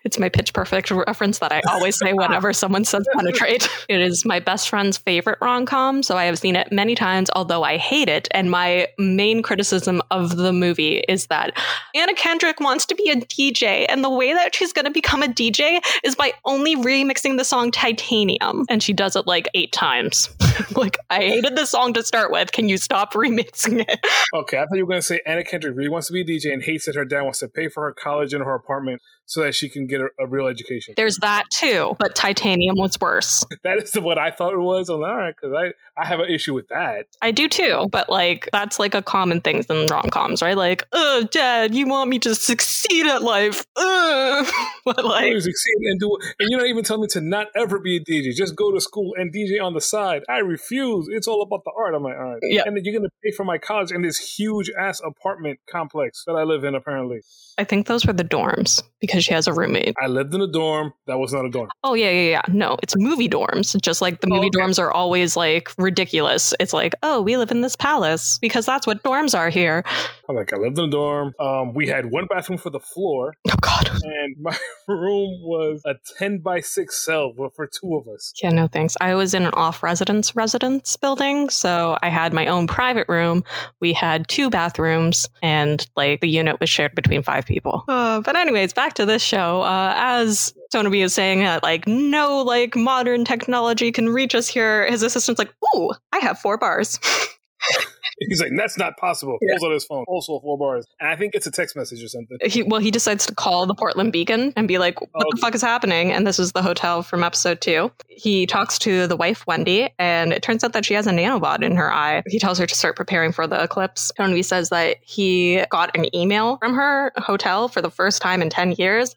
It's 0.04 0.18
my 0.18 0.28
pitch 0.28 0.52
perfect 0.52 0.90
reference 0.90 1.38
that 1.38 1.52
I 1.52 1.60
always 1.68 1.98
say 1.98 2.12
whenever 2.14 2.52
someone 2.52 2.84
says 2.84 3.06
penetrate. 3.14 3.68
It 3.88 4.00
is 4.00 4.24
my 4.24 4.38
best 4.38 4.68
friend's 4.68 4.98
favorite 4.98 5.38
rom 5.40 5.66
com, 5.66 6.02
so 6.02 6.16
I 6.16 6.24
have 6.24 6.38
seen 6.38 6.54
it 6.54 6.70
many 6.70 6.94
times, 6.94 7.28
although 7.34 7.64
I 7.64 7.76
hate 7.76 8.08
it. 8.08 8.28
And 8.30 8.50
my 8.50 8.86
main 8.98 9.42
criticism 9.42 10.00
of 10.10 10.36
the 10.36 10.52
movie 10.52 10.98
is 11.08 11.26
that 11.26 11.58
Anna 11.94 12.14
Kendrick 12.14 12.60
wants 12.60 12.86
to 12.86 12.94
be 12.94 13.10
a 13.10 13.16
DJ, 13.16 13.86
and 13.88 14.04
the 14.04 14.10
way 14.10 14.32
that 14.32 14.54
she's 14.54 14.72
going 14.72 14.84
to 14.84 14.90
become 14.90 15.22
a 15.22 15.26
DJ 15.26 15.80
is 16.04 16.14
by 16.14 16.32
only 16.44 16.76
remixing 16.76 17.36
the 17.36 17.44
song 17.44 17.70
Titanium. 17.70 18.64
And 18.68 18.82
she 18.82 18.92
does 18.92 19.16
it 19.16 19.26
like 19.26 19.48
eight 19.54 19.72
times. 19.72 20.28
like, 20.76 20.96
I 21.10 21.20
hated 21.20 21.56
the 21.56 21.66
song 21.66 21.92
to 21.94 22.04
start 22.04 22.30
with. 22.30 22.52
Can 22.52 22.68
you 22.68 22.76
stop 22.76 23.14
remixing 23.14 23.84
it? 23.88 24.06
Okay, 24.34 24.58
I 24.58 24.66
thought 24.66 24.76
you 24.76 24.84
were 24.84 24.90
going 24.90 25.00
to 25.00 25.06
say 25.06 25.20
Anna 25.26 25.42
Kendrick 25.42 25.76
really 25.76 25.90
wants 25.90 26.06
to 26.08 26.12
be 26.12 26.20
a 26.20 26.24
DJ 26.24 26.52
and 26.52 26.62
hates 26.62 26.86
that 26.86 26.94
her 26.94 27.04
dad 27.04 27.22
wants 27.22 27.40
to 27.40 27.48
pay 27.48 27.68
for 27.68 27.84
her 27.84 27.92
college 27.92 28.32
and 28.34 28.44
her 28.44 28.54
apartment 28.54 29.00
so 29.30 29.44
that 29.44 29.54
she 29.54 29.68
can 29.68 29.86
get 29.86 30.00
a, 30.00 30.08
a 30.18 30.26
real 30.26 30.48
education. 30.48 30.92
There's 30.96 31.18
that 31.18 31.44
too, 31.50 31.94
but 32.00 32.16
Titanium 32.16 32.74
was 32.76 32.98
worse. 33.00 33.44
that 33.62 33.80
is 33.80 33.94
what 33.94 34.18
I 34.18 34.32
thought 34.32 34.52
it 34.54 34.58
was. 34.58 34.88
I'm 34.88 35.00
like, 35.00 35.10
all 35.10 35.16
right, 35.16 35.34
because 35.40 35.56
I, 35.56 36.00
I 36.00 36.04
have 36.04 36.18
an 36.18 36.28
issue 36.28 36.52
with 36.52 36.66
that. 36.68 37.06
I 37.22 37.30
do 37.30 37.48
too, 37.48 37.88
but 37.92 38.10
like 38.10 38.48
that's 38.50 38.80
like 38.80 38.92
a 38.92 39.02
common 39.02 39.40
thing 39.40 39.64
in 39.70 39.86
rom 39.86 40.10
coms, 40.10 40.42
right? 40.42 40.56
Like, 40.56 40.84
oh, 40.92 41.28
dad, 41.30 41.76
you 41.76 41.86
want 41.86 42.10
me 42.10 42.18
to 42.18 42.34
succeed 42.34 43.06
at 43.06 43.22
life, 43.22 43.64
Ugh. 43.76 44.52
but 44.84 45.04
like 45.04 45.32
succeed 45.34 45.76
and 45.82 46.00
do, 46.00 46.18
and 46.40 46.48
you're 46.50 46.58
not 46.58 46.68
even 46.68 46.82
telling 46.82 47.02
me 47.02 47.08
to 47.12 47.20
not 47.20 47.46
ever 47.54 47.78
be 47.78 47.98
a 47.98 48.00
DJ. 48.00 48.34
Just 48.34 48.56
go 48.56 48.72
to 48.72 48.80
school 48.80 49.14
and 49.16 49.32
DJ 49.32 49.62
on 49.62 49.74
the 49.74 49.80
side. 49.80 50.22
I 50.28 50.38
refuse. 50.38 51.06
It's 51.08 51.28
all 51.28 51.42
about 51.42 51.62
the 51.64 51.70
art. 51.78 51.94
I'm 51.94 52.02
like, 52.02 52.16
all 52.16 52.32
right, 52.32 52.40
yeah. 52.42 52.62
And 52.66 52.76
then 52.76 52.84
you're 52.84 52.98
gonna 52.98 53.10
pay 53.22 53.30
for 53.30 53.44
my 53.44 53.58
college 53.58 53.92
in 53.92 54.02
this 54.02 54.18
huge 54.18 54.72
ass 54.76 55.00
apartment 55.00 55.60
complex 55.70 56.24
that 56.26 56.32
I 56.32 56.42
live 56.42 56.64
in. 56.64 56.74
Apparently, 56.74 57.20
I 57.60 57.64
think 57.64 57.86
those 57.86 58.06
were 58.06 58.14
the 58.14 58.24
dorms 58.24 58.82
because 59.02 59.22
she 59.22 59.34
has 59.34 59.46
a 59.46 59.52
roommate. 59.52 59.94
I 60.02 60.06
lived 60.06 60.32
in 60.32 60.40
a 60.40 60.46
dorm. 60.46 60.94
That 61.06 61.18
was 61.18 61.34
not 61.34 61.44
a 61.44 61.50
dorm. 61.50 61.68
Oh 61.84 61.92
yeah, 61.92 62.08
yeah, 62.08 62.30
yeah. 62.30 62.42
No, 62.48 62.78
it's 62.82 62.96
movie 62.96 63.28
dorms. 63.28 63.78
Just 63.82 64.00
like 64.00 64.22
the 64.22 64.28
movie 64.28 64.46
oh, 64.54 64.58
okay. 64.58 64.72
dorms 64.72 64.78
are 64.78 64.90
always 64.90 65.36
like 65.36 65.70
ridiculous. 65.76 66.54
It's 66.58 66.72
like, 66.72 66.94
oh, 67.02 67.20
we 67.20 67.36
live 67.36 67.50
in 67.50 67.60
this 67.60 67.76
palace 67.76 68.38
because 68.38 68.64
that's 68.64 68.86
what 68.86 69.02
dorms 69.02 69.38
are 69.38 69.50
here. 69.50 69.84
I'm 70.26 70.36
like, 70.36 70.54
I 70.54 70.56
lived 70.56 70.78
in 70.78 70.86
a 70.86 70.90
dorm. 70.90 71.34
Um, 71.38 71.74
we 71.74 71.86
had 71.86 72.10
one 72.10 72.26
bathroom 72.26 72.58
for 72.58 72.70
the 72.70 72.80
floor. 72.80 73.34
Oh 73.46 73.54
God. 73.60 73.90
And 74.02 74.36
my 74.40 74.56
room 74.88 75.42
was 75.42 75.82
a 75.84 75.96
ten 76.16 76.38
by 76.38 76.60
six 76.60 77.04
cell 77.04 77.34
for 77.54 77.66
two 77.66 77.96
of 77.96 78.08
us. 78.08 78.32
Yeah, 78.42 78.48
no 78.48 78.68
thanks. 78.68 78.96
I 79.02 79.14
was 79.16 79.34
in 79.34 79.44
an 79.44 79.52
off 79.52 79.82
residence 79.82 80.34
residence 80.34 80.96
building, 80.96 81.50
so 81.50 81.98
I 82.00 82.08
had 82.08 82.32
my 82.32 82.46
own 82.46 82.66
private 82.66 83.06
room. 83.06 83.44
We 83.80 83.92
had 83.92 84.28
two 84.28 84.48
bathrooms, 84.48 85.28
and 85.42 85.86
like 85.94 86.22
the 86.22 86.28
unit 86.28 86.58
was 86.58 86.70
shared 86.70 86.94
between 86.94 87.22
five 87.22 87.44
people. 87.50 87.84
Uh, 87.88 88.20
but 88.20 88.36
anyways, 88.36 88.72
back 88.72 88.94
to 88.94 89.04
this 89.04 89.22
show. 89.22 89.62
Uh, 89.62 89.92
as 89.96 90.54
Toneby 90.72 91.04
is 91.04 91.12
saying 91.12 91.40
that 91.40 91.62
like 91.62 91.86
no 91.86 92.42
like 92.42 92.76
modern 92.76 93.24
technology 93.24 93.92
can 93.92 94.08
reach 94.08 94.34
us 94.34 94.48
here, 94.48 94.86
his 94.86 95.02
assistant's 95.02 95.38
like, 95.38 95.52
"Ooh, 95.74 95.92
I 96.12 96.18
have 96.18 96.38
four 96.38 96.56
bars." 96.56 96.98
He's 98.28 98.40
like, 98.40 98.52
that's 98.56 98.76
not 98.76 98.96
possible. 98.98 99.38
Yeah. 99.40 99.54
Pulls 99.54 99.64
out 99.64 99.72
his 99.72 99.84
phone, 99.84 100.04
also 100.06 100.38
four 100.40 100.58
bars. 100.58 100.86
And 101.00 101.08
I 101.08 101.16
think 101.16 101.34
it's 101.34 101.46
a 101.46 101.50
text 101.50 101.74
message 101.74 102.02
or 102.02 102.08
something. 102.08 102.36
He, 102.44 102.62
well, 102.62 102.80
he 102.80 102.90
decides 102.90 103.24
to 103.26 103.34
call 103.34 103.64
the 103.66 103.74
Portland 103.74 104.12
Beacon 104.12 104.52
and 104.56 104.68
be 104.68 104.78
like, 104.78 105.00
what 105.00 105.10
oh, 105.14 105.30
the 105.30 105.38
fuck 105.40 105.54
is 105.54 105.62
happening? 105.62 106.12
And 106.12 106.26
this 106.26 106.38
is 106.38 106.52
the 106.52 106.62
hotel 106.62 107.02
from 107.02 107.24
episode 107.24 107.60
two. 107.60 107.90
He 108.08 108.46
talks 108.46 108.78
to 108.80 109.06
the 109.06 109.16
wife, 109.16 109.46
Wendy, 109.46 109.88
and 109.98 110.32
it 110.32 110.42
turns 110.42 110.62
out 110.62 110.74
that 110.74 110.84
she 110.84 110.94
has 110.94 111.06
a 111.06 111.12
nanobot 111.12 111.62
in 111.62 111.76
her 111.76 111.92
eye. 111.92 112.22
He 112.26 112.38
tells 112.38 112.58
her 112.58 112.66
to 112.66 112.74
start 112.74 112.94
preparing 112.94 113.32
for 113.32 113.46
the 113.46 113.62
eclipse. 113.62 114.12
Tony 114.16 114.42
says 114.42 114.68
that 114.68 114.98
he 115.00 115.64
got 115.70 115.96
an 115.96 116.14
email 116.14 116.58
from 116.58 116.74
her 116.74 117.12
hotel 117.16 117.68
for 117.68 117.80
the 117.80 117.90
first 117.90 118.20
time 118.20 118.42
in 118.42 118.50
10 118.50 118.72
years. 118.72 119.16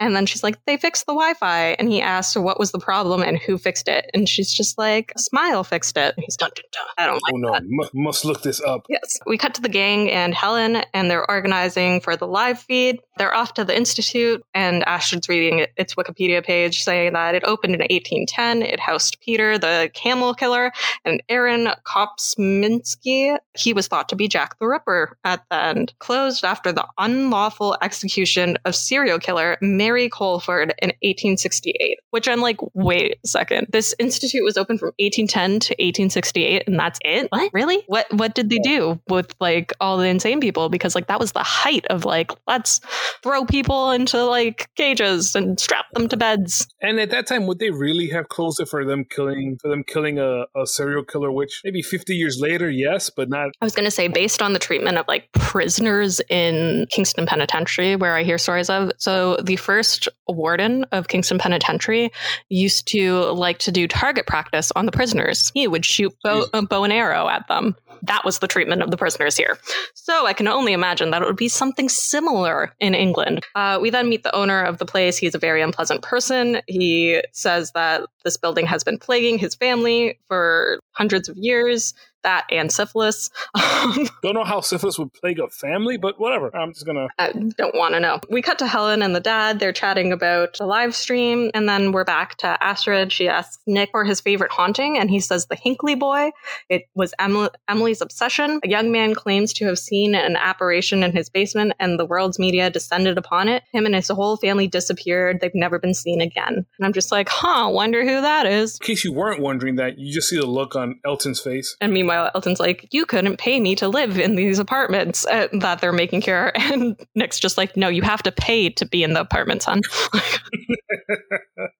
And 0.00 0.14
then 0.14 0.26
she's 0.26 0.42
like, 0.42 0.62
they 0.66 0.76
fixed 0.76 1.06
the 1.06 1.12
Wi 1.12 1.34
Fi. 1.34 1.76
And 1.78 1.88
he 1.88 2.00
asks 2.00 2.36
what 2.36 2.58
was 2.58 2.72
the 2.72 2.78
problem 2.78 3.22
and 3.22 3.38
who 3.38 3.58
fixed 3.58 3.88
it. 3.88 4.10
And 4.12 4.28
she's 4.28 4.52
just 4.52 4.76
like, 4.76 5.12
Smyle 5.16 5.64
fixed 5.64 5.96
it. 5.96 6.14
he's 6.18 6.36
dun, 6.36 6.50
dun, 6.54 6.64
dun. 6.72 6.86
I 6.98 7.06
don't 7.06 7.22
like 7.22 7.34
oh, 7.34 7.36
no. 7.36 7.52
M- 7.54 7.83
must 7.92 8.24
look 8.24 8.42
this 8.42 8.60
up. 8.60 8.86
Yes. 8.88 9.18
We 9.26 9.38
cut 9.38 9.54
to 9.54 9.62
the 9.62 9.68
gang 9.68 10.10
and 10.10 10.34
Helen, 10.34 10.82
and 10.92 11.10
they're 11.10 11.28
organizing 11.28 12.00
for 12.00 12.16
the 12.16 12.26
live 12.26 12.58
feed. 12.58 13.00
They're 13.18 13.34
off 13.34 13.54
to 13.54 13.64
the 13.64 13.76
Institute, 13.76 14.44
and 14.54 14.82
Astrid's 14.84 15.28
reading 15.28 15.66
its 15.76 15.94
Wikipedia 15.94 16.44
page 16.44 16.82
saying 16.82 17.12
that 17.12 17.34
it 17.34 17.44
opened 17.44 17.74
in 17.74 17.80
1810. 17.80 18.62
It 18.62 18.80
housed 18.80 19.18
Peter, 19.20 19.58
the 19.58 19.90
camel 19.94 20.34
killer, 20.34 20.72
and 21.04 21.22
Aaron 21.28 21.68
Kosminski. 21.84 23.36
He 23.54 23.72
was 23.72 23.88
thought 23.88 24.08
to 24.08 24.16
be 24.16 24.28
Jack 24.28 24.58
the 24.58 24.66
Ripper 24.66 25.16
at 25.24 25.44
the 25.50 25.62
end. 25.62 25.94
Closed 25.98 26.44
after 26.44 26.72
the 26.72 26.86
unlawful 26.98 27.76
execution 27.82 28.58
of 28.64 28.74
serial 28.74 29.18
killer 29.18 29.56
Mary 29.60 30.08
Colford 30.08 30.74
in 30.82 30.88
1868, 31.02 31.98
which 32.10 32.28
I'm 32.28 32.40
like, 32.40 32.58
wait 32.74 33.18
a 33.24 33.28
second. 33.28 33.68
This 33.70 33.94
institute 33.98 34.44
was 34.44 34.56
open 34.56 34.78
from 34.78 34.92
1810 34.98 35.60
to 35.60 35.72
1868, 35.74 36.64
and 36.66 36.78
that's 36.78 36.98
it? 37.04 37.28
What? 37.30 37.50
Really? 37.52 37.73
What 37.86 38.06
what 38.12 38.34
did 38.34 38.50
they 38.50 38.58
do 38.58 39.00
with 39.08 39.34
like 39.40 39.72
all 39.80 39.96
the 39.96 40.06
insane 40.06 40.40
people? 40.40 40.68
Because 40.68 40.94
like 40.94 41.06
that 41.06 41.20
was 41.20 41.32
the 41.32 41.42
height 41.42 41.86
of 41.86 42.04
like, 42.04 42.32
let's 42.46 42.80
throw 43.22 43.44
people 43.44 43.90
into 43.90 44.24
like 44.24 44.68
cages 44.76 45.34
and 45.34 45.58
strap 45.58 45.86
them 45.94 46.08
to 46.08 46.16
beds. 46.16 46.66
And 46.80 46.98
at 46.98 47.10
that 47.10 47.26
time, 47.26 47.46
would 47.46 47.58
they 47.58 47.70
really 47.70 48.08
have 48.10 48.28
closed 48.28 48.60
it 48.60 48.68
for 48.68 48.84
them 48.84 49.04
killing 49.04 49.58
for 49.60 49.68
them 49.68 49.84
killing 49.84 50.18
a, 50.18 50.44
a 50.56 50.66
serial 50.66 51.04
killer? 51.04 51.30
Which 51.30 51.60
maybe 51.64 51.82
50 51.82 52.14
years 52.14 52.38
later, 52.40 52.70
yes, 52.70 53.10
but 53.10 53.28
not. 53.28 53.50
I 53.60 53.64
was 53.64 53.74
gonna 53.74 53.90
say 53.90 54.08
based 54.08 54.42
on 54.42 54.52
the 54.52 54.58
treatment 54.58 54.98
of 54.98 55.06
like 55.08 55.30
prisoners 55.32 56.20
in 56.28 56.86
Kingston 56.90 57.26
Penitentiary, 57.26 57.96
where 57.96 58.16
I 58.16 58.22
hear 58.22 58.38
stories 58.38 58.70
of. 58.70 58.92
So 58.98 59.36
the 59.36 59.56
first 59.56 59.74
first 59.74 60.08
warden 60.28 60.84
of 60.92 61.08
Kingston 61.08 61.38
Penitentiary 61.38 62.10
used 62.48 62.86
to 62.88 63.20
like 63.32 63.58
to 63.58 63.72
do 63.72 63.86
target 63.86 64.26
practice 64.26 64.72
on 64.76 64.86
the 64.86 64.92
prisoners. 64.92 65.50
He 65.54 65.68
would 65.68 65.84
shoot 65.84 66.12
bow, 66.22 66.46
uh, 66.52 66.62
bow 66.62 66.84
and 66.84 66.92
arrow 66.92 67.28
at 67.28 67.46
them. 67.48 67.63
That 68.06 68.24
was 68.24 68.38
the 68.38 68.48
treatment 68.48 68.82
of 68.82 68.90
the 68.90 68.96
prisoners 68.96 69.36
here. 69.36 69.58
So 69.94 70.26
I 70.26 70.32
can 70.32 70.48
only 70.48 70.72
imagine 70.72 71.10
that 71.10 71.22
it 71.22 71.26
would 71.26 71.36
be 71.36 71.48
something 71.48 71.88
similar 71.88 72.74
in 72.80 72.94
England. 72.94 73.44
Uh, 73.54 73.78
we 73.80 73.90
then 73.90 74.08
meet 74.08 74.22
the 74.22 74.34
owner 74.34 74.62
of 74.62 74.78
the 74.78 74.86
place. 74.86 75.16
He's 75.16 75.34
a 75.34 75.38
very 75.38 75.62
unpleasant 75.62 76.02
person. 76.02 76.60
He 76.66 77.22
says 77.32 77.72
that 77.72 78.02
this 78.24 78.36
building 78.36 78.66
has 78.66 78.84
been 78.84 78.98
plaguing 78.98 79.38
his 79.38 79.54
family 79.54 80.18
for 80.28 80.80
hundreds 80.92 81.28
of 81.28 81.36
years 81.36 81.94
that 82.24 82.46
and 82.50 82.72
syphilis. 82.72 83.30
Um, 83.84 84.08
don't 84.22 84.34
know 84.34 84.44
how 84.44 84.60
syphilis 84.62 84.98
would 84.98 85.12
plague 85.12 85.38
a 85.38 85.48
family, 85.48 85.98
but 85.98 86.18
whatever. 86.18 86.54
I'm 86.56 86.72
just 86.72 86.86
gonna. 86.86 87.08
I 87.18 87.32
don't 87.32 87.74
want 87.74 87.94
to 87.94 88.00
know. 88.00 88.18
We 88.30 88.40
cut 88.40 88.58
to 88.60 88.66
Helen 88.66 89.02
and 89.02 89.14
the 89.14 89.20
dad. 89.20 89.58
They're 89.58 89.72
chatting 89.72 90.10
about 90.10 90.56
the 90.58 90.64
live 90.64 90.94
stream, 90.94 91.50
and 91.52 91.68
then 91.68 91.92
we're 91.92 92.04
back 92.04 92.36
to 92.38 92.62
Astrid. 92.64 93.12
She 93.12 93.28
asks 93.28 93.62
Nick 93.66 93.90
for 93.90 94.04
his 94.04 94.20
favorite 94.20 94.50
haunting, 94.50 94.98
and 94.98 95.10
he 95.10 95.20
says 95.20 95.46
the 95.46 95.56
Hinkley 95.56 95.98
boy. 95.98 96.30
It 96.70 96.84
was 96.94 97.12
Emily, 97.18 97.50
Emily's 97.68 98.00
obsession. 98.00 98.60
A 98.64 98.68
young 98.68 98.90
man 98.90 99.14
claims 99.14 99.52
to 99.54 99.66
have 99.66 99.78
seen 99.78 100.14
an 100.14 100.36
apparition 100.36 101.02
in 101.02 101.12
his 101.12 101.28
basement, 101.28 101.74
and 101.78 101.98
the 101.98 102.06
world's 102.06 102.38
media 102.38 102.70
descended 102.70 103.18
upon 103.18 103.48
it. 103.48 103.64
Him 103.72 103.84
and 103.84 103.94
his 103.94 104.08
whole 104.08 104.38
family 104.38 104.66
disappeared. 104.66 105.40
They've 105.40 105.54
never 105.54 105.78
been 105.78 105.94
seen 105.94 106.22
again. 106.22 106.54
And 106.78 106.86
I'm 106.86 106.94
just 106.94 107.12
like, 107.12 107.28
huh, 107.28 107.68
wonder 107.70 108.02
who 108.02 108.13
that 108.20 108.46
is. 108.46 108.78
In 108.80 108.86
case 108.86 109.04
you 109.04 109.12
weren't 109.12 109.40
wondering 109.40 109.76
that, 109.76 109.98
you 109.98 110.12
just 110.12 110.28
see 110.28 110.36
the 110.36 110.46
look 110.46 110.76
on 110.76 111.00
Elton's 111.04 111.40
face. 111.40 111.76
And 111.80 111.92
meanwhile, 111.92 112.30
Elton's 112.34 112.60
like, 112.60 112.88
You 112.92 113.06
couldn't 113.06 113.38
pay 113.38 113.60
me 113.60 113.74
to 113.76 113.88
live 113.88 114.18
in 114.18 114.34
these 114.34 114.58
apartments 114.58 115.26
uh, 115.26 115.48
that 115.52 115.80
they're 115.80 115.92
making 115.92 116.22
here. 116.22 116.52
And 116.74 116.96
Nick's 117.14 117.38
just 117.38 117.58
like, 117.58 117.76
No, 117.76 117.88
you 117.88 118.02
have 118.02 118.22
to 118.22 118.32
pay 118.32 118.70
to 118.70 118.86
be 118.86 119.02
in 119.04 119.12
the 119.12 119.20
apartments, 119.20 119.64
hon. 119.66 119.80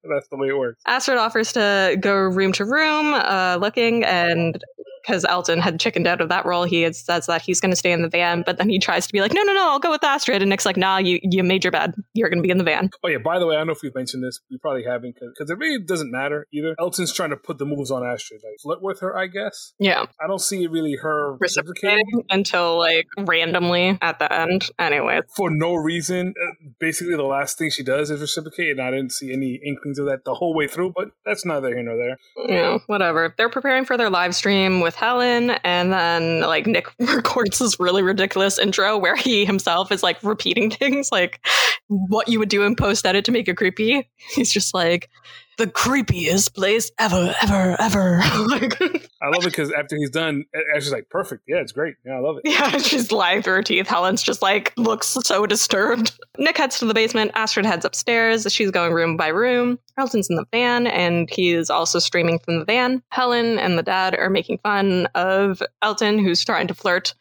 That's 0.04 0.28
the 0.28 0.36
way 0.36 0.48
it 0.48 0.58
works. 0.58 0.80
Astrid 0.86 1.18
offers 1.18 1.52
to 1.52 1.96
go 2.00 2.14
room 2.14 2.52
to 2.52 2.64
room 2.64 3.14
uh, 3.14 3.56
looking, 3.60 4.04
and 4.04 4.62
because 5.04 5.24
Elton 5.24 5.60
had 5.60 5.78
chickened 5.78 6.06
out 6.06 6.20
of 6.20 6.28
that 6.28 6.46
role, 6.46 6.64
he 6.64 6.90
says 6.92 7.26
that 7.26 7.42
he's 7.42 7.60
going 7.60 7.70
to 7.70 7.76
stay 7.76 7.92
in 7.92 8.02
the 8.02 8.08
van, 8.08 8.42
but 8.44 8.58
then 8.58 8.68
he 8.68 8.78
tries 8.78 9.06
to 9.06 9.12
be 9.12 9.20
like, 9.20 9.32
no, 9.32 9.42
no, 9.42 9.52
no, 9.52 9.70
I'll 9.70 9.78
go 9.78 9.90
with 9.90 10.04
Astrid. 10.04 10.42
And 10.42 10.48
Nick's 10.48 10.66
like, 10.66 10.76
nah, 10.76 10.98
you, 10.98 11.18
you 11.22 11.42
made 11.42 11.64
your 11.64 11.70
bed. 11.70 11.94
You're 12.14 12.28
going 12.28 12.38
to 12.38 12.42
be 12.42 12.50
in 12.50 12.58
the 12.58 12.64
van. 12.64 12.90
Oh, 13.04 13.08
yeah, 13.08 13.18
by 13.18 13.38
the 13.38 13.46
way, 13.46 13.56
I 13.56 13.58
don't 13.58 13.66
know 13.66 13.72
if 13.72 13.82
we've 13.82 13.94
mentioned 13.94 14.24
this. 14.24 14.40
We 14.50 14.58
probably 14.58 14.84
haven't 14.84 15.16
because 15.20 15.50
it 15.50 15.58
really 15.58 15.82
doesn't 15.82 16.10
matter 16.10 16.46
either. 16.52 16.74
Elton's 16.78 17.12
trying 17.12 17.30
to 17.30 17.36
put 17.36 17.58
the 17.58 17.66
moves 17.66 17.90
on 17.90 18.04
Astrid, 18.04 18.40
like 18.44 18.54
flirt 18.62 18.82
with 18.82 19.00
her, 19.00 19.16
I 19.16 19.26
guess. 19.26 19.74
Yeah. 19.78 20.04
I 20.22 20.26
don't 20.26 20.40
see 20.40 20.66
really 20.66 20.96
her 20.96 21.36
reciprocating 21.40 22.24
until 22.30 22.78
like 22.78 23.06
randomly 23.18 23.98
at 24.00 24.18
the 24.18 24.32
end. 24.32 24.70
Anyway. 24.78 25.20
For 25.36 25.50
no 25.50 25.74
reason. 25.74 26.34
Uh, 26.40 26.70
basically, 26.80 27.16
the 27.16 27.22
last 27.22 27.58
thing 27.58 27.70
she 27.70 27.82
does 27.82 28.10
is 28.10 28.20
reciprocate, 28.20 28.70
and 28.72 28.80
I 28.80 28.90
didn't 28.90 29.12
see 29.12 29.32
any 29.32 29.60
inklings 29.64 29.98
of 29.98 30.06
that 30.06 30.24
the 30.24 30.34
whole 30.34 30.54
way 30.54 30.66
through, 30.66 30.92
but 30.96 31.08
that's 31.24 31.44
neither 31.44 31.68
here 31.68 31.82
nor 31.82 31.96
there. 31.96 32.16
Yeah, 32.48 32.78
whatever. 32.86 33.34
They're 33.36 33.48
preparing 33.48 33.84
for 33.84 33.96
their 33.96 34.10
live 34.10 34.34
stream 34.34 34.80
with 34.80 34.93
Helen, 34.94 35.50
and 35.64 35.92
then 35.92 36.40
like 36.40 36.66
Nick 36.66 36.88
records 36.98 37.58
this 37.58 37.78
really 37.78 38.02
ridiculous 38.02 38.58
intro 38.58 38.98
where 38.98 39.16
he 39.16 39.44
himself 39.44 39.90
is 39.92 40.02
like 40.02 40.22
repeating 40.22 40.70
things 40.70 41.10
like 41.12 41.44
what 41.88 42.28
you 42.28 42.38
would 42.38 42.48
do 42.48 42.62
in 42.62 42.76
post 42.76 43.06
edit 43.06 43.24
to 43.26 43.32
make 43.32 43.48
it 43.48 43.56
creepy. 43.56 44.08
He's 44.34 44.52
just 44.52 44.74
like, 44.74 45.10
the 45.56 45.66
creepiest 45.66 46.54
place 46.54 46.90
ever, 46.98 47.34
ever, 47.42 47.76
ever. 47.80 48.18
I 48.22 49.28
love 49.28 49.44
it 49.44 49.44
because 49.44 49.72
after 49.72 49.96
he's 49.96 50.10
done, 50.10 50.44
she's 50.74 50.92
like, 50.92 51.08
perfect. 51.08 51.44
Yeah, 51.46 51.56
it's 51.56 51.72
great. 51.72 51.94
Yeah, 52.04 52.14
I 52.14 52.20
love 52.20 52.36
it. 52.36 52.50
Yeah, 52.50 52.78
she's 52.78 53.12
lying 53.12 53.42
through 53.42 53.54
her 53.54 53.62
teeth. 53.62 53.86
Helen's 53.86 54.22
just 54.22 54.42
like, 54.42 54.72
looks 54.76 55.06
so 55.06 55.46
disturbed. 55.46 56.18
Nick 56.38 56.58
heads 56.58 56.78
to 56.80 56.86
the 56.86 56.94
basement. 56.94 57.30
Astrid 57.34 57.66
heads 57.66 57.84
upstairs. 57.84 58.46
She's 58.52 58.70
going 58.70 58.92
room 58.92 59.16
by 59.16 59.28
room. 59.28 59.78
Elton's 59.96 60.28
in 60.28 60.36
the 60.36 60.46
van 60.50 60.86
and 60.86 61.30
he's 61.30 61.70
also 61.70 61.98
streaming 61.98 62.38
from 62.40 62.58
the 62.58 62.64
van. 62.64 63.02
Helen 63.10 63.58
and 63.58 63.78
the 63.78 63.82
dad 63.82 64.14
are 64.18 64.30
making 64.30 64.58
fun 64.58 65.06
of 65.14 65.62
Elton, 65.82 66.18
who's 66.18 66.44
trying 66.44 66.66
to 66.66 66.74
flirt 66.74 67.14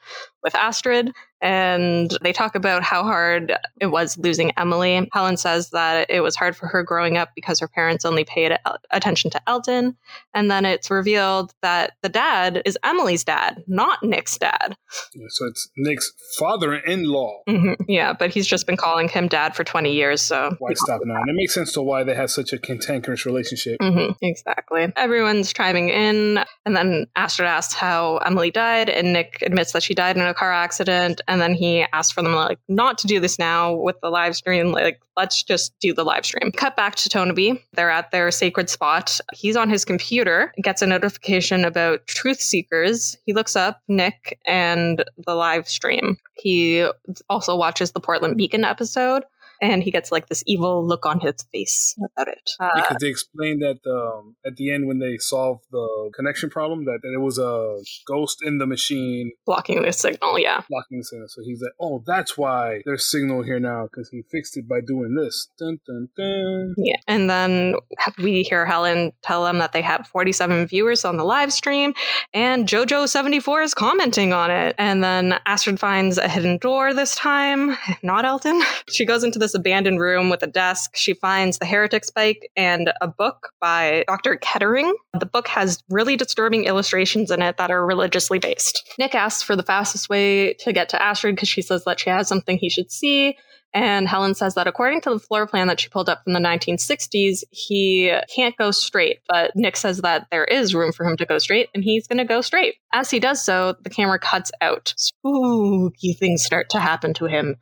with 0.44 0.56
Astrid 0.56 1.12
and 1.42 2.18
they 2.22 2.32
talk 2.32 2.56
about 2.56 2.84
how 2.84 3.04
hard 3.04 3.54
it 3.82 3.88
was 3.88 4.18
losing 4.18 4.52
Emily. 4.58 5.10
Helen 5.12 5.36
says 5.36 5.72
that 5.72 6.10
it 6.10 6.22
was 6.22 6.38
hard 6.38 6.56
for 6.56 6.68
her 6.68 6.84
growing 6.84 7.18
up 7.18 7.32
because 7.36 7.60
her 7.60 7.68
parents 7.68 8.06
only 8.06 8.24
paid 8.24 8.58
attention 8.92 9.30
to 9.32 9.42
Elton. 9.46 9.98
And 10.34 10.50
then 10.50 10.64
it's 10.64 10.90
revealed 10.90 11.54
that 11.62 11.94
the 12.02 12.08
dad 12.08 12.62
is 12.64 12.78
Emily's 12.82 13.26
dad, 13.26 13.62
not 13.68 14.02
Nick's 14.02 14.38
dad. 14.38 14.78
So 14.90 15.46
it's 15.48 15.70
Nick's 15.76 16.14
father 16.40 16.76
in 16.76 17.04
law. 17.04 17.42
Mm-hmm. 17.50 17.84
Yeah, 17.90 18.14
but 18.14 18.30
he's 18.30 18.48
just 18.48 18.66
been 18.66 18.78
calling 18.78 19.10
him 19.10 19.28
dad 19.28 19.54
for 19.54 19.66
20 19.66 19.92
years. 19.92 20.22
So 20.22 20.56
why 20.60 20.74
stop 20.76 21.02
now? 21.04 21.16
And 21.16 21.30
it 21.30 21.36
makes 21.36 21.54
sense 21.54 21.74
to 21.74 21.82
why 21.82 22.06
they 22.06 22.16
have 22.16 22.32
such 22.32 22.54
a 22.54 22.58
cantankerous 22.58 23.26
relationship. 23.26 23.80
Mm-hmm. 23.82 24.14
Exactly. 24.22 24.94
Everyone's 24.96 25.52
chiming 25.52 25.90
in. 25.90 26.40
And 26.66 26.78
then 26.78 27.08
Astrid 27.18 27.50
asks 27.50 27.74
how 27.74 28.18
Emily 28.18 28.50
died, 28.50 28.90
and 28.90 29.12
Nick 29.12 29.40
admits 29.42 29.74
that 29.74 29.84
she 29.84 29.94
died 29.94 30.16
in 30.16 30.24
a 30.24 30.33
car 30.34 30.52
accident 30.52 31.22
and 31.28 31.42
then 31.42 31.54
he 31.54 31.86
asked 31.94 32.14
for 32.14 32.22
them 32.22 32.34
like 32.34 32.60
not 32.68 32.98
to 33.00 33.08
do 33.08 33.20
this 33.20 33.40
now 33.40 33.74
with 33.74 34.00
the 34.02 34.10
live 34.10 34.36
stream 34.36 34.72
like 34.72 35.00
let's 35.16 35.44
just 35.44 35.78
do 35.80 35.94
the 35.94 36.04
live 36.04 36.26
stream. 36.26 36.52
Cut 36.52 36.76
back 36.76 36.96
to 36.96 37.10
tonaby 37.10 37.62
they're 37.74 37.90
at 37.90 38.12
their 38.12 38.32
sacred 38.32 38.70
spot. 38.70 39.20
He's 39.34 39.56
on 39.56 39.70
his 39.70 39.86
computer 39.86 40.54
gets 40.62 40.82
a 40.82 40.88
notification 40.88 41.66
about 41.66 42.06
truth 42.08 42.40
seekers. 42.40 43.18
He 43.26 43.34
looks 43.34 43.56
up 43.56 43.82
nick 43.88 44.40
and 44.46 45.04
the 45.26 45.36
live 45.36 45.68
stream. 45.68 46.18
He 46.36 46.88
also 47.30 47.56
watches 47.56 47.92
the 47.92 48.00
portland 48.00 48.38
beacon 48.38 48.64
episode 48.64 49.24
and 49.64 49.82
he 49.82 49.92
gets 49.92 50.12
like 50.12 50.28
this 50.28 50.44
evil 50.46 50.86
look 50.86 51.06
on 51.06 51.20
his 51.20 51.36
face 51.54 51.96
about 51.98 52.28
it. 52.28 52.52
Uh, 52.60 52.70
because 52.76 52.98
they 53.00 53.08
explained 53.08 53.62
that 53.62 53.80
um, 53.90 54.36
at 54.46 54.58
the 54.58 54.72
end 54.72 54.88
when 54.88 55.00
they 55.00 55.18
solved 55.18 55.64
the 55.72 56.12
connection 56.16 56.50
problem, 56.50 56.86
that, 56.86 57.00
that 57.02 57.14
it 57.14 57.22
was 57.22 57.40
a 57.40 57.78
ghost 58.06 58.40
in 58.44 58.58
the 58.58 58.66
machine 58.66 59.32
blocking 59.46 59.82
the 59.82 59.94
signal. 59.94 60.38
Yeah, 60.38 60.62
blocking 60.70 61.00
the 61.00 61.04
signal. 61.06 61.28
So 61.30 61.42
he's 61.44 61.62
like, 61.62 61.72
"Oh, 61.80 62.04
that's 62.06 62.38
why 62.38 62.82
there's 62.86 63.10
signal 63.10 63.44
here 63.44 63.60
now 63.60 63.84
because 63.84 64.10
he 64.10 64.24
fixed 64.30 64.58
it 64.58 64.68
by 64.68 64.82
doing 64.86 65.16
this." 65.16 65.48
Dun 65.58 65.80
dun 65.88 66.10
dun. 66.18 66.76
Yeah, 66.78 66.98
and 67.08 67.30
then 67.30 67.76
we 68.18 68.44
hear 68.44 68.66
Helen 68.66 69.14
tell 69.22 69.44
them 69.46 69.60
that 69.60 69.72
they 69.72 69.82
have 69.82 70.06
47 70.08 70.68
viewers 70.68 71.06
on 71.06 71.18
the 71.18 71.24
live 71.24 71.54
stream, 71.54 71.94
and 72.34 72.68
JoJo74 72.68 73.64
is 73.64 73.74
commenting 73.74 74.34
on 74.34 74.52
it. 74.52 74.76
And 74.78 75.04
then 75.04 75.40
Astrid 75.46 75.80
finds 75.80 76.18
a 76.18 76.28
hidden 76.28 76.58
door 76.58 76.94
this 76.94 77.16
time, 77.16 77.78
not 78.02 78.26
Elton. 78.26 78.62
She 78.90 79.06
goes 79.06 79.24
into 79.24 79.40
this 79.40 79.53
this 79.54 79.60
abandoned 79.60 80.00
room 80.00 80.30
with 80.30 80.44
a 80.44 80.48
desk. 80.48 80.96
She 80.96 81.14
finds 81.14 81.58
the 81.58 81.66
heretic 81.66 82.06
spike 82.06 82.50
and 82.56 82.92
a 83.02 83.08
book 83.08 83.52
by 83.62 84.04
Dr. 84.08 84.36
Kettering. 84.38 84.94
The 85.20 85.26
book 85.26 85.48
has 85.48 85.84
really 85.90 86.18
disturbing 86.18 86.66
illustrations 86.66 87.32
in 87.32 87.42
it 87.42 87.58
that 87.58 87.72
are 87.72 87.86
religiously 87.86 88.40
based. 88.40 88.84
Nick 88.98 89.16
asks 89.16 89.44
for 89.44 89.56
the 89.56 89.64
fastest 89.64 90.10
way 90.10 90.54
to 90.56 90.74
get 90.74 90.90
to 90.90 91.02
Astrid 91.02 91.36
because 91.36 91.50
she 91.50 91.62
says 91.62 91.84
that 91.86 92.00
she 92.00 92.10
has 92.10 92.28
something 92.28 92.58
he 92.58 92.70
should 92.70 92.92
see. 92.92 93.38
And 93.76 94.08
Helen 94.08 94.36
says 94.36 94.54
that 94.54 94.68
according 94.68 95.02
to 95.02 95.10
the 95.10 95.20
floor 95.20 95.48
plan 95.48 95.66
that 95.68 95.80
she 95.80 95.90
pulled 95.90 96.08
up 96.08 96.24
from 96.24 96.34
the 96.34 96.40
1960s, 96.40 97.44
he 97.50 98.16
can't 98.34 98.56
go 98.56 98.70
straight. 98.70 99.22
But 99.28 99.56
Nick 99.56 99.78
says 99.78 100.02
that 100.02 100.28
there 100.30 100.46
is 100.46 100.76
room 100.76 100.92
for 100.92 101.08
him 101.08 101.18
to 101.18 101.26
go 101.26 101.40
straight, 101.40 101.70
and 101.74 101.84
he's 101.84 102.06
going 102.06 102.20
to 102.20 102.24
go 102.24 102.42
straight. 102.42 102.76
As 102.94 103.10
he 103.10 103.20
does 103.20 103.44
so, 103.44 103.76
the 103.82 103.90
camera 103.90 104.20
cuts 104.20 104.52
out. 104.62 104.94
Spooky 104.96 106.14
things 106.14 106.44
start 106.44 106.70
to 106.70 106.80
happen 106.80 107.16
to 107.16 107.26
him. 107.26 107.56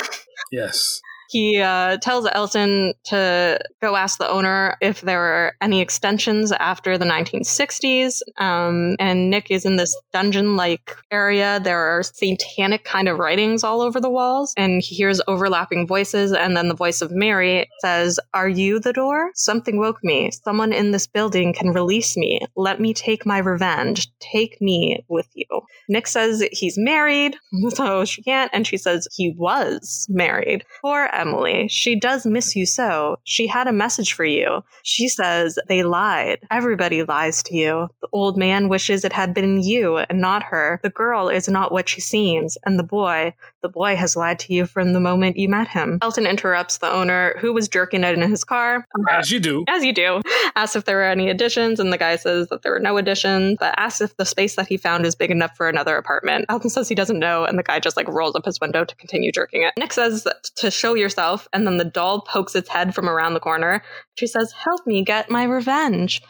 yes 0.50 1.00
he 1.32 1.58
uh, 1.60 1.96
tells 1.96 2.26
Elton 2.30 2.92
to 3.04 3.58
go 3.80 3.96
ask 3.96 4.18
the 4.18 4.30
owner 4.30 4.76
if 4.82 5.00
there 5.00 5.18
were 5.18 5.56
any 5.62 5.80
extensions 5.80 6.52
after 6.52 6.98
the 6.98 7.06
1960s. 7.06 8.20
Um, 8.36 8.96
and 9.00 9.30
Nick 9.30 9.50
is 9.50 9.64
in 9.64 9.76
this 9.76 9.96
dungeon 10.12 10.56
like 10.56 10.94
area. 11.10 11.58
There 11.58 11.78
are 11.78 12.02
satanic 12.02 12.84
kind 12.84 13.08
of 13.08 13.18
writings 13.18 13.64
all 13.64 13.80
over 13.80 13.98
the 13.98 14.10
walls, 14.10 14.52
and 14.58 14.82
he 14.82 14.94
hears 14.94 15.22
overlapping 15.26 15.86
voices. 15.86 16.32
And 16.32 16.54
then 16.54 16.68
the 16.68 16.74
voice 16.74 17.00
of 17.00 17.10
Mary 17.10 17.66
says, 17.80 18.20
Are 18.34 18.48
you 18.48 18.78
the 18.78 18.92
door? 18.92 19.30
Something 19.34 19.78
woke 19.78 20.04
me. 20.04 20.30
Someone 20.44 20.72
in 20.72 20.90
this 20.90 21.06
building 21.06 21.54
can 21.54 21.70
release 21.72 22.14
me. 22.14 22.40
Let 22.56 22.78
me 22.78 22.92
take 22.92 23.24
my 23.24 23.38
revenge. 23.38 24.08
Take 24.20 24.60
me 24.60 25.02
with 25.08 25.28
you. 25.32 25.46
Nick 25.88 26.06
says 26.06 26.44
he's 26.52 26.76
married, 26.76 27.36
so 27.70 28.04
she 28.04 28.22
can't. 28.22 28.50
And 28.52 28.66
she 28.66 28.76
says 28.76 29.08
he 29.16 29.34
was 29.38 30.06
married. 30.10 30.64
Poor 30.82 31.08
Emily. 31.22 31.68
She 31.68 31.98
does 31.98 32.26
miss 32.26 32.56
you 32.56 32.66
so. 32.66 33.16
She 33.24 33.46
had 33.46 33.68
a 33.68 33.72
message 33.72 34.12
for 34.12 34.24
you. 34.24 34.62
She 34.82 35.08
says 35.08 35.58
they 35.68 35.82
lied. 35.82 36.40
Everybody 36.50 37.04
lies 37.04 37.42
to 37.44 37.56
you. 37.56 37.88
The 38.00 38.08
old 38.12 38.36
man 38.36 38.68
wishes 38.68 39.04
it 39.04 39.12
had 39.12 39.32
been 39.32 39.62
you 39.62 39.98
and 39.98 40.20
not 40.20 40.42
her. 40.42 40.80
The 40.82 40.90
girl 40.90 41.28
is 41.28 41.48
not 41.48 41.70
what 41.70 41.88
she 41.88 42.00
seems. 42.00 42.58
And 42.66 42.78
the 42.78 42.82
boy, 42.82 43.34
the 43.62 43.68
boy 43.68 43.94
has 43.96 44.16
lied 44.16 44.40
to 44.40 44.52
you 44.52 44.66
from 44.66 44.92
the 44.92 45.00
moment 45.00 45.36
you 45.36 45.48
met 45.48 45.68
him. 45.68 45.98
Elton 46.02 46.26
interrupts 46.26 46.78
the 46.78 46.90
owner, 46.90 47.36
who 47.38 47.52
was 47.52 47.68
jerking 47.68 48.02
it 48.02 48.18
in 48.18 48.28
his 48.28 48.44
car. 48.44 48.84
As 49.10 49.30
you 49.30 49.38
do. 49.38 49.64
As 49.68 49.84
you 49.84 49.92
do. 49.94 50.20
Asks 50.56 50.76
if 50.76 50.84
there 50.84 50.96
were 50.96 51.04
any 51.04 51.30
additions, 51.30 51.78
and 51.78 51.92
the 51.92 51.98
guy 51.98 52.16
says 52.16 52.48
that 52.48 52.62
there 52.62 52.72
were 52.72 52.80
no 52.80 52.96
additions, 52.96 53.56
but 53.60 53.74
asks 53.78 54.00
if 54.00 54.16
the 54.16 54.26
space 54.26 54.56
that 54.56 54.66
he 54.66 54.76
found 54.76 55.06
is 55.06 55.14
big 55.14 55.30
enough 55.30 55.56
for 55.56 55.68
another 55.68 55.96
apartment. 55.96 56.46
Elton 56.48 56.70
says 56.70 56.88
he 56.88 56.94
doesn't 56.94 57.18
know, 57.18 57.44
and 57.44 57.58
the 57.58 57.62
guy 57.62 57.78
just 57.78 57.96
like 57.96 58.08
rolls 58.08 58.34
up 58.34 58.44
his 58.44 58.60
window 58.60 58.84
to 58.84 58.96
continue 58.96 59.30
jerking 59.30 59.62
it. 59.62 59.72
Nick 59.78 59.92
says 59.92 60.26
to 60.56 60.70
show 60.70 60.94
your 60.94 61.08
yourself. 61.12 61.48
And 61.52 61.66
then 61.66 61.76
the 61.76 61.84
doll 61.84 62.22
pokes 62.22 62.54
its 62.54 62.68
head 62.68 62.94
from 62.94 63.08
around 63.08 63.34
the 63.34 63.40
corner. 63.40 63.82
She 64.14 64.26
says, 64.26 64.52
Help 64.52 64.86
me 64.86 65.04
get 65.04 65.30
my 65.30 65.44
revenge. 65.44 66.22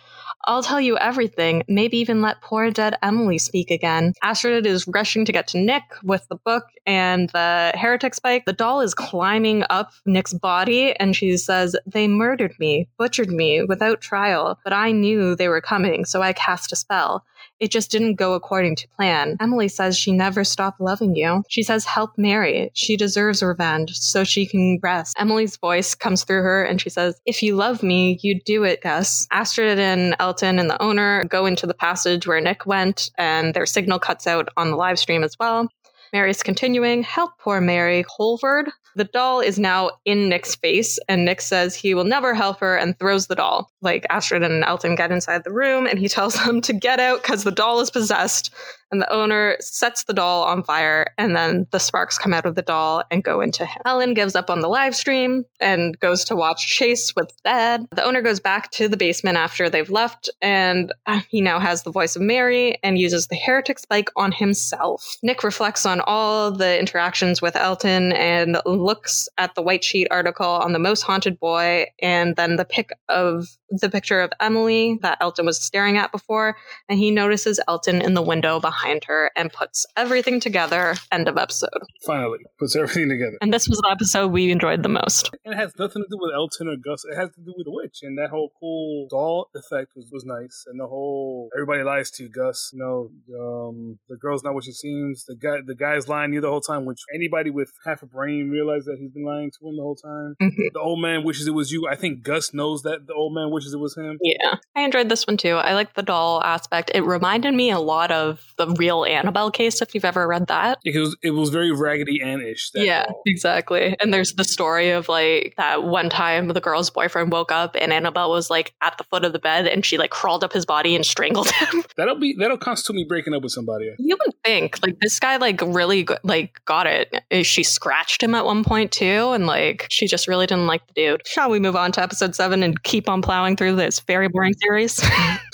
I'll 0.45 0.62
tell 0.62 0.80
you 0.80 0.99
everything, 0.99 1.62
maybe 1.68 1.99
even 1.99 2.20
let 2.20 2.41
poor 2.41 2.68
dead 2.72 2.97
Emily 3.01 3.39
speak 3.39 3.70
again. 3.70 4.12
Astrid 4.24 4.66
is 4.66 4.89
rushing 4.89 5.24
to 5.24 5.33
get 5.33 5.47
to 5.49 5.59
Nick 5.59 5.85
with 6.03 6.26
the 6.28 6.35
book 6.35 6.64
and 6.85 7.28
the 7.30 7.70
heretic 7.76 8.12
spike. 8.14 8.45
The 8.45 8.53
doll 8.53 8.80
is 8.80 8.93
climbing 8.93 9.62
up 9.70 9.93
Nick's 10.05 10.33
body 10.33 10.97
and 10.97 11.14
she 11.14 11.37
says, 11.37 11.76
They 11.87 12.09
murdered 12.09 12.55
me, 12.59 12.89
butchered 12.99 13.30
me 13.30 13.62
without 13.62 14.01
trial, 14.01 14.59
but 14.64 14.72
I 14.72 14.91
knew 14.91 15.37
they 15.37 15.49
were 15.49 15.61
coming, 15.61 16.05
so 16.05 16.22
I 16.22 16.33
cast 16.33 16.72
a 16.72 16.76
spell. 16.76 17.24
It 17.63 17.71
just 17.71 17.93
didn't 17.93 18.17
go 18.17 18.35
according 18.35 18.75
to 18.75 18.89
plan. 18.89 19.37
Emily 19.41 19.69
says 19.69 19.97
she 19.97 20.11
never 20.11 20.43
stopped 20.43 20.81
loving 20.81 21.15
you. 21.15 21.45
She 21.49 21.63
says, 21.63 21.85
help 21.85 22.11
Mary. 22.19 22.73
She 22.75 22.97
deserves 22.97 23.41
revenge 23.41 23.97
so 23.97 24.25
she 24.25 24.47
can 24.47 24.81
rest. 24.83 25.15
Emily's 25.17 25.57
voice 25.57 25.95
comes 25.95 26.25
through 26.25 26.43
her 26.43 26.65
and 26.65 26.81
she 26.81 26.91
says, 26.91 27.21
if 27.25 27.41
you 27.41 27.55
love 27.55 27.85
me, 27.85 28.19
you'd 28.21 28.43
do 28.45 28.65
it, 28.65 28.83
Gus. 28.83 29.29
Astrid 29.31 29.79
and 29.79 30.17
Elton 30.19 30.59
and 30.59 30.69
the 30.69 30.83
owner 30.83 31.23
go 31.27 31.47
into 31.47 31.69
the 31.69 31.73
passage 31.73 32.27
where 32.27 32.41
Nick 32.41 32.67
went 32.67 33.13
and 33.17 33.55
their 33.55 33.65
signal 33.65 34.01
cuts 34.01 34.27
out 34.27 34.49
on 34.57 34.73
the 34.73 34.77
live 34.77 34.99
stream 34.99 35.23
as 35.23 35.37
well. 35.39 35.69
Mary's 36.13 36.43
continuing, 36.43 37.05
help 37.05 37.39
poor 37.39 37.61
Mary, 37.61 38.05
Holford. 38.09 38.71
The 38.95 39.05
doll 39.05 39.40
is 39.40 39.59
now 39.59 39.90
in 40.05 40.28
Nick's 40.28 40.55
face, 40.55 40.99
and 41.09 41.24
Nick 41.24 41.40
says 41.40 41.74
he 41.74 41.95
will 41.95 42.05
never 42.05 42.34
help 42.34 42.61
her 42.61 42.76
and 42.76 42.99
throws 42.99 43.26
the 43.26 43.34
doll. 43.34 43.70
Like 43.80 44.07
Astrid 44.11 44.43
and 44.43 44.64
Elton 44.64 44.95
get 44.95 45.11
inside 45.12 45.45
the 45.45 45.53
room, 45.53 45.86
and 45.86 45.99
he 45.99 46.09
tells 46.12 46.34
them 46.34 46.61
to 46.62 46.72
get 46.72 47.01
out 47.01 47.22
because 47.22 47.45
the 47.45 47.51
doll 47.51 47.80
is 47.80 47.90
possessed. 47.90 48.55
And 48.90 49.01
the 49.01 49.11
owner 49.11 49.57
sets 49.59 50.05
the 50.05 50.12
doll 50.12 50.45
on 50.45 50.62
fire, 50.62 51.14
and 51.16 51.34
then 51.34 51.66
the 51.70 51.80
sparks 51.80 52.18
come 52.18 52.34
out 52.34 52.45
of 52.45 52.57
the 52.57 52.62
doll 52.62 53.03
and 53.11 53.24
go 53.24 53.40
into 53.40 53.64
him. 53.64 53.80
Ellen 53.86 54.12
gives 54.12 54.36
up 54.36 54.51
on 54.51 54.61
the 54.61 54.68
live 54.68 54.95
stream 54.95 55.47
and 55.61 55.99
goes 55.99 56.26
to 56.26 56.36
watch 56.36 56.66
Chase 56.66 57.14
with 57.16 57.32
Dad. 57.43 57.86
The 57.93 58.05
owner 58.05 58.20
goes 58.20 58.38
back 58.38 58.70
to 58.72 58.88
the 58.88 58.99
basement 58.99 59.38
after 59.38 59.70
they've 59.70 59.88
left, 59.88 60.28
and 60.43 60.93
uh, 61.07 61.22
he 61.30 61.40
now 61.40 61.59
has 61.59 61.84
the 61.84 61.90
voice 61.90 62.16
of 62.16 62.22
Mary 62.22 62.78
and 62.82 62.99
uses 62.99 63.28
the 63.28 63.36
heretic 63.36 63.78
spike 63.78 64.11
on 64.14 64.30
himself. 64.30 65.16
Nick 65.22 65.43
reflects 65.43 65.86
on 65.86 66.03
all 66.03 66.51
the 66.51 66.78
interactions 66.78 67.40
with 67.40 67.57
Elton 67.57 68.12
and 68.12 68.61
looks 68.83 69.28
at 69.39 69.55
the 69.55 69.62
white 69.62 69.85
sheet 69.85 70.09
article 70.11 70.47
on 70.47 70.72
the 70.72 70.78
most 70.78 71.03
haunted 71.03 71.39
boy, 71.39 71.87
and 72.01 72.37
then 72.37 72.57
the 72.57 72.64
pic 72.64 72.91
of 73.09 73.47
the 73.70 73.89
picture 73.89 74.20
of 74.20 74.30
Emily 74.41 74.99
that 75.03 75.18
Elton 75.20 75.47
was 75.47 75.61
staring 75.61 75.97
at 75.97 76.12
before, 76.12 76.57
and 76.89 76.99
he 76.99 77.11
notices 77.11 77.61
Elton 77.68 78.03
in 78.03 78.14
the 78.14 78.22
window 78.22 78.61
behind 78.61 79.05
her 79.05 79.30
and 79.37 79.53
puts 79.53 79.87
everything 79.97 80.41
together. 80.41 80.95
End 81.11 81.28
of 81.28 81.39
episode. 81.39 81.70
Finally, 82.05 82.41
puts 82.59 82.76
everything 82.76 83.09
together. 83.09 83.37
And 83.41 83.53
this 83.53 83.68
was 83.68 83.78
the 83.78 83.91
episode 83.91 84.28
we 84.28 84.51
enjoyed 84.51 84.83
the 84.83 84.89
most. 84.89 85.30
And 85.45 85.55
it 85.55 85.57
has 85.57 85.72
nothing 85.78 86.03
to 86.03 86.09
do 86.11 86.18
with 86.20 86.33
Elton 86.35 86.68
or 86.68 86.76
Gus. 86.76 87.05
It 87.11 87.16
has 87.16 87.30
to 87.30 87.41
do 87.41 87.55
with 87.57 87.64
the 87.64 87.72
witch, 87.72 88.01
and 88.03 88.18
that 88.18 88.30
whole 88.30 88.51
cool 88.61 89.07
doll 89.11 89.49
effect 89.55 89.93
was, 89.97 90.09
was 90.12 90.24
nice. 90.24 90.64
And 90.66 90.78
the 90.78 90.87
whole 90.87 91.49
everybody 91.55 91.83
lies 91.83 92.11
to 92.12 92.24
you, 92.24 92.28
Gus. 92.28 92.70
You 92.72 92.78
know, 92.78 93.11
um, 93.41 93.99
the 94.09 94.16
girl's 94.16 94.45
not 94.45 94.55
what 94.55 94.64
she 94.64 94.72
seems. 94.72 95.24
The 95.24 95.37
guy, 95.37 95.59
the 95.64 95.74
guy's 95.74 96.09
lying 96.09 96.30
to 96.30 96.35
you 96.37 96.41
the 96.41 96.51
whole 96.51 96.61
time. 96.61 96.85
Which 96.85 97.01
anybody 97.14 97.51
with 97.51 97.72
half 97.85 98.03
a 98.03 98.07
brain 98.07 98.51
realized 98.73 98.87
that 98.88 98.99
he's 98.99 99.11
been 99.11 99.25
lying 99.25 99.51
to 99.51 99.68
him 99.68 99.76
the 99.76 99.83
whole 99.83 99.96
time. 99.96 100.34
Mhm. 100.41 100.72
The 100.72 100.80
old 100.80 101.01
man 101.01 101.25
wishes 101.25 101.46
it 101.46 101.55
was 101.55 101.72
you. 101.72 101.87
I 101.91 101.96
think 101.96 102.22
Gus 102.22 102.53
knows 102.55 102.83
that 102.83 103.07
the 103.07 103.14
old 103.14 103.34
man 103.34 103.51
wishes 103.51 103.75
it 103.75 103.79
was 103.80 103.96
him. 103.96 104.18
Yeah, 104.22 104.57
I 104.76 104.83
enjoyed 104.83 105.09
this 105.09 105.26
one 105.26 105.37
too. 105.37 105.55
I 105.57 105.75
like 105.75 105.95
the 105.95 106.03
doll 106.03 106.42
aspect. 106.42 106.91
It 106.95 107.03
reminded 107.03 107.55
me 107.55 107.71
a 107.71 107.79
lot 107.79 108.11
of 108.11 108.41
the 108.59 108.68
real 108.79 109.05
Annabelle 109.05 109.51
case, 109.51 109.80
if 109.83 109.95
you've 109.95 110.05
ever 110.05 110.26
read 110.26 110.46
that. 110.49 110.79
It 110.84 110.99
was 110.99 111.17
it 111.22 111.30
was 111.30 111.51
very 111.51 111.72
Raggedy 111.72 112.21
Ann-ish. 112.22 112.71
yeah, 112.75 113.05
doll. 113.05 113.22
exactly. 113.26 113.96
And 114.01 114.13
there's 114.13 114.34
the 114.34 114.45
story 114.45 114.91
of 114.91 115.09
like 115.09 115.55
that 115.57 115.83
one 115.84 116.09
time 116.09 116.49
the 116.49 116.61
girl's 116.61 116.91
boyfriend 116.91 117.33
woke 117.33 117.53
up 117.53 117.76
and 117.79 117.92
Annabelle 117.92 118.30
was 118.30 118.51
like 118.51 118.75
at 118.83 118.96
the 118.99 119.05
foot 119.05 119.25
of 119.25 119.33
the 119.33 119.38
bed 119.38 119.67
and 119.67 119.84
she 119.84 119.99
like 119.99 120.11
crawled 120.11 120.45
up 120.45 120.53
his 120.53 120.67
body 120.67 120.95
and 120.95 121.05
strangled 121.05 121.51
him. 121.51 121.83
That'll 121.96 122.18
be 122.18 122.34
that'll 122.38 122.57
constitute 122.59 122.96
me 122.96 123.05
breaking 123.09 123.34
up 123.34 123.42
with 123.42 123.53
somebody. 123.53 123.92
you 123.99 124.17
would 124.25 124.34
think 124.45 124.79
like 124.84 124.99
this 125.01 125.18
guy 125.18 125.37
like 125.37 125.61
really 125.63 126.07
like 126.25 126.61
got 126.64 126.87
it. 126.87 127.13
She 127.46 127.63
scratched 127.63 128.22
him 128.22 128.34
at 128.34 128.45
one 128.45 128.62
point 128.64 128.93
too, 128.93 129.33
and 129.33 129.47
like 129.47 129.87
she 129.91 130.07
just 130.07 130.29
really 130.29 130.47
didn't 130.47 130.67
like 130.67 130.87
the 130.87 130.93
dude. 130.95 131.26
Shall 131.26 131.51
we 131.51 131.59
move 131.59 131.76
on 131.76 131.93
to 131.93 132.03
episode 132.03 132.34
seven 132.34 132.63
and 132.63 132.83
keep 132.83 133.09
on 133.09 133.22
plowing 133.22 133.57
through 133.57 133.76
this 133.76 134.01
very 134.01 134.29
boring 134.29 134.55
series? 134.63 135.01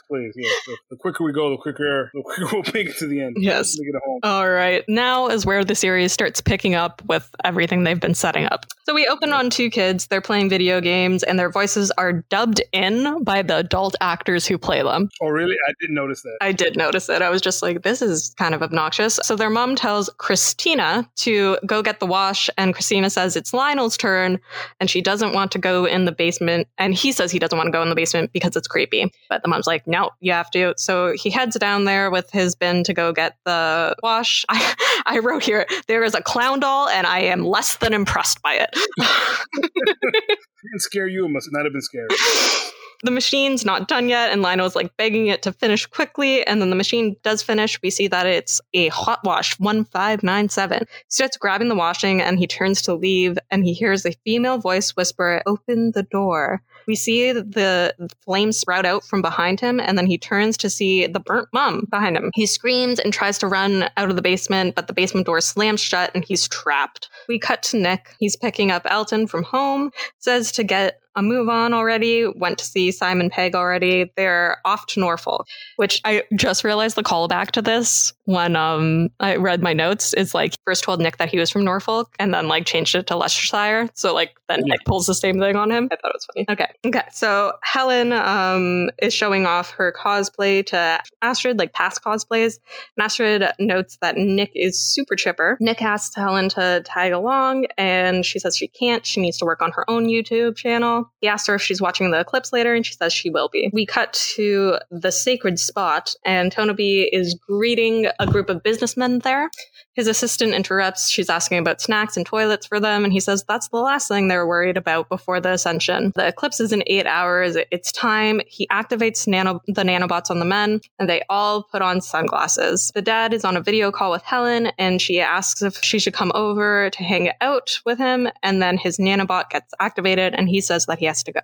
Please, 0.08 0.32
yeah. 0.36 0.48
The, 0.66 0.76
the 0.90 0.96
quicker 0.96 1.22
we 1.22 1.32
go, 1.32 1.50
the 1.50 1.58
quicker 1.58 2.10
the 2.14 2.22
quicker 2.22 2.48
we'll 2.50 2.62
make 2.72 2.88
it 2.88 2.96
to 2.98 3.06
the 3.06 3.20
end. 3.20 3.36
Yes. 3.38 3.76
Make 3.78 3.88
it 3.88 4.00
home. 4.02 4.20
All 4.22 4.48
right. 4.48 4.82
Now 4.88 5.28
is 5.28 5.44
where 5.44 5.64
the 5.64 5.74
series 5.74 6.12
starts 6.12 6.40
picking 6.40 6.74
up 6.74 7.02
with 7.06 7.28
everything 7.44 7.84
they've 7.84 8.00
been 8.00 8.14
setting 8.14 8.46
up. 8.46 8.64
So 8.84 8.94
we 8.94 9.06
open 9.06 9.34
on 9.34 9.50
two 9.50 9.68
kids. 9.68 10.06
They're 10.06 10.22
playing 10.22 10.48
video 10.48 10.80
games 10.80 11.22
and 11.22 11.38
their 11.38 11.50
voices 11.50 11.90
are 11.98 12.24
dubbed 12.30 12.62
in 12.72 13.22
by 13.22 13.42
the 13.42 13.58
adult 13.58 13.96
actors 14.00 14.46
who 14.46 14.56
play 14.56 14.82
them. 14.82 15.10
Oh, 15.20 15.28
really? 15.28 15.56
I 15.68 15.72
didn't 15.78 15.94
notice 15.94 16.22
that. 16.22 16.38
I 16.40 16.52
did 16.52 16.74
notice 16.74 17.10
it. 17.10 17.20
I 17.20 17.28
was 17.28 17.42
just 17.42 17.60
like, 17.60 17.82
this 17.82 18.00
is 18.00 18.34
kind 18.38 18.54
of 18.54 18.62
obnoxious. 18.62 19.20
So 19.22 19.36
their 19.36 19.50
mom 19.50 19.76
tells 19.76 20.08
Christina 20.16 21.06
to 21.16 21.58
go 21.66 21.82
get 21.82 22.00
the 22.00 22.06
wash, 22.06 22.48
and 22.56 22.72
Christina 22.72 22.97
says 23.08 23.36
it's 23.36 23.52
Lionel's 23.52 23.96
turn, 23.96 24.40
and 24.80 24.90
she 24.90 25.00
doesn't 25.00 25.32
want 25.32 25.52
to 25.52 25.58
go 25.58 25.84
in 25.84 26.04
the 26.04 26.12
basement. 26.12 26.68
And 26.78 26.94
he 26.94 27.12
says 27.12 27.30
he 27.30 27.38
doesn't 27.38 27.56
want 27.56 27.68
to 27.68 27.72
go 27.72 27.82
in 27.82 27.88
the 27.88 27.94
basement 27.94 28.32
because 28.32 28.56
it's 28.56 28.68
creepy. 28.68 29.12
But 29.28 29.42
the 29.42 29.48
mom's 29.48 29.66
like, 29.66 29.86
no, 29.86 30.10
you 30.20 30.32
have 30.32 30.50
to. 30.52 30.74
So 30.76 31.12
he 31.12 31.30
heads 31.30 31.56
down 31.58 31.84
there 31.84 32.10
with 32.10 32.30
his 32.30 32.54
bin 32.54 32.84
to 32.84 32.94
go 32.94 33.12
get 33.12 33.36
the 33.44 33.94
wash. 34.02 34.44
I, 34.48 34.74
I 35.06 35.18
wrote 35.18 35.42
here, 35.42 35.66
there 35.86 36.02
is 36.04 36.14
a 36.14 36.22
clown 36.22 36.60
doll, 36.60 36.88
and 36.88 37.06
I 37.06 37.20
am 37.20 37.44
less 37.44 37.76
than 37.76 37.92
impressed 37.92 38.42
by 38.42 38.54
it. 38.54 38.76
It 40.60 40.72
didn't 40.72 40.82
scare 40.82 41.06
you. 41.06 41.24
It 41.24 41.28
must 41.28 41.48
not 41.52 41.64
have 41.64 41.72
been 41.72 41.82
scary. 41.82 42.08
the 43.02 43.10
machine's 43.10 43.64
not 43.64 43.88
done 43.88 44.08
yet, 44.08 44.32
and 44.32 44.42
Lionel's 44.42 44.74
like 44.74 44.96
begging 44.96 45.28
it 45.28 45.42
to 45.42 45.52
finish 45.52 45.86
quickly. 45.86 46.46
And 46.46 46.60
then 46.60 46.70
the 46.70 46.76
machine 46.76 47.16
does 47.22 47.42
finish. 47.42 47.80
We 47.82 47.90
see 47.90 48.08
that 48.08 48.26
it's 48.26 48.60
a 48.74 48.88
hot 48.88 49.20
wash 49.24 49.58
1597. 49.58 50.80
He 50.80 50.86
starts 51.08 51.36
grabbing 51.36 51.68
the 51.68 51.74
washing 51.74 52.20
and 52.20 52.38
he 52.38 52.46
turns 52.46 52.82
to 52.82 52.94
leave, 52.94 53.38
and 53.50 53.64
he 53.64 53.72
hears 53.72 54.04
a 54.04 54.12
female 54.24 54.58
voice 54.58 54.90
whisper, 54.90 55.42
Open 55.46 55.92
the 55.92 56.02
door. 56.02 56.62
We 56.88 56.94
see 56.94 57.32
the 57.32 57.94
flames 58.24 58.58
sprout 58.58 58.86
out 58.86 59.04
from 59.04 59.20
behind 59.20 59.60
him, 59.60 59.78
and 59.78 59.98
then 59.98 60.06
he 60.06 60.16
turns 60.16 60.56
to 60.56 60.70
see 60.70 61.06
the 61.06 61.20
burnt 61.20 61.48
mum 61.52 61.86
behind 61.90 62.16
him. 62.16 62.30
He 62.34 62.46
screams 62.46 62.98
and 62.98 63.12
tries 63.12 63.38
to 63.38 63.46
run 63.46 63.90
out 63.98 64.08
of 64.08 64.16
the 64.16 64.22
basement, 64.22 64.74
but 64.74 64.86
the 64.86 64.94
basement 64.94 65.26
door 65.26 65.42
slams 65.42 65.82
shut 65.82 66.10
and 66.14 66.24
he's 66.24 66.48
trapped. 66.48 67.10
We 67.28 67.38
cut 67.38 67.62
to 67.64 67.76
Nick. 67.76 68.16
He's 68.18 68.36
picking 68.36 68.70
up 68.70 68.86
Elton 68.86 69.26
from 69.26 69.42
home, 69.42 69.90
says 70.18 70.50
to 70.52 70.64
get 70.64 70.97
a 71.18 71.22
move 71.22 71.48
on 71.48 71.74
already, 71.74 72.26
went 72.36 72.58
to 72.58 72.64
see 72.64 72.92
Simon 72.92 73.28
Pegg 73.28 73.54
already. 73.56 74.10
They're 74.16 74.58
off 74.64 74.86
to 74.86 75.00
Norfolk, 75.00 75.46
which 75.76 76.00
I 76.04 76.22
just 76.36 76.62
realized 76.62 76.94
the 76.96 77.02
callback 77.02 77.50
to 77.52 77.62
this 77.62 78.12
when 78.24 78.56
um 78.56 79.08
I 79.20 79.36
read 79.36 79.62
my 79.62 79.72
notes 79.72 80.14
is 80.14 80.34
like 80.34 80.54
first 80.64 80.84
told 80.84 81.00
Nick 81.00 81.16
that 81.16 81.28
he 81.28 81.38
was 81.38 81.50
from 81.50 81.64
Norfolk 81.64 82.14
and 82.18 82.32
then 82.32 82.46
like 82.46 82.66
changed 82.66 82.94
it 82.94 83.06
to 83.08 83.16
Leicestershire. 83.16 83.88
So 83.94 84.14
like 84.14 84.30
then 84.48 84.60
Nick 84.62 84.84
pulls 84.86 85.06
the 85.06 85.14
same 85.14 85.40
thing 85.40 85.56
on 85.56 85.70
him. 85.70 85.88
I 85.90 85.96
thought 85.96 86.10
it 86.10 86.14
was 86.14 86.26
funny. 86.26 86.46
Okay. 86.48 86.68
Okay. 86.86 87.06
So 87.10 87.52
Helen 87.62 88.12
um 88.12 88.90
is 88.98 89.12
showing 89.12 89.46
off 89.46 89.70
her 89.70 89.92
cosplay 89.98 90.64
to 90.66 91.00
Astrid, 91.20 91.58
like 91.58 91.72
past 91.72 92.02
cosplays. 92.04 92.58
And 92.96 93.04
Astrid 93.04 93.44
notes 93.58 93.98
that 94.02 94.16
Nick 94.16 94.52
is 94.54 94.78
super 94.78 95.16
chipper. 95.16 95.56
Nick 95.60 95.82
asks 95.82 96.14
Helen 96.14 96.48
to 96.50 96.82
tag 96.84 97.12
along 97.12 97.66
and 97.76 98.24
she 98.24 98.38
says 98.38 98.56
she 98.56 98.68
can't. 98.68 99.04
She 99.04 99.20
needs 99.20 99.38
to 99.38 99.44
work 99.44 99.62
on 99.62 99.72
her 99.72 99.88
own 99.90 100.06
YouTube 100.06 100.56
channel. 100.56 101.07
He 101.20 101.28
asks 101.28 101.48
her 101.48 101.54
if 101.54 101.62
she's 101.62 101.80
watching 101.80 102.10
the 102.10 102.20
eclipse 102.20 102.52
later, 102.52 102.74
and 102.74 102.84
she 102.84 102.94
says 102.94 103.12
she 103.12 103.30
will 103.30 103.48
be. 103.48 103.70
We 103.72 103.86
cut 103.86 104.12
to 104.34 104.78
the 104.90 105.12
sacred 105.12 105.58
spot, 105.58 106.14
and 106.24 106.52
Tonaby 106.52 107.08
is 107.12 107.34
greeting 107.34 108.06
a 108.18 108.26
group 108.26 108.48
of 108.48 108.62
businessmen 108.62 109.20
there. 109.20 109.50
His 109.94 110.06
assistant 110.06 110.54
interrupts. 110.54 111.08
She's 111.10 111.28
asking 111.28 111.58
about 111.58 111.80
snacks 111.80 112.16
and 112.16 112.24
toilets 112.24 112.66
for 112.66 112.78
them, 112.78 113.04
and 113.04 113.12
he 113.12 113.20
says 113.20 113.44
that's 113.48 113.68
the 113.68 113.78
last 113.78 114.08
thing 114.08 114.28
they're 114.28 114.46
worried 114.46 114.76
about 114.76 115.08
before 115.08 115.40
the 115.40 115.52
ascension. 115.52 116.12
The 116.14 116.28
eclipse 116.28 116.60
is 116.60 116.72
in 116.72 116.84
eight 116.86 117.06
hours. 117.06 117.56
It's 117.70 117.90
time. 117.90 118.40
He 118.46 118.66
activates 118.68 119.26
nano- 119.26 119.60
the 119.66 119.82
nanobots 119.82 120.30
on 120.30 120.38
the 120.38 120.44
men, 120.44 120.80
and 120.98 121.08
they 121.08 121.22
all 121.28 121.64
put 121.64 121.82
on 121.82 122.00
sunglasses. 122.00 122.92
The 122.94 123.02
dad 123.02 123.34
is 123.34 123.44
on 123.44 123.56
a 123.56 123.60
video 123.60 123.90
call 123.90 124.12
with 124.12 124.22
Helen, 124.22 124.70
and 124.78 125.02
she 125.02 125.20
asks 125.20 125.62
if 125.62 125.82
she 125.82 125.98
should 125.98 126.14
come 126.14 126.30
over 126.34 126.90
to 126.90 127.02
hang 127.02 127.30
out 127.40 127.80
with 127.84 127.98
him, 127.98 128.28
and 128.42 128.62
then 128.62 128.78
his 128.78 128.98
nanobot 128.98 129.50
gets 129.50 129.74
activated, 129.80 130.34
and 130.34 130.48
he 130.48 130.60
says 130.60 130.86
that 130.86 130.97
he 130.98 131.06
has 131.06 131.22
to 131.24 131.32
go. 131.32 131.40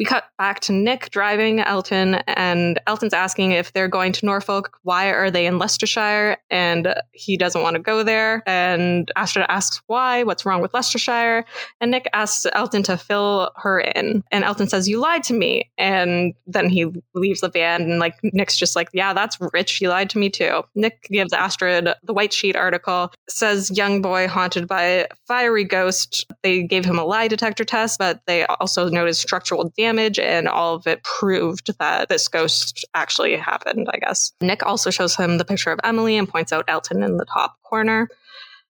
We 0.00 0.06
cut 0.06 0.24
back 0.38 0.60
to 0.60 0.72
Nick 0.72 1.10
driving 1.10 1.60
Elton, 1.60 2.14
and 2.26 2.80
Elton's 2.86 3.12
asking 3.12 3.52
if 3.52 3.74
they're 3.74 3.86
going 3.86 4.12
to 4.12 4.24
Norfolk. 4.24 4.78
Why 4.82 5.10
are 5.10 5.30
they 5.30 5.44
in 5.44 5.58
Leicestershire? 5.58 6.38
And 6.48 6.94
he 7.12 7.36
doesn't 7.36 7.60
want 7.60 7.76
to 7.76 7.82
go 7.82 8.02
there. 8.02 8.42
And 8.46 9.12
Astrid 9.14 9.44
asks 9.50 9.82
why, 9.88 10.22
what's 10.22 10.46
wrong 10.46 10.62
with 10.62 10.72
Leicestershire? 10.72 11.44
And 11.82 11.90
Nick 11.90 12.08
asks 12.14 12.46
Elton 12.54 12.82
to 12.84 12.96
fill 12.96 13.50
her 13.56 13.78
in. 13.78 14.24
And 14.30 14.42
Elton 14.42 14.70
says, 14.70 14.88
You 14.88 14.98
lied 15.00 15.22
to 15.24 15.34
me. 15.34 15.70
And 15.76 16.32
then 16.46 16.70
he 16.70 16.86
leaves 17.12 17.42
the 17.42 17.50
van, 17.50 17.82
and 17.82 17.98
like 17.98 18.14
Nick's 18.22 18.56
just 18.56 18.74
like, 18.74 18.88
Yeah, 18.94 19.12
that's 19.12 19.36
rich. 19.52 19.82
You 19.82 19.90
lied 19.90 20.08
to 20.08 20.18
me 20.18 20.30
too. 20.30 20.62
Nick 20.74 21.02
gives 21.10 21.34
Astrid 21.34 21.90
the 22.02 22.14
white 22.14 22.32
sheet 22.32 22.56
article, 22.56 23.12
says, 23.28 23.70
Young 23.76 24.00
boy 24.00 24.28
haunted 24.28 24.66
by 24.66 25.08
fiery 25.28 25.64
ghost. 25.64 26.24
They 26.42 26.62
gave 26.62 26.86
him 26.86 26.98
a 26.98 27.04
lie 27.04 27.28
detector 27.28 27.66
test, 27.66 27.98
but 27.98 28.22
they 28.26 28.46
also 28.46 28.88
noticed 28.88 29.20
structural 29.20 29.70
damage, 29.76 29.89
and 29.98 30.48
all 30.48 30.74
of 30.74 30.86
it 30.86 31.02
proved 31.02 31.76
that 31.78 32.08
this 32.08 32.28
ghost 32.28 32.84
actually 32.94 33.36
happened, 33.36 33.88
I 33.92 33.98
guess. 33.98 34.32
Nick 34.40 34.64
also 34.64 34.90
shows 34.90 35.16
him 35.16 35.38
the 35.38 35.44
picture 35.44 35.70
of 35.70 35.80
Emily 35.84 36.16
and 36.16 36.28
points 36.28 36.52
out 36.52 36.64
Elton 36.68 37.02
in 37.02 37.16
the 37.16 37.24
top 37.24 37.56
corner. 37.62 38.08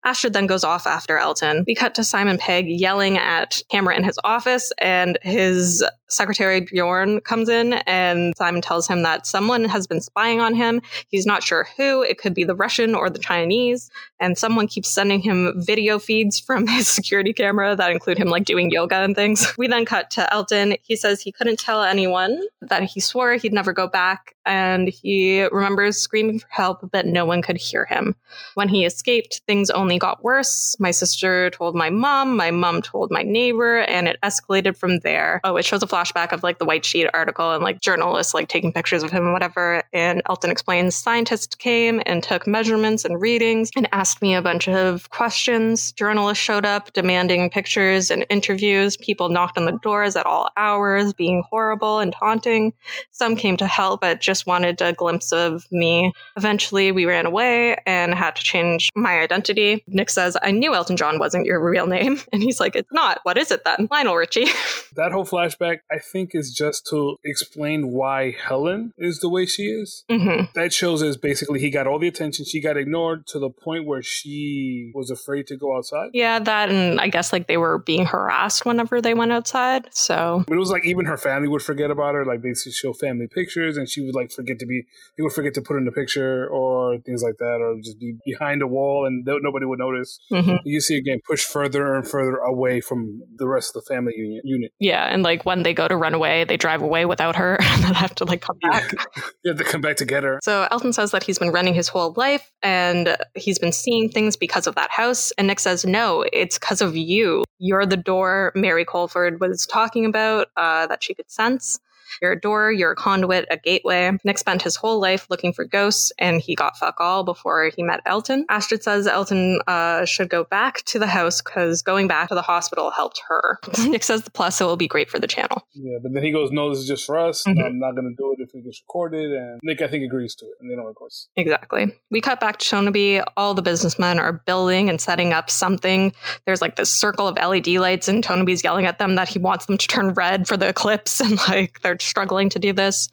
Astrid 0.05 0.33
then 0.33 0.47
goes 0.47 0.65
off 0.65 0.87
after 0.87 1.19
Elton. 1.19 1.65
We 1.67 1.75
cut 1.75 1.95
to 1.97 2.05
Simon 2.05 2.39
Pegg 2.39 2.67
yelling 2.69 3.19
at 3.19 3.61
Camera 3.69 3.97
in 3.97 4.05
his 4.05 4.19
office, 4.23 4.73
and 4.79 5.19
his 5.23 5.85
secretary 6.09 6.61
Bjorn 6.61 7.21
comes 7.21 7.49
in, 7.49 7.75
and 7.87 8.35
Simon 8.37 8.63
tells 8.63 8.89
him 8.89 9.03
that 9.03 9.27
someone 9.27 9.65
has 9.65 9.87
been 9.87 10.01
spying 10.01 10.41
on 10.41 10.55
him. 10.55 10.81
He's 11.09 11.27
not 11.27 11.43
sure 11.43 11.69
who. 11.77 12.03
It 12.03 12.19
could 12.19 12.35
be 12.35 12.45
the 12.45 12.55
Russian 12.55 12.95
or 12.95 13.11
the 13.11 13.19
Chinese, 13.19 13.91
and 14.21 14.37
someone 14.37 14.67
keeps 14.67 14.89
sending 14.89 15.21
him 15.21 15.55
video 15.57 15.99
feeds 15.99 16.39
from 16.39 16.67
his 16.67 16.89
security 16.89 17.33
camera 17.33 17.77
that 17.77 17.91
include 17.91 18.19
him 18.19 18.29
like 18.29 18.45
doing 18.45 18.71
yoga 18.71 18.97
and 18.97 19.15
things. 19.15 19.47
We 19.59 19.67
then 19.67 19.87
cut 19.87 20.11
to 20.13 20.33
Elton. 20.33 20.77
He 20.83 20.95
says 20.95 21.21
he 21.21 21.33
couldn't 21.33 21.59
tell 21.59 21.83
anyone 21.83 22.41
that 22.63 22.85
he 22.85 23.01
swore 23.01 23.35
he'd 23.35 23.53
never 23.53 23.73
go 23.73 23.89
back, 23.89 24.37
and 24.47 24.89
he 24.89 25.45
remembers 25.47 25.99
screaming 25.99 26.39
for 26.39 26.47
help, 26.51 26.89
but 26.93 27.07
no 27.07 27.25
one 27.25 27.43
could 27.43 27.57
hear 27.57 27.85
him. 27.85 28.15
When 28.55 28.69
he 28.69 28.85
escaped, 28.85 29.43
things 29.47 29.69
only 29.71 29.99
got 29.99 30.23
worse. 30.23 30.77
My 30.79 30.91
sister 30.91 31.51
told 31.51 31.75
my 31.75 31.91
mom, 31.91 32.37
my 32.37 32.51
mom 32.51 32.83
told 32.83 33.11
my 33.11 33.23
neighbor, 33.23 33.81
and 33.81 34.09
it 34.09 34.19
escalated 34.23 34.77
from 34.77 35.01
there. 35.01 35.41
Oh, 35.45 35.57
it 35.57 35.65
shows 35.65 35.83
a 35.83 35.87
flashback 35.99 36.33
of 36.33 36.43
like 36.43 36.59
the 36.59 36.65
white 36.65 36.85
sheet 36.85 37.09
article 37.15 37.53
and 37.53 37.63
like 37.63 37.81
journalists 37.81 38.35
like 38.35 38.49
taking 38.49 38.73
pictures 38.73 39.03
of 39.03 39.11
him 39.11 39.25
and 39.25 39.33
whatever. 39.33 39.83
And 39.93 40.23
Elton 40.29 40.51
explains 40.51 40.95
scientists 40.95 41.55
came 41.55 42.03
and 42.07 42.23
took 42.23 42.47
measurements 42.47 43.05
and 43.05 43.21
readings 43.21 43.71
and 43.77 43.89
asked 43.93 44.23
me 44.23 44.35
a 44.35 44.43
bunch 44.43 44.69
of 44.69 45.11
questions. 45.11 45.93
Journalists 45.93 46.43
showed 46.43 46.65
up 46.65 46.93
demanding 46.93 47.51
pictures 47.51 48.11
and 48.11 48.25
interviews. 48.31 48.97
People 48.97 49.29
knocked 49.29 49.59
on 49.59 49.65
the 49.65 49.79
doors 49.83 50.17
at 50.17 50.27
all 50.27 50.51
hours, 50.57 51.13
being 51.13 51.43
horrible 51.49 51.99
and 51.99 52.13
taunting. 52.13 52.73
Some 53.11 53.37
came 53.37 53.57
to 53.57 53.67
help, 53.67 54.01
but 54.01 54.21
just 54.21 54.47
wanted 54.47 54.81
a 54.81 54.93
glimpse 54.93 55.33
of 55.33 55.67
me. 55.71 56.13
Eventually, 56.37 56.93
we 56.93 57.07
ran 57.07 57.27
away 57.27 57.77
and 57.87 58.15
had 58.15 58.37
to 58.37 58.43
change 58.43 58.91
my 58.95 59.21
identity. 59.21 59.85
Nick 59.89 60.11
says, 60.11 60.37
I 60.43 60.51
knew 60.51 60.75
Elton 60.75 60.97
John 60.97 61.19
wasn't 61.19 61.47
your 61.47 61.61
real 61.61 61.87
name. 61.87 62.19
And 62.31 62.43
he's 62.43 62.61
like, 62.61 62.77
It's 62.77 62.93
not. 62.93 63.21
What 63.23 63.39
is 63.39 63.51
it 63.51 63.65
then? 63.65 63.89
Lionel 63.91 64.15
Richie. 64.15 64.45
that 64.97 65.13
whole 65.13 65.25
flashback, 65.25 65.81
I 65.91 65.99
think, 65.99 66.35
is 66.35 66.53
just 66.53 66.87
to 66.89 67.17
explain 67.25 67.93
why 67.93 68.33
Helen 68.33 68.93
is 68.99 69.21
the 69.21 69.29
way 69.29 69.47
she 69.47 69.65
is. 69.65 70.05
Mm-hmm. 70.11 70.47
That 70.55 70.73
shows 70.73 71.03
is 71.03 71.17
basically 71.17 71.61
he 71.61 71.71
got 71.71 71.87
all 71.87 71.99
the 71.99 72.09
attention, 72.09 72.45
she 72.45 72.61
got 72.61 72.77
ignored 72.77 73.27
to 73.29 73.39
the 73.39 73.51
point 73.51 73.87
where 73.87 74.03
she 74.03 74.93
was 74.95 75.11
afraid 75.11 75.47
to 75.49 75.57
go 75.57 75.77
outside. 75.77 76.11
Yeah, 76.13 76.39
that, 76.39 76.71
and 76.71 77.01
I 77.01 77.09
guess 77.09 77.33
like 77.33 77.47
they 77.47 77.57
were 77.57 77.79
being 77.79 78.07
harassed 78.07 78.67
whenever 78.67 79.01
they 79.01 79.15
went 79.15 79.33
outside. 79.33 79.89
So 79.93 80.45
it 80.49 80.55
was 80.55 80.71
like 80.71 80.85
even 80.87 81.07
her 81.07 81.17
family 81.17 81.49
would 81.49 81.63
forget 81.63 81.91
about 81.91 82.15
her. 82.15 82.25
Like 82.25 82.43
they 82.43 82.55
show 82.55 82.93
family 82.93 83.27
pictures, 83.27 83.77
and 83.77 83.89
she 83.89 84.05
would 84.05 84.15
like 84.15 84.31
forget 84.31 84.59
to 84.59 84.67
be. 84.67 84.85
they 85.17 85.23
would 85.23 85.33
forget 85.33 85.55
to 85.55 85.63
put 85.63 85.77
in 85.77 85.85
the 85.85 85.93
picture 85.93 86.49
or 86.49 86.99
things 86.99 87.23
like 87.23 87.37
that, 87.39 87.59
or 87.61 87.81
just 87.83 87.99
be 87.99 88.17
behind 88.25 88.63
a 88.63 88.67
wall, 88.67 89.07
and 89.07 89.25
nobody 89.25 89.67
would 89.67 89.79
notice. 89.79 90.19
Mm-hmm. 90.31 90.57
You 90.65 90.81
see 90.81 90.97
again 90.97 91.21
pushed 91.27 91.49
further 91.49 91.95
and 91.95 92.07
further 92.07 92.37
away 92.37 92.81
from 92.81 93.23
the 93.37 93.49
rest 93.49 93.75
of 93.75 93.83
the 93.83 93.95
family 93.95 94.13
unit. 94.17 94.73
Yeah, 94.79 95.05
and 95.05 95.23
like 95.23 95.45
when 95.45 95.63
they 95.63 95.75
go 95.79 95.89
to 95.89 95.97
run 95.97 96.13
away, 96.13 96.45
they 96.45 96.57
drive 96.57 96.83
away 96.83 97.07
without 97.07 97.37
her, 97.37 97.57
and 97.61 97.85
then 97.85 97.95
have 97.95 98.15
to 98.17 98.25
like 98.25 98.43
come 98.43 98.59
back. 98.61 98.93
yeah, 99.45 99.53
they 99.55 99.65
come 99.65 99.81
back 99.81 99.97
to 99.97 100.05
get 100.05 100.25
her. 100.25 100.41
So 100.43 100.67
Elton 100.71 100.93
says 100.93 101.13
that 101.13 101.23
he's 101.23 101.39
been 101.39 101.51
running 101.51 101.73
his 101.73 101.89
whole 101.89 102.13
life, 102.17 102.51
and 102.63 103.17
he's 103.35 103.59
been 103.59 103.73
seeing 103.73 104.11
things 104.11 104.37
because 104.37 104.67
of 104.67 104.75
that 104.75 104.91
house. 104.91 105.31
And 105.39 105.47
Nick 105.47 105.61
says, 105.61 105.85
"No, 105.87 106.25
it's 106.33 106.59
because 106.59 106.83
of 106.83 106.97
you. 106.97 107.45
You're 107.59 107.87
the 107.87 107.97
door 107.97 108.53
Mary 108.55 108.85
Colford 108.85 109.41
was 109.41 109.67
talking 109.67 110.05
about 110.05 110.49
uh, 110.57 110.87
that 110.89 111.03
she 111.03 111.15
could 111.15 111.31
sense." 111.31 111.79
You're 112.21 112.33
a 112.33 112.41
door, 112.41 112.73
you're 112.73 112.93
a 112.93 112.97
conduit, 112.97 113.47
a 113.51 113.57
gateway. 113.57 114.13
Nick 114.25 114.39
spent 114.39 114.63
his 114.63 114.77
whole 114.77 115.01
life 115.01 115.27
looking 115.31 115.53
for 115.53 115.65
ghosts, 115.65 116.13
and 116.19 116.41
he 116.41 116.55
got 116.55 116.77
fuck 116.77 116.97
all 117.01 117.25
before 117.25 117.71
he 117.75 117.83
met 117.83 118.01
Elton. 118.07 118.45
Astrid 118.49 118.83
says 118.83 119.07
Elton 119.07 119.61
uh, 119.67 120.05
should 120.05 120.29
go 120.29 120.45
back 120.45 120.83
to 120.85 120.99
the 120.99 121.07
house 121.07 121.41
because 121.43 121.83
going 121.83 122.09
back 122.09 122.29
to 122.29 122.35
the 122.35 122.43
hospital 122.43 122.91
helped 122.91 123.21
her. 123.29 123.59
Nick 123.87 124.03
says 124.03 124.23
the 124.23 124.31
plus 124.31 124.61
it 124.61 124.65
will 124.65 124.77
be 124.77 124.89
great 124.89 125.11
for 125.11 125.19
the 125.19 125.27
channel. 125.27 125.67
Yeah, 125.75 125.99
but 126.03 126.13
then 126.13 126.23
he 126.23 126.33
goes, 126.33 126.51
"No, 126.51 126.71
this 126.71 126.79
is 126.79 126.89
just 126.89 127.05
for 127.05 127.19
us. 127.19 127.45
Mm-hmm. 127.45 127.63
I'm 127.63 127.79
not 127.79 127.93
going 127.93 128.09
to 128.09 128.17
do 128.17 128.35
it 128.37 128.43
if 128.43 128.55
it 128.55 128.65
gets 128.65 128.81
recorded." 128.83 129.33
And 129.33 129.61
Nick, 129.63 129.83
I 129.83 129.89
think, 129.89 130.05
agrees 130.05 130.35
to 130.37 130.47
it, 130.47 130.55
and 130.61 130.71
they 130.71 130.75
don't, 130.75 130.87
of 130.87 130.95
course. 130.95 131.29
Exactly. 131.37 131.95
We 132.11 132.21
cut 132.21 132.41
back 132.41 132.59
to 132.59 132.69
Tonaby. 132.69 133.21
All 133.37 133.55
the 133.55 133.63
businessmen 133.63 134.19
are 134.19 134.33
building 134.33 134.89
and 134.89 135.01
setting 135.01 135.33
up 135.33 135.51
something. 135.51 136.13
There's 136.47 136.63
like 136.63 136.77
this 136.77 136.93
circle 136.93 137.29
of 137.29 137.37
LED 137.37 137.69
lights, 137.69 138.09
and 138.09 138.23
Tonaby's 138.23 138.65
yelling 138.65 138.87
at 138.87 138.99
them 138.99 139.15
that 139.17 139.29
he 139.29 139.39
wants 139.39 139.67
them 139.67 139.79
to 139.79 139.87
turn 139.87 140.15
red 140.15 140.47
for 140.47 140.57
the 140.57 140.69
eclipse, 140.69 141.21
and 141.29 141.39
like 141.49 141.81
they're 141.81 141.97
struggling 142.03 142.49
to 142.51 142.59
do 142.59 142.73
this. 142.73 143.09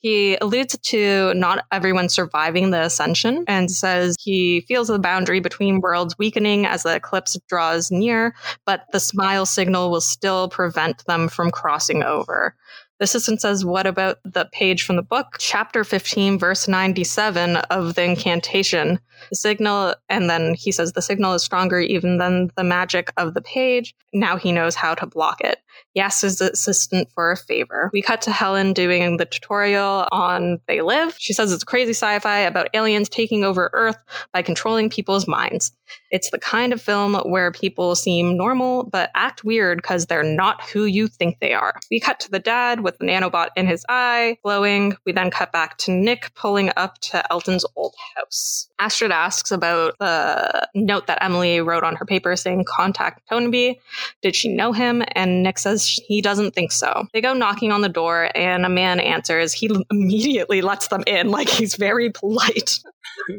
He 0.00 0.36
alludes 0.36 0.78
to 0.78 1.34
not 1.34 1.66
everyone 1.70 2.08
surviving 2.08 2.70
the 2.70 2.82
ascension 2.84 3.44
and 3.46 3.70
says 3.70 4.16
he 4.18 4.62
feels 4.62 4.88
the 4.88 4.98
boundary 4.98 5.40
between 5.40 5.80
worlds 5.80 6.16
weakening 6.18 6.64
as 6.64 6.84
the 6.84 6.96
eclipse 6.96 7.38
draws 7.48 7.90
near, 7.90 8.34
but 8.64 8.86
the 8.92 8.98
Smyle 9.00 9.46
signal 9.46 9.90
will 9.90 10.00
still 10.00 10.48
prevent 10.48 11.04
them 11.04 11.28
from 11.28 11.50
crossing 11.50 12.02
over. 12.02 12.56
The 13.00 13.04
assistant 13.04 13.40
says, 13.40 13.64
What 13.64 13.86
about 13.86 14.18
the 14.24 14.46
page 14.52 14.84
from 14.84 14.96
the 14.96 15.02
book? 15.02 15.36
Chapter 15.38 15.84
15, 15.84 16.38
verse 16.38 16.68
97 16.68 17.56
of 17.56 17.94
the 17.94 18.04
incantation. 18.04 19.00
The 19.30 19.36
signal, 19.36 19.94
and 20.10 20.28
then 20.28 20.54
he 20.54 20.70
says, 20.70 20.92
The 20.92 21.00
signal 21.00 21.32
is 21.32 21.42
stronger 21.42 21.80
even 21.80 22.18
than 22.18 22.50
the 22.56 22.64
magic 22.64 23.10
of 23.16 23.32
the 23.32 23.40
page. 23.40 23.94
Now 24.12 24.36
he 24.36 24.52
knows 24.52 24.74
how 24.74 24.94
to 24.94 25.06
block 25.06 25.40
it. 25.40 25.60
He 25.94 26.00
asks 26.00 26.22
his 26.22 26.40
assistant 26.40 27.08
for 27.14 27.32
a 27.32 27.36
favor. 27.36 27.90
We 27.92 28.02
cut 28.02 28.22
to 28.22 28.32
Helen 28.32 28.72
doing 28.72 29.16
the 29.16 29.24
tutorial 29.24 30.06
on 30.12 30.60
They 30.66 30.80
Live. 30.80 31.16
She 31.18 31.32
says 31.32 31.52
it's 31.52 31.64
crazy 31.64 31.90
sci 31.90 32.18
fi 32.20 32.38
about 32.38 32.68
aliens 32.74 33.08
taking 33.08 33.44
over 33.44 33.70
Earth 33.72 33.98
by 34.32 34.42
controlling 34.42 34.90
people's 34.90 35.26
minds. 35.26 35.72
It's 36.10 36.30
the 36.30 36.38
kind 36.38 36.72
of 36.72 36.80
film 36.80 37.14
where 37.24 37.50
people 37.50 37.94
seem 37.94 38.36
normal 38.36 38.84
but 38.84 39.10
act 39.14 39.44
weird 39.44 39.78
because 39.78 40.06
they're 40.06 40.22
not 40.22 40.62
who 40.62 40.84
you 40.84 41.08
think 41.08 41.38
they 41.40 41.52
are. 41.52 41.78
We 41.90 42.00
cut 42.00 42.20
to 42.20 42.30
the 42.30 42.38
dad 42.38 42.80
with 42.80 42.98
the 42.98 43.06
nanobot 43.06 43.48
in 43.56 43.66
his 43.66 43.84
eye, 43.88 44.38
glowing. 44.42 44.96
We 45.04 45.12
then 45.12 45.30
cut 45.30 45.52
back 45.52 45.78
to 45.78 45.92
Nick 45.92 46.32
pulling 46.34 46.70
up 46.76 46.98
to 46.98 47.32
Elton's 47.32 47.64
old 47.76 47.94
house. 48.16 48.69
Astrid 48.80 49.10
asks 49.10 49.52
about 49.52 49.98
the 49.98 50.68
note 50.74 51.06
that 51.06 51.22
Emily 51.22 51.60
wrote 51.60 51.84
on 51.84 51.96
her 51.96 52.06
paper 52.06 52.34
saying 52.34 52.64
contact 52.66 53.28
Tonaby. 53.28 53.78
Did 54.22 54.34
she 54.34 54.48
know 54.48 54.72
him? 54.72 55.04
And 55.12 55.42
Nick 55.42 55.58
says 55.58 55.86
he 55.86 56.22
doesn't 56.22 56.54
think 56.54 56.72
so. 56.72 57.06
They 57.12 57.20
go 57.20 57.34
knocking 57.34 57.72
on 57.72 57.82
the 57.82 57.88
door 57.90 58.30
and 58.34 58.64
a 58.64 58.70
man 58.70 58.98
answers. 58.98 59.52
He 59.52 59.70
immediately 59.90 60.62
lets 60.62 60.88
them 60.88 61.04
in 61.06 61.30
like 61.30 61.48
he's 61.48 61.74
very 61.74 62.10
polite. 62.10 62.80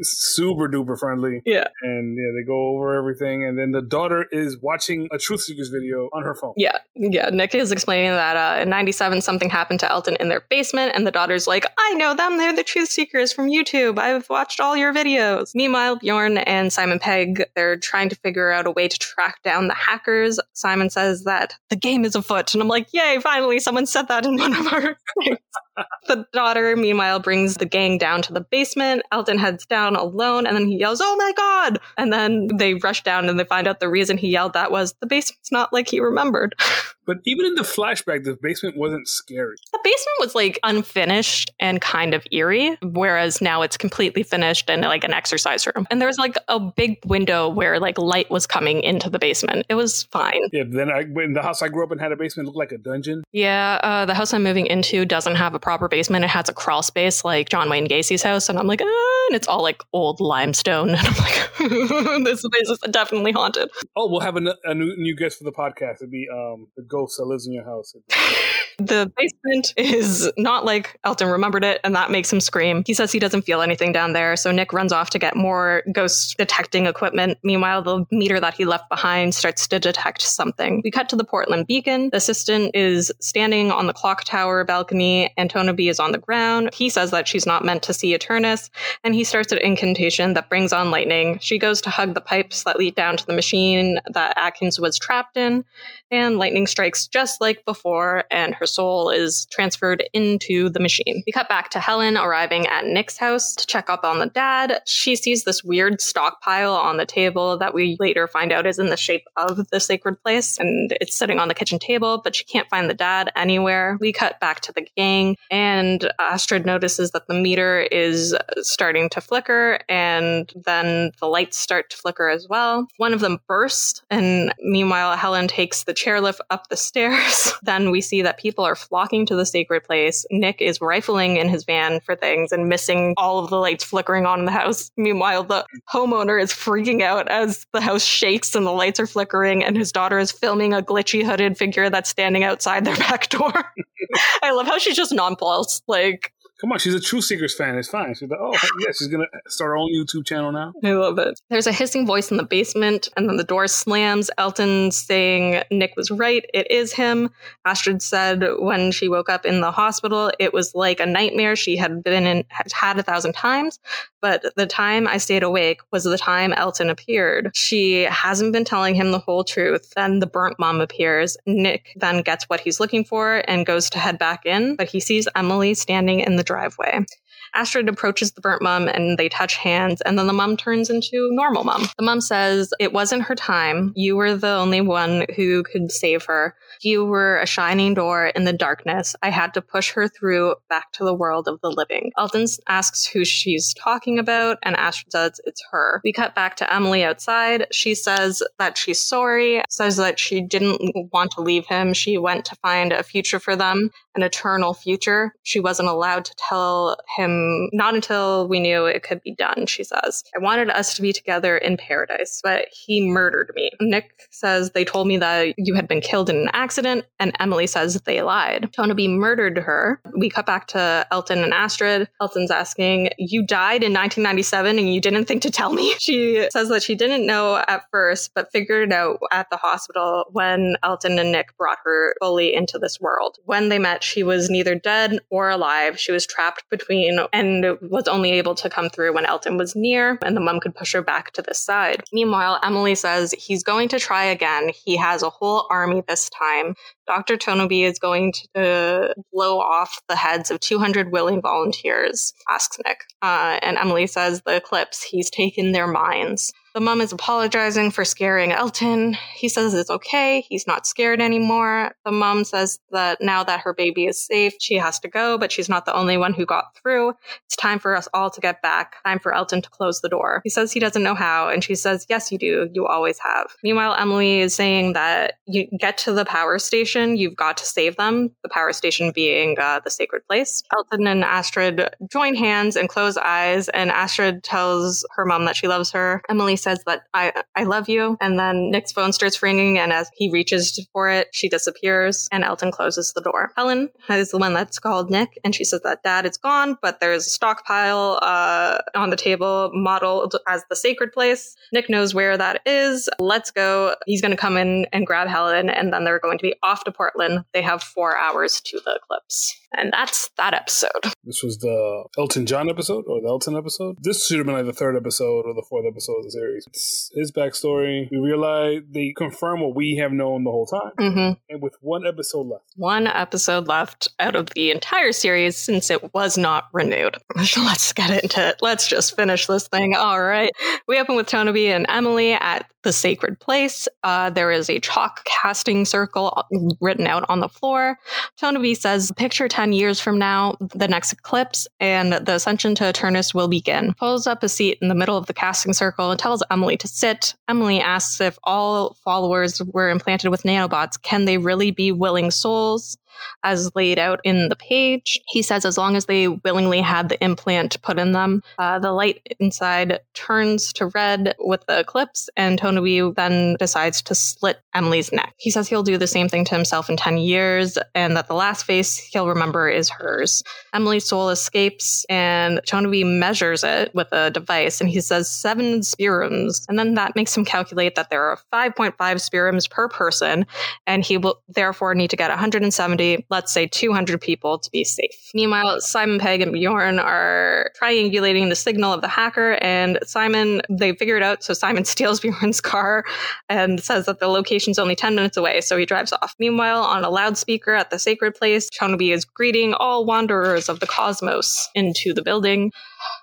super 0.02 0.68
duper 0.68 0.98
friendly. 0.98 1.42
Yeah. 1.46 1.68
And 1.82 2.18
yeah, 2.18 2.32
they 2.38 2.46
go 2.46 2.76
over 2.76 2.94
everything. 2.94 3.44
And 3.44 3.58
then 3.58 3.72
the 3.72 3.82
daughter 3.82 4.28
is 4.32 4.58
watching 4.62 5.08
a 5.12 5.18
Truth 5.18 5.42
Seekers 5.42 5.70
video 5.70 6.10
on 6.14 6.24
her 6.24 6.36
phone. 6.36 6.54
Yeah. 6.56 6.78
Yeah. 6.96 7.30
Nick 7.30 7.56
is 7.56 7.72
explaining 7.72 8.12
that 8.12 8.38
uh, 8.38 8.62
in 8.62 8.70
97, 8.70 9.22
something 9.22 9.50
happened 9.50 9.80
to 9.80 9.92
Elton 9.92 10.18
in 10.20 10.30
their 10.30 10.42
basement. 10.50 10.92
And 10.96 11.08
the 11.08 11.12
daughter's 11.12 11.48
like, 11.48 11.66
I 11.78 11.94
know 11.96 12.16
them. 12.16 12.38
They're 12.38 12.56
the 12.56 12.64
Truth 12.64 12.90
Seekers 12.90 13.34
from 13.34 13.50
YouTube. 13.50 13.98
I've 13.98 14.30
watched 14.30 14.60
all 14.60 14.78
your 14.78 14.94
videos. 14.94 15.31
Meanwhile, 15.54 15.98
Bjorn 15.98 16.38
and 16.40 16.72
Simon 16.72 17.00
Pegg, 17.00 17.44
they're 17.56 17.78
trying 17.78 18.10
to 18.10 18.16
figure 18.16 18.52
out 18.52 18.68
a 18.68 18.72
way 18.72 18.88
to 18.88 19.00
track 19.00 19.42
down 19.44 19.68
the 19.68 19.74
hackers. 19.74 20.40
Simon 20.54 20.90
says 20.90 21.24
that 21.24 21.56
the 21.70 21.76
game 21.76 22.06
is 22.06 22.16
afoot. 22.16 22.54
And 22.54 22.62
I'm 22.62 22.68
like, 22.68 22.88
yay, 22.94 23.20
finally, 23.22 23.60
someone 23.60 23.86
said 23.86 24.08
that 24.08 24.26
in 24.26 24.38
one 24.38 24.56
of 24.56 24.68
our. 24.74 24.98
the 26.08 26.26
daughter, 26.34 26.76
meanwhile, 26.76 27.20
brings 27.20 27.56
the 27.56 27.66
gang 27.66 27.98
down 27.98 28.22
to 28.24 28.34
the 28.34 28.42
basement. 28.42 29.04
Elton 29.12 29.38
heads 29.38 29.66
down 29.66 29.96
alone 29.96 30.46
and 30.46 30.56
then 30.56 30.68
he 30.68 30.80
yells, 30.80 31.00
Oh 31.02 31.16
my 31.18 31.34
God! 31.36 31.80
And 31.98 32.12
then 32.12 32.50
they 32.58 32.76
rush 32.76 33.04
down 33.04 33.30
and 33.30 33.40
they 33.40 33.46
find 33.46 33.68
out 33.68 33.80
the 33.80 33.90
reason 33.90 34.18
he 34.18 34.30
yelled 34.30 34.54
that 34.54 34.72
was 34.72 34.94
the 35.00 35.08
basement's 35.08 35.52
not 35.52 35.74
like 35.74 35.90
he 35.90 36.00
remembered. 36.00 36.56
But 37.08 37.18
even 37.26 37.46
in 37.46 37.56
the 37.56 37.64
flashback, 37.64 38.24
the 38.24 38.38
basement 38.42 38.78
wasn't 38.78 39.08
scary. 39.08 39.56
The 39.74 39.80
basement 39.84 40.18
was 40.20 40.36
like 40.36 40.60
unfinished 40.64 41.52
and 41.60 41.82
kind 41.82 42.14
of 42.14 42.26
eerie, 42.32 42.78
whereas 42.84 43.42
now 43.42 43.64
it's 43.64 43.76
completely 43.76 44.24
finished 44.24 44.70
and 44.70 44.84
like 44.84 45.04
an 45.04 45.12
exercise 45.12 45.68
room. 45.68 45.88
And 45.90 46.00
there 46.00 46.08
was 46.08 46.18
like 46.18 46.38
a 46.48 46.60
big 46.60 47.00
window 47.06 47.50
where 47.50 47.80
like 47.80 47.98
light 47.98 48.30
was 48.30 48.46
coming 48.46 48.82
into 48.84 49.10
the 49.10 49.20
basement. 49.20 49.66
It 49.68 49.76
was 49.76 50.04
fine. 50.04 50.42
Yeah, 50.54 50.64
then 50.66 50.90
I, 50.90 51.04
when 51.04 51.34
the 51.34 51.42
house 51.42 51.62
I 51.62 51.70
grew 51.70 51.84
up 51.84 51.92
in 51.92 51.98
had 51.98 52.12
a 52.12 52.16
basement 52.16 52.48
looked 52.48 52.58
like 52.58 52.72
a 52.72 52.78
dungeon. 52.78 53.24
Yeah, 53.32 53.80
uh, 53.84 54.06
the 54.06 54.14
house 54.14 54.34
I'm 54.34 54.44
moving 54.44 54.68
into 54.68 55.04
doesn't 55.04 55.36
have 55.36 55.54
a 55.54 55.60
proper 55.62 55.88
basement. 55.88 56.26
It 56.26 56.30
has 56.30 56.50
a 56.50 56.54
crawl 56.54 56.84
space 56.84 57.24
like 57.24 57.50
John 57.50 57.70
Wayne 57.70 57.86
Gacy's 57.86 58.24
house. 58.24 58.50
And 58.50 58.60
I'm 58.60 58.68
like, 58.68 58.82
ah, 58.82 59.26
and 59.28 59.36
it's 59.36 59.48
all 59.48 59.62
like 59.62 59.84
old 59.94 60.20
limestone. 60.20 60.96
And 61.02 61.08
I'm 61.08 61.14
like, 61.14 62.24
this 62.26 62.42
place 62.42 62.70
is 62.70 62.80
definitely 62.90 63.32
haunted. 63.32 63.70
Oh, 63.96 64.10
we'll 64.10 64.20
have 64.22 64.36
a, 64.36 64.56
a 64.64 64.74
new, 64.74 64.96
new 64.98 65.16
guest 65.16 65.38
for 65.38 65.44
the 65.44 65.52
podcast. 65.52 65.96
It'd 65.96 66.12
be 66.12 66.28
um, 66.32 66.68
the 66.76 66.84
ghost 66.84 67.18
that 67.18 67.26
lives 67.26 67.48
in 67.48 67.54
your 67.54 67.66
house. 67.66 67.94
the 68.78 69.12
basement 69.16 69.74
is 69.78 70.32
not 70.38 70.66
like 70.66 71.00
Elton 71.04 71.28
remembered 71.28 71.64
it, 71.64 71.82
and 71.84 71.96
that 71.96 72.12
makes 72.12 72.32
him 72.32 72.40
scream. 72.40 72.84
He 72.86 72.94
says 72.94 73.12
he 73.12 73.20
doesn't 73.20 73.44
feel 73.44 73.62
anything 73.62 73.92
down 73.92 74.14
there, 74.14 74.36
so 74.36 74.52
Nick 74.52 74.74
runs 74.74 74.92
off 74.92 75.10
to 75.12 75.20
get 75.20 75.36
more 75.36 75.84
ghost 75.92 76.38
detecting 76.38 76.86
equipment. 76.86 77.38
Meanwhile, 77.44 77.82
the 77.84 78.06
meter 78.12 78.40
that 78.40 78.54
he 78.54 78.66
left 78.66 78.90
behind 78.90 79.36
starts 79.36 79.68
to 79.68 79.80
detect 79.80 80.22
something. 80.22 80.82
We 80.84 80.92
cut 80.92 81.10
to 81.10 81.16
the 81.16 81.24
Portland 81.24 81.68
Beacon. 81.68 82.10
The 82.10 82.18
assistant 82.18 82.76
is 82.76 83.12
standing 83.20 83.72
on 83.72 83.88
the 83.88 83.94
clock 83.94 84.24
tower 84.24 84.64
balcony, 84.64 85.34
and 85.38 85.50
Tonaby 85.50 85.90
is 85.90 86.00
on 86.00 86.12
the 86.12 86.18
ground. 86.18 86.70
He 86.74 86.90
says 86.90 87.12
that 87.12 87.28
she's 87.28 87.46
not 87.46 87.66
meant 87.66 87.84
to 87.84 87.94
see 87.94 88.18
Eternus, 88.18 88.70
and 89.04 89.16
he 89.16 89.24
starts 89.24 89.52
an 89.52 89.60
incantation 89.60 90.34
that 90.34 90.50
brings 90.50 90.74
on 90.74 90.92
lightning. 90.92 91.40
She 91.40 91.58
goes 91.58 91.82
to 91.82 91.90
hug 91.90 92.14
the 92.14 92.22
pipes 92.22 92.64
that 92.64 92.78
lead 92.78 92.96
down 92.96 93.18
to 93.18 93.26
the 93.26 93.34
machine 93.34 94.00
that 94.12 94.38
Atkins 94.38 94.80
was 94.80 94.98
trapped 94.98 95.38
in, 95.38 95.66
and 96.10 96.38
lightning 96.38 96.68
strikes 96.68 97.08
just 97.08 97.42
like 97.42 97.64
before, 97.66 98.26
and 98.32 98.54
her 98.56 98.66
soul 98.72 99.10
is 99.10 99.46
transferred 99.52 100.04
into 100.14 100.70
the 100.70 100.80
machine. 100.80 101.24
We 101.26 101.32
cut 101.32 101.50
back 101.50 101.70
to 101.72 101.80
Helen 101.80 102.18
arriving 102.18 102.68
at 102.68 102.86
Nick's 102.86 103.18
house 103.18 103.56
to 103.56 103.66
check 103.66 103.90
up 103.90 104.04
on 104.04 104.20
the 104.20 104.28
dad. 104.28 104.82
She 104.86 105.16
sees 105.16 105.44
this 105.44 105.64
weird 105.64 106.02
stockpile 106.02 106.74
on 106.74 106.98
the 106.98 107.06
table 107.06 107.58
that 107.58 107.74
we 107.74 107.98
later 108.00 108.28
find 108.28 108.52
out 108.52 108.66
is 108.66 108.80
in 108.80 108.88
the 108.88 108.98
shape 108.98 109.26
of 109.38 109.68
the 109.70 109.80
sacred 109.80 110.22
place, 110.22 110.60
and 110.60 110.96
it's 111.02 111.16
sitting 111.16 111.40
on 111.40 111.48
the 111.48 111.54
kitchen 111.54 111.80
table, 111.80 112.22
but 112.24 112.36
she 112.36 112.44
can't 112.44 112.70
find 112.70 112.90
the 112.90 112.94
dad 112.94 113.32
anywhere. 113.36 113.98
We 114.00 114.14
cut 114.14 114.40
back 114.40 114.62
to 114.62 114.74
the 114.74 114.88
gang, 114.96 115.38
and 115.50 116.12
Astrid 116.20 116.66
notices 116.66 117.12
that 117.12 117.28
the 117.28 117.34
meter 117.34 117.82
is 117.82 118.36
starting 118.58 119.10
to 119.10 119.22
flicker, 119.22 119.80
and 119.90 120.52
then 120.56 121.12
the 121.20 121.28
lights 121.28 121.58
start 121.58 121.90
to 121.90 121.98
flicker 121.98 122.30
as 122.30 122.48
well. 122.50 122.88
One 122.98 123.14
of 123.14 123.20
them 123.20 123.40
bursts, 123.48 124.02
and 124.10 124.54
meanwhile, 124.62 125.16
Helen 125.18 125.48
takes 125.48 125.84
the 125.84 125.94
chairlift 125.94 126.40
up 126.50 126.70
the 126.70 126.78
stairs. 126.78 127.54
then 127.64 127.92
we 127.92 128.02
see 128.02 128.22
that 128.22 128.38
people 128.38 128.51
are 128.60 128.76
flocking 128.76 129.26
to 129.28 129.36
the 129.36 129.46
sacred 129.46 129.84
place. 129.84 130.26
Nick 130.32 130.62
is 130.62 130.82
rifling 130.82 131.38
in 131.38 131.50
his 131.50 131.64
van 131.64 132.00
for 132.02 132.16
things 132.16 132.52
and 132.52 132.68
missing 132.68 133.14
all 133.18 133.40
of 133.40 133.50
the 133.50 133.58
lights 133.58 133.84
flickering 133.84 134.26
on 134.26 134.40
in 134.40 134.46
the 134.46 134.52
house. 134.52 134.92
Meanwhile, 134.98 135.44
the 135.44 135.66
homeowner 135.92 136.42
is 136.42 136.52
freaking 136.52 137.02
out 137.02 137.28
as 137.30 137.66
the 137.74 137.82
house 137.82 138.04
shakes 138.04 138.56
and 138.56 138.66
the 138.66 138.72
lights 138.72 139.00
are 139.00 139.08
flickering, 139.08 139.64
and 139.64 139.78
his 139.78 139.92
daughter 139.92 140.20
is 140.20 140.32
filming 140.32 140.74
a 140.74 140.82
glitchy 140.82 141.24
hooded 141.24 141.58
figure 141.58 141.90
that's 141.90 142.10
standing 142.10 142.44
outside 142.44 142.86
their 142.86 142.96
back 142.98 143.30
door. 143.30 143.54
I 144.44 144.52
love 144.52 144.68
how 144.68 144.78
she's 144.78 144.96
just 144.96 145.14
nonplussed. 145.14 145.84
Like, 145.88 146.34
Come 146.62 146.72
on, 146.72 146.78
she's 146.78 146.94
a 146.94 147.00
True 147.00 147.22
Seekers 147.22 147.56
fan. 147.56 147.76
It's 147.76 147.88
fine. 147.88 148.14
She's 148.14 148.30
like, 148.30 148.40
oh, 148.40 148.54
yeah, 148.80 148.90
she's 148.90 149.08
to 149.08 149.28
start 149.48 149.70
her 149.70 149.78
own 149.78 149.90
YouTube 149.92 150.28
channel 150.28 150.52
now. 150.52 150.74
I 150.84 150.92
love 150.92 151.18
it. 151.18 151.42
There's 151.50 151.66
a 151.66 151.72
hissing 151.72 152.06
voice 152.06 152.30
in 152.30 152.38
the 152.38 152.44
basement, 152.44 153.10
and 153.18 153.28
then 153.28 153.38
the 153.38 153.44
door 153.44 153.68
slams. 153.68 154.30
Elton 154.38 154.92
saying 154.92 155.64
Nick 155.72 155.94
was 155.98 156.12
right. 156.12 156.46
It 156.54 156.70
is 156.70 156.94
him. 156.94 157.32
Astrid 157.66 158.04
said 158.04 158.46
when 158.60 158.92
she 158.92 159.10
woke 159.10 159.28
up 159.28 159.44
in 159.44 159.62
the 159.62 159.72
hospital, 159.72 160.32
it 160.38 160.54
was 160.54 160.76
like 160.76 161.00
a 161.00 161.06
nightmare 161.08 161.56
she 161.56 161.78
had 161.78 162.04
been 162.04 162.28
in, 162.28 162.46
had 162.50 162.72
had 162.72 163.00
a 163.00 163.04
thousand 163.04 163.34
times. 163.34 163.80
But 164.22 164.46
the 164.56 164.68
time 164.68 165.08
I 165.08 165.18
stayed 165.18 165.44
awake 165.44 165.82
was 165.92 166.04
the 166.04 166.18
time 166.18 166.54
Elton 166.54 166.90
appeared. 166.90 167.52
She 167.56 168.04
hasn't 168.04 168.54
been 168.54 168.66
telling 168.66 168.96
him 168.96 169.12
the 169.12 169.20
whole 169.20 169.44
truth. 169.44 169.94
Then 169.96 170.20
the 170.20 170.28
burnt 170.28 170.60
mom 170.60 170.80
appears. 170.80 171.38
Nick 171.48 171.94
then 171.96 172.22
gets 172.22 172.46
what 172.46 172.60
he's 172.60 172.80
looking 172.80 173.04
for 173.04 173.44
and 173.48 173.66
goes 173.66 173.90
to 173.92 174.00
head 174.00 174.20
back 174.20 174.46
in, 174.46 174.76
but 174.76 174.88
he 174.88 175.00
sees 175.00 175.28
Emily 175.36 175.74
standing 175.74 176.20
in 176.20 176.36
the 176.36 176.44
driveway. 176.44 177.06
Astrid 177.54 177.90
approaches 177.90 178.32
the 178.32 178.42
burnt 178.42 178.62
mom 178.62 178.88
and 178.88 179.18
they 179.18 179.28
touch 179.28 179.56
hands, 179.56 180.02
and 180.02 180.18
then 180.18 180.28
the 180.28 180.34
mom 180.34 180.56
turns 180.56 180.90
into 180.90 181.30
normal 181.32 181.64
mom. 181.64 181.88
The 181.98 182.04
mom 182.04 182.22
says, 182.22 182.74
It 182.80 182.94
wasn't 182.94 183.24
her 183.24 183.36
time. 183.36 183.92
You 183.96 184.16
were 184.16 184.36
the 184.36 184.54
only 184.54 184.82
one 184.82 185.26
who 185.36 185.64
could 185.64 185.92
save 185.92 186.26
her. 186.26 186.56
You 186.84 187.06
were 187.06 187.38
a 187.38 187.46
shining 187.46 187.94
door 187.94 188.28
in 188.28 188.46
the 188.46 188.54
darkness. 188.54 189.16
I 189.22 189.30
had 189.30 189.54
to 189.54 189.62
push 189.62 189.92
her 189.92 190.08
through 190.08 190.56
back 190.68 190.92
to 190.94 191.04
the 191.04 191.14
world 191.14 191.48
of 191.48 191.62
the 191.62 191.70
living. 191.70 192.12
Elton 192.18 192.48
asks 192.68 193.06
who 193.06 193.24
she's 193.24 193.76
talking 193.76 194.18
about, 194.18 194.58
and 194.64 194.76
Astrid 194.76 195.12
says 195.12 195.40
it's 195.46 195.64
her. 195.72 196.02
We 196.04 196.12
cut 196.12 196.34
back 196.34 196.56
to 196.58 196.74
Emily 196.74 197.04
outside. 197.04 197.68
She 197.72 197.94
says 197.94 198.42
that 198.58 198.80
she's 198.80 199.00
sorry, 199.00 199.62
says 199.70 199.98
that 199.98 200.18
she 200.18 200.42
didn't 200.42 200.82
want 201.14 201.32
to 201.32 201.42
leave 201.42 201.68
him. 201.68 201.94
She 201.94 202.18
went 202.18 202.46
to 202.46 202.56
find 202.56 202.92
a 202.92 203.04
future 203.04 203.40
for 203.40 203.56
them, 203.56 203.92
an 204.16 204.24
eternal 204.24 204.74
future. 204.74 205.36
She 205.44 205.60
wasn't 205.60 205.90
allowed 205.90 206.26
to 206.26 206.36
tell 206.50 206.98
him, 207.16 207.70
not 207.74 207.94
until 207.94 208.48
we 208.48 208.60
knew 208.60 208.86
it 208.86 209.04
could 209.04 209.22
be 209.22 209.36
done, 209.36 209.68
she 209.68 209.84
says. 209.84 210.24
I 210.36 210.40
wanted 210.40 210.72
us 210.72 210.96
to 210.96 211.04
be 211.04 211.14
together 211.14 211.58
in 211.58 211.78
paradise, 211.78 212.42
but 212.44 212.66
he 212.72 213.08
murdered 213.08 213.52
me. 213.56 213.70
Nick 213.82 214.28
says 214.32 214.72
they 214.72 214.84
told 214.84 215.08
me 215.08 215.18
that 215.18 215.54
you 215.60 215.76
had 215.76 215.88
been 215.88 216.02
killed 216.02 216.30
in 216.30 216.38
an 216.38 216.50
accident 216.54 216.71
accident, 216.72 217.06
and 217.20 217.34
Emily 217.38 217.68
says 217.68 218.00
they 218.06 218.22
lied. 218.22 218.70
Tonaby 218.72 219.10
murdered 219.10 219.58
her. 219.58 220.02
We 220.18 220.30
cut 220.30 220.46
back 220.46 220.68
to 220.68 221.06
Elton 221.12 221.40
and 221.40 221.54
Astrid. 221.54 222.08
Elton's 222.22 222.50
asking, 222.50 223.10
You 223.18 223.46
died 223.46 223.84
in 223.84 223.92
1997 223.92 224.80
and 224.80 224.94
you 224.94 225.02
didn't 225.02 225.26
think 225.26 225.42
to 225.42 225.52
tell 225.52 225.74
me? 225.74 225.94
She 226.00 226.48
says 226.50 226.70
that 226.70 226.82
she 226.82 226.96
didn't 226.96 227.26
know 227.26 227.62
at 227.68 227.84
first, 227.92 228.32
but 228.34 228.54
figured 228.54 228.88
it 228.88 228.94
out 228.94 229.20
at 229.34 229.50
the 229.50 229.58
hospital 229.58 230.24
when 230.32 230.78
Elton 230.82 231.20
and 231.20 231.34
Nick 231.34 231.58
brought 231.58 231.80
her 231.84 232.16
fully 232.22 232.54
into 232.54 232.80
this 232.80 233.02
world. 233.02 233.38
When 233.44 233.68
they 233.68 233.78
met, 233.78 234.02
she 234.02 234.24
was 234.24 234.50
neither 234.50 234.76
dead 234.76 235.20
or 235.30 235.50
alive. 235.50 236.00
She 236.00 236.14
was 236.14 236.26
trapped 236.26 236.64
between 236.70 237.20
and 237.34 237.66
was 237.82 238.08
only 238.08 238.32
able 238.32 238.56
to 238.56 238.70
come 238.70 238.90
through 238.90 239.14
when 239.14 239.26
Elton 239.26 239.58
was 239.58 239.76
near 239.76 240.18
and 240.24 240.38
the 240.38 240.42
mum 240.42 240.62
could 240.62 240.74
push 240.74 240.94
her 240.94 241.02
back 241.02 241.32
to 241.34 241.42
this 241.42 241.60
side. 241.60 242.02
Meanwhile, 242.14 242.62
Emily 242.64 242.96
says 242.96 243.36
he's 243.38 243.62
going 243.62 243.90
to 243.90 244.00
try 244.00 244.24
again. 244.24 244.72
He 244.86 244.96
has 244.96 245.22
a 245.22 245.30
whole 245.30 245.68
army 245.70 246.02
this 246.08 246.30
time 246.30 246.61
time, 246.62 246.76
Dr. 247.08 247.38
Tonaby 247.38 247.84
is 247.84 248.00
going 248.00 248.34
to 248.56 249.14
blow 249.32 249.60
off 249.60 250.02
the 250.08 250.16
heads 250.16 250.52
of 250.52 250.60
200 250.60 251.12
willing 251.12 251.42
volunteers, 251.42 252.34
asks 252.50 252.78
Nick. 252.86 253.02
Uh, 253.22 253.60
and 253.62 253.78
Emily 253.78 254.08
says 254.08 254.42
the 254.46 254.56
eclipse, 254.56 255.04
he's 255.04 255.30
taken 255.30 255.72
their 255.72 255.88
minds. 255.88 256.54
The 256.74 256.80
mom 256.80 257.02
is 257.02 257.12
apologizing 257.12 257.92
for 257.92 258.06
scaring 258.06 258.54
Elton. 258.54 259.18
He 259.36 259.50
says 259.50 259.74
it's 259.74 259.90
okay. 259.90 260.46
He's 260.48 260.66
not 260.66 260.88
scared 260.88 261.20
anymore. 261.20 261.92
The 262.06 262.14
mom 262.14 262.46
says 262.46 262.80
that 262.92 263.20
now 263.20 263.44
that 263.44 263.60
her 263.60 263.74
baby 263.74 264.06
is 264.06 264.26
safe, 264.26 264.54
she 264.60 264.76
has 264.76 264.98
to 265.00 265.10
go, 265.10 265.38
but 265.38 265.52
she's 265.52 265.68
not 265.68 265.86
the 265.86 265.94
only 265.94 266.16
one 266.16 266.34
who 266.34 266.46
got 266.46 266.78
through. 266.78 267.14
It's 267.46 267.58
time 267.58 267.78
for 267.78 267.94
us 267.94 268.08
all 268.14 268.30
to 268.30 268.40
get 268.40 268.62
back. 268.62 268.96
Time 269.04 269.20
for 269.20 269.34
Elton 269.34 269.62
to 269.62 269.70
close 269.70 270.00
the 270.00 270.08
door. 270.08 270.40
He 270.46 270.50
says 270.50 270.72
he 270.72 270.80
doesn't 270.80 271.04
know 271.04 271.14
how, 271.14 271.50
and 271.50 271.62
she 271.62 271.76
says, 271.76 272.06
Yes, 272.08 272.32
you 272.32 272.38
do. 272.38 272.70
You 272.74 272.88
always 272.88 273.20
have. 273.20 273.48
Meanwhile, 273.64 273.96
Emily 274.00 274.40
is 274.40 274.56
saying 274.56 274.94
that 274.94 275.34
you 275.48 275.68
get 275.78 275.98
to 276.00 276.14
the 276.14 276.24
power 276.24 276.58
station, 276.58 277.18
you've 277.18 277.36
got 277.36 277.58
to 277.58 277.66
save 277.66 277.98
them. 277.98 278.32
The 278.44 278.50
power 278.50 278.72
station 278.72 279.12
being 279.14 279.58
uh, 279.60 279.82
the 279.84 279.90
sacred 279.90 280.26
place. 280.26 280.64
Elton 280.74 281.06
and 281.06 281.26
Astrid 281.26 281.90
join 282.10 282.34
hands 282.34 282.78
and 282.78 282.88
close 282.88 283.18
eyes, 283.18 283.68
and 283.70 283.92
Astrid 283.92 284.42
tells 284.44 285.06
her 285.16 285.26
mom 285.26 285.44
that 285.46 285.58
she 285.58 285.68
loves 285.68 285.92
her. 285.92 286.22
Emily 286.30 286.56
says 286.62 286.84
that 286.86 287.04
I 287.14 287.34
I 287.56 287.64
love 287.64 287.90
you, 287.90 288.18
and 288.22 288.40
then 288.40 288.72
Nick's 288.72 288.92
phone 288.92 289.14
starts 289.14 289.42
ringing, 289.42 289.78
and 289.78 289.92
as 289.92 290.10
he 290.16 290.30
reaches 290.32 290.86
for 290.94 291.10
it, 291.10 291.30
she 291.32 291.50
disappears, 291.50 292.28
and 292.32 292.44
Elton 292.44 292.72
closes 292.72 293.14
the 293.14 293.22
door. 293.22 293.52
Helen 293.56 293.90
is 294.10 294.32
the 294.32 294.38
one 294.38 294.54
that's 294.54 294.80
called 294.80 295.10
Nick, 295.10 295.40
and 295.44 295.56
she 295.56 295.64
says 295.64 295.82
that 295.82 296.04
Dad 296.04 296.26
is 296.26 296.38
gone, 296.38 296.78
but 296.82 297.00
there's 297.00 297.28
a 297.28 297.30
stockpile 297.30 298.20
uh, 298.22 298.80
on 298.96 299.10
the 299.10 299.16
table 299.16 299.72
modeled 299.74 300.36
as 300.48 300.64
the 300.70 300.76
sacred 300.76 301.12
place. 301.12 301.56
Nick 301.74 301.90
knows 301.90 302.14
where 302.14 302.38
that 302.38 302.62
is. 302.66 303.10
Let's 303.20 303.52
go. 303.52 303.96
He's 304.06 304.22
going 304.22 304.32
to 304.32 304.38
come 304.38 304.58
in 304.58 304.86
and 304.94 305.06
grab 305.06 305.28
Helen, 305.28 305.70
and 305.70 305.92
then 305.94 306.04
they're 306.04 306.20
going 306.20 306.38
to 306.38 306.44
be 306.44 306.56
off 306.64 306.84
to 306.86 306.92
Portland. 306.92 307.46
They 307.54 307.62
have 307.62 307.82
four 307.84 308.18
hours 308.18 308.62
to 308.62 308.80
the 308.86 309.00
eclipse. 309.02 309.58
And 309.74 309.94
that's 309.94 310.30
that 310.38 310.54
episode. 310.54 311.14
This 311.24 311.42
was 311.44 311.60
the 311.60 312.06
Elton 312.18 312.46
John 312.46 312.70
episode 312.70 313.06
or 313.08 313.22
the 313.22 313.28
Elton 313.28 313.56
episode. 313.56 313.98
This 314.02 314.28
should 314.28 314.38
have 314.38 314.46
been 314.46 314.56
like 314.56 314.66
the 314.66 314.74
third 314.74 314.98
episode 314.98 315.46
or 315.46 315.54
the 315.54 315.66
fourth 315.70 315.86
episode 315.90 316.18
of 316.18 316.24
the 316.26 316.32
series. 316.32 316.51
It's 316.58 317.12
his 317.14 317.32
backstory. 317.32 318.10
We 318.12 318.18
realize 318.18 318.82
they 318.90 319.14
confirm 319.16 319.62
what 319.62 319.76
we 319.76 319.98
have 319.98 320.12
known 320.12 320.44
the 320.44 320.52
whole 320.52 320.66
time. 320.66 320.92
Mm-hmm. 321.00 321.34
And 321.50 321.62
with 321.62 321.76
one 321.82 322.06
episode 322.06 322.48
left. 322.48 322.66
One 322.76 323.08
episode 323.08 323.68
left 323.68 324.10
out 324.20 324.36
of 324.36 324.50
the 324.56 324.72
entire 324.72 325.12
series 325.12 325.58
since 325.58 325.90
it 325.90 326.14
was 326.14 326.38
not 326.38 326.68
renewed. 326.74 327.18
Let's 327.36 327.94
get 327.94 328.24
into 328.24 328.48
it. 328.48 328.58
Let's 328.62 328.88
just 328.88 329.16
finish 329.16 329.48
this 329.48 329.68
thing. 329.68 329.96
All 329.96 330.22
right. 330.22 330.52
We 330.88 331.00
open 331.00 331.16
with 331.16 331.28
Tonaby 331.28 331.68
and 331.68 331.86
Emily 331.90 332.34
at 332.34 332.66
the 332.84 332.94
sacred 332.94 333.40
place. 333.40 333.88
Uh, 334.04 334.30
there 334.30 334.52
is 334.52 334.70
a 334.70 334.80
chalk 334.80 335.24
casting 335.26 335.86
circle 335.86 336.44
written 336.80 337.08
out 337.08 337.26
on 337.30 337.40
the 337.40 337.50
floor. 337.50 337.98
Tonaby 338.38 338.76
says, 338.76 339.12
Picture 339.16 339.48
10 339.48 339.74
years 339.74 340.00
from 340.00 340.18
now, 340.18 340.56
the 340.74 340.88
next 340.88 341.14
eclipse, 341.14 341.68
and 341.80 342.14
the 342.14 342.36
ascension 342.36 342.76
to 342.76 342.84
Eternus 342.86 343.34
will 343.34 343.48
begin. 343.48 343.94
Pulls 343.94 344.28
up 344.28 344.44
a 344.44 344.50
seat 344.50 344.80
in 344.82 344.88
the 344.88 344.96
middle 344.96 345.18
of 345.18 345.28
the 345.28 345.34
casting 345.34 345.74
circle 345.74 346.12
and 346.12 346.20
tells 346.20 346.41
Emily 346.50 346.78
to 346.78 346.88
sit. 346.88 347.36
Emily 347.48 347.80
asks 347.80 348.22
if 348.22 348.38
all 348.44 348.96
followers 349.04 349.62
were 349.62 349.90
implanted 349.90 350.32
with 350.32 350.44
nanobots, 350.44 351.02
can 351.02 351.26
they 351.26 351.38
really 351.38 351.72
be 351.72 351.92
willing 351.92 352.32
souls? 352.32 352.98
As 353.44 353.72
laid 353.76 354.00
out 354.00 354.20
in 354.24 354.50
the 354.50 354.56
page. 354.56 355.20
He 355.28 355.42
says 355.42 355.66
as 355.66 355.78
long 355.78 355.96
as 355.96 356.06
they 356.06 356.28
willingly 356.28 356.82
had 356.82 357.10
the 357.10 357.24
implant 357.24 357.82
put 357.82 358.00
in 358.00 358.12
them, 358.12 358.44
uh, 358.60 358.80
the 358.80 358.92
light 358.92 359.36
inside 359.40 360.00
turns 360.14 360.74
to 360.74 360.88
red 360.88 361.36
with 361.40 361.66
the 361.68 361.80
eclipse, 361.80 362.30
and 362.36 362.58
Tonaby 362.58 363.12
then 363.16 363.56
decides 363.60 364.02
to 364.04 364.16
slit 364.16 364.60
Emily's 364.74 365.12
neck. 365.12 365.34
He 365.38 365.50
says 365.50 365.68
he'll 365.68 365.84
do 365.84 365.98
the 365.98 366.08
same 366.08 366.30
thing 366.30 366.46
to 366.46 366.56
himself 366.56 366.90
in 366.90 366.98
10 366.98 367.18
years, 367.18 367.78
and 367.96 368.16
that 368.16 368.28
the 368.28 368.34
last 368.34 368.66
face 368.66 368.98
he'll 368.98 369.28
remember 369.28 369.70
is 369.70 369.90
hers. 369.90 370.44
Emily's 370.74 371.06
soul 371.06 371.30
escapes, 371.30 372.06
and 372.10 372.62
Tonaby 372.66 373.04
measures 373.04 373.64
it 373.64 373.94
with 373.94 374.12
a 374.12 374.30
device, 374.32 374.80
and 374.80 374.90
he 374.90 375.02
says 375.02 375.30
seven 375.30 375.82
spirums. 375.82 376.66
And 376.70 376.78
then 376.78 376.94
that 376.96 377.16
makes 377.16 377.36
him 377.36 377.46
calculate 377.46 377.96
that 377.96 378.10
there 378.10 378.24
are 378.24 378.40
5.5 378.54 378.96
spirums 378.98 379.70
per 379.70 379.88
person, 379.88 380.46
and 380.88 381.04
he 381.04 381.18
will 381.18 381.42
therefore 381.50 381.96
need 381.96 382.10
to 382.10 382.16
get 382.16 382.30
170, 382.30 383.01
let's 383.30 383.52
say 383.52 383.68
200 383.68 384.20
people 384.20 384.60
to 384.60 384.72
be 384.72 384.84
safe. 384.84 385.32
Meanwhile, 385.34 385.82
Simon 385.82 386.20
Pegg 386.20 386.42
and 386.42 386.52
Bjorn 386.52 387.00
are 387.00 387.72
triangulating 387.82 388.50
the 388.50 388.56
signal 388.56 388.94
of 388.94 389.02
the 389.02 389.08
hacker, 389.08 389.58
and 389.62 390.00
Simon, 390.04 390.62
they 390.70 390.94
figure 390.94 391.18
it 391.18 391.24
out. 391.24 391.44
So 391.44 391.54
Simon 391.54 391.86
steals 391.94 392.20
Bjorn's 392.20 392.62
car 392.62 393.04
and 393.50 393.82
says 393.82 394.06
that 394.06 394.20
the 394.20 394.28
location's 394.28 394.80
only 394.80 394.96
10 394.96 395.16
minutes 395.16 395.38
away, 395.38 395.62
so 395.62 395.78
he 395.78 395.86
drives 395.86 396.14
off. 396.14 396.36
Meanwhile, 396.40 396.84
on 396.84 397.04
a 397.04 397.10
loudspeaker 397.10 397.74
at 397.74 397.90
the 397.90 398.00
sacred 398.00 398.36
place, 398.36 398.70
Tonaby 398.70 399.12
is 399.12 399.26
greeting 399.26 399.74
all 399.74 400.06
wanderers 400.06 400.70
of 400.70 400.80
the 400.80 400.88
cosmos 400.88 401.70
into 401.76 402.14
the 402.14 402.22
building. 402.22 402.72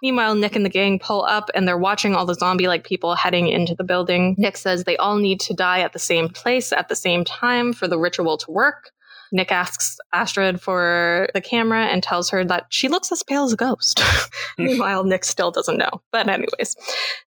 Meanwhile, 0.02 0.34
Nick 0.36 0.56
and 0.56 0.64
the 0.64 0.70
gang 0.70 0.98
pull 0.98 1.24
up 1.24 1.50
and 1.54 1.66
they're 1.66 1.78
watching 1.78 2.14
all 2.14 2.26
the 2.26 2.34
zombie 2.34 2.68
like 2.68 2.84
people 2.84 3.14
heading 3.14 3.48
into 3.48 3.74
the 3.74 3.84
building. 3.84 4.34
Nick 4.38 4.56
says 4.56 4.84
they 4.84 4.96
all 4.96 5.16
need 5.16 5.40
to 5.40 5.54
die 5.54 5.80
at 5.80 5.92
the 5.92 5.98
same 5.98 6.28
place 6.28 6.72
at 6.72 6.88
the 6.88 6.96
same 6.96 7.24
time 7.24 7.72
for 7.72 7.88
the 7.88 7.98
ritual 7.98 8.36
to 8.38 8.50
work. 8.50 8.92
Nick 9.32 9.52
asks 9.52 9.98
Astrid 10.12 10.60
for 10.60 11.28
the 11.34 11.40
camera 11.40 11.86
and 11.86 12.02
tells 12.02 12.30
her 12.30 12.44
that 12.44 12.66
she 12.70 12.88
looks 12.88 13.12
as 13.12 13.22
pale 13.22 13.44
as 13.44 13.52
a 13.52 13.56
ghost. 13.56 14.02
Meanwhile, 14.58 15.04
Nick 15.04 15.24
still 15.24 15.50
doesn't 15.50 15.76
know. 15.76 15.90
But, 16.12 16.28
anyways, 16.28 16.76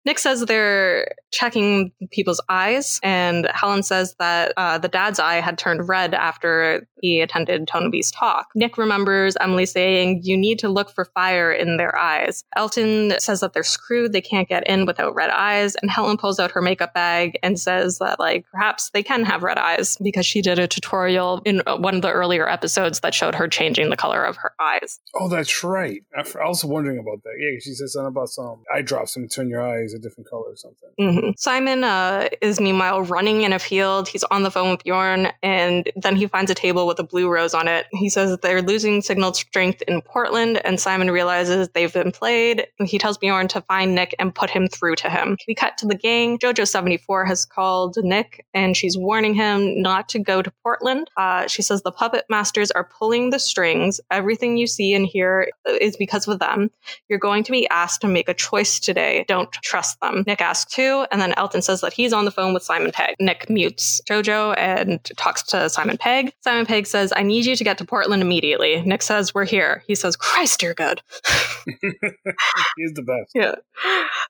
Nick 0.06 0.20
says 0.20 0.42
they're 0.42 1.14
checking 1.32 1.92
people's 2.12 2.42
eyes, 2.50 3.00
and 3.04 3.48
Helen 3.54 3.84
says 3.84 4.16
that 4.20 4.54
uh, 4.58 4.78
the 4.78 4.88
dad's 4.88 5.20
eye 5.20 5.42
had 5.42 5.58
turned 5.58 5.88
red 5.88 6.14
after 6.14 6.88
he 7.02 7.22
attended 7.22 7.68
Tonaby's 7.68 8.12
talk. 8.12 8.48
Nick 8.56 8.78
remembers 8.78 9.36
Emily 9.40 9.66
saying, 9.66 10.22
You 10.24 10.38
need 10.38 10.60
to 10.60 10.70
look 10.70 10.92
for 10.92 11.06
fire 11.06 11.52
in 11.52 11.78
their 11.78 11.98
eyes. 11.98 12.44
Elton 12.56 13.14
says 13.20 13.40
that 13.42 13.54
they're 13.54 13.64
screwed, 13.64 14.14
they 14.14 14.22
can't 14.22 14.48
get 14.48 14.68
in 14.68 14.86
without 14.86 15.16
red 15.16 15.30
eyes, 15.30 15.76
and 15.76 15.90
Helen 15.92 16.18
pulls 16.18 16.40
out 16.40 16.52
her 16.52 16.62
makeup 16.62 16.94
bag 16.94 17.38
and 17.44 17.60
says 17.60 18.00
that, 18.00 18.20
like, 18.20 18.46
perhaps 18.52 18.90
they 18.92 19.04
can 19.04 19.24
have 19.24 19.44
red 19.44 19.58
eyes 19.58 19.98
because 20.02 20.26
she 20.26 20.42
did 20.42 20.60
a 20.60 20.68
tutorial 20.68 21.42
in 21.46 21.62
one 21.66 21.96
of 21.96 22.02
the 22.02 22.12
earlier 22.12 22.48
episodes 22.48 23.00
that 23.02 23.14
showed 23.14 23.36
her 23.36 23.48
changing 23.48 23.90
the 23.90 23.98
color 23.98 24.24
of 24.24 24.38
her 24.38 24.54
eyes. 24.60 25.00
Oh, 25.16 25.28
that's 25.28 25.64
right. 25.64 26.02
I 26.16 26.48
was 26.48 26.64
wondering 26.64 27.00
about 27.00 27.24
that. 27.24 27.34
Yeah, 27.40 27.60
she 27.60 27.74
says 27.74 27.94
something 27.94 28.08
about 28.10 28.30
some 28.30 28.64
eye 28.74 28.82
drops 28.82 29.16
and 29.16 29.30
turn 29.32 29.50
your 29.50 29.62
eyes 29.62 29.94
a 29.94 30.00
different 30.00 30.30
color 30.30 30.50
or 30.50 30.56
something. 30.56 30.90
hmm 31.00 31.30
Simon 31.38 31.84
uh, 31.84 32.30
is 32.42 32.60
meanwhile 32.60 33.02
running 33.02 33.42
in 33.42 33.54
a 33.54 33.60
field. 33.60 34.08
He's 34.08 34.24
on 34.26 34.44
the 34.44 34.52
phone 34.52 34.72
with 34.72 34.84
Bjorn, 34.84 35.30
and 35.42 35.92
then 35.96 36.16
he 36.16 36.28
finds 36.28 36.52
a 36.52 36.56
table 36.56 36.88
with 36.92 37.00
a 37.00 37.04
blue 37.04 37.30
rose 37.30 37.54
on 37.54 37.68
it. 37.68 37.88
He 37.92 38.10
says 38.10 38.30
that 38.30 38.42
they're 38.42 38.62
losing 38.62 39.02
signal 39.02 39.34
strength 39.34 39.82
in 39.84 40.02
Portland, 40.02 40.62
and 40.66 40.80
Simon 40.80 41.10
realizes 41.10 41.70
they've 41.70 41.94
been 41.94 42.12
played. 42.12 42.68
He 42.84 42.98
tells 42.98 43.18
Bjorn 43.18 43.48
to 43.50 43.62
find 43.62 43.96
Nick 43.96 44.14
and 44.20 44.36
put 44.36 44.50
him 44.50 44.68
through 44.68 44.96
to 44.96 45.10
him. 45.10 45.38
We 45.48 45.56
cut 45.56 45.78
to 45.80 45.88
the 45.88 45.96
gang. 45.96 46.38
JoJo74 46.40 47.28
has 47.28 47.46
called 47.46 47.96
Nick, 48.02 48.46
and 48.54 48.76
she's 48.76 48.98
warning 48.98 49.34
him 49.34 49.82
not 49.82 50.10
to 50.10 50.20
go 50.20 50.42
to 50.42 50.52
Portland. 50.64 51.10
Uh, 51.16 51.48
she 51.48 51.62
says 51.62 51.82
the 51.82 51.92
puppet 51.92 52.26
masters 52.30 52.72
are 52.72 52.84
pulling 52.84 53.30
the 53.30 53.40
strings. 53.40 54.02
Everything 54.12 54.58
you 54.58 54.68
see 54.68 54.94
and 54.94 55.08
hear 55.08 55.50
is 55.80 55.96
because 55.96 56.28
of 56.28 56.40
them. 56.40 56.72
You're 57.08 57.20
going 57.20 57.44
to 57.46 57.52
be 57.52 57.68
asked 57.70 58.02
to 58.02 58.08
make 58.08 58.28
a 58.28 58.34
choice 58.34 58.80
today. 58.80 59.26
Don't 59.28 59.52
trust 59.64 60.00
them. 60.02 60.24
Nick 60.28 60.42
asks 60.42 60.76
who, 60.76 61.06
and 61.12 61.22
then 61.22 61.34
Elton 61.38 61.62
says 61.62 61.82
that 61.82 61.94
he's 61.94 62.14
on 62.14 62.26
the 62.26 62.32
phone 62.32 62.54
with 62.54 62.64
Simon 62.64 62.92
Pegg. 62.92 63.16
Nick 63.20 63.50
mutes 63.50 64.02
Jojo 64.10 64.56
and 64.58 65.04
talks 65.18 65.44
to 65.44 65.70
Simon 65.70 65.98
Pegg. 65.98 66.34
Simon 66.42 66.66
Pegg 66.66 66.81
says, 66.88 67.14
I 67.16 67.24
need 67.24 67.46
you 67.46 67.56
to 67.56 67.64
get 67.64 67.78
to 67.80 67.86
Portland 67.86 68.22
immediately. 68.22 68.82
Nick 68.82 69.02
says, 69.02 69.34
We're 69.34 69.46
here. 69.46 69.84
He 69.88 69.96
says, 69.96 70.16
Christ, 70.16 70.62
you're 70.62 70.74
good. 70.74 71.02
He's 71.66 72.94
the 72.94 73.04
best. 73.06 73.32
Yeah. 73.34 73.56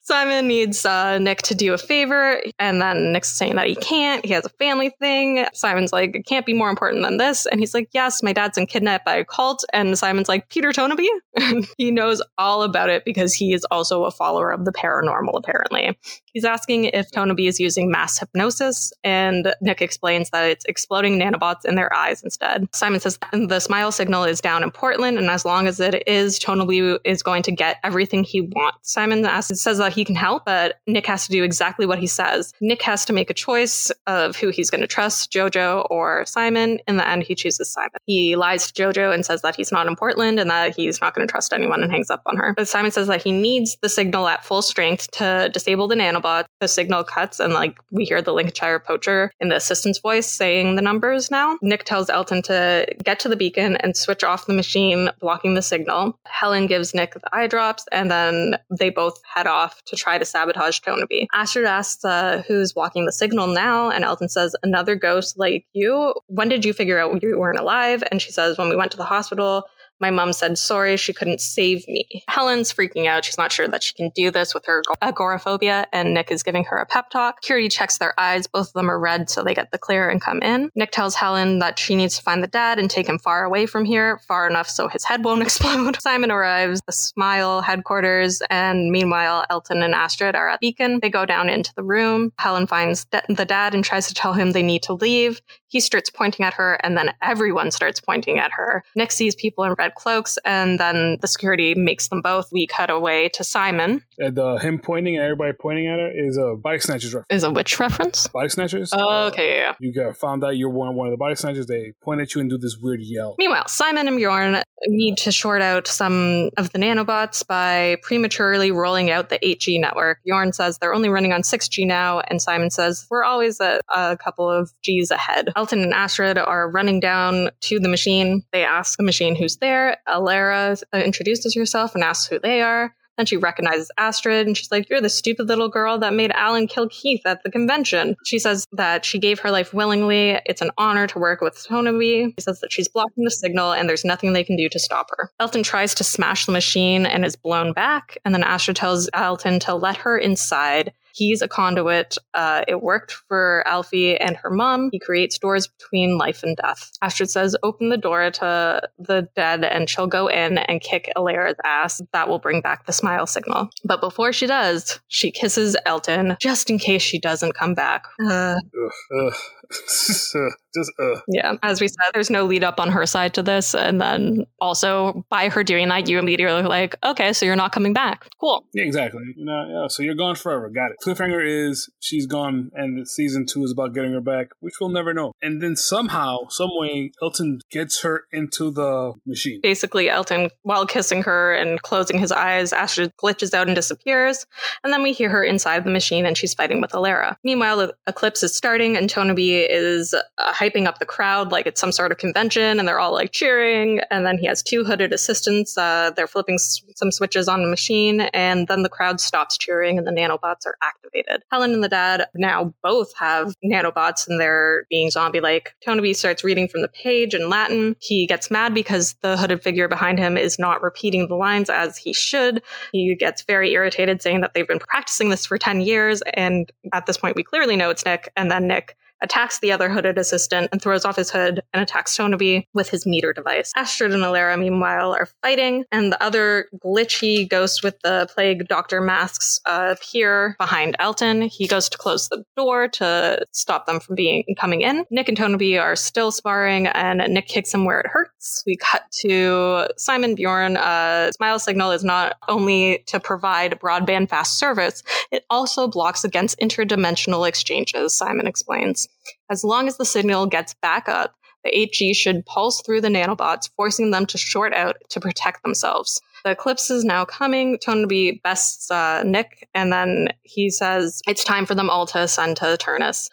Simon 0.01 0.47
needs 0.47 0.85
uh, 0.85 1.17
Nick 1.19 1.41
to 1.43 1.55
do 1.55 1.73
a 1.73 1.77
favor, 1.77 2.41
and 2.59 2.81
then 2.81 3.11
Nick's 3.11 3.31
saying 3.31 3.55
that 3.55 3.67
he 3.67 3.75
can't. 3.75 4.25
He 4.25 4.33
has 4.33 4.45
a 4.45 4.49
family 4.49 4.91
thing. 4.99 5.45
Simon's 5.53 5.93
like, 5.93 6.15
it 6.15 6.25
can't 6.25 6.45
be 6.45 6.53
more 6.53 6.69
important 6.69 7.03
than 7.03 7.17
this. 7.17 7.45
And 7.45 7.59
he's 7.59 7.73
like, 7.73 7.89
yes, 7.91 8.23
my 8.23 8.33
dad's 8.33 8.57
been 8.57 8.65
kidnapped 8.65 9.05
by 9.05 9.15
a 9.15 9.25
cult. 9.25 9.63
And 9.73 9.97
Simon's 9.97 10.29
like, 10.29 10.49
Peter 10.49 10.71
Tonaby? 10.71 11.09
He 11.77 11.91
knows 11.91 12.21
all 12.37 12.63
about 12.63 12.89
it 12.89 13.05
because 13.05 13.33
he 13.33 13.53
is 13.53 13.65
also 13.71 14.03
a 14.03 14.11
follower 14.11 14.51
of 14.51 14.65
the 14.65 14.71
paranormal, 14.71 15.35
apparently. 15.35 15.97
He's 16.25 16.45
asking 16.45 16.85
if 16.85 17.11
Tonaby 17.11 17.47
is 17.47 17.59
using 17.59 17.89
mass 17.89 18.19
hypnosis, 18.19 18.93
and 19.03 19.53
Nick 19.61 19.81
explains 19.81 20.29
that 20.31 20.49
it's 20.49 20.65
exploding 20.65 21.19
nanobots 21.19 21.65
in 21.65 21.75
their 21.75 21.93
eyes 21.93 22.23
instead. 22.41 22.67
Simon 22.75 22.99
says 22.99 23.17
the 23.31 23.59
Smyle 23.59 23.91
signal 23.91 24.23
is 24.23 24.41
down 24.41 24.63
in 24.63 24.71
Portland, 24.71 25.17
and 25.17 25.29
as 25.29 25.45
long 25.45 25.67
as 25.67 25.79
it 25.79 26.03
is, 26.07 26.39
Tonaby 26.39 26.97
is 27.03 27.23
going 27.23 27.43
to 27.43 27.51
get 27.51 27.77
everything 27.83 28.23
he 28.23 28.41
wants. 28.41 28.91
Simon 28.91 29.25
asks, 29.25 29.61
says 29.61 29.77
that 29.77 29.93
he 29.93 30.05
can 30.05 30.15
help, 30.15 30.45
but 30.45 30.79
Nick 30.87 31.05
has 31.07 31.25
to 31.25 31.31
do 31.31 31.43
exactly 31.43 31.85
what 31.85 31.99
he 31.99 32.07
says. 32.07 32.53
Nick 32.61 32.81
has 32.81 33.05
to 33.05 33.13
make 33.13 33.29
a 33.29 33.33
choice 33.33 33.91
of 34.07 34.35
who 34.35 34.49
he's 34.49 34.69
going 34.69 34.81
to 34.81 34.87
trust, 34.87 35.31
Jojo 35.31 35.87
or 35.89 36.25
Simon. 36.25 36.79
In 36.87 36.97
the 36.97 37.07
end, 37.07 37.23
he 37.23 37.35
chooses 37.35 37.71
Simon. 37.71 37.91
He 38.05 38.35
lies 38.35 38.71
to 38.71 38.81
Jojo 38.81 39.13
and 39.13 39.25
says 39.25 39.41
that 39.41 39.55
he's 39.55 39.71
not 39.71 39.87
in 39.87 39.95
Portland 39.95 40.39
and 40.39 40.49
that 40.49 40.75
he's 40.75 41.01
not 41.01 41.13
going 41.13 41.27
to 41.27 41.31
trust 41.31 41.53
anyone 41.53 41.83
and 41.83 41.91
hangs 41.91 42.09
up 42.09 42.21
on 42.25 42.37
her. 42.37 42.53
But 42.55 42.67
Simon 42.67 42.91
says 42.91 43.07
that 43.07 43.21
he 43.21 43.31
needs 43.31 43.77
the 43.81 43.89
signal 43.89 44.27
at 44.27 44.43
full 44.43 44.61
strength 44.61 45.09
to 45.11 45.49
disable 45.53 45.87
the 45.87 45.95
nanobot. 45.95 46.45
The 46.59 46.67
signal 46.67 47.03
cuts, 47.03 47.39
and 47.39 47.53
like 47.53 47.77
we 47.91 48.05
hear 48.05 48.21
the 48.21 48.33
Lincolnshire 48.33 48.79
poacher 48.79 49.31
in 49.39 49.49
the 49.49 49.55
assistant's 49.55 49.99
voice 49.99 50.27
saying 50.27 50.75
the 50.75 50.81
numbers 50.81 51.31
now. 51.31 51.57
Nick 51.61 51.83
tells 51.83 52.09
Elton 52.09 52.30
to 52.43 52.85
get 53.03 53.19
to 53.21 53.29
the 53.29 53.35
beacon 53.35 53.77
and 53.77 53.97
switch 53.97 54.23
off 54.23 54.45
the 54.45 54.53
machine 54.53 55.09
blocking 55.19 55.55
the 55.55 55.61
signal. 55.61 56.19
Helen 56.25 56.67
gives 56.67 56.93
Nick 56.93 57.15
the 57.15 57.35
eye 57.35 57.47
drops, 57.47 57.85
and 57.91 58.11
then 58.11 58.57
they 58.69 58.91
both 58.91 59.19
head 59.23 59.47
off 59.47 59.81
to 59.85 59.95
try 59.95 60.19
to 60.19 60.25
sabotage 60.25 60.79
Tonaby. 60.79 61.27
Astrid 61.33 61.65
asks 61.65 62.05
uh, 62.05 62.43
who's 62.47 62.73
blocking 62.73 63.05
the 63.05 63.11
signal 63.11 63.47
now, 63.47 63.89
and 63.89 64.03
Elton 64.03 64.29
says, 64.29 64.55
Another 64.61 64.95
ghost 64.95 65.39
like 65.39 65.65
you. 65.73 66.13
When 66.27 66.49
did 66.49 66.63
you 66.63 66.73
figure 66.73 66.99
out 66.99 67.23
you 67.23 67.39
weren't 67.39 67.59
alive? 67.59 68.03
And 68.11 68.21
she 68.21 68.31
says, 68.31 68.57
When 68.57 68.69
we 68.69 68.75
went 68.75 68.91
to 68.91 68.97
the 68.97 69.05
hospital, 69.05 69.65
my 70.01 70.09
mom 70.09 70.33
said 70.33 70.57
sorry, 70.57 70.97
she 70.97 71.13
couldn't 71.13 71.39
save 71.39 71.87
me. 71.87 72.23
Helen's 72.27 72.73
freaking 72.73 73.07
out. 73.07 73.23
She's 73.23 73.37
not 73.37 73.51
sure 73.51 73.67
that 73.67 73.83
she 73.83 73.93
can 73.93 74.11
do 74.15 74.31
this 74.31 74.53
with 74.53 74.65
her 74.65 74.81
agoraphobia, 75.01 75.87
and 75.93 76.13
Nick 76.13 76.31
is 76.31 76.43
giving 76.43 76.63
her 76.65 76.77
a 76.77 76.85
pep 76.85 77.09
talk. 77.09 77.41
Curie 77.41 77.69
checks 77.69 77.97
their 77.97 78.19
eyes. 78.19 78.47
Both 78.47 78.69
of 78.69 78.73
them 78.73 78.89
are 78.89 78.99
red, 78.99 79.29
so 79.29 79.43
they 79.43 79.53
get 79.53 79.71
the 79.71 79.77
clear 79.77 80.09
and 80.09 80.19
come 80.19 80.41
in. 80.41 80.71
Nick 80.75 80.91
tells 80.91 81.15
Helen 81.15 81.59
that 81.59 81.79
she 81.79 81.95
needs 81.95 82.17
to 82.17 82.23
find 82.23 82.43
the 82.43 82.47
dad 82.47 82.79
and 82.79 82.89
take 82.89 83.07
him 83.07 83.19
far 83.19 83.43
away 83.43 83.65
from 83.65 83.85
here, 83.85 84.19
far 84.27 84.49
enough 84.49 84.67
so 84.67 84.87
his 84.87 85.03
head 85.05 85.23
won't 85.23 85.41
explode. 85.43 86.01
Simon 86.01 86.31
arrives, 86.31 86.81
the 86.85 86.91
Smyle 86.91 87.63
headquarters, 87.63 88.41
and 88.49 88.91
meanwhile, 88.91 89.45
Elton 89.49 89.83
and 89.83 89.93
Astrid 89.93 90.35
are 90.35 90.49
at 90.49 90.59
Beacon. 90.59 90.99
They 91.01 91.09
go 91.09 91.25
down 91.25 91.49
into 91.49 91.73
the 91.75 91.83
room. 91.83 92.33
Helen 92.39 92.67
finds 92.67 93.05
the 93.29 93.45
dad 93.45 93.75
and 93.75 93.83
tries 93.83 94.07
to 94.07 94.13
tell 94.13 94.33
him 94.33 94.51
they 94.51 94.63
need 94.63 94.83
to 94.83 94.93
leave. 94.93 95.41
He 95.67 95.79
starts 95.79 96.09
pointing 96.09 96.45
at 96.45 96.55
her, 96.55 96.79
and 96.83 96.97
then 96.97 97.13
everyone 97.21 97.71
starts 97.71 98.01
pointing 98.01 98.39
at 98.39 98.51
her. 98.53 98.83
Nick 98.95 99.11
sees 99.11 99.35
people 99.35 99.63
in 99.63 99.73
red 99.77 99.90
cloaks, 99.95 100.37
and 100.45 100.79
then 100.79 101.17
the 101.21 101.27
security 101.27 101.75
makes 101.75 102.07
them 102.07 102.21
both. 102.21 102.51
We 102.51 102.67
cut 102.67 102.89
away 102.89 103.29
to 103.29 103.43
Simon. 103.43 104.03
And 104.17 104.37
uh, 104.37 104.57
him 104.57 104.79
pointing 104.79 105.15
and 105.15 105.23
everybody 105.23 105.53
pointing 105.53 105.87
at 105.87 105.99
it 105.99 106.15
is 106.15 106.37
a 106.37 106.55
body 106.55 106.79
snatchers 106.79 107.13
reference. 107.13 107.27
Is 107.29 107.43
a 107.43 107.51
witch 107.51 107.79
reference? 107.79 108.27
Body 108.27 108.49
snatchers? 108.49 108.91
Oh, 108.93 109.27
okay, 109.27 109.57
yeah. 109.59 109.73
You 109.79 109.93
got 109.93 110.17
found 110.17 110.43
out 110.43 110.57
you're 110.57 110.69
one, 110.69 110.95
one 110.95 111.07
of 111.07 111.11
the 111.11 111.17
body 111.17 111.35
snatchers. 111.35 111.67
They 111.67 111.93
point 112.01 112.21
at 112.21 112.33
you 112.35 112.41
and 112.41 112.49
do 112.49 112.57
this 112.57 112.77
weird 112.77 113.01
yell. 113.01 113.35
Meanwhile, 113.37 113.67
Simon 113.67 114.07
and 114.07 114.17
Bjorn 114.17 114.63
need 114.87 115.17
to 115.17 115.31
short 115.31 115.61
out 115.61 115.87
some 115.87 116.49
of 116.57 116.71
the 116.71 116.79
nanobots 116.79 117.45
by 117.45 117.97
prematurely 118.01 118.71
rolling 118.71 119.11
out 119.11 119.29
the 119.29 119.39
8G 119.39 119.79
network. 119.79 120.19
Bjorn 120.25 120.53
says 120.53 120.77
they're 120.77 120.93
only 120.93 121.09
running 121.09 121.33
on 121.33 121.41
6G 121.41 121.85
now, 121.85 122.21
and 122.21 122.41
Simon 122.41 122.69
says 122.69 123.05
we're 123.09 123.23
always 123.23 123.59
a, 123.59 123.79
a 123.93 124.17
couple 124.17 124.49
of 124.49 124.71
Gs 124.85 125.11
ahead. 125.11 125.49
Elton 125.55 125.81
and 125.81 125.93
Astrid 125.93 126.37
are 126.37 126.69
running 126.69 126.99
down 126.99 127.49
to 127.61 127.79
the 127.79 127.89
machine. 127.89 128.43
They 128.51 128.63
ask 128.63 128.97
the 128.97 129.03
machine 129.03 129.35
who's 129.35 129.57
there. 129.57 129.80
Alara 130.07 130.81
uh, 130.93 130.97
introduces 130.97 131.55
herself 131.55 131.95
and 131.95 132.03
asks 132.03 132.27
who 132.27 132.39
they 132.39 132.61
are. 132.61 132.93
Then 133.17 133.25
she 133.25 133.37
recognizes 133.37 133.91
Astrid 133.97 134.47
and 134.47 134.57
she's 134.57 134.71
like, 134.71 134.89
You're 134.89 135.01
the 135.01 135.09
stupid 135.09 135.47
little 135.47 135.69
girl 135.69 135.99
that 135.99 136.13
made 136.13 136.31
Alan 136.31 136.67
kill 136.67 136.87
Keith 136.89 137.21
at 137.25 137.43
the 137.43 137.51
convention. 137.51 138.15
She 138.25 138.39
says 138.39 138.65
that 138.71 139.05
she 139.05 139.19
gave 139.19 139.39
her 139.39 139.51
life 139.51 139.73
willingly. 139.73 140.39
It's 140.45 140.61
an 140.61 140.71
honor 140.77 141.07
to 141.07 141.19
work 141.19 141.41
with 141.41 141.63
Tonaby. 141.63 142.33
She 142.37 142.43
says 142.43 142.61
that 142.61 142.71
she's 142.71 142.87
blocking 142.87 143.23
the 143.23 143.31
signal 143.31 143.73
and 143.73 143.87
there's 143.87 144.05
nothing 144.05 144.33
they 144.33 144.43
can 144.43 144.55
do 144.57 144.69
to 144.69 144.79
stop 144.79 145.07
her. 145.17 145.29
Elton 145.39 145.63
tries 145.63 145.93
to 145.95 146.03
smash 146.03 146.45
the 146.45 146.51
machine 146.51 147.05
and 147.05 147.25
is 147.25 147.35
blown 147.35 147.73
back. 147.73 148.17
And 148.25 148.33
then 148.33 148.43
Astrid 148.43 148.77
tells 148.77 149.09
Elton 149.13 149.59
to 149.61 149.75
let 149.75 149.97
her 149.97 150.17
inside. 150.17 150.93
He's 151.13 151.41
a 151.41 151.47
conduit. 151.47 152.17
Uh, 152.33 152.63
it 152.67 152.81
worked 152.81 153.13
for 153.27 153.63
Alfie 153.65 154.17
and 154.17 154.35
her 154.37 154.49
mom. 154.49 154.89
He 154.91 154.99
creates 154.99 155.37
doors 155.37 155.67
between 155.67 156.17
life 156.17 156.43
and 156.43 156.57
death. 156.57 156.91
Astrid 157.01 157.29
says, 157.29 157.55
open 157.63 157.89
the 157.89 157.97
door 157.97 158.31
to 158.31 158.81
the 158.99 159.27
dead 159.35 159.63
and 159.63 159.89
she'll 159.89 160.07
go 160.07 160.27
in 160.27 160.57
and 160.57 160.81
kick 160.81 161.11
Alara's 161.15 161.57
ass. 161.63 162.01
That 162.13 162.29
will 162.29 162.39
bring 162.39 162.61
back 162.61 162.85
the 162.85 162.93
Smyle 162.93 163.27
signal. 163.27 163.69
But 163.83 164.01
before 164.01 164.33
she 164.33 164.47
does, 164.47 164.99
she 165.07 165.31
kisses 165.31 165.75
Elton 165.85 166.37
just 166.39 166.69
in 166.69 166.79
case 166.79 167.01
she 167.01 167.19
doesn't 167.19 167.53
come 167.55 167.73
back. 167.73 168.05
Uh, 168.23 168.55
Ugh, 168.55 168.91
ugh. 169.27 169.33
Just, 170.73 170.91
uh. 170.99 171.19
yeah, 171.27 171.55
as 171.63 171.81
we 171.81 171.87
said, 171.87 172.11
there's 172.13 172.29
no 172.29 172.45
lead 172.45 172.63
up 172.63 172.79
on 172.79 172.89
her 172.89 173.05
side 173.05 173.33
to 173.33 173.43
this. 173.43 173.75
And 173.75 173.99
then 173.99 174.45
also 174.61 175.25
by 175.29 175.49
her 175.49 175.63
doing 175.63 175.89
that, 175.89 176.07
you 176.07 176.17
immediately 176.17 176.63
like, 176.63 176.95
okay, 177.03 177.33
so 177.33 177.45
you're 177.45 177.57
not 177.57 177.71
coming 177.71 177.93
back. 177.93 178.29
Cool. 178.39 178.65
Yeah, 178.73 178.83
exactly. 178.83 179.21
You 179.35 179.45
know, 179.45 179.67
yeah, 179.69 179.87
so 179.87 180.03
you're 180.03 180.15
gone 180.15 180.35
forever. 180.35 180.69
Got 180.69 180.91
it. 180.91 180.97
cliffhanger 181.03 181.69
is 181.69 181.89
she's 181.99 182.25
gone, 182.25 182.71
and 182.73 183.07
season 183.07 183.45
two 183.45 183.63
is 183.63 183.71
about 183.71 183.93
getting 183.93 184.13
her 184.13 184.21
back, 184.21 184.47
which 184.59 184.75
we'll 184.79 184.89
never 184.89 185.13
know. 185.13 185.33
And 185.41 185.61
then 185.61 185.75
somehow, 185.75 186.47
some 186.49 186.69
way, 186.71 187.11
Elton 187.21 187.59
gets 187.69 188.01
her 188.01 188.23
into 188.31 188.71
the 188.71 189.13
machine. 189.25 189.59
Basically, 189.61 190.09
Elton, 190.09 190.49
while 190.63 190.85
kissing 190.85 191.23
her 191.23 191.53
and 191.53 191.81
closing 191.81 192.17
his 192.17 192.31
eyes, 192.31 192.71
Astrid 192.71 193.11
glitches 193.21 193.53
out 193.53 193.67
and 193.67 193.75
disappears. 193.75 194.45
And 194.83 194.93
then 194.93 195.03
we 195.03 195.11
hear 195.11 195.29
her 195.29 195.43
inside 195.43 195.83
the 195.83 195.91
machine, 195.91 196.25
and 196.25 196.37
she's 196.37 196.53
fighting 196.53 196.79
with 196.79 196.91
Alara. 196.91 197.35
Meanwhile, 197.43 197.77
the 197.77 197.95
eclipse 198.07 198.43
is 198.43 198.55
starting, 198.55 198.95
and 198.95 199.09
Tonaby 199.09 199.60
is 199.69 200.13
uh, 200.13 200.53
hyping 200.53 200.85
up 200.87 200.99
the 200.99 201.05
crowd 201.05 201.51
like 201.51 201.65
it's 201.67 201.79
some 201.81 201.91
sort 201.91 202.11
of 202.11 202.17
convention, 202.17 202.79
and 202.79 202.87
they're 202.87 202.99
all 202.99 203.13
like 203.13 203.31
cheering. 203.31 203.99
And 204.09 204.25
then 204.25 204.37
he 204.37 204.47
has 204.47 204.63
two 204.63 204.83
hooded 204.83 205.13
assistants. 205.13 205.77
Uh, 205.77 206.11
they're 206.15 206.27
flipping 206.27 206.55
s- 206.55 206.81
some 206.95 207.11
switches 207.11 207.47
on 207.47 207.61
the 207.61 207.69
machine, 207.69 208.21
and 208.21 208.67
then 208.67 208.83
the 208.83 208.89
crowd 208.89 209.19
stops 209.19 209.57
cheering, 209.57 209.97
and 209.97 210.07
the 210.07 210.11
nanobots 210.11 210.65
are 210.65 210.77
activated. 210.81 211.43
Helen 211.51 211.73
and 211.73 211.83
the 211.83 211.89
dad 211.89 212.27
now 212.35 212.73
both 212.83 213.13
have 213.17 213.53
nanobots, 213.63 214.27
and 214.27 214.39
they're 214.39 214.85
being 214.89 215.09
zombie 215.09 215.39
like. 215.39 215.73
Tonaby 215.83 216.13
starts 216.13 216.43
reading 216.43 216.67
from 216.67 216.81
the 216.81 216.87
page 216.87 217.33
in 217.33 217.49
Latin. 217.49 217.95
He 217.99 218.27
gets 218.27 218.49
mad 218.51 218.73
because 218.73 219.15
the 219.21 219.37
hooded 219.37 219.61
figure 219.61 219.87
behind 219.87 220.19
him 220.19 220.37
is 220.37 220.57
not 220.59 220.81
repeating 220.81 221.27
the 221.27 221.35
lines 221.35 221.69
as 221.69 221.97
he 221.97 222.13
should. 222.13 222.61
He 222.91 223.15
gets 223.15 223.43
very 223.43 223.71
irritated, 223.73 224.21
saying 224.21 224.41
that 224.41 224.53
they've 224.53 224.67
been 224.67 224.79
practicing 224.79 225.29
this 225.29 225.45
for 225.45 225.57
10 225.57 225.81
years. 225.81 226.21
And 226.33 226.71
at 226.93 227.05
this 227.05 227.17
point, 227.17 227.35
we 227.35 227.43
clearly 227.43 227.75
know 227.75 227.89
it's 227.89 228.05
Nick. 228.05 228.31
And 228.35 228.49
then 228.51 228.67
Nick 228.67 228.95
attacks 229.21 229.59
the 229.59 229.71
other 229.71 229.89
hooded 229.89 230.17
assistant 230.17 230.69
and 230.71 230.81
throws 230.81 231.05
off 231.05 231.15
his 231.15 231.31
hood 231.31 231.61
and 231.73 231.81
attacks 231.81 232.15
Tonaby 232.15 232.67
with 232.73 232.89
his 232.89 233.05
meter 233.05 233.33
device. 233.33 233.71
Astrid 233.75 234.13
and 234.13 234.23
Alara, 234.23 234.57
meanwhile, 234.59 235.13
are 235.13 235.27
fighting, 235.41 235.85
and 235.91 236.11
the 236.11 236.23
other 236.23 236.67
glitchy 236.83 237.47
ghost 237.47 237.83
with 237.83 237.99
the 238.01 238.27
plague 238.33 238.67
doctor 238.67 239.01
masks 239.01 239.59
appear 239.65 240.55
behind 240.59 240.95
Elton. 240.99 241.43
He 241.43 241.67
goes 241.67 241.89
to 241.89 241.97
close 241.97 242.29
the 242.29 242.43
door 242.55 242.87
to 242.89 243.45
stop 243.51 243.85
them 243.85 243.99
from 243.99 244.15
being 244.15 244.43
coming 244.57 244.81
in. 244.81 245.05
Nick 245.11 245.27
and 245.27 245.37
Tonaby 245.37 245.77
are 245.77 245.95
still 245.95 246.31
sparring, 246.31 246.87
and 246.87 247.19
Nick 247.33 247.47
kicks 247.47 247.73
him 247.73 247.85
where 247.85 247.99
it 247.99 248.07
hurts. 248.07 248.63
We 248.65 248.77
cut 248.77 249.03
to 249.21 249.87
Simon 249.97 250.35
Bjorn. 250.35 250.77
Uh, 250.77 251.31
Smyle 251.39 251.59
Signal 251.59 251.91
is 251.91 252.03
not 252.03 252.37
only 252.47 253.03
to 253.07 253.19
provide 253.19 253.79
broadband 253.79 254.29
fast 254.29 254.57
service, 254.57 255.03
it 255.31 255.45
also 255.49 255.87
blocks 255.87 256.23
against 256.23 256.59
interdimensional 256.59 257.47
exchanges, 257.47 258.13
Simon 258.13 258.47
explains. 258.47 259.07
As 259.49 259.63
long 259.63 259.87
as 259.87 259.97
the 259.97 260.05
signal 260.05 260.45
gets 260.45 260.73
back 260.75 261.09
up, 261.09 261.35
the 261.63 261.71
8G 261.71 262.15
should 262.15 262.45
pulse 262.45 262.81
through 262.81 263.01
the 263.01 263.07
nanobots, 263.07 263.69
forcing 263.75 264.11
them 264.11 264.25
to 264.27 264.37
short 264.37 264.73
out 264.73 264.97
to 265.09 265.19
protect 265.19 265.63
themselves. 265.63 266.21
The 266.43 266.51
eclipse 266.51 266.89
is 266.89 267.03
now 267.03 267.23
coming. 267.25 267.77
Tonaby 267.77 268.41
bests 268.43 268.89
uh, 268.89 269.21
Nick, 269.23 269.67
and 269.75 269.93
then 269.93 270.29
he 270.43 270.69
says 270.69 271.21
it's 271.27 271.43
time 271.43 271.65
for 271.65 271.75
them 271.75 271.89
all 271.89 272.07
to 272.07 272.19
ascend 272.19 272.57
to 272.57 272.65
Eternus. 272.65 273.29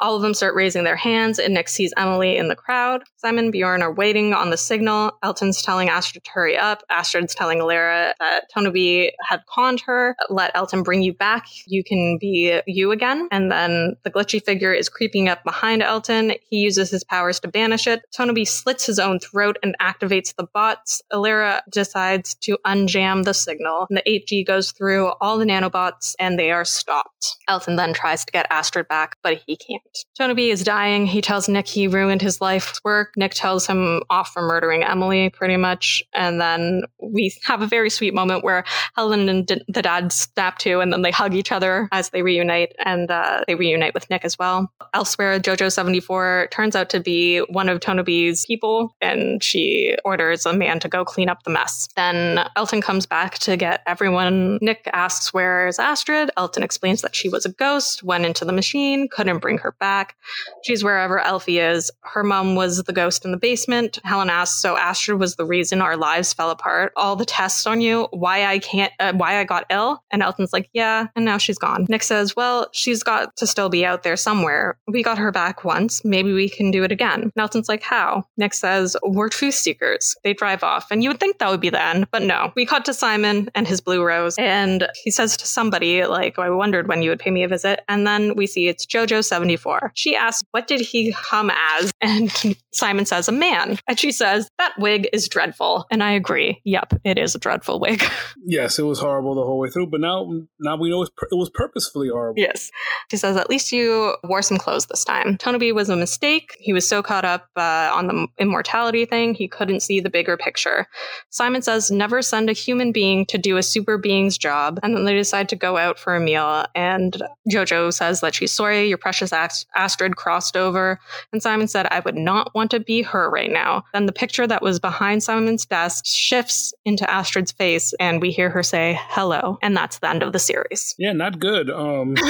All 0.00 0.16
of 0.16 0.22
them 0.22 0.34
start 0.34 0.54
raising 0.54 0.82
their 0.82 0.96
hands, 0.96 1.38
and 1.38 1.54
Nick 1.54 1.68
sees 1.68 1.92
Emily 1.96 2.36
in 2.36 2.48
the 2.48 2.56
crowd. 2.56 3.04
Simon 3.20 3.44
and 3.44 3.52
Bjorn 3.52 3.82
are 3.82 3.92
waiting 3.92 4.32
on 4.32 4.48
the 4.48 4.56
signal. 4.56 5.12
Elton's 5.22 5.60
telling 5.60 5.90
Astrid 5.90 6.24
to 6.24 6.30
hurry 6.30 6.56
up. 6.56 6.82
Astrid's 6.88 7.34
telling 7.34 7.58
Alara 7.58 8.14
that 8.18 8.44
Tonaby 8.52 9.12
had 9.28 9.42
conned 9.46 9.82
her. 9.82 10.16
Let 10.30 10.52
Elton 10.54 10.82
bring 10.82 11.02
you 11.02 11.12
back. 11.12 11.46
You 11.66 11.84
can 11.84 12.16
be 12.18 12.60
you 12.66 12.92
again. 12.92 13.28
And 13.30 13.52
then 13.52 13.96
the 14.04 14.10
glitchy 14.10 14.42
figure 14.42 14.72
is 14.72 14.88
creeping 14.88 15.28
up 15.28 15.44
behind 15.44 15.82
Elton. 15.82 16.32
He 16.48 16.60
uses 16.60 16.90
his 16.90 17.04
powers 17.04 17.38
to 17.40 17.48
banish 17.48 17.86
it. 17.86 18.02
Tonaby 18.10 18.46
slits 18.46 18.86
his 18.86 18.98
own 18.98 19.18
throat 19.18 19.58
and 19.62 19.76
activates 19.82 20.34
the 20.34 20.46
bots. 20.54 21.02
Alara 21.12 21.60
decides 21.70 22.34
to 22.36 22.56
unjam 22.64 23.24
the 23.24 23.34
signal. 23.34 23.86
The 23.90 24.02
8G 24.06 24.46
goes 24.46 24.72
through 24.72 25.12
all 25.20 25.36
the 25.36 25.44
nanobots 25.44 26.14
and 26.18 26.38
they 26.38 26.50
are 26.52 26.64
stopped. 26.64 27.36
Elton 27.48 27.76
then 27.76 27.92
tries 27.92 28.24
to 28.24 28.32
get 28.32 28.46
Astrid 28.48 28.88
back, 28.88 29.16
but 29.22 29.42
he 29.46 29.56
can't. 29.56 29.82
Tonaby 30.16 30.48
is 30.48 30.64
dying. 30.64 31.04
He 31.04 31.20
tells 31.20 31.50
Nick 31.50 31.66
he 31.66 31.86
ruined 31.86 32.22
his 32.22 32.40
life's 32.40 32.80
work. 32.82 33.09
Nick 33.16 33.34
tells 33.34 33.66
him 33.66 34.02
off 34.10 34.32
for 34.32 34.42
murdering 34.42 34.82
Emily, 34.82 35.30
pretty 35.30 35.56
much. 35.56 36.02
And 36.14 36.40
then 36.40 36.82
we 37.02 37.34
have 37.44 37.62
a 37.62 37.66
very 37.66 37.90
sweet 37.90 38.14
moment 38.14 38.44
where 38.44 38.64
Helen 38.96 39.28
and 39.28 39.46
d- 39.46 39.62
the 39.68 39.82
dad 39.82 40.12
snap 40.12 40.58
to, 40.58 40.80
and 40.80 40.92
then 40.92 41.02
they 41.02 41.10
hug 41.10 41.34
each 41.34 41.52
other 41.52 41.88
as 41.92 42.10
they 42.10 42.22
reunite, 42.22 42.74
and 42.84 43.10
uh, 43.10 43.44
they 43.46 43.54
reunite 43.54 43.94
with 43.94 44.08
Nick 44.10 44.24
as 44.24 44.38
well. 44.38 44.70
Elsewhere, 44.94 45.38
JoJo74 45.38 46.50
turns 46.50 46.76
out 46.76 46.90
to 46.90 47.00
be 47.00 47.38
one 47.48 47.68
of 47.68 47.80
Tonaby's 47.80 48.46
people, 48.46 48.94
and 49.00 49.42
she 49.42 49.96
orders 50.04 50.46
a 50.46 50.52
man 50.52 50.80
to 50.80 50.88
go 50.88 51.04
clean 51.04 51.28
up 51.28 51.42
the 51.44 51.50
mess. 51.50 51.88
Then 51.96 52.44
Elton 52.56 52.80
comes 52.80 53.06
back 53.06 53.38
to 53.40 53.56
get 53.56 53.82
everyone. 53.86 54.58
Nick 54.60 54.88
asks, 54.92 55.32
Where 55.32 55.66
is 55.66 55.78
Astrid? 55.78 56.30
Elton 56.36 56.62
explains 56.62 57.02
that 57.02 57.14
she 57.14 57.28
was 57.28 57.44
a 57.44 57.52
ghost, 57.52 58.02
went 58.02 58.26
into 58.26 58.44
the 58.44 58.52
machine, 58.52 59.08
couldn't 59.10 59.38
bring 59.38 59.58
her 59.58 59.72
back. 59.80 60.16
She's 60.62 60.84
wherever 60.84 61.18
Elfie 61.18 61.58
is. 61.58 61.90
Her 62.02 62.22
mom 62.22 62.54
was 62.54 62.82
the 62.82 62.92
ghost 63.00 63.24
in 63.24 63.30
the 63.30 63.38
basement. 63.38 63.98
Helen 64.04 64.28
asks, 64.28 64.60
So 64.60 64.76
Astrid 64.76 65.18
was 65.18 65.36
the 65.36 65.44
reason 65.46 65.80
our 65.80 65.96
lives 65.96 66.32
fell 66.34 66.50
apart. 66.50 66.92
All 66.96 67.16
the 67.16 67.24
tests 67.24 67.66
on 67.66 67.80
you, 67.80 68.08
why 68.10 68.44
I 68.44 68.58
can't, 68.58 68.92
uh, 69.00 69.12
why 69.14 69.38
I 69.38 69.44
got 69.44 69.64
ill? 69.70 70.02
And 70.10 70.22
Elton's 70.22 70.52
like, 70.52 70.68
Yeah, 70.74 71.06
and 71.16 71.24
now 71.24 71.38
she's 71.38 71.58
gone. 71.58 71.86
Nick 71.88 72.02
says, 72.02 72.36
Well, 72.36 72.68
she's 72.72 73.02
got 73.02 73.36
to 73.36 73.46
still 73.46 73.70
be 73.70 73.86
out 73.86 74.02
there 74.02 74.16
somewhere. 74.16 74.76
We 74.86 75.02
got 75.02 75.18
her 75.18 75.32
back 75.32 75.64
once. 75.64 76.04
Maybe 76.04 76.32
we 76.32 76.48
can 76.48 76.70
do 76.70 76.84
it 76.84 76.92
again. 76.92 77.32
Elton's 77.36 77.68
like, 77.68 77.82
How? 77.82 78.24
Nick 78.36 78.52
says, 78.52 78.96
We're 79.02 79.30
truth 79.30 79.54
seekers. 79.54 80.14
They 80.24 80.34
drive 80.34 80.62
off. 80.62 80.90
And 80.90 81.02
you 81.02 81.08
would 81.10 81.20
think 81.20 81.38
that 81.38 81.50
would 81.50 81.60
be 81.60 81.70
the 81.70 81.82
end, 81.82 82.06
but 82.10 82.22
no. 82.22 82.52
We 82.54 82.66
cut 82.66 82.84
to 82.84 82.94
Simon 82.94 83.48
and 83.54 83.66
his 83.66 83.80
blue 83.80 84.04
rose, 84.04 84.36
and 84.38 84.88
he 85.02 85.10
says 85.10 85.36
to 85.38 85.46
somebody, 85.46 86.04
like, 86.04 86.38
I 86.38 86.50
wondered 86.50 86.88
when 86.88 87.02
you 87.02 87.10
would 87.10 87.18
pay 87.18 87.30
me 87.30 87.44
a 87.44 87.48
visit. 87.48 87.80
And 87.88 88.06
then 88.06 88.34
we 88.36 88.46
see 88.46 88.68
it's 88.68 88.84
JoJo74. 88.84 89.90
She 89.94 90.14
asks, 90.14 90.44
What 90.50 90.66
did 90.66 90.80
he 90.80 91.14
come 91.30 91.50
as? 91.50 91.92
And 92.02 92.32
Simon 92.72 92.89
says, 93.04 93.28
A 93.28 93.32
man. 93.32 93.78
And 93.88 93.98
she 93.98 94.12
says, 94.12 94.48
That 94.58 94.72
wig 94.78 95.08
is 95.12 95.28
dreadful. 95.28 95.86
And 95.90 96.02
I 96.02 96.12
agree. 96.12 96.60
Yep, 96.64 96.94
it 97.04 97.18
is 97.18 97.34
a 97.34 97.38
dreadful 97.38 97.80
wig. 97.80 98.02
Yes, 98.46 98.78
it 98.78 98.82
was 98.82 98.98
horrible 98.98 99.34
the 99.34 99.42
whole 99.42 99.58
way 99.58 99.68
through, 99.68 99.88
but 99.88 100.00
now 100.00 100.28
now 100.58 100.76
we 100.76 100.88
know 100.90 101.02
it 101.02 101.10
was 101.32 101.50
purposefully 101.50 102.08
horrible. 102.08 102.40
yes. 102.40 102.70
She 103.10 103.16
says, 103.16 103.36
At 103.36 103.50
least 103.50 103.70
you 103.70 104.14
wore 104.24 104.42
some 104.42 104.56
clothes 104.56 104.86
this 104.86 105.04
time. 105.04 105.36
Tonaby 105.36 105.72
was 105.72 105.88
a 105.90 105.96
mistake. 105.96 106.56
He 106.58 106.72
was 106.72 106.88
so 106.88 107.02
caught 107.02 107.24
up 107.24 107.48
uh, 107.56 107.90
on 107.92 108.06
the 108.06 108.26
immortality 108.38 109.04
thing, 109.04 109.34
he 109.34 109.46
couldn't 109.46 109.80
see 109.80 110.00
the 110.00 110.10
bigger 110.10 110.36
picture. 110.36 110.86
Simon 111.28 111.62
says, 111.62 111.90
Never 111.90 112.22
send 112.22 112.48
a 112.50 112.54
human 112.54 112.92
being 112.92 113.26
to 113.26 113.38
do 113.38 113.56
a 113.56 113.62
super 113.62 113.98
being's 113.98 114.38
job. 114.38 114.80
And 114.82 114.96
then 114.96 115.04
they 115.04 115.14
decide 115.14 115.48
to 115.50 115.56
go 115.56 115.76
out 115.76 115.98
for 115.98 116.14
a 116.16 116.20
meal. 116.20 116.64
And 116.74 117.22
Jojo 117.52 117.92
says 117.92 118.20
that 118.22 118.34
she's 118.34 118.52
sorry, 118.52 118.88
your 118.88 118.98
precious 118.98 119.32
Ast- 119.32 119.66
Astrid 119.76 120.16
crossed 120.16 120.56
over. 120.56 120.98
And 121.32 121.42
Simon 121.42 121.68
said, 121.68 121.86
I 121.90 122.00
would 122.00 122.16
not 122.16 122.54
want 122.54 122.70
to 122.72 122.79
be 122.84 123.02
her 123.02 123.30
right 123.30 123.50
now. 123.50 123.84
Then 123.92 124.06
the 124.06 124.12
picture 124.12 124.46
that 124.46 124.62
was 124.62 124.78
behind 124.78 125.22
Simon's 125.22 125.66
desk 125.66 126.04
shifts 126.06 126.72
into 126.84 127.08
Astrid's 127.10 127.52
face, 127.52 127.92
and 128.00 128.20
we 128.20 128.30
hear 128.30 128.50
her 128.50 128.62
say, 128.62 128.98
hello. 129.02 129.58
And 129.62 129.76
that's 129.76 129.98
the 129.98 130.08
end 130.08 130.22
of 130.22 130.32
the 130.32 130.38
series. 130.38 130.94
Yeah, 130.98 131.12
not 131.12 131.38
good. 131.38 131.70
Um, 131.70 132.14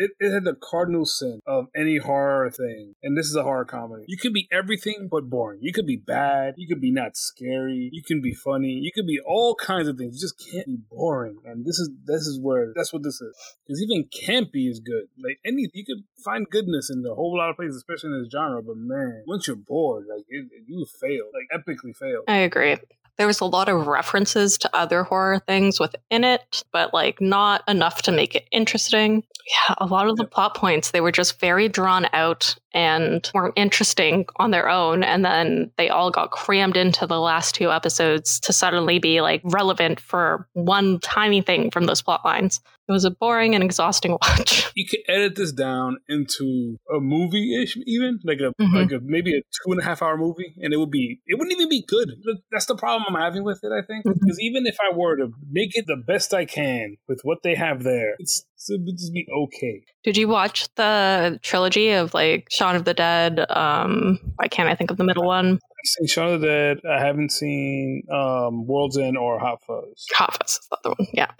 it, 0.00 0.12
it 0.18 0.32
had 0.32 0.44
the 0.44 0.54
cardinal 0.54 1.04
sin 1.04 1.40
of 1.46 1.66
any 1.76 1.98
horror 1.98 2.50
thing, 2.50 2.94
and 3.02 3.16
this 3.16 3.26
is 3.26 3.36
a 3.36 3.42
horror 3.42 3.66
comedy. 3.66 4.04
You 4.08 4.16
could 4.16 4.32
be 4.32 4.48
everything 4.50 5.08
but 5.10 5.28
boring. 5.28 5.60
You 5.62 5.72
could 5.72 5.86
be 5.86 5.96
bad. 5.96 6.54
You 6.56 6.66
could 6.66 6.80
be 6.80 6.90
not 6.90 7.16
scary. 7.16 7.90
You 7.92 8.02
can 8.02 8.22
be 8.22 8.32
funny. 8.32 8.80
You 8.82 8.90
could 8.94 9.06
be 9.06 9.20
all 9.24 9.54
kinds 9.54 9.88
of 9.88 9.98
things. 9.98 10.14
You 10.16 10.20
just 10.20 10.42
can't 10.50 10.66
be 10.66 10.78
boring. 10.90 11.36
And 11.44 11.66
this 11.66 11.78
is 11.78 11.90
this 12.04 12.22
is 12.22 12.40
where 12.40 12.72
that's 12.74 12.92
what 12.92 13.02
this 13.02 13.20
is. 13.20 13.36
Because 13.66 13.82
even 13.82 14.08
campy 14.08 14.70
is 14.70 14.80
good. 14.80 15.04
Like 15.22 15.38
any, 15.44 15.68
you 15.74 15.84
could 15.84 16.04
find 16.24 16.48
goodness 16.48 16.90
in 16.90 17.04
a 17.04 17.14
whole 17.14 17.36
lot 17.36 17.50
of 17.50 17.56
places, 17.56 17.76
especially 17.76 18.14
in 18.14 18.22
this 18.22 18.32
genre. 18.32 18.62
But 18.62 18.76
man, 18.76 19.24
once 19.26 19.46
you're 19.50 19.56
bored, 19.56 20.06
like 20.08 20.24
it, 20.28 20.46
you 20.66 20.86
fail, 21.00 21.24
like 21.34 21.66
epically 21.66 21.96
fail. 21.96 22.22
I 22.28 22.38
agree. 22.38 22.76
There 23.18 23.26
was 23.26 23.40
a 23.40 23.44
lot 23.44 23.68
of 23.68 23.86
references 23.86 24.56
to 24.58 24.70
other 24.74 25.02
horror 25.02 25.40
things 25.40 25.78
within 25.78 26.24
it, 26.24 26.64
but 26.72 26.94
like 26.94 27.20
not 27.20 27.62
enough 27.68 28.00
to 28.02 28.12
make 28.12 28.34
it 28.34 28.46
interesting. 28.50 29.24
Yeah, 29.46 29.74
a 29.78 29.86
lot 29.86 30.08
of 30.08 30.16
the 30.16 30.24
plot 30.24 30.56
points, 30.56 30.92
they 30.92 31.02
were 31.02 31.12
just 31.12 31.38
very 31.38 31.68
drawn 31.68 32.06
out 32.14 32.54
and 32.72 33.28
weren't 33.34 33.54
interesting 33.56 34.24
on 34.36 34.52
their 34.52 34.70
own. 34.70 35.02
And 35.02 35.22
then 35.22 35.70
they 35.76 35.90
all 35.90 36.10
got 36.10 36.30
crammed 36.30 36.78
into 36.78 37.06
the 37.06 37.20
last 37.20 37.54
two 37.54 37.70
episodes 37.70 38.40
to 38.40 38.54
suddenly 38.54 38.98
be 38.98 39.20
like 39.20 39.42
relevant 39.44 40.00
for 40.00 40.48
one 40.54 40.98
tiny 41.00 41.42
thing 41.42 41.70
from 41.70 41.84
those 41.84 42.00
plot 42.00 42.24
lines. 42.24 42.60
It 42.90 42.92
was 42.92 43.04
a 43.04 43.12
boring 43.12 43.54
and 43.54 43.62
exhausting 43.62 44.12
watch. 44.20 44.68
You 44.74 44.84
could 44.84 44.98
edit 45.06 45.36
this 45.36 45.52
down 45.52 45.98
into 46.08 46.76
a 46.92 46.98
movie 46.98 47.62
ish, 47.62 47.76
even 47.86 48.18
like 48.24 48.40
a 48.40 48.52
Mhm. 48.60 48.74
like 48.74 48.90
a 48.90 48.98
maybe 49.00 49.30
a 49.36 49.40
two 49.40 49.70
and 49.72 49.80
a 49.80 49.84
half 49.84 50.02
hour 50.02 50.16
movie, 50.16 50.54
and 50.60 50.74
it 50.74 50.76
would 50.76 50.90
be 50.90 51.20
it 51.26 51.38
wouldn't 51.38 51.52
even 51.56 51.68
be 51.68 51.84
good. 51.86 52.08
That's 52.50 52.66
the 52.66 52.74
problem 52.74 53.04
I'm 53.14 53.20
having 53.22 53.44
with 53.44 53.60
it. 53.62 53.70
I 53.70 53.82
think 53.86 54.04
Mhm. 54.04 54.14
because 54.20 54.40
even 54.40 54.66
if 54.66 54.76
I 54.82 54.92
were 54.94 55.16
to 55.18 55.28
make 55.50 55.70
it 55.76 55.86
the 55.86 55.96
best 56.04 56.34
I 56.34 56.44
can 56.46 56.96
with 57.08 57.20
what 57.22 57.38
they 57.44 57.54
have 57.54 57.84
there, 57.84 58.16
it's 58.18 58.44
it 58.68 58.80
would 58.84 58.98
just 58.98 59.14
be 59.14 59.26
okay. 59.44 59.82
Did 60.04 60.16
you 60.18 60.26
watch 60.28 60.66
the 60.74 61.38
trilogy 61.42 61.92
of 61.92 62.12
like 62.12 62.48
Shaun 62.50 62.74
of 62.76 62.84
the 62.84 62.92
Dead? 62.92 63.46
Um, 63.50 64.18
why 64.36 64.48
can't 64.48 64.68
I 64.68 64.74
think 64.74 64.90
of 64.90 64.96
the 64.98 65.04
middle 65.04 65.24
one? 65.24 65.60
Seen 65.84 66.06
Shaun 66.06 66.34
of 66.34 66.40
the 66.40 66.46
Dead. 66.46 66.80
I 66.88 67.00
haven't 67.00 67.32
seen 67.32 68.02
um, 68.10 68.66
World's 68.66 68.98
End 68.98 69.16
or 69.16 69.38
Hot 69.38 69.62
Fuzz. 69.66 70.06
Hot 70.14 70.34
Fuzz 70.34 70.52
is 70.52 70.68
the 70.70 70.76
other 70.84 70.94
one. 70.98 71.08
Yeah. 71.12 71.30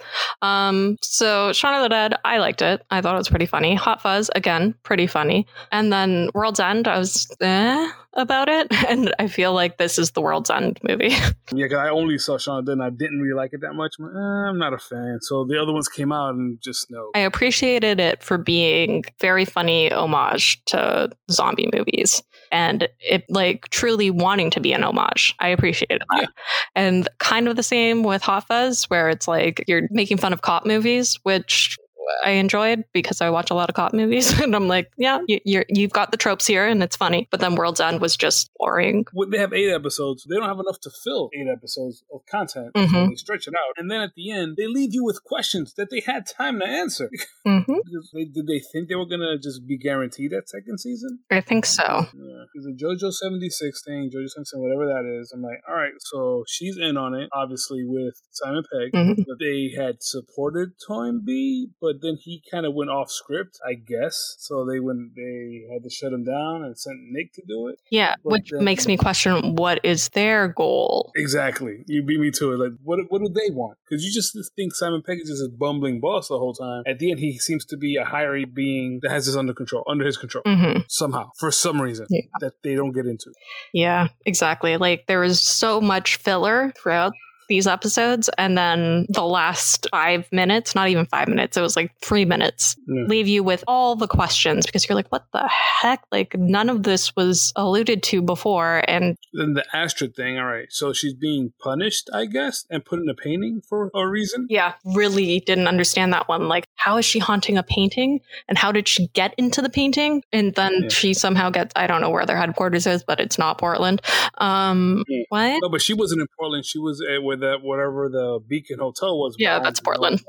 Um, 0.41 0.97
so 1.01 1.53
Shaun 1.53 1.75
of 1.75 1.83
the 1.83 1.89
Dead, 1.89 2.15
I 2.25 2.37
liked 2.37 2.61
it. 2.61 2.83
I 2.89 3.01
thought 3.01 3.15
it 3.15 3.19
was 3.19 3.29
pretty 3.29 3.45
funny. 3.45 3.75
Hot 3.75 4.01
Fuzz, 4.01 4.29
again, 4.35 4.75
pretty 4.83 5.07
funny. 5.07 5.47
And 5.71 5.91
then 5.91 6.29
World's 6.33 6.59
End, 6.59 6.87
I 6.87 6.97
was 6.97 7.29
eh 7.41 7.91
about 8.13 8.49
it. 8.49 8.67
And 8.91 9.13
I 9.19 9.27
feel 9.27 9.53
like 9.53 9.77
this 9.77 9.97
is 9.97 10.11
the 10.11 10.21
World's 10.21 10.49
End 10.49 10.77
movie. 10.83 11.09
yeah, 11.09 11.31
because 11.53 11.77
I 11.77 11.89
only 11.89 12.17
saw 12.17 12.37
Shaun 12.37 12.59
of 12.59 12.65
the 12.65 12.71
Dead 12.71 12.81
and 12.81 12.83
I 12.83 12.89
didn't 12.89 13.21
really 13.21 13.35
like 13.35 13.53
it 13.53 13.61
that 13.61 13.73
much. 13.73 13.95
I'm, 13.99 14.05
like, 14.05 14.15
eh, 14.15 14.49
I'm 14.49 14.57
not 14.57 14.73
a 14.73 14.77
fan. 14.77 15.19
So 15.21 15.45
the 15.45 15.61
other 15.61 15.71
ones 15.71 15.87
came 15.87 16.11
out 16.11 16.33
and 16.33 16.59
just 16.61 16.91
no. 16.91 17.11
I 17.15 17.19
appreciated 17.19 18.01
it 18.01 18.21
for 18.21 18.37
being 18.37 19.05
very 19.21 19.45
funny 19.45 19.91
homage 19.93 20.61
to 20.65 21.09
zombie 21.29 21.69
movies 21.73 22.21
and 22.51 22.89
it 22.99 23.23
like 23.29 23.69
truly 23.69 24.11
wanting 24.11 24.49
to 24.51 24.59
be 24.59 24.73
an 24.73 24.83
homage. 24.83 25.33
I 25.39 25.49
appreciated 25.49 26.01
that. 26.09 26.21
Yeah. 26.21 26.27
And 26.75 27.07
kind 27.19 27.47
of 27.47 27.55
the 27.55 27.63
same 27.63 28.03
with 28.03 28.21
Hot 28.23 28.47
Fuzz, 28.47 28.85
where 28.85 29.09
it's 29.09 29.27
like 29.27 29.63
you're 29.67 29.87
making 29.89 30.17
fun 30.17 30.33
of 30.33 30.41
cop 30.41 30.65
movies, 30.65 31.17
which 31.23 31.77
I 32.23 32.31
enjoyed 32.31 32.83
because 32.93 33.21
I 33.21 33.29
watch 33.29 33.51
a 33.51 33.53
lot 33.53 33.69
of 33.69 33.75
cop 33.75 33.93
movies, 33.93 34.39
and 34.41 34.55
I'm 34.55 34.67
like, 34.67 34.91
yeah, 34.97 35.19
you, 35.27 35.63
you've 35.69 35.91
got 35.91 36.11
the 36.11 36.17
tropes 36.17 36.47
here, 36.47 36.65
and 36.65 36.81
it's 36.83 36.95
funny. 36.95 37.27
But 37.31 37.39
then 37.39 37.55
World's 37.55 37.79
End 37.79 38.01
was 38.01 38.15
just 38.15 38.49
boring. 38.57 39.05
They 39.29 39.37
have 39.37 39.53
eight 39.53 39.71
episodes. 39.71 40.25
They 40.29 40.35
don't 40.35 40.47
have 40.47 40.59
enough 40.59 40.79
to 40.81 40.91
fill 41.03 41.29
eight 41.33 41.47
episodes 41.51 42.03
of 42.13 42.21
content. 42.25 42.73
Mm-hmm. 42.75 43.09
They 43.09 43.15
stretch 43.15 43.47
it 43.47 43.53
out, 43.53 43.75
and 43.77 43.89
then 43.89 44.01
at 44.01 44.15
the 44.15 44.31
end, 44.31 44.55
they 44.57 44.67
leave 44.67 44.93
you 44.93 45.03
with 45.03 45.23
questions 45.23 45.73
that 45.77 45.89
they 45.89 46.01
had 46.05 46.25
time 46.25 46.59
to 46.59 46.65
answer. 46.65 47.09
Mm-hmm. 47.47 47.73
they, 48.13 48.25
did 48.25 48.45
they 48.45 48.59
think 48.59 48.87
they 48.87 48.93
were 48.93 49.07
gonna 49.07 49.35
just 49.37 49.65
be 49.65 49.75
guaranteed 49.75 50.31
that 50.31 50.47
second 50.47 50.79
season? 50.79 51.19
I 51.31 51.41
think 51.41 51.65
so. 51.65 52.05
Yeah, 52.13 52.43
a 52.53 52.75
JoJo 52.75 53.11
seventy 53.11 53.49
six 53.49 53.83
thing, 53.83 54.11
JoJo 54.13 54.29
seventy 54.29 54.45
seven, 54.45 54.61
whatever 54.61 54.85
that 54.85 55.19
is. 55.19 55.31
I'm 55.31 55.41
like, 55.41 55.61
all 55.67 55.75
right, 55.75 55.93
so 55.99 56.43
she's 56.47 56.77
in 56.77 56.97
on 56.97 57.15
it, 57.15 57.29
obviously 57.33 57.83
with 57.83 58.21
Simon 58.31 58.63
Pegg. 58.71 58.91
Mm-hmm. 58.93 59.21
But 59.27 59.39
they 59.39 59.73
had 59.75 60.03
supported 60.03 60.73
Toynbee, 60.87 61.71
but 61.81 62.00
then 62.01 62.17
he 62.19 62.43
kind 62.51 62.65
of 62.65 62.73
went 62.73 62.89
off 62.89 63.11
script, 63.11 63.59
I 63.65 63.73
guess. 63.73 64.35
So 64.39 64.65
they 64.65 64.79
went, 64.79 65.15
they 65.15 65.63
had 65.71 65.83
to 65.83 65.89
shut 65.89 66.13
him 66.13 66.23
down 66.23 66.63
and 66.63 66.77
sent 66.77 66.97
Nick 67.11 67.33
to 67.33 67.41
do 67.47 67.67
it. 67.67 67.79
Yeah, 67.89 68.15
but 68.23 68.31
which 68.31 68.49
then, 68.51 68.63
makes 68.63 68.87
me 68.87 68.97
question 68.97 69.55
what 69.55 69.79
is 69.83 70.09
their 70.09 70.49
goal. 70.49 71.11
Exactly, 71.15 71.83
you 71.87 72.03
beat 72.03 72.19
me 72.19 72.31
to 72.31 72.53
it. 72.53 72.57
Like, 72.57 72.73
what 72.83 72.99
what 73.09 73.21
do 73.21 73.29
they 73.29 73.53
want? 73.53 73.77
Because 73.87 74.03
you 74.03 74.11
just 74.11 74.37
think 74.55 74.73
Simon 74.73 75.01
Pegg 75.05 75.19
is 75.21 75.29
just 75.29 75.43
a 75.43 75.49
bumbling 75.49 75.99
boss 75.99 76.27
the 76.29 76.37
whole 76.37 76.53
time. 76.53 76.83
At 76.87 76.99
the 76.99 77.11
end, 77.11 77.19
he 77.19 77.37
seems 77.39 77.65
to 77.65 77.77
be 77.77 77.97
a 77.97 78.05
higher 78.05 78.31
being 78.45 78.99
that 79.01 79.11
has 79.11 79.25
this 79.25 79.35
under 79.35 79.53
control, 79.53 79.83
under 79.87 80.05
his 80.05 80.17
control 80.17 80.43
mm-hmm. 80.45 80.79
somehow 80.87 81.29
for 81.37 81.51
some 81.51 81.81
reason 81.81 82.05
yeah. 82.09 82.21
that 82.39 82.53
they 82.63 82.75
don't 82.75 82.91
get 82.91 83.05
into. 83.05 83.31
Yeah, 83.73 84.07
exactly. 84.25 84.77
Like 84.77 85.05
there 85.07 85.19
was 85.19 85.41
so 85.41 85.81
much 85.81 86.17
filler 86.17 86.71
throughout 86.77 87.13
these 87.47 87.67
episodes 87.67 88.29
and 88.37 88.57
then 88.57 89.05
the 89.09 89.23
last 89.23 89.87
five 89.91 90.27
minutes 90.31 90.75
not 90.75 90.89
even 90.89 91.05
five 91.05 91.27
minutes 91.27 91.57
it 91.57 91.61
was 91.61 91.75
like 91.75 91.91
three 92.01 92.25
minutes 92.25 92.75
yeah. 92.87 93.03
leave 93.07 93.27
you 93.27 93.43
with 93.43 93.63
all 93.67 93.95
the 93.95 94.07
questions 94.07 94.65
because 94.65 94.87
you're 94.87 94.95
like 94.95 95.09
what 95.09 95.25
the 95.33 95.47
heck? 95.47 96.03
Like 96.11 96.35
none 96.37 96.69
of 96.69 96.83
this 96.83 97.15
was 97.15 97.51
alluded 97.55 98.03
to 98.03 98.21
before 98.21 98.83
and 98.87 99.17
then 99.33 99.53
the 99.53 99.65
astrid 99.75 100.15
thing 100.15 100.37
all 100.37 100.45
right 100.45 100.71
so 100.71 100.93
she's 100.93 101.13
being 101.13 101.53
punished 101.59 102.09
i 102.13 102.25
guess 102.25 102.65
and 102.69 102.85
put 102.85 102.99
in 102.99 103.09
a 103.09 103.13
painting 103.13 103.61
for 103.67 103.91
a 103.93 104.07
reason? 104.07 104.47
Yeah 104.49 104.73
really 104.85 105.41
didn't 105.41 105.67
understand 105.67 106.13
that 106.13 106.27
one 106.27 106.47
like 106.47 106.65
how 106.75 106.97
is 106.97 107.05
she 107.05 107.19
haunting 107.19 107.57
a 107.57 107.63
painting 107.63 108.19
and 108.47 108.57
how 108.57 108.71
did 108.71 108.87
she 108.87 109.07
get 109.09 109.33
into 109.37 109.61
the 109.61 109.69
painting? 109.69 110.23
And 110.31 110.53
then 110.55 110.83
yeah. 110.83 110.89
she 110.89 111.13
somehow 111.13 111.49
gets 111.49 111.73
i 111.75 111.87
don't 111.87 112.01
know 112.01 112.09
where 112.09 112.25
their 112.25 112.37
headquarters 112.37 112.87
is 112.87 113.03
but 113.03 113.19
it's 113.19 113.37
not 113.37 113.57
portland. 113.57 114.01
Um 114.37 115.03
what? 115.29 115.59
No 115.61 115.69
but 115.69 115.81
she 115.81 115.93
wasn't 115.93 116.21
in 116.21 116.27
portland 116.37 116.65
she 116.65 116.79
was 116.79 117.01
uh, 117.01 117.21
that 117.41 117.59
whatever 117.61 118.09
the 118.09 118.39
Beacon 118.47 118.79
Hotel 118.79 119.17
was. 119.17 119.35
Yeah, 119.37 119.59
that's 119.59 119.79
Portland. 119.79 120.21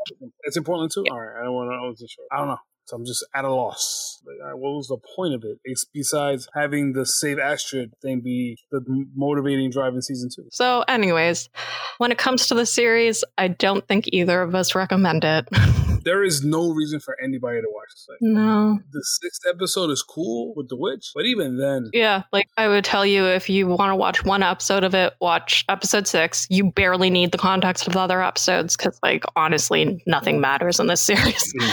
It's 0.43 0.57
in 0.57 0.65
Portland 0.65 0.91
too. 0.93 1.05
Yeah. 1.07 1.13
All 1.13 1.21
right, 1.21 1.41
I 1.41 1.45
don't 1.45 1.55
want 1.55 1.71
to. 1.71 1.75
I 1.75 1.89
wasn't 1.89 2.11
sure. 2.11 2.25
I 2.33 2.39
don't 2.39 2.49
know. 2.49 2.59
So 2.87 2.97
I'm 2.97 3.07
just 3.07 3.25
at 3.35 3.45
a 3.45 3.51
loss. 3.51 4.21
Like, 4.27 4.37
right, 4.45 4.59
what 4.59 4.73
was 4.73 4.89
the 4.89 4.99
point 5.17 5.35
of 5.35 5.45
it? 5.45 5.59
It's 5.65 5.85
besides 5.85 6.49
having 6.55 6.93
the 6.93 7.07
save 7.07 7.39
Astrid 7.39 7.93
thing 8.03 8.21
be 8.23 8.59
the 8.71 8.81
motivating 9.15 9.71
drive 9.71 9.95
in 9.95 10.03
season 10.03 10.31
two. 10.35 10.49
So, 10.51 10.85
anyways, 10.89 11.49
when 11.99 12.11
it 12.11 12.19
comes 12.19 12.49
to 12.49 12.55
the 12.55 12.67
series, 12.67 13.23
I 13.39 13.49
don't 13.49 13.87
think 13.87 14.09
either 14.09 14.43
of 14.43 14.55
us 14.55 14.75
recommend 14.75 15.25
it. 15.25 15.49
there 16.05 16.23
is 16.23 16.45
no 16.45 16.71
reason 16.71 17.01
for 17.01 17.17
anybody 17.23 17.61
to 17.61 17.67
watch 17.71 17.89
this. 17.91 18.07
Thing. 18.21 18.35
No. 18.35 18.79
The 18.93 19.05
sixth 19.21 19.43
episode 19.49 19.91
is 19.91 20.03
cool 20.03 20.53
with 20.57 20.69
the 20.69 20.77
witch, 20.77 21.11
but 21.15 21.25
even 21.25 21.59
then, 21.59 21.91
yeah, 21.93 22.23
like 22.33 22.49
I 22.57 22.69
would 22.69 22.85
tell 22.85 23.07
you 23.07 23.25
if 23.25 23.49
you 23.49 23.67
want 23.67 23.91
to 23.91 23.97
watch 23.97 24.25
one 24.25 24.43
episode 24.43 24.85
of 24.85 24.95
it, 24.95 25.15
watch 25.21 25.65
episode 25.69 26.07
six. 26.07 26.47
You 26.51 26.71
barely 26.71 27.11
need 27.11 27.33
the 27.33 27.39
context 27.39 27.87
of 27.87 27.93
the 27.93 28.01
other 28.01 28.23
episodes 28.23 28.77
because, 28.77 28.99
like, 29.03 29.25
honestly, 29.37 30.03
nothing 30.07 30.41
matters 30.41 30.81
in 30.81 30.87
this 30.87 31.03
series. 31.03 31.53
Mm. 31.61 31.73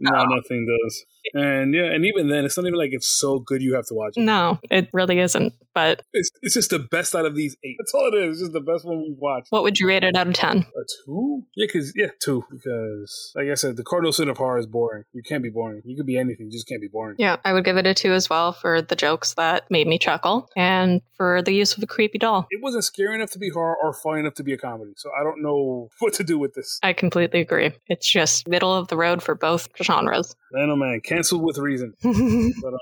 No, 0.00 0.24
nothing 0.36 0.66
does. 0.66 1.04
And 1.32 1.74
yeah, 1.74 1.84
and 1.84 2.04
even 2.04 2.28
then, 2.28 2.44
it's 2.44 2.56
not 2.56 2.66
even 2.66 2.78
like 2.78 2.90
it's 2.92 3.08
so 3.08 3.38
good 3.38 3.62
you 3.62 3.74
have 3.74 3.86
to 3.86 3.94
watch 3.94 4.14
it. 4.16 4.20
No, 4.20 4.58
it 4.70 4.88
really 4.92 5.20
isn't. 5.20 5.54
But 5.74 6.02
it's, 6.12 6.30
it's 6.42 6.54
just 6.54 6.70
the 6.70 6.80
best 6.80 7.14
out 7.14 7.24
of 7.24 7.36
these 7.36 7.56
eight. 7.62 7.76
That's 7.78 7.94
all 7.94 8.10
it 8.12 8.16
is. 8.16 8.30
It's 8.30 8.40
just 8.40 8.52
the 8.52 8.60
best 8.60 8.84
one 8.84 9.02
we've 9.02 9.16
watched. 9.18 9.48
What 9.50 9.62
would 9.62 9.78
you 9.78 9.86
rate 9.86 10.02
it 10.02 10.16
out 10.16 10.26
of 10.26 10.34
10? 10.34 10.58
A 10.58 10.62
two? 11.06 11.42
Yeah, 11.54 11.66
because, 11.66 11.92
yeah, 11.94 12.08
two. 12.20 12.44
Because, 12.50 13.32
like 13.36 13.46
I 13.46 13.54
said, 13.54 13.76
the 13.76 13.84
Cardinal 13.84 14.12
Sin 14.12 14.28
of 14.28 14.38
Horror 14.38 14.58
is 14.58 14.66
boring. 14.66 15.04
You 15.12 15.22
can't 15.22 15.42
be 15.42 15.50
boring. 15.50 15.82
You 15.84 15.96
could 15.96 16.06
be 16.06 16.18
anything. 16.18 16.46
You 16.46 16.52
just 16.52 16.66
can't 16.66 16.80
be 16.80 16.88
boring. 16.88 17.16
Yeah, 17.18 17.36
I 17.44 17.52
would 17.52 17.64
give 17.64 17.76
it 17.76 17.86
a 17.86 17.94
two 17.94 18.12
as 18.12 18.28
well 18.28 18.52
for 18.52 18.82
the 18.82 18.96
jokes 18.96 19.34
that 19.34 19.70
made 19.70 19.86
me 19.86 19.98
chuckle 19.98 20.48
and 20.56 21.00
for 21.16 21.42
the 21.42 21.52
use 21.52 21.76
of 21.76 21.82
a 21.82 21.86
creepy 21.86 22.18
doll. 22.18 22.46
It 22.50 22.62
wasn't 22.62 22.84
scary 22.84 23.14
enough 23.14 23.30
to 23.32 23.38
be 23.38 23.50
horror 23.50 23.76
or 23.80 23.92
funny 23.92 24.20
enough 24.20 24.34
to 24.34 24.42
be 24.42 24.52
a 24.52 24.58
comedy. 24.58 24.92
So 24.96 25.10
I 25.18 25.22
don't 25.22 25.42
know 25.42 25.88
what 26.00 26.14
to 26.14 26.24
do 26.24 26.38
with 26.38 26.54
this. 26.54 26.78
I 26.82 26.92
completely 26.92 27.40
agree. 27.40 27.72
It's 27.88 28.08
just 28.08 28.48
middle 28.48 28.74
of 28.74 28.88
the 28.88 28.96
road 28.96 29.22
for 29.22 29.34
both 29.34 29.68
genres. 29.82 30.34
Man, 30.52 30.70
oh 30.70 30.76
man, 30.76 31.00
canceled 31.10 31.42
with 31.42 31.58
reason. 31.58 31.94
but 32.02 32.74
uh, 32.74 32.78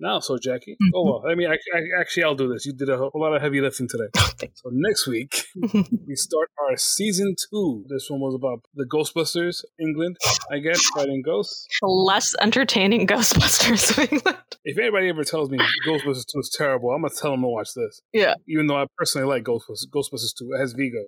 now, 0.00 0.20
so 0.20 0.38
Jackie. 0.38 0.72
Mm-hmm. 0.72 0.90
Oh 0.94 1.02
well, 1.04 1.22
I 1.30 1.34
mean, 1.34 1.48
I, 1.48 1.54
I, 1.74 2.00
actually, 2.00 2.24
I'll 2.24 2.34
do 2.34 2.52
this. 2.52 2.66
You 2.66 2.72
did 2.72 2.88
a 2.88 2.96
whole 2.96 3.10
lot 3.14 3.34
of 3.34 3.42
heavy 3.42 3.60
lifting 3.60 3.88
today. 3.88 4.08
so 4.54 4.70
next 4.72 5.06
week 5.06 5.44
we 6.06 6.14
start 6.14 6.50
our 6.60 6.76
season 6.76 7.34
two. 7.50 7.84
This 7.88 8.08
one 8.10 8.20
was 8.20 8.34
about 8.34 8.60
the 8.74 8.84
Ghostbusters 8.84 9.64
England, 9.78 10.16
I 10.50 10.58
guess, 10.58 10.84
fighting 10.94 11.22
ghosts. 11.24 11.66
Less 11.82 12.34
entertaining 12.40 13.06
Ghostbusters 13.06 13.90
of 13.90 13.98
England. 14.12 14.38
If 14.64 14.78
anybody 14.78 15.08
ever 15.08 15.24
tells 15.24 15.50
me 15.50 15.58
Ghostbusters 15.86 16.26
two 16.26 16.40
is 16.40 16.54
terrible, 16.56 16.90
I'm 16.90 17.02
gonna 17.02 17.14
tell 17.20 17.32
them 17.32 17.42
to 17.42 17.48
watch 17.48 17.68
this. 17.74 18.02
Yeah. 18.12 18.34
Even 18.48 18.66
though 18.66 18.76
I 18.76 18.86
personally 18.96 19.28
like 19.28 19.44
Ghostbusters, 19.44 19.88
Ghostbusters 19.94 20.34
two. 20.36 20.50
It 20.52 20.60
has 20.60 20.72
Vigo. 20.72 21.04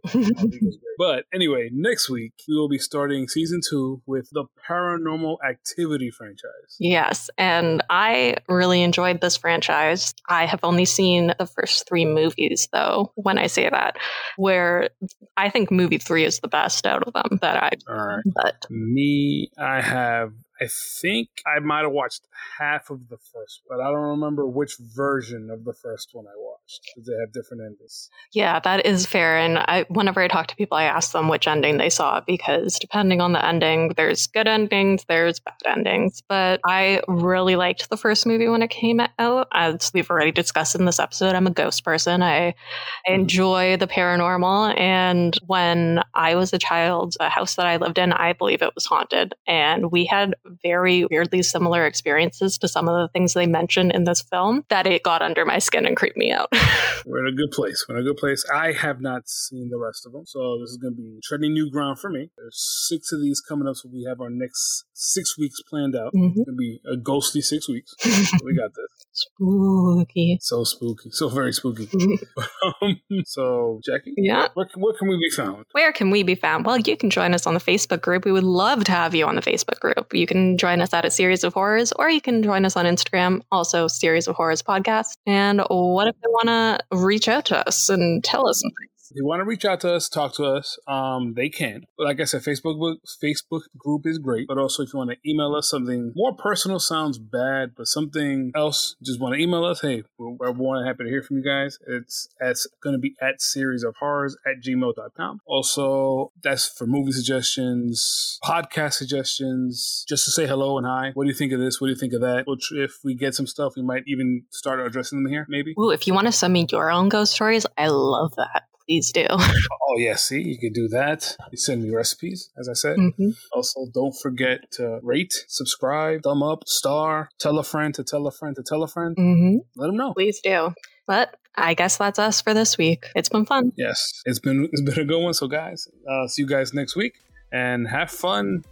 but 0.98 1.24
anyway, 1.32 1.70
next 1.72 2.08
week 2.10 2.32
we 2.48 2.54
will 2.54 2.68
be 2.68 2.78
starting 2.78 3.28
season 3.28 3.60
two 3.68 4.02
with 4.06 4.28
the 4.32 4.44
Paranormal 4.68 5.36
Activity 5.48 6.10
franchise. 6.10 6.76
Yes, 6.78 7.30
and 7.38 7.82
I 7.90 8.36
really 8.48 8.67
enjoyed 8.72 9.20
this 9.20 9.36
franchise. 9.36 10.14
I 10.28 10.46
have 10.46 10.60
only 10.62 10.84
seen 10.84 11.34
the 11.38 11.46
first 11.46 11.88
three 11.88 12.04
movies, 12.04 12.68
though, 12.72 13.12
when 13.16 13.38
I 13.38 13.46
say 13.46 13.68
that, 13.68 13.96
where 14.36 14.90
I 15.36 15.50
think 15.50 15.70
movie 15.70 15.98
three 15.98 16.24
is 16.24 16.40
the 16.40 16.48
best 16.48 16.86
out 16.86 17.02
of 17.02 17.12
them 17.12 17.38
that 17.40 17.62
I. 17.62 17.70
All 17.88 18.06
right. 18.06 18.24
But 18.34 18.66
me, 18.70 19.50
I 19.58 19.80
have 19.80 20.32
I 20.60 20.66
think 21.00 21.28
I 21.46 21.60
might 21.60 21.82
have 21.82 21.92
watched 21.92 22.22
half 22.58 22.90
of 22.90 23.08
the 23.08 23.16
first, 23.16 23.62
but 23.68 23.80
I 23.80 23.90
don't 23.90 24.18
remember 24.18 24.46
which 24.46 24.76
version 24.78 25.50
of 25.50 25.64
the 25.64 25.72
first 25.72 26.10
one 26.12 26.26
I 26.26 26.36
watched 26.36 26.80
because 26.94 27.06
they 27.06 27.14
have 27.20 27.32
different 27.32 27.62
endings. 27.64 28.10
Yeah, 28.32 28.58
that 28.60 28.84
is 28.84 29.06
fair. 29.06 29.38
And 29.38 29.58
I, 29.58 29.86
whenever 29.88 30.20
I 30.20 30.28
talk 30.28 30.48
to 30.48 30.56
people, 30.56 30.76
I 30.76 30.84
ask 30.84 31.12
them 31.12 31.28
which 31.28 31.46
ending 31.46 31.78
they 31.78 31.90
saw 31.90 32.20
because 32.26 32.78
depending 32.78 33.20
on 33.20 33.32
the 33.32 33.44
ending, 33.44 33.92
there's 33.96 34.26
good 34.26 34.48
endings, 34.48 35.04
there's 35.08 35.38
bad 35.38 35.54
endings. 35.66 36.22
But 36.28 36.60
I 36.66 37.02
really 37.06 37.56
liked 37.56 37.88
the 37.88 37.96
first 37.96 38.26
movie 38.26 38.48
when 38.48 38.62
it 38.62 38.70
came 38.70 39.00
out. 39.18 39.48
As 39.52 39.92
we've 39.94 40.10
already 40.10 40.32
discussed 40.32 40.74
in 40.74 40.84
this 40.84 40.98
episode, 40.98 41.34
I'm 41.34 41.46
a 41.46 41.52
ghost 41.52 41.84
person. 41.84 42.22
I, 42.22 42.28
I 42.28 42.50
mm-hmm. 42.50 43.20
enjoy 43.20 43.76
the 43.76 43.86
paranormal. 43.86 44.78
And 44.78 45.38
when 45.46 46.02
I 46.14 46.34
was 46.34 46.52
a 46.52 46.58
child, 46.58 47.14
a 47.20 47.28
house 47.28 47.54
that 47.54 47.66
I 47.66 47.76
lived 47.76 47.98
in, 47.98 48.12
I 48.12 48.32
believe 48.32 48.62
it 48.62 48.74
was 48.74 48.86
haunted. 48.86 49.34
And 49.46 49.92
we 49.92 50.04
had 50.04 50.34
very 50.62 51.06
weirdly 51.10 51.42
similar 51.42 51.86
experiences 51.86 52.58
to 52.58 52.68
some 52.68 52.88
of 52.88 52.94
the 52.94 53.08
things 53.12 53.34
they 53.34 53.46
mentioned 53.46 53.92
in 53.92 54.04
this 54.04 54.22
film 54.22 54.64
that 54.68 54.86
it 54.86 55.02
got 55.02 55.22
under 55.22 55.44
my 55.44 55.58
skin 55.58 55.86
and 55.86 55.96
creeped 55.96 56.16
me 56.16 56.32
out. 56.32 56.48
We're 57.06 57.26
in 57.26 57.34
a 57.34 57.36
good 57.36 57.50
place. 57.50 57.84
We're 57.88 57.96
in 57.96 58.02
a 58.02 58.08
good 58.08 58.16
place. 58.16 58.44
I 58.54 58.72
have 58.72 59.00
not 59.00 59.28
seen 59.28 59.70
the 59.70 59.78
rest 59.78 60.06
of 60.06 60.12
them, 60.12 60.26
so 60.26 60.58
this 60.60 60.70
is 60.70 60.78
going 60.78 60.94
to 60.94 60.96
be 60.96 61.18
treading 61.24 61.52
new 61.52 61.70
ground 61.70 61.98
for 61.98 62.10
me. 62.10 62.30
There's 62.36 62.86
six 62.88 63.12
of 63.12 63.20
these 63.20 63.40
coming 63.40 63.68
up, 63.68 63.76
so 63.76 63.88
we 63.92 64.04
have 64.08 64.20
our 64.20 64.30
next 64.30 64.84
six 64.94 65.38
weeks 65.38 65.56
planned 65.68 65.96
out. 65.96 66.12
Mm-hmm. 66.14 66.26
It's 66.26 66.36
going 66.36 66.44
to 66.46 66.52
be 66.56 66.80
a 66.92 66.96
ghostly 66.96 67.40
six 67.40 67.68
weeks. 67.68 67.94
we 68.44 68.56
got 68.56 68.70
this. 68.74 68.98
Spooky. 69.12 70.38
So 70.40 70.64
spooky. 70.64 71.10
So 71.10 71.28
very 71.28 71.52
spooky. 71.52 71.88
um, 72.82 73.00
so, 73.24 73.80
Jackie? 73.84 74.14
Yeah. 74.16 74.48
Where, 74.54 74.68
where 74.76 74.94
can 74.94 75.08
we 75.08 75.16
be 75.16 75.30
found? 75.34 75.64
Where 75.72 75.92
can 75.92 76.10
we 76.10 76.22
be 76.22 76.34
found? 76.34 76.66
Well, 76.66 76.78
you 76.78 76.96
can 76.96 77.10
join 77.10 77.34
us 77.34 77.46
on 77.46 77.54
the 77.54 77.60
Facebook 77.60 78.00
group. 78.00 78.24
We 78.24 78.32
would 78.32 78.44
love 78.44 78.84
to 78.84 78.92
have 78.92 79.14
you 79.14 79.26
on 79.26 79.34
the 79.34 79.42
Facebook 79.42 79.80
group. 79.80 80.14
You 80.14 80.26
can 80.26 80.37
join 80.58 80.80
us 80.80 80.92
at 80.92 81.04
a 81.04 81.10
series 81.10 81.44
of 81.44 81.54
horrors, 81.54 81.92
or 81.92 82.08
you 82.10 82.20
can 82.20 82.42
join 82.42 82.64
us 82.64 82.76
on 82.76 82.84
Instagram, 82.84 83.40
also 83.50 83.88
series 83.88 84.26
of 84.28 84.36
horrors 84.36 84.62
podcast. 84.62 85.16
And 85.26 85.62
what 85.68 86.08
if 86.08 86.14
they 86.20 86.28
want 86.28 86.48
to 86.48 86.96
reach 86.96 87.28
out 87.28 87.46
to 87.46 87.66
us 87.66 87.88
and 87.88 88.22
tell 88.22 88.48
us 88.48 88.60
something. 88.60 88.88
You 89.14 89.26
want 89.26 89.40
to 89.40 89.44
reach 89.44 89.64
out 89.64 89.80
to 89.80 89.92
us, 89.92 90.08
talk 90.08 90.34
to 90.34 90.44
us, 90.44 90.78
um, 90.86 91.34
they 91.34 91.48
can. 91.48 91.84
Like 91.98 92.20
I 92.20 92.24
said, 92.24 92.42
Facebook 92.42 92.96
Facebook 93.22 93.62
group 93.76 94.06
is 94.06 94.18
great, 94.18 94.46
but 94.46 94.58
also 94.58 94.82
if 94.82 94.92
you 94.92 94.98
want 94.98 95.10
to 95.10 95.16
email 95.28 95.54
us 95.54 95.68
something 95.70 96.12
more 96.14 96.34
personal, 96.34 96.78
sounds 96.78 97.18
bad, 97.18 97.72
but 97.76 97.86
something 97.86 98.52
else, 98.54 98.96
just 99.02 99.20
want 99.20 99.34
to 99.34 99.40
email 99.40 99.64
us. 99.64 99.80
Hey, 99.80 100.02
we're, 100.18 100.30
we're 100.30 100.52
more 100.52 100.78
than 100.78 100.86
happy 100.86 101.04
to 101.04 101.10
hear 101.10 101.22
from 101.22 101.38
you 101.38 101.44
guys. 101.44 101.78
It's 101.86 102.28
it's 102.40 102.66
going 102.82 102.94
to 102.94 102.98
be 102.98 103.14
at 103.20 103.40
series 103.40 103.82
of 103.82 103.94
horrors 103.98 104.36
at 104.46 104.62
gmail.com. 104.62 105.40
Also, 105.46 106.32
that's 106.42 106.66
for 106.66 106.86
movie 106.86 107.12
suggestions, 107.12 108.38
podcast 108.44 108.94
suggestions, 108.94 110.04
just 110.08 110.24
to 110.24 110.30
say 110.30 110.46
hello 110.46 110.78
and 110.78 110.86
hi. 110.86 111.10
What 111.14 111.24
do 111.24 111.28
you 111.28 111.36
think 111.36 111.52
of 111.52 111.60
this? 111.60 111.80
What 111.80 111.86
do 111.88 111.92
you 111.92 111.98
think 111.98 112.12
of 112.12 112.20
that? 112.20 112.44
Which, 112.46 112.72
if 112.72 112.98
we 113.04 113.14
get 113.14 113.34
some 113.34 113.46
stuff, 113.46 113.72
we 113.76 113.82
might 113.82 114.04
even 114.06 114.44
start 114.50 114.80
addressing 114.80 115.22
them 115.22 115.32
here, 115.32 115.46
maybe. 115.48 115.74
Ooh, 115.78 115.90
if 115.90 116.06
you 116.06 116.14
want 116.14 116.26
to 116.26 116.32
send 116.32 116.52
me 116.52 116.66
your 116.70 116.90
own 116.90 117.08
ghost 117.08 117.32
stories, 117.32 117.66
I 117.76 117.88
love 117.88 118.34
that 118.36 118.64
please 118.88 119.12
do. 119.12 119.26
oh 119.30 119.98
yeah, 119.98 120.16
see, 120.16 120.40
you 120.40 120.58
can 120.58 120.72
do 120.72 120.88
that. 120.88 121.36
You 121.50 121.58
send 121.58 121.82
me 121.82 121.90
recipes, 121.90 122.50
as 122.58 122.68
I 122.68 122.72
said. 122.72 122.96
Mm-hmm. 122.96 123.30
Also, 123.52 123.86
don't 123.92 124.14
forget 124.16 124.70
to 124.72 125.00
rate, 125.02 125.34
subscribe, 125.48 126.22
thumb 126.22 126.42
up, 126.42 126.66
star, 126.66 127.28
tell 127.38 127.58
a 127.58 127.64
friend 127.64 127.94
to 127.94 128.04
tell 128.04 128.26
a 128.26 128.32
friend 128.32 128.56
to 128.56 128.62
tell 128.62 128.82
a 128.82 128.88
friend. 128.88 129.16
Mm-hmm. 129.16 129.56
Let 129.76 129.86
them 129.88 129.96
know. 129.96 130.14
Please 130.14 130.40
do. 130.40 130.74
But 131.06 131.36
I 131.56 131.74
guess 131.74 131.96
that's 131.96 132.18
us 132.18 132.40
for 132.40 132.54
this 132.54 132.78
week. 132.78 133.06
It's 133.14 133.28
been 133.28 133.44
fun. 133.44 133.72
Yes, 133.76 134.22
it's 134.24 134.38
been 134.38 134.68
it's 134.72 134.82
been 134.82 134.98
a 134.98 135.04
good 135.04 135.22
one. 135.22 135.34
So 135.34 135.46
guys, 135.48 135.86
uh, 136.08 136.26
see 136.26 136.42
you 136.42 136.48
guys 136.48 136.72
next 136.72 136.96
week, 136.96 137.14
and 137.52 137.86
have 137.88 138.10
fun 138.10 138.64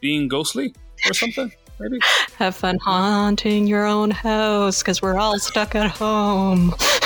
being 0.00 0.28
ghostly 0.28 0.74
or 1.08 1.14
something. 1.14 1.52
Maybe 1.78 1.98
have 2.38 2.56
fun 2.56 2.78
haunting 2.78 3.66
your 3.66 3.84
own 3.84 4.10
house 4.10 4.82
because 4.82 5.02
we're 5.02 5.18
all 5.18 5.38
stuck 5.38 5.74
at 5.74 5.90
home. 5.90 6.74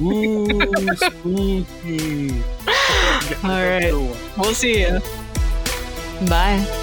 Ooh, 0.00 0.46
spooky. 0.96 2.30
All 3.44 3.62
right. 3.62 3.92
We'll 4.36 4.54
see 4.54 4.80
you. 4.80 5.00
Bye. 6.28 6.81